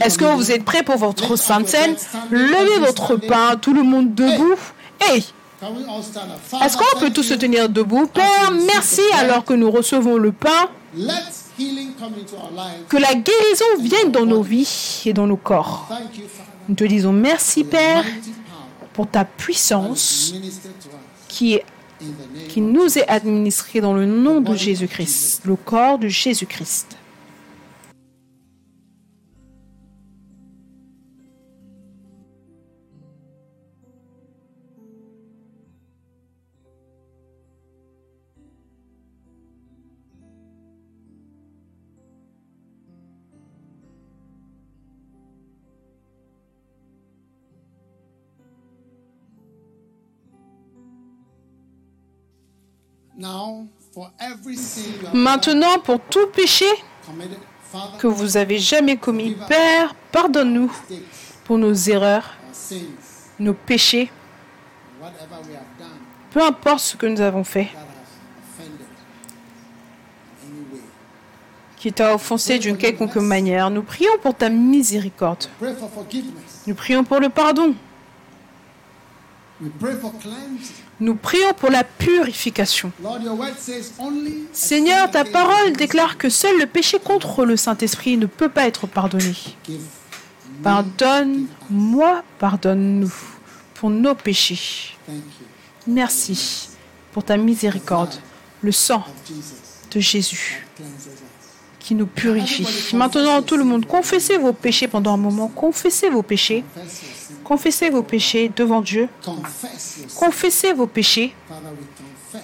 Est-ce 0.00 0.18
que 0.18 0.24
vous 0.24 0.50
êtes 0.50 0.64
prêts 0.64 0.82
pour 0.82 0.96
votre 0.96 1.36
sainte 1.36 1.68
scène? 1.68 1.94
Levez 2.32 2.80
votre 2.84 3.14
pain, 3.14 3.54
tout 3.60 3.74
le 3.74 3.84
monde 3.84 4.12
debout. 4.12 4.56
Hey, 5.00 5.24
Est-ce 6.64 6.76
qu'on 6.76 7.00
peut 7.00 7.10
tous 7.10 7.22
se 7.22 7.34
tenir 7.34 7.68
debout? 7.68 8.06
Père, 8.06 8.50
merci 8.66 9.02
alors 9.14 9.44
que 9.44 9.54
nous 9.54 9.70
recevons 9.70 10.16
le 10.16 10.32
pain, 10.32 10.68
que 12.88 12.96
la 12.96 13.14
guérison 13.14 13.64
vienne 13.80 14.10
dans 14.10 14.26
nos 14.26 14.42
vies 14.42 15.02
et 15.04 15.12
dans 15.12 15.26
nos 15.26 15.36
corps. 15.36 15.88
Nous 16.68 16.74
te 16.74 16.84
disons 16.84 17.12
merci 17.12 17.64
Père 17.64 18.04
pour 18.92 19.08
ta 19.08 19.24
puissance 19.24 20.32
qui 21.28 21.54
est 21.54 21.64
qui 22.48 22.62
nous 22.62 22.98
est 22.98 23.06
administré 23.08 23.82
dans 23.82 23.92
le 23.92 24.06
nom 24.06 24.40
de 24.40 24.54
Jésus-Christ, 24.54 25.42
le 25.44 25.56
corps 25.56 25.98
de 25.98 26.08
Jésus-Christ. 26.08 26.96
Maintenant, 55.12 55.78
pour 55.84 56.00
tout 56.00 56.26
péché 56.28 56.66
que 57.98 58.06
vous 58.06 58.36
avez 58.36 58.58
jamais 58.58 58.96
commis, 58.96 59.36
Père, 59.48 59.94
pardonne-nous 60.10 60.72
pour 61.44 61.58
nos 61.58 61.74
erreurs, 61.74 62.34
nos 63.38 63.54
péchés, 63.54 64.10
peu 66.30 66.42
importe 66.42 66.80
ce 66.80 66.96
que 66.96 67.06
nous 67.06 67.20
avons 67.20 67.44
fait, 67.44 67.68
qui 71.76 71.92
t'a 71.92 72.14
offensé 72.14 72.58
d'une 72.58 72.76
quelconque 72.76 73.16
manière. 73.16 73.70
Nous 73.70 73.82
prions 73.82 74.18
pour 74.22 74.34
ta 74.34 74.48
miséricorde. 74.48 75.46
Nous 76.66 76.74
prions 76.74 77.04
pour 77.04 77.20
le 77.20 77.28
pardon. 77.28 77.74
Nous 81.00 81.14
prions 81.14 81.54
pour 81.54 81.70
la 81.70 81.82
purification. 81.82 82.92
Seigneur, 84.52 85.10
ta 85.10 85.24
parole 85.24 85.72
déclare 85.72 86.18
que 86.18 86.28
seul 86.28 86.58
le 86.58 86.66
péché 86.66 86.98
contre 86.98 87.44
le 87.44 87.56
Saint-Esprit 87.56 88.18
ne 88.18 88.26
peut 88.26 88.50
pas 88.50 88.66
être 88.66 88.86
pardonné. 88.86 89.34
Pardonne-moi, 90.62 92.22
pardonne-nous 92.38 93.12
pour 93.74 93.88
nos 93.88 94.14
péchés. 94.14 94.94
Merci 95.86 96.68
pour 97.12 97.24
ta 97.24 97.38
miséricorde, 97.38 98.14
le 98.60 98.72
sang 98.72 99.04
de 99.90 100.00
Jésus. 100.00 100.66
Qui 101.80 101.94
nous 101.96 102.06
purifie. 102.06 102.94
Maintenant, 102.94 103.42
tout 103.42 103.56
le 103.56 103.64
monde, 103.64 103.86
confessez 103.86 104.36
vos 104.36 104.52
péchés 104.52 104.86
pendant 104.86 105.14
un 105.14 105.16
moment. 105.16 105.48
Confessez 105.48 106.10
vos 106.10 106.22
péchés. 106.22 106.62
Confessez 107.42 107.90
vos 107.90 108.04
péchés 108.04 108.52
devant 108.54 108.80
Dieu. 108.80 109.08
Confessez 110.14 110.72
vos 110.72 110.86
péchés. 110.86 111.34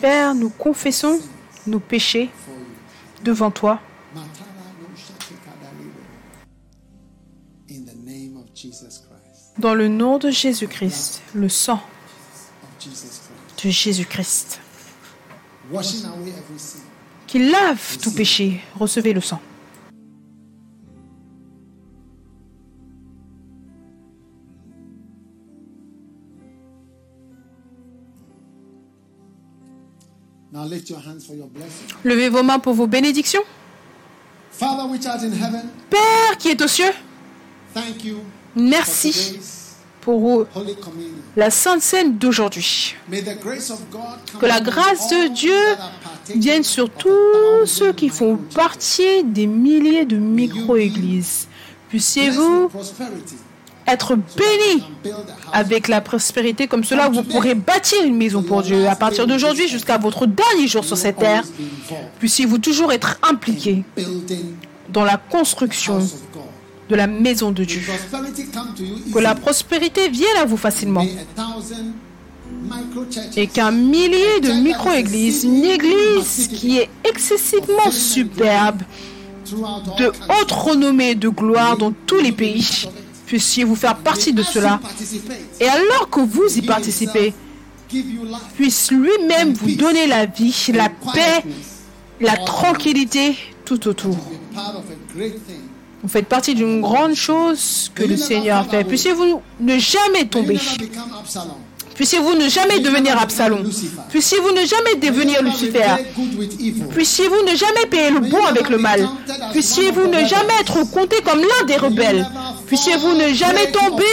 Père, 0.01 0.35
nous 0.35 0.51
confessons 0.51 1.21
nos 1.67 1.79
péchés 1.79 2.31
devant 3.23 3.53
toi. 3.53 3.81
Dans 9.59 9.75
le 9.75 9.89
nom 9.89 10.19
de 10.19 10.31
Jésus-Christ, 10.31 11.23
le 11.35 11.49
sang 11.49 11.81
de 13.63 13.71
Jésus-Christ, 13.71 14.61
lave 17.39 17.99
tout 17.99 18.13
péché. 18.13 18.61
Recevez 18.79 19.13
le 19.13 19.21
sang. 19.21 19.41
Levez 32.05 32.29
vos 32.29 32.43
mains 32.43 32.59
pour 32.59 32.75
vos 32.75 32.87
bénédictions. 32.87 33.43
Père 35.91 36.39
qui 36.39 36.49
est 36.49 36.63
aux 36.63 36.69
cieux, 36.69 36.93
merci 38.57 39.39
pour 40.07 40.47
la 41.37 41.51
Sainte 41.51 41.83
Seine 41.83 42.17
d'aujourd'hui. 42.17 42.95
May 43.11 43.23
the 43.23 43.41
grace 43.41 43.73
of 43.73 43.81
God 43.91 44.01
come 44.31 44.41
Que 44.41 44.47
la 44.47 44.61
grâce 44.61 45.11
de 45.11 45.35
Dieu 45.35 45.63
vienne 46.37 46.63
sur 46.63 46.89
tous 46.89 47.67
ceux 47.67 47.93
qui 47.93 48.09
font 48.09 48.37
partie 48.37 49.25
des 49.25 49.49
milliers 49.49 50.05
de 50.05 50.17
micro-églises. 50.17 51.49
Puissiez-vous 51.89 52.71
être 53.89 54.13
house. 54.13 55.13
avec 55.53 55.89
la 55.89 56.01
prospérité 56.01 56.69
comme 56.69 56.85
cela, 56.85 57.09
vous 57.09 57.25
pourrez 57.25 57.57
bâtir 57.57 58.05
une 58.05 58.17
maison 58.17 58.45
pour 58.45 58.63
Dieu. 58.63 58.87
À 58.87 58.95
partir 58.95 59.27
d'aujourd'hui 59.27 59.67
jusqu'à 59.67 59.99
votre 59.99 60.27
dernier 60.27 60.69
jour 60.69 60.85
sur 60.85 60.97
cette 60.97 61.17
terre, 61.17 61.43
puissiez-vous 62.21 62.59
toujours 62.59 62.93
être 62.93 63.19
impliqués 63.29 63.83
building 63.97 64.55
dans 64.89 65.05
la 65.05 65.17
construction. 65.17 65.99
De 66.89 66.95
la 66.95 67.07
maison 67.07 67.51
de 67.51 67.65
Dieu. 67.65 67.83
Que 69.13 69.19
la 69.19 69.35
prospérité 69.35 70.09
vienne 70.09 70.37
à 70.41 70.45
vous 70.45 70.57
facilement. 70.57 71.07
Et 73.37 73.47
qu'un 73.47 73.71
millier 73.71 74.41
de 74.43 74.53
micro-églises, 74.53 75.45
une 75.45 75.65
église 75.65 76.49
qui 76.49 76.79
est 76.79 76.89
excessivement 77.09 77.91
superbe, 77.91 78.83
de 79.99 80.07
haute 80.07 80.51
renommée, 80.51 81.15
de 81.15 81.29
gloire 81.29 81.77
dans 81.77 81.93
tous 82.07 82.19
les 82.19 82.33
pays, 82.33 82.89
puissiez 83.27 83.65
vous 83.65 83.77
faire 83.77 83.97
partie 83.97 84.33
de 84.33 84.43
cela. 84.43 84.81
Et 85.61 85.69
alors 85.69 86.11
que 86.11 86.21
vous 86.21 86.57
y 86.57 86.63
participez, 86.63 87.35
puisse 88.57 88.91
lui-même 88.91 89.53
vous 89.53 89.75
donner 89.77 90.07
la 90.07 90.27
vie, 90.27 90.73
la 90.75 90.89
paix, 90.89 91.45
la 92.21 92.37
tranquillité 92.37 93.37
tout 93.65 93.87
autour. 93.89 94.17
Vous 96.03 96.09
faites 96.09 96.27
partie 96.27 96.55
d'une 96.55 96.81
grande 96.81 97.15
chose 97.15 97.91
que 97.95 98.05
le 98.05 98.17
Seigneur 98.17 98.67
fait. 98.71 98.85
Puissiez-vous 98.85 99.41
ne 99.61 99.79
jamais 99.79 100.27
tomber. 100.27 100.59
Puissiez-vous 101.95 102.35
ne 102.35 102.49
jamais 102.49 102.79
devenir 102.81 103.19
Absalom. 103.19 103.65
Puissiez-vous 104.11 104.53
ne 104.53 104.67
jamais 104.67 104.97
devenir 104.97 105.43
Lucifer. 105.43 106.05
Puissiez-vous 106.91 107.43
ne 107.51 107.57
jamais 107.57 107.87
payer 107.91 108.11
le 108.11 108.21
bon 108.21 108.45
avec 108.45 108.69
le 108.69 108.77
mal. 108.77 109.09
Puissiez-vous 109.53 110.07
ne 110.07 110.19
jamais 110.27 110.55
être 110.61 110.85
compté 110.91 111.17
comme 111.25 111.41
l'un 111.41 111.67
des 111.67 111.77
rebelles. 111.77 112.27
Puissiez-vous 112.67 113.15
ne 113.15 113.33
jamais 113.33 113.73
tomber 113.73 114.05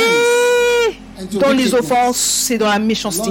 dans 1.34 1.52
les 1.52 1.74
offenses 1.74 2.50
et 2.52 2.58
dans 2.58 2.68
la 2.68 2.80
méchanceté. 2.80 3.30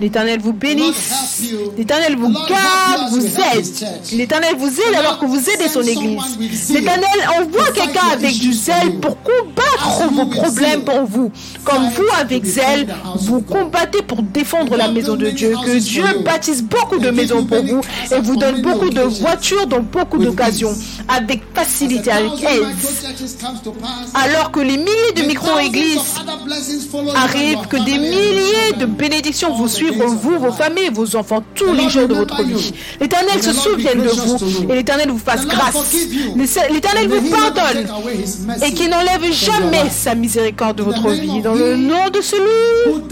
L'Éternel 0.00 0.40
vous 0.40 0.52
bénisse. 0.52 1.42
L'Éternel 1.76 2.16
vous 2.16 2.32
garde, 2.32 3.10
vous 3.10 3.26
aide. 3.26 3.66
L'Éternel 4.12 4.54
vous 4.58 4.68
aide 4.68 4.94
alors 4.96 5.18
que 5.18 5.26
vous 5.26 5.50
aidez 5.50 5.68
son 5.68 5.82
Église. 5.82 6.38
L'Éternel 6.70 7.28
envoie 7.40 7.70
quelqu'un 7.72 8.08
avec 8.12 8.38
du 8.38 8.52
zèle 8.52 9.00
pour 9.00 9.16
combattre 9.22 10.12
vos 10.12 10.26
problèmes 10.26 10.84
pour 10.84 11.04
vous. 11.04 11.32
Comme 11.64 11.88
vous, 11.90 12.06
avec 12.20 12.44
zèle, 12.44 12.94
vous 13.20 13.40
combattez 13.40 14.02
pour 14.02 14.22
défendre 14.22 14.76
la 14.76 14.88
maison 14.88 15.16
de 15.16 15.30
Dieu. 15.30 15.54
Que 15.64 15.78
Dieu 15.78 16.04
bâtisse 16.24 16.62
beaucoup 16.62 16.98
de 16.98 17.10
maisons 17.10 17.44
pour 17.44 17.64
vous 17.64 17.80
et 18.10 18.20
vous 18.20 18.36
donne 18.36 18.62
beaucoup 18.62 18.90
de 18.90 19.02
voitures 19.02 19.66
dans 19.66 19.80
beaucoup 19.80 20.18
d'occasions, 20.18 20.74
avec 21.08 21.42
facilité, 21.54 22.10
avec 22.10 22.42
aise. 22.42 23.04
Alors 24.14 24.50
que 24.50 24.60
les 24.60 24.76
milliers 24.76 25.12
de 25.16 25.22
micro-églises 25.22 26.14
arrive, 27.14 27.66
que 27.68 27.76
des 27.76 27.98
milliers 27.98 28.72
de 28.78 28.86
bénédictions 28.86 29.54
vous 29.54 29.68
suivront, 29.68 30.08
vous, 30.08 30.38
vos 30.38 30.52
familles 30.52 30.90
vos 30.92 31.16
enfants, 31.16 31.42
tous 31.54 31.72
les 31.72 31.88
jours 31.88 32.08
de 32.08 32.14
votre 32.14 32.42
vie. 32.42 32.72
L'Éternel 33.00 33.42
se 33.42 33.52
souvienne 33.52 34.02
de 34.02 34.08
vous 34.08 34.70
et 34.70 34.74
l'Éternel 34.74 35.10
vous 35.10 35.18
fasse 35.18 35.46
grâce. 35.46 35.94
L'Éternel 36.70 37.08
vous 37.08 37.30
pardonne 37.30 37.86
et 38.64 38.72
qu'il 38.72 38.90
n'enlève 38.90 39.32
jamais 39.32 39.88
sa 39.90 40.14
miséricorde 40.14 40.76
de 40.78 40.82
votre 40.82 41.10
vie. 41.10 41.40
Dans 41.42 41.54
le 41.54 41.76
nom 41.76 42.10
de 42.10 42.20
celui 42.20 43.02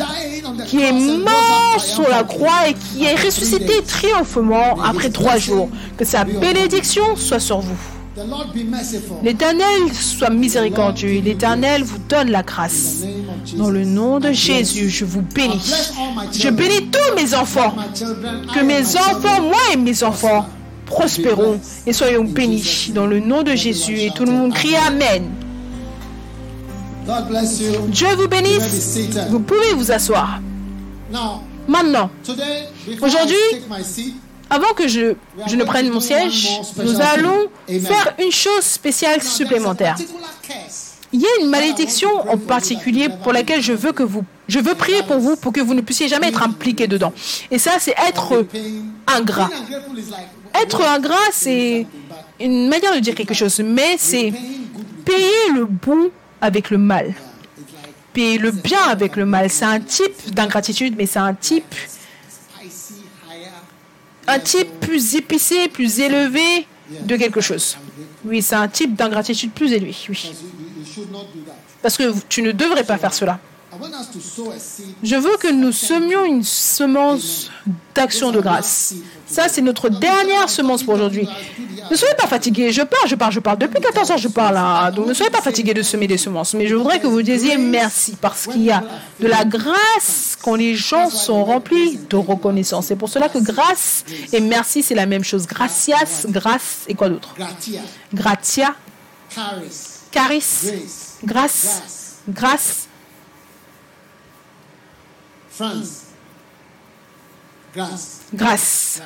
qui 0.66 0.82
est 0.82 0.93
mort 0.93 1.77
sur 1.78 2.09
la 2.09 2.24
croix 2.24 2.69
et 2.69 2.74
qui 2.74 3.05
est 3.05 3.16
ressuscité 3.16 3.82
triomphalement 3.86 4.81
après 4.82 5.11
trois 5.11 5.36
jours. 5.39 5.69
Que 5.97 6.05
sa 6.05 6.24
bénédiction 6.24 7.16
soit 7.16 7.40
sur 7.40 7.61
vous. 7.61 8.02
L'Éternel 9.23 9.93
soit 9.93 10.31
miséricordieux 10.31 11.11
et 11.11 11.21
l'Éternel 11.21 11.83
vous 11.83 11.99
donne 12.09 12.31
la 12.31 12.43
grâce. 12.43 13.05
Dans 13.57 13.71
le 13.71 13.85
nom 13.85 14.21
de 14.21 14.33
Jésus, 14.33 14.91
je 14.91 15.05
vous 15.05 15.23
bénis. 15.23 15.73
Je 16.33 16.49
bénis 16.51 16.89
tous 16.91 17.15
mes 17.17 17.35
enfants. 17.35 17.75
Que 18.55 18.63
mes 18.63 18.97
enfants, 18.97 19.43
moi 19.43 19.61
et 19.73 19.77
mes 19.77 20.03
enfants, 20.03 20.47
prospérons 20.87 21.59
et 21.87 21.93
soyons 21.93 22.25
bénis 22.25 22.93
dans 22.95 23.07
le 23.07 23.21
nom 23.21 23.43
de 23.43 23.55
Jésus. 23.55 23.99
Et 23.99 24.11
tout 24.11 24.25
le 24.25 24.33
monde 24.33 24.53
crie 24.53 24.77
Amen. 24.77 25.31
Dieu 27.89 28.09
vous 28.17 28.29
bénisse. 28.29 28.99
Vous 29.31 29.41
pouvez 29.41 29.73
vous 29.75 29.91
asseoir. 29.91 30.41
Maintenant, 31.67 32.11
Aujourd'hui, 33.01 33.37
Avant 34.53 34.74
que 34.74 34.87
je, 34.87 35.15
ne 35.57 35.65
prenne 35.65 35.89
mon 35.89 36.01
siège, 36.01 36.61
nous 36.77 37.01
allons 37.01 37.49
faire 37.66 38.15
une 38.23 38.31
chose 38.31 38.61
spéciale 38.61 39.23
supplémentaire. 39.23 39.97
Il 41.11 41.23
y 41.23 41.24
a 41.24 41.41
une 41.41 41.49
malédiction 41.49 42.11
en 42.31 42.37
particulier 42.37 43.09
pour 43.23 43.33
laquelle 43.33 43.62
je 43.62 43.73
veux 43.73 43.93
que 43.93 44.03
vous, 44.03 44.24
je 44.49 44.59
veux 44.59 44.74
prier 44.74 45.03
pour 45.05 45.19
vous 45.20 45.37
pour 45.37 45.55
que 45.55 45.61
vous 45.62 45.73
ne 45.73 45.81
puissiez 45.81 46.07
jamais 46.07 46.29
être 46.29 46.43
impliqué 46.43 46.87
dedans. 46.87 47.15
Et 47.51 47.59
ça, 47.59 47.73
c'est 47.79 47.95
être 48.07 48.45
ingrat. 49.07 49.49
Être 50.62 50.83
ingrat, 50.83 51.31
c'est 51.33 51.87
une 52.39 52.69
manière 52.69 52.95
de 52.95 53.01
dire 53.01 53.15
quelque 53.15 53.35
chose, 53.35 53.59
mais 53.65 53.97
c'est 53.97 54.35
payer 55.07 55.49
le 55.55 55.65
bon 55.65 56.11
avec 56.43 56.69
le 56.69 56.77
mal. 56.77 57.15
Payer 58.12 58.37
le 58.37 58.51
bien 58.51 58.83
avec 58.91 59.16
le 59.16 59.24
mal. 59.24 59.49
C'est 59.49 59.65
un 59.65 59.81
type 59.81 60.35
d'ingratitude, 60.35 60.95
mais 60.99 61.07
c'est 61.07 61.20
un 61.20 61.33
type. 61.33 61.74
Un 64.27 64.39
type 64.39 64.81
plus 64.81 65.15
épicé, 65.15 65.69
plus 65.69 66.01
élevé 66.01 66.66
de 67.05 67.16
quelque 67.16 67.40
chose. 67.40 67.77
Oui, 68.24 68.43
c'est 68.43 68.55
un 68.55 68.69
type 68.69 68.94
d'ingratitude 68.94 69.53
plus 69.53 69.73
élevé, 69.73 69.94
oui. 70.09 70.32
Parce 71.81 71.97
que 71.97 72.12
tu 72.28 72.43
ne 72.43 72.53
devrais 72.53 72.85
pas 72.85 72.99
faire 72.99 73.12
cela. 73.12 73.40
Je 75.03 75.16
veux 75.16 75.36
que 75.39 75.51
nous 75.51 75.73
semions 75.73 76.24
une 76.24 76.43
semence 76.44 77.51
d'action 77.94 78.31
de 78.31 78.40
grâce. 78.40 78.94
Ça, 79.27 79.49
c'est 79.49 79.62
notre 79.62 79.89
dernière 79.89 80.49
semence 80.51 80.82
pour 80.82 80.94
aujourd'hui. 80.94 81.27
Ne 81.90 81.97
soyez 81.97 82.15
pas 82.15 82.27
fatigués. 82.27 82.70
Je 82.70 82.82
parle, 82.82 83.09
je 83.09 83.15
parle, 83.15 83.32
je 83.32 83.40
parle. 83.40 83.59
Depuis 83.59 83.81
14 83.81 84.11
ans, 84.11 84.16
je 84.19 84.28
parle. 84.28 84.57
hein. 84.59 84.90
Donc, 84.93 85.07
ne 85.07 85.15
soyez 85.15 85.31
pas 85.31 85.40
fatigués 85.40 85.73
de 85.74 85.82
semer 85.82 86.07
des 86.07 86.19
semences. 86.19 86.53
Mais 86.55 86.66
je 86.66 86.74
voudrais 86.74 87.01
que 87.01 87.07
vous 87.07 87.23
disiez 87.23 87.57
merci 87.57 88.15
parce 88.20 88.47
qu'il 88.47 88.62
y 88.62 88.70
a 88.70 88.82
de 89.20 89.27
la 89.27 89.44
grâce 89.44 90.36
quand 90.43 90.55
les 90.55 90.74
gens 90.74 91.09
sont 91.09 91.43
remplis 91.44 91.99
de 92.11 92.16
reconnaissance. 92.16 92.86
C'est 92.86 92.97
pour 92.97 93.09
cela 93.09 93.28
que 93.28 93.39
grâce 93.39 94.05
et 94.32 94.40
merci, 94.40 94.82
c'est 94.82 94.94
la 94.94 95.07
même 95.07 95.24
chose. 95.24 95.47
Gracias, 95.47 96.27
grâce 96.28 96.85
et 96.89 96.94
quoi 96.94 97.09
d'autre? 97.09 97.35
Gratia, 98.12 98.74
charis, 100.12 100.43
grâce, 101.24 101.82
grâce, 102.28 102.89
France, 105.63 106.07
grâce, 108.35 109.01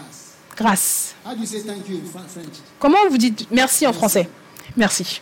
grâce. 0.56 1.14
How 1.22 1.34
do 1.34 1.40
you 1.40 1.46
say 1.46 1.60
thank 1.60 1.86
you 1.86 1.98
in 1.98 2.06
Fran- 2.06 2.26
French? 2.26 2.54
Comment 2.78 3.06
vous 3.10 3.18
dites 3.18 3.46
merci 3.50 3.86
en 3.86 3.92
français? 3.92 4.26
Merci. 4.74 5.20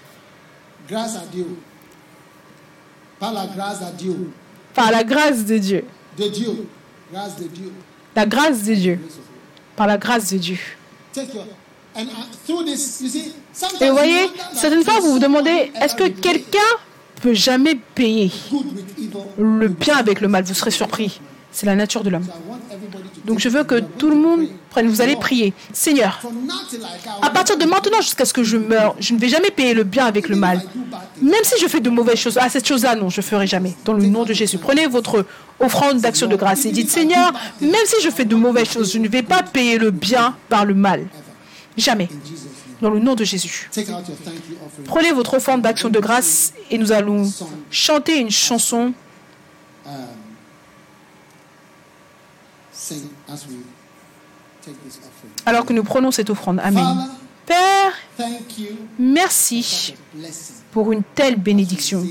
Grâce 0.89 1.17
à 1.17 1.27
Dieu. 1.33 1.47
Par 3.19 3.33
la 3.33 3.47
grâce 3.49 3.83
à 3.83 3.91
Dieu. 3.91 4.31
Par 4.75 4.93
la 4.93 5.03
grâce 5.03 5.45
de 5.45 5.59
Dieu. 5.59 5.85
De 6.17 6.29
Dieu. 6.29 6.69
Grâce 7.13 7.37
de 7.37 7.49
Dieu. 7.49 7.73
La 8.15 8.27
grâce 8.27 8.63
de 8.63 8.75
Dieu. 8.75 9.01
Par 9.75 9.89
la 9.89 9.99
grâce 9.99 10.33
de 10.33 10.39
Dieu. 10.39 10.59
Take 11.13 11.35
your 11.35 11.47
and 11.97 12.07
uh, 12.07 13.83
Et 13.83 13.89
vous 13.89 13.97
voyez, 13.97 14.31
certaines 14.55 14.85
fois, 14.85 15.01
vous 15.01 15.13
vous 15.13 15.19
demandez, 15.19 15.73
est-ce 15.81 15.95
que 15.97 16.09
quelqu'un 16.09 16.59
peut 17.25 17.33
jamais 17.33 17.77
payer 17.95 18.31
le 19.39 19.69
bien 19.69 19.97
avec 19.97 20.21
le 20.21 20.29
mal 20.29 20.45
Vous 20.45 20.53
serez 20.53 20.71
surpris. 20.71 21.21
C'est 21.51 21.65
la 21.65 21.75
nature 21.75 22.05
de 22.05 22.11
l'homme. 22.11 22.27
Donc 23.25 23.39
je 23.39 23.49
veux 23.49 23.65
que 23.65 23.81
tout 23.81 24.11
le 24.11 24.17
monde 24.17 24.47
prenne, 24.69 24.89
vous 24.89 25.01
allez 25.01 25.17
prier. 25.17 25.55
Seigneur, 25.73 26.21
à 27.23 27.31
partir 27.31 27.57
de 27.57 27.65
maintenant 27.65 28.03
jusqu'à 28.03 28.27
ce 28.27 28.35
que 28.35 28.43
je 28.43 28.59
meure, 28.59 28.95
je 29.01 29.15
ne 29.15 29.19
vais 29.19 29.29
jamais 29.29 29.51
payer 29.51 29.73
le 29.73 29.85
bien 29.85 30.05
avec 30.05 30.29
le 30.29 30.37
mal. 30.37 30.61
Même 31.23 31.45
si 31.45 31.59
je 31.63 31.67
fais 31.67 31.81
de 31.81 31.89
mauvaises 31.89 32.19
choses, 32.19 32.39
ah 32.39 32.51
cette 32.51 32.69
chose-là, 32.69 32.95
non, 32.95 33.09
je 33.09 33.23
ferai 33.23 33.47
jamais. 33.47 33.75
Dans 33.87 33.95
le 33.95 34.05
nom 34.05 34.25
de 34.25 34.35
Jésus, 34.35 34.59
prenez 34.59 34.87
votre 34.87 35.25
offrande 35.59 36.01
d'action 36.01 36.27
de 36.27 36.37
grâce 36.37 36.67
et 36.67 36.73
dites 36.73 36.91
Seigneur, 36.91 37.33
même 37.63 37.87
si 37.87 38.03
je 38.05 38.11
fais 38.11 38.27
de 38.27 38.35
mauvaises 38.35 38.71
choses, 38.71 38.93
je 38.93 38.99
ne 38.99 39.09
vais 39.09 39.23
pas 39.23 39.43
payer 39.43 39.79
le 39.79 39.91
bien 39.91 40.37
par 40.51 40.67
le 40.67 40.75
mal. 40.75 41.07
Jamais. 41.79 42.11
Dans 42.81 42.91
le 42.91 42.99
nom 42.99 43.15
de 43.15 43.25
Jésus. 43.25 43.71
Prenez 44.85 45.13
votre 45.13 45.35
offrande 45.35 45.63
d'action 45.63 45.89
de 45.89 46.01
grâce 46.01 46.53
et 46.71 46.79
nous 46.79 46.93
allons 46.93 47.31
chanter 47.71 48.19
une 48.19 48.31
chanson. 48.31 48.93
Um, 49.87 49.93
alors 55.47 55.65
que 55.65 55.73
nous 55.73 55.85
prenons 55.85 56.11
cette 56.11 56.31
offrande. 56.31 56.61
Amen. 56.63 57.09
Père, 57.47 57.93
merci 58.99 59.95
pour 60.73 60.93
une 60.93 61.03
telle 61.15 61.37
bénédiction. 61.37 62.05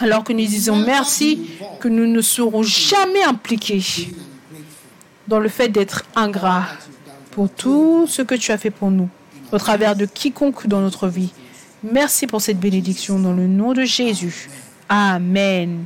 Alors 0.00 0.22
que 0.22 0.32
nous 0.32 0.44
disons 0.44 0.76
merci, 0.76 1.50
que 1.80 1.88
nous 1.88 2.06
ne 2.06 2.20
serons 2.20 2.62
jamais 2.62 3.24
impliqués 3.24 4.12
dans 5.26 5.40
le 5.40 5.48
fait 5.48 5.68
d'être 5.68 6.04
ingrats 6.14 6.66
pour 7.30 7.48
tout 7.50 8.06
ce 8.06 8.22
que 8.22 8.34
tu 8.34 8.52
as 8.52 8.58
fait 8.58 8.70
pour 8.70 8.90
nous, 8.90 9.08
au 9.54 9.58
travers 9.58 9.94
de 9.94 10.04
quiconque 10.04 10.66
dans 10.66 10.80
notre 10.80 11.08
vie. 11.08 11.32
Merci 11.84 12.26
pour 12.26 12.40
cette 12.40 12.58
bénédiction 12.58 13.18
dans 13.18 13.32
le 13.32 13.46
nom 13.46 13.72
de 13.72 13.84
Jésus. 13.84 14.50
Amen. 14.88 15.84